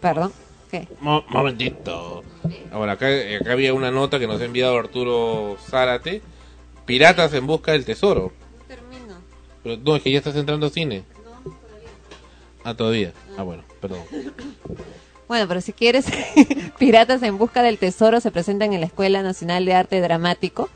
Perdón. 0.00 0.32
¿Qué? 0.70 0.86
Mo- 1.00 1.24
momentito. 1.28 2.22
Ahora, 2.72 2.92
acá, 2.92 3.06
acá 3.40 3.52
había 3.52 3.74
una 3.74 3.90
nota 3.90 4.18
que 4.20 4.26
nos 4.28 4.40
ha 4.40 4.44
enviado 4.44 4.78
Arturo 4.78 5.56
Zárate. 5.68 6.22
Piratas 6.86 7.32
en 7.34 7.46
busca 7.46 7.72
del 7.72 7.84
tesoro. 7.84 8.32
Pero 9.62 9.80
no, 9.84 9.96
es 9.96 10.02
que 10.02 10.10
ya 10.10 10.18
estás 10.18 10.36
entrando 10.36 10.66
a 10.66 10.70
cine. 10.70 11.04
Ah, 12.64 12.74
todavía. 12.74 13.12
Ah, 13.36 13.42
bueno, 13.42 13.64
perdón. 13.80 14.00
Bueno, 15.28 15.48
pero 15.48 15.62
si 15.62 15.72
quieres, 15.72 16.04
Piratas 16.78 17.22
en 17.22 17.38
Busca 17.38 17.62
del 17.62 17.78
Tesoro 17.78 18.20
se 18.20 18.30
presentan 18.30 18.74
en 18.74 18.80
la 18.80 18.86
Escuela 18.86 19.22
Nacional 19.22 19.64
de 19.64 19.72
Arte 19.72 19.98
Dramático. 20.02 20.68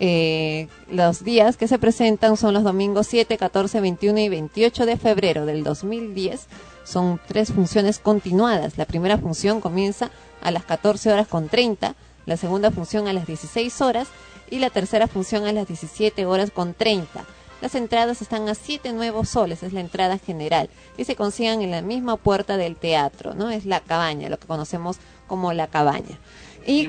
Eh, 0.00 0.68
los 0.90 1.24
días 1.24 1.56
que 1.56 1.66
se 1.66 1.78
presentan 1.78 2.36
son 2.36 2.52
los 2.52 2.62
domingos 2.62 3.06
7, 3.06 3.38
14, 3.38 3.80
21 3.80 4.18
y 4.18 4.28
28 4.28 4.84
de 4.84 4.96
febrero 4.98 5.46
del 5.46 5.64
2010. 5.64 6.46
Son 6.84 7.20
tres 7.26 7.52
funciones 7.52 8.00
continuadas. 8.00 8.76
La 8.76 8.84
primera 8.84 9.16
función 9.16 9.62
comienza 9.62 10.10
a 10.42 10.50
las 10.50 10.64
14 10.64 11.10
horas 11.10 11.28
con 11.28 11.48
30, 11.48 11.94
la 12.26 12.36
segunda 12.36 12.70
función 12.70 13.08
a 13.08 13.14
las 13.14 13.26
16 13.26 13.80
horas 13.80 14.08
y 14.50 14.58
la 14.58 14.68
tercera 14.68 15.06
función 15.08 15.46
a 15.46 15.52
las 15.52 15.68
17 15.68 16.26
horas 16.26 16.50
con 16.50 16.74
30. 16.74 17.24
Las 17.62 17.76
entradas 17.76 18.20
están 18.20 18.48
a 18.48 18.56
7 18.56 18.92
nuevos 18.92 19.28
soles, 19.28 19.62
es 19.62 19.72
la 19.72 19.78
entrada 19.78 20.18
general, 20.18 20.68
y 20.96 21.04
se 21.04 21.14
consigan 21.14 21.62
en 21.62 21.70
la 21.70 21.80
misma 21.80 22.16
puerta 22.16 22.56
del 22.56 22.74
teatro, 22.74 23.34
¿no? 23.34 23.50
Es 23.50 23.66
la 23.66 23.78
cabaña, 23.78 24.28
lo 24.28 24.36
que 24.36 24.48
conocemos 24.48 24.96
como 25.28 25.52
la 25.52 25.68
cabaña. 25.68 26.18
Y 26.66 26.88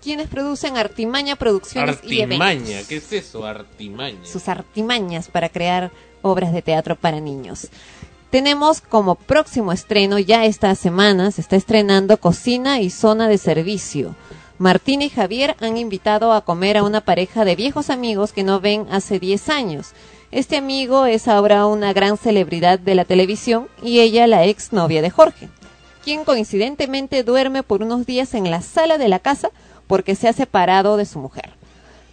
quienes 0.00 0.28
producen 0.30 0.78
Artimaña 0.78 1.36
Producciones 1.36 1.98
y 2.02 2.22
Eventos. 2.22 2.46
Artimaña, 2.46 2.80
¿qué 2.88 2.96
es 2.96 3.12
eso? 3.12 3.44
Artimaña. 3.44 4.24
Sus 4.24 4.48
artimañas 4.48 5.28
para 5.28 5.50
crear 5.50 5.92
obras 6.22 6.54
de 6.54 6.62
teatro 6.62 6.96
para 6.96 7.20
niños. 7.20 7.68
Tenemos 8.30 8.80
como 8.80 9.16
próximo 9.16 9.72
estreno, 9.72 10.18
ya 10.18 10.46
esta 10.46 10.74
semana, 10.74 11.32
se 11.32 11.42
está 11.42 11.56
estrenando 11.56 12.16
Cocina 12.16 12.80
y 12.80 12.88
Zona 12.88 13.28
de 13.28 13.36
Servicio. 13.36 14.16
Martina 14.62 15.02
y 15.02 15.08
Javier 15.08 15.56
han 15.58 15.76
invitado 15.76 16.32
a 16.32 16.42
comer 16.42 16.76
a 16.76 16.84
una 16.84 17.00
pareja 17.00 17.44
de 17.44 17.56
viejos 17.56 17.90
amigos 17.90 18.32
que 18.32 18.44
no 18.44 18.60
ven 18.60 18.86
hace 18.92 19.18
10 19.18 19.48
años. 19.48 19.90
Este 20.30 20.56
amigo 20.56 21.04
es 21.04 21.26
ahora 21.26 21.66
una 21.66 21.92
gran 21.92 22.16
celebridad 22.16 22.78
de 22.78 22.94
la 22.94 23.04
televisión 23.04 23.66
y 23.82 23.98
ella 23.98 24.28
la 24.28 24.44
ex 24.44 24.72
novia 24.72 25.02
de 25.02 25.10
Jorge, 25.10 25.48
quien 26.04 26.24
coincidentemente 26.24 27.24
duerme 27.24 27.64
por 27.64 27.82
unos 27.82 28.06
días 28.06 28.34
en 28.34 28.52
la 28.52 28.62
sala 28.62 28.98
de 28.98 29.08
la 29.08 29.18
casa 29.18 29.50
porque 29.88 30.14
se 30.14 30.28
ha 30.28 30.32
separado 30.32 30.96
de 30.96 31.06
su 31.06 31.18
mujer. 31.18 31.54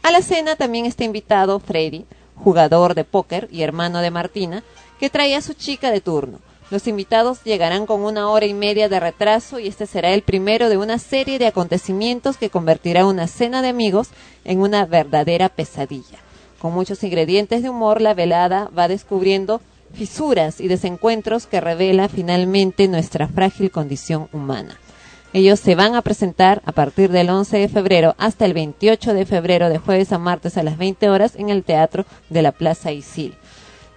A 0.01 0.09
la 0.09 0.23
cena 0.23 0.55
también 0.55 0.87
está 0.87 1.03
invitado 1.03 1.59
Freddy, 1.59 2.07
jugador 2.33 2.95
de 2.95 3.03
póker 3.03 3.47
y 3.51 3.61
hermano 3.61 3.99
de 3.99 4.09
Martina, 4.09 4.63
que 4.99 5.11
trae 5.11 5.35
a 5.35 5.43
su 5.43 5.53
chica 5.53 5.91
de 5.91 6.01
turno. 6.01 6.39
Los 6.71 6.87
invitados 6.87 7.43
llegarán 7.43 7.87
con 7.87 8.01
una 8.01 8.29
hora 8.29 8.45
y 8.45 8.53
media 8.53 8.89
de 8.89 8.99
retraso 8.99 9.59
y 9.59 9.67
este 9.67 9.87
será 9.87 10.11
el 10.11 10.21
primero 10.21 10.69
de 10.69 10.77
una 10.77 10.99
serie 10.99 11.39
de 11.39 11.47
acontecimientos 11.47 12.37
que 12.37 12.51
convertirá 12.51 13.07
una 13.07 13.27
cena 13.27 13.63
de 13.63 13.69
amigos 13.69 14.09
en 14.45 14.59
una 14.59 14.85
verdadera 14.85 15.49
pesadilla. 15.49 16.19
Con 16.59 16.73
muchos 16.73 17.03
ingredientes 17.03 17.63
de 17.63 17.69
humor, 17.69 18.01
la 18.01 18.13
velada 18.13 18.69
va 18.77 18.87
descubriendo 18.87 19.61
fisuras 19.93 20.61
y 20.61 20.67
desencuentros 20.67 21.47
que 21.47 21.59
revela 21.59 22.07
finalmente 22.07 22.87
nuestra 22.87 23.27
frágil 23.27 23.71
condición 23.71 24.29
humana. 24.31 24.77
Ellos 25.33 25.59
se 25.59 25.73
van 25.73 25.95
a 25.95 26.01
presentar 26.01 26.61
a 26.65 26.71
partir 26.71 27.11
del 27.11 27.29
11 27.29 27.57
de 27.57 27.69
febrero 27.69 28.15
hasta 28.17 28.45
el 28.45 28.53
28 28.53 29.13
de 29.13 29.25
febrero 29.25 29.69
de 29.69 29.77
jueves 29.79 30.11
a 30.11 30.19
martes 30.19 30.57
a 30.57 30.63
las 30.63 30.77
20 30.77 31.09
horas 31.09 31.35
en 31.35 31.49
el 31.49 31.63
Teatro 31.63 32.05
de 32.29 32.41
la 32.43 32.51
Plaza 32.51 32.91
Isil. 32.91 33.35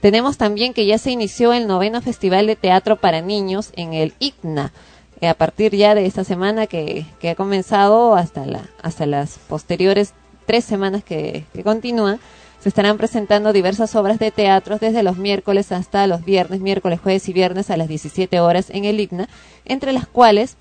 Tenemos 0.03 0.37
también 0.37 0.75
que 0.75 0.85
ya 0.85 0.99
se 0.99 1.13
inició 1.13 1.53
el 1.53 1.69
noveno 1.69 2.03
Festival 2.03 2.49
de 2.49 2.57
Teatro 2.57 2.97
para 2.97 3.21
Niños 3.21 3.71
en 3.77 3.95
el 3.95 4.15
ICNA. 4.19 4.73
eh, 5.21 5.29
A 5.29 5.35
partir 5.35 5.77
ya 5.77 5.95
de 5.95 6.07
esta 6.07 6.25
semana 6.25 6.67
que, 6.67 7.07
que 7.21 7.31
ha 7.31 7.35
comenzado 7.37 8.17
hasta, 8.17 8.45
la, 8.45 8.69
hasta 8.83 9.07
las 9.07 9.39
posteriores 9.39 10.13
tres 10.45 10.65
semanas 10.65 11.05
que, 11.05 11.45
continúan, 11.63 12.19
se 12.59 12.69
estarán 12.69 12.99
presentando 12.99 13.53
diversas 13.53 13.95
obras 13.95 14.19
de 14.19 14.33
teatro 14.33 14.77
desde 14.79 15.05
los 15.05 15.19
miércoles 15.19 15.71
hasta 15.71 16.09
los 16.09 16.25
viernes, 16.25 16.59
miércoles, 16.59 16.99
jueves 17.01 17.29
y 17.29 17.33
viernes 17.33 17.71
a 17.71 17.77
las 17.77 17.87
17 17.87 18.41
horas 18.41 18.71
en 18.71 18.85
el 18.85 18.99
ICNA, 18.99 19.29
entre 19.65 19.93
las 19.93 20.09
cuales 20.09 20.57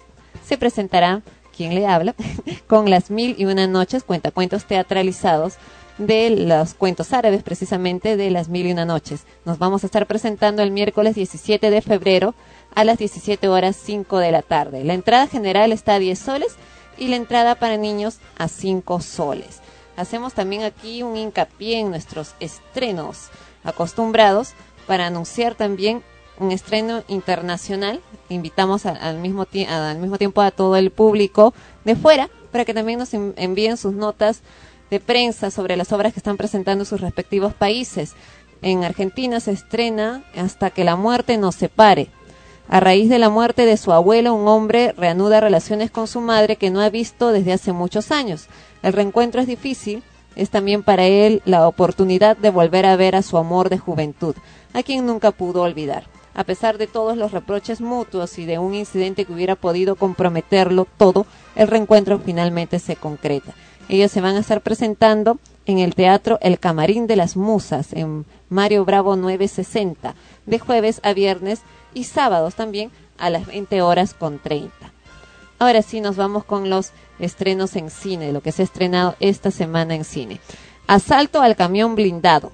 se 0.46 0.60
presentará, 0.60 1.24
¿quién 1.58 1.74
le 1.74 1.88
habla? 1.88 2.14
con 2.68 2.92
las 2.92 3.10
mil 3.10 3.34
y 3.40 3.46
una 3.46 3.66
noches, 3.66 4.04
cuentacuentos 4.04 4.66
teatralizados 4.66 5.56
de 5.98 6.30
los 6.32 6.74
cuentos 6.74 7.14
árabes, 7.14 7.44
precisamente 7.44 8.18
de 8.18 8.32
las 8.32 8.50
mil 8.50 8.66
y 8.68 8.72
una 8.72 8.86
noches. 8.86 9.24
Nos 9.46 9.60
vamos 9.60 9.84
a 9.84 9.88
estar 9.88 10.08
presentando 10.08 10.62
el 10.64 10.72
miércoles 10.72 11.16
17 11.16 11.70
de 11.70 11.82
febrero 11.82 12.34
a 12.74 12.84
las 12.84 12.98
17 12.98 13.48
horas 13.48 13.76
5 13.76 14.18
de 14.20 14.32
la 14.32 14.42
tarde. 14.42 14.84
La 14.84 14.94
entrada 14.94 15.28
general 15.28 15.72
está 15.72 15.96
a 15.96 16.00
10 16.00 16.18
soles 16.18 16.56
y 16.98 17.08
la 17.08 17.18
entrada 17.18 17.56
para 17.56 17.78
niños 17.78 18.20
a 18.38 18.48
5 18.48 19.02
soles. 19.02 19.60
Hacemos 19.98 20.34
también 20.34 20.64
aquí 20.64 21.04
un 21.04 21.18
hincapié 21.18 21.80
en 21.80 21.90
nuestros 21.90 22.34
estrenos 22.40 23.30
acostumbrados 23.64 24.54
para 24.88 25.08
anunciar 25.08 25.56
también 25.56 26.02
un 26.40 26.52
estreno 26.52 27.04
internacional. 27.08 28.02
Invitamos 28.30 28.86
a- 28.86 28.92
al, 28.92 29.18
mismo 29.20 29.46
al 29.70 29.98
mismo 30.00 30.18
tiempo 30.18 30.42
a 30.42 30.52
todo 30.52 30.76
el 30.76 30.90
público 30.92 31.54
de 31.86 31.96
fuera 31.96 32.30
para 32.52 32.66
que 32.66 32.74
también 32.74 33.00
nos 33.00 33.14
en- 33.14 33.34
envíen 33.38 33.78
sus 33.78 33.94
notas 33.94 34.42
de 34.92 35.00
prensa 35.00 35.50
sobre 35.50 35.78
las 35.78 35.92
obras 35.94 36.14
que 36.14 36.20
están 36.20 36.38
presentando 36.38 36.84
en 36.84 36.86
sus 36.86 37.02
respectivos 37.02 37.54
países. 37.54 38.14
En 38.62 38.84
Argentina 38.84 39.40
se 39.40 39.54
estrena 39.54 40.24
Hasta 40.36 40.70
que 40.70 40.84
la 40.84 40.96
muerte 40.96 41.38
nos 41.38 41.56
separe. 41.56 42.10
A 42.68 42.80
raíz 42.80 43.10
de 43.10 43.18
la 43.18 43.30
muerte 43.30 43.66
de 43.66 43.78
su 43.78 43.92
abuelo, 43.92 44.36
un 44.36 44.48
hombre 44.48 44.94
reanuda 44.96 45.40
relaciones 45.40 45.92
con 45.92 46.08
su 46.08 46.22
madre 46.22 46.58
que 46.58 46.70
no 46.70 46.82
ha 46.82 46.90
visto 46.90 47.32
desde 47.32 47.54
hace 47.54 47.72
muchos 47.72 48.12
años. 48.12 48.48
El 48.84 48.94
reencuentro 48.94 49.42
es 49.42 49.48
difícil, 49.48 50.04
es 50.36 50.50
también 50.50 50.84
para 50.84 51.06
él 51.06 51.42
la 51.46 51.68
oportunidad 51.68 52.38
de 52.38 52.50
volver 52.50 52.86
a 52.86 52.96
ver 52.96 53.16
a 53.16 53.24
su 53.24 53.38
amor 53.38 53.70
de 53.70 53.78
juventud, 53.78 54.36
a 54.74 54.84
quien 54.84 55.06
nunca 55.06 55.32
pudo 55.32 55.64
olvidar. 55.64 56.04
A 56.34 56.44
pesar 56.44 56.78
de 56.78 56.88
todos 56.88 57.18
los 57.18 57.32
reproches 57.32 57.82
mutuos 57.82 58.38
y 58.38 58.46
de 58.46 58.58
un 58.58 58.74
incidente 58.74 59.26
que 59.26 59.34
hubiera 59.34 59.56
podido 59.56 59.96
comprometerlo 59.96 60.88
todo, 60.98 61.26
el 61.56 61.68
reencuentro 61.68 62.20
finalmente 62.20 62.80
se 62.80 62.96
concreta. 62.96 63.54
Ellos 63.92 64.10
se 64.10 64.22
van 64.22 64.38
a 64.38 64.40
estar 64.40 64.62
presentando 64.62 65.38
en 65.66 65.78
el 65.78 65.96
teatro 65.96 66.40
El 66.42 66.60
Camarín 66.60 67.08
de 67.08 67.18
las 67.18 67.36
Musas, 67.36 67.92
en 67.92 68.26
Mario 68.48 68.86
Bravo 68.86 69.18
960, 69.18 70.16
de 70.46 70.60
jueves 70.60 71.02
a 71.04 71.12
viernes 71.12 71.60
y 71.94 72.06
sábados 72.06 72.56
también 72.56 72.90
a 73.18 73.30
las 73.30 73.48
20 73.48 73.82
horas 73.82 74.14
con 74.14 74.40
30. 74.40 74.72
Ahora 75.60 75.82
sí 75.82 76.00
nos 76.00 76.16
vamos 76.16 76.46
con 76.46 76.70
los 76.70 76.92
estrenos 77.20 77.76
en 77.76 77.90
cine, 77.90 78.32
lo 78.32 78.40
que 78.40 78.54
se 78.54 78.62
ha 78.62 78.66
estrenado 78.66 79.18
esta 79.20 79.52
semana 79.52 79.94
en 79.94 80.06
cine. 80.06 80.40
Asalto 80.88 81.42
al 81.42 81.58
camión 81.58 81.96
blindado. 81.96 82.54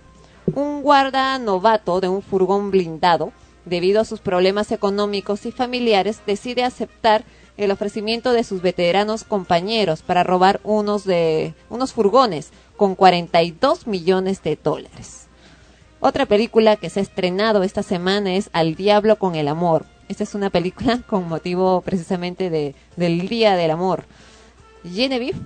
Un 0.56 0.82
guarda 0.82 1.38
novato 1.38 2.02
de 2.02 2.10
un 2.10 2.24
furgón 2.24 2.72
blindado, 2.72 3.32
debido 3.64 4.02
a 4.02 4.06
sus 4.06 4.22
problemas 4.22 4.72
económicos 4.72 5.46
y 5.46 5.52
familiares, 5.52 6.20
decide 6.26 6.64
aceptar 6.64 7.26
el 7.58 7.72
ofrecimiento 7.72 8.34
de 8.34 8.44
sus 8.44 8.62
veteranos 8.62 9.24
compañeros 9.24 10.02
para 10.04 10.24
robar 10.24 10.60
unos 10.64 11.04
de 11.06 11.54
unos 11.70 11.94
furgones 11.94 12.52
con 12.76 12.96
42 12.96 13.88
millones 13.88 14.44
de 14.44 14.58
dólares. 14.62 15.28
Otra 16.00 16.26
película 16.28 16.76
que 16.76 16.90
se 16.92 17.00
ha 17.00 17.04
estrenado 17.04 17.64
esta 17.64 17.82
semana 17.82 18.36
es 18.36 18.50
Al 18.54 18.76
Diablo 18.76 19.18
con 19.18 19.36
el 19.36 19.48
Amor. 19.48 19.86
Esta 20.10 20.24
es 20.24 20.36
una 20.36 20.50
película 20.52 21.02
con 21.08 21.28
motivo 21.28 21.82
precisamente 21.82 22.50
de, 22.52 22.76
del 22.96 23.28
Día 23.28 23.56
del 23.56 23.72
Amor. 23.72 24.06
Genevieve 24.84 25.38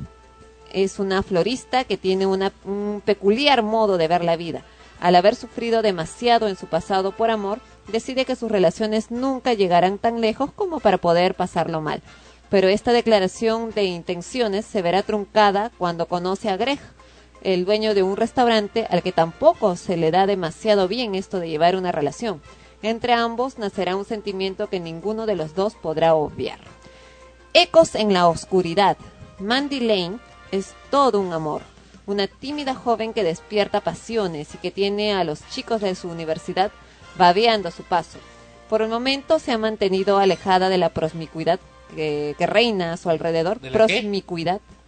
es 0.73 0.99
una 0.99 1.23
florista 1.23 1.83
que 1.85 1.98
tiene 1.98 2.25
una- 2.25 2.51
un 2.65 3.01
peculiar 3.03 3.64
modo 3.64 3.98
de 3.98 4.07
ver 4.07 4.23
la 4.23 4.35
vida. 4.35 4.64
Al 5.01 5.15
haber 5.15 5.35
sufrido 5.35 5.81
demasiado 5.81 6.47
en 6.47 6.55
su 6.55 6.67
pasado 6.67 7.11
por 7.11 7.31
amor, 7.31 7.59
decide 7.91 8.23
que 8.23 8.35
sus 8.35 8.51
relaciones 8.51 9.09
nunca 9.09 9.53
llegarán 9.53 9.97
tan 9.97 10.21
lejos 10.21 10.51
como 10.51 10.80
para 10.80 10.99
poder 10.99 11.33
pasarlo 11.33 11.81
mal. 11.81 12.03
Pero 12.51 12.67
esta 12.67 12.93
declaración 12.93 13.71
de 13.71 13.85
intenciones 13.85 14.63
se 14.65 14.83
verá 14.83 15.01
truncada 15.01 15.71
cuando 15.80 16.05
conoce 16.05 16.49
a 16.49 16.57
Greg, 16.57 16.80
el 17.41 17.65
dueño 17.65 17.95
de 17.95 18.03
un 18.03 18.15
restaurante 18.15 18.85
al 18.91 19.01
que 19.01 19.11
tampoco 19.11 19.75
se 19.75 19.97
le 19.97 20.11
da 20.11 20.27
demasiado 20.27 20.88
bien 20.88 21.15
esto 21.15 21.39
de 21.39 21.49
llevar 21.49 21.75
una 21.75 21.91
relación. 21.91 22.39
Entre 22.83 23.13
ambos 23.13 23.57
nacerá 23.57 23.95
un 23.95 24.05
sentimiento 24.05 24.67
que 24.67 24.80
ninguno 24.80 25.25
de 25.25 25.35
los 25.35 25.55
dos 25.55 25.73
podrá 25.73 26.13
obviar. 26.13 26.59
Ecos 27.53 27.95
en 27.95 28.13
la 28.13 28.27
oscuridad. 28.27 28.97
Mandy 29.39 29.80
Lane 29.80 30.19
es 30.51 30.75
todo 30.91 31.19
un 31.19 31.33
amor. 31.33 31.70
Una 32.11 32.27
tímida 32.27 32.75
joven 32.75 33.14
que 33.14 33.23
despierta 33.23 33.80
pasiones 33.80 34.53
y 34.53 34.57
que 34.57 34.69
tiene 34.69 35.14
a 35.14 35.23
los 35.23 35.48
chicos 35.49 35.80
de 35.80 35.95
su 35.95 36.09
universidad 36.09 36.69
babeando 37.17 37.69
a 37.69 37.72
su 37.72 37.83
paso. 37.83 38.19
Por 38.69 38.81
el 38.81 38.90
momento 38.90 39.40
se 39.40 39.53
ha 39.53 39.57
mantenido 39.57 40.17
alejada 40.17 40.67
de 40.67 40.77
la 40.77 40.90
promiscuidad 40.90 41.61
que, 41.95 42.35
que 42.38 42.48
reina 42.48 42.91
a 42.91 42.98
su 42.98 43.09
alrededor. 43.09 43.61
¿De 43.61 43.69
la 43.69 43.88
qué? 43.88 43.93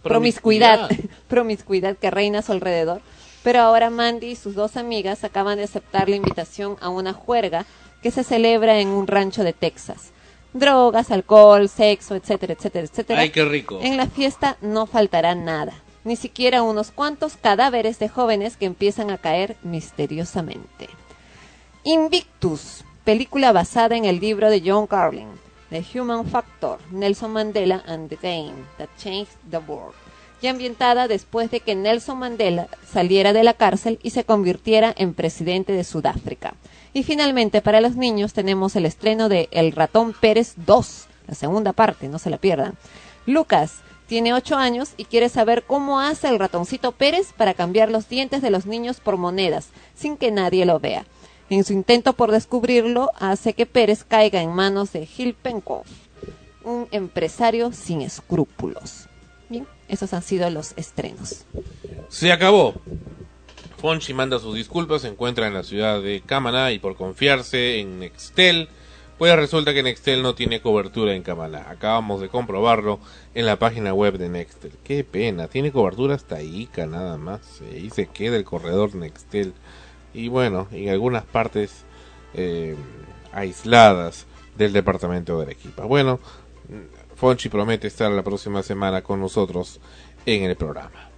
Promiscuidad. 0.02 0.90
promiscuidad 1.28 1.96
que 1.96 2.10
reina 2.10 2.40
a 2.40 2.42
su 2.42 2.52
alrededor. 2.52 3.00
Pero 3.42 3.60
ahora 3.60 3.88
Mandy 3.88 4.32
y 4.32 4.36
sus 4.36 4.54
dos 4.54 4.76
amigas 4.76 5.24
acaban 5.24 5.56
de 5.56 5.64
aceptar 5.64 6.10
la 6.10 6.16
invitación 6.16 6.76
a 6.82 6.90
una 6.90 7.14
juerga 7.14 7.64
que 8.02 8.10
se 8.10 8.22
celebra 8.22 8.80
en 8.80 8.88
un 8.88 9.06
rancho 9.06 9.44
de 9.44 9.54
Texas. 9.54 10.12
Drogas, 10.52 11.10
alcohol, 11.10 11.70
sexo, 11.70 12.16
etcétera, 12.16 12.52
etcétera, 12.52 12.84
etcétera. 12.84 13.20
Ay, 13.22 13.30
qué 13.30 13.46
rico. 13.46 13.78
En 13.80 13.96
la 13.96 14.08
fiesta 14.08 14.58
no 14.60 14.84
faltará 14.84 15.34
nada, 15.34 15.72
ni 16.04 16.16
siquiera 16.16 16.62
unos 16.62 16.90
cuantos 16.90 17.36
cadáveres 17.36 17.98
de 17.98 18.08
jóvenes 18.08 18.56
que 18.56 18.66
empiezan 18.66 19.10
a 19.10 19.18
caer 19.18 19.56
misteriosamente. 19.62 20.88
Invictus, 21.82 22.84
película 23.04 23.52
basada 23.52 23.96
en 23.96 24.04
el 24.04 24.20
libro 24.20 24.50
de 24.50 24.62
John 24.64 24.86
Carlin, 24.86 25.28
The 25.70 25.84
Human 25.98 26.26
Factor, 26.26 26.78
Nelson 26.90 27.32
Mandela 27.32 27.82
and 27.86 28.08
the 28.08 28.16
Game 28.16 28.54
That 28.78 28.88
Changed 28.98 29.32
the 29.50 29.58
World, 29.58 29.94
y 30.40 30.46
ambientada 30.46 31.08
después 31.08 31.50
de 31.50 31.60
que 31.60 31.74
Nelson 31.74 32.18
Mandela 32.18 32.68
saliera 32.86 33.32
de 33.32 33.44
la 33.44 33.54
cárcel 33.54 33.98
y 34.02 34.10
se 34.10 34.24
convirtiera 34.24 34.94
en 34.96 35.14
presidente 35.14 35.72
de 35.72 35.84
Sudáfrica. 35.84 36.54
Y 36.92 37.02
finalmente 37.02 37.62
para 37.62 37.80
los 37.80 37.96
niños 37.96 38.34
tenemos 38.34 38.76
el 38.76 38.86
estreno 38.86 39.28
de 39.28 39.48
El 39.50 39.72
ratón 39.72 40.12
Pérez 40.12 40.54
2, 40.56 41.06
la 41.28 41.34
segunda 41.34 41.72
parte, 41.72 42.08
no 42.08 42.18
se 42.18 42.30
la 42.30 42.36
pierdan. 42.36 42.74
Lucas 43.26 43.80
tiene 44.14 44.32
8 44.32 44.54
años 44.54 44.90
y 44.96 45.06
quiere 45.06 45.28
saber 45.28 45.64
cómo 45.64 45.98
hace 45.98 46.28
el 46.28 46.38
ratoncito 46.38 46.92
Pérez 46.92 47.32
para 47.36 47.52
cambiar 47.52 47.90
los 47.90 48.08
dientes 48.08 48.42
de 48.42 48.50
los 48.50 48.64
niños 48.64 49.00
por 49.00 49.16
monedas, 49.16 49.70
sin 49.96 50.16
que 50.16 50.30
nadie 50.30 50.64
lo 50.66 50.78
vea. 50.78 51.04
En 51.50 51.64
su 51.64 51.72
intento 51.72 52.12
por 52.12 52.30
descubrirlo, 52.30 53.10
hace 53.18 53.54
que 53.54 53.66
Pérez 53.66 54.04
caiga 54.04 54.40
en 54.40 54.52
manos 54.52 54.92
de 54.92 55.04
Gil 55.04 55.34
Penkov, 55.34 55.82
un 56.62 56.86
empresario 56.92 57.72
sin 57.72 58.02
escrúpulos. 58.02 59.08
Bien, 59.48 59.66
esos 59.88 60.14
han 60.14 60.22
sido 60.22 60.48
los 60.48 60.74
estrenos. 60.76 61.44
Se 62.08 62.30
acabó. 62.30 62.74
Fonchi 63.78 64.14
manda 64.14 64.38
sus 64.38 64.54
disculpas, 64.54 65.02
se 65.02 65.08
encuentra 65.08 65.48
en 65.48 65.54
la 65.54 65.64
ciudad 65.64 66.00
de 66.00 66.22
Camaná 66.24 66.70
y 66.70 66.78
por 66.78 66.94
confiarse 66.94 67.80
en 67.80 67.98
Nextel, 67.98 68.68
pues 69.18 69.34
resulta 69.36 69.72
que 69.72 69.82
Nextel 69.82 70.22
no 70.22 70.34
tiene 70.34 70.60
cobertura 70.60 71.14
en 71.14 71.22
Camaná. 71.22 71.66
Acabamos 71.68 72.20
de 72.20 72.28
comprobarlo 72.28 72.98
en 73.34 73.46
la 73.46 73.58
página 73.58 73.94
web 73.94 74.18
de 74.18 74.28
Nextel. 74.28 74.72
Qué 74.82 75.04
pena, 75.04 75.48
tiene 75.48 75.72
cobertura 75.72 76.14
hasta 76.14 76.42
Ica 76.42 76.86
nada 76.86 77.16
más. 77.16 77.60
eh, 77.62 77.72
Ahí 77.74 77.90
se 77.90 78.06
queda 78.06 78.36
el 78.36 78.44
corredor 78.44 78.94
Nextel. 78.94 79.54
Y 80.12 80.28
bueno, 80.28 80.68
en 80.72 80.88
algunas 80.88 81.24
partes 81.24 81.84
eh, 82.34 82.76
aisladas 83.32 84.26
del 84.56 84.72
departamento 84.72 85.36
de 85.38 85.44
Arequipa. 85.44 85.84
Bueno, 85.84 86.20
Fonchi 87.16 87.48
promete 87.48 87.86
estar 87.86 88.10
la 88.10 88.22
próxima 88.22 88.62
semana 88.62 89.02
con 89.02 89.20
nosotros 89.20 89.80
en 90.26 90.44
el 90.44 90.56
programa. 90.56 91.10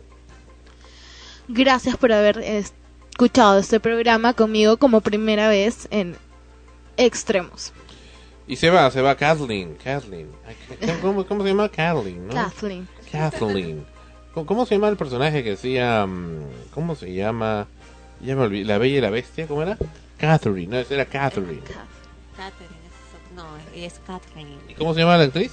Gracias 1.49 1.97
por 1.97 2.13
haber 2.13 2.39
escuchado 2.39 3.59
este 3.59 3.81
programa 3.81 4.35
conmigo 4.35 4.79
como 4.79 5.01
primera 5.01 5.49
vez 5.49 5.89
en 5.91 6.17
Extremos. 6.97 7.73
Y 8.49 8.57
se 8.57 8.71
va, 8.71 8.91
se 8.91 9.01
va 9.03 9.17
Kathleen, 9.17 9.77
Kathleen. 9.83 10.29
¿Cómo, 11.03 11.27
cómo 11.27 11.43
se 11.43 11.49
llama? 11.49 11.69
Kathleen, 11.69 12.29
¿no? 12.29 12.35
Kathleen. 12.35 12.89
Kathleen. 13.11 13.85
¿Cómo, 14.35 14.47
cómo 14.47 14.67
se 14.67 14.75
llama 14.77 14.89
el 14.89 14.97
personaje 14.97 15.43
que 15.43 15.51
decía... 15.51 16.07
mm, 16.07 16.71
¿Cómo 16.73 16.95
se 16.95 17.13
llama? 17.13 17.67
Ya 18.21 18.37
me 18.37 18.43
olvidé. 18.43 18.65
La 18.65 18.79
Bella 18.79 18.99
y 18.99 19.01
la 19.01 19.11
Bestia, 19.11 19.47
¿cómo 19.47 19.63
era? 19.63 19.77
Catherine, 20.19 20.69
no, 20.69 20.79
esa 20.79 20.95
era 20.95 21.05
Catherine. 21.07 21.61
Catherine, 22.37 22.77
es- 22.87 23.35
no, 23.37 23.45
ella 23.75 23.87
es 23.87 24.01
Catherine. 24.07 24.57
¿Y 24.69 24.75
cómo 24.75 24.95
se 24.95 25.01
llama 25.01 25.17
la 25.19 25.25
actriz? 25.25 25.53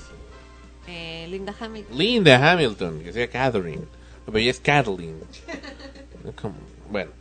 Eh, 0.87 1.27
Linda 1.29 1.53
Hamilton. 1.59 1.97
Linda 1.97 2.51
Hamilton, 2.51 2.99
que 2.99 3.11
sea 3.13 3.29
Catherine. 3.29 3.83
Pero 4.25 4.37
ella 4.37 4.51
es 4.51 4.59
Kathleen. 4.59 5.17
Bueno, 6.91 7.11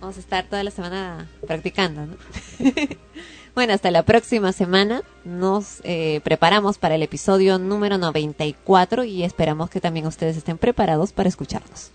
Vamos 0.00 0.16
a 0.16 0.20
estar 0.20 0.44
toda 0.44 0.62
la 0.62 0.70
semana 0.70 1.28
practicando, 1.46 2.06
¿no? 2.06 2.16
bueno, 3.58 3.72
hasta 3.72 3.90
la 3.90 4.04
próxima 4.04 4.52
semana. 4.52 5.02
Nos 5.24 5.80
eh, 5.82 6.20
preparamos 6.22 6.78
para 6.78 6.94
el 6.94 7.02
episodio 7.02 7.58
número 7.58 7.98
94 7.98 9.02
y 9.02 9.24
esperamos 9.24 9.68
que 9.68 9.80
también 9.80 10.06
ustedes 10.06 10.36
estén 10.36 10.58
preparados 10.58 11.12
para 11.12 11.28
escucharnos. 11.28 11.90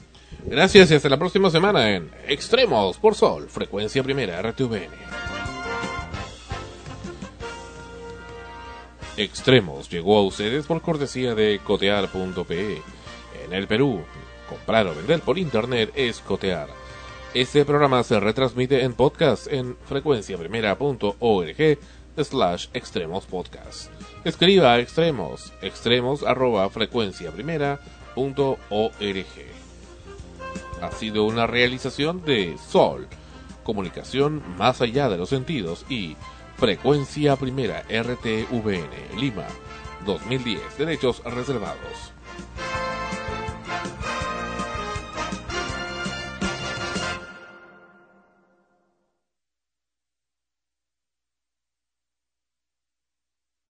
gracias 0.45 0.91
y 0.91 0.95
hasta 0.95 1.07
la 1.07 1.15
próxima 1.15 1.49
semana 1.49 1.91
en 1.91 2.11
Extremos 2.27 2.97
por 2.97 3.15
Sol, 3.15 3.47
frecuencia 3.47 4.03
primera, 4.03 4.41
RTVN. 4.41 4.89
Extremos 9.15 9.89
llegó 9.89 10.17
a 10.17 10.23
ustedes 10.23 10.65
por 10.65 10.81
cortesía 10.81 11.33
de 11.33 11.61
cotear.pe. 11.63 12.81
En 13.45 13.53
el 13.53 13.67
Perú, 13.67 14.03
comprar 14.49 14.85
o 14.87 14.95
vender 14.95 15.21
por 15.21 15.39
internet 15.39 15.93
es 15.95 16.19
cotear. 16.19 16.82
Este 17.33 17.65
programa 17.65 18.03
se 18.03 18.19
retransmite 18.19 18.83
en 18.83 18.93
podcast 18.93 19.51
en 19.51 19.75
frecuenciaprimera.org 19.85 21.79
slash 22.15 22.67
extremos 22.75 23.25
podcast. 23.25 23.91
Escriba 24.23 24.73
a 24.73 24.79
extremos, 24.79 25.51
extremos 25.63 26.21
arroba 26.21 26.69
frecuenciaprimera.org. 26.69 29.25
Ha 30.79 30.91
sido 30.91 31.23
una 31.23 31.47
realización 31.47 32.23
de 32.23 32.55
Sol, 32.59 33.07
comunicación 33.63 34.43
más 34.59 34.81
allá 34.81 35.09
de 35.09 35.17
los 35.17 35.29
sentidos 35.29 35.87
y 35.89 36.15
Frecuencia 36.57 37.35
Primera 37.35 37.83
RTVN 37.89 39.19
Lima 39.19 39.47
2010, 40.05 40.77
derechos 40.77 41.23
reservados. 41.23 42.13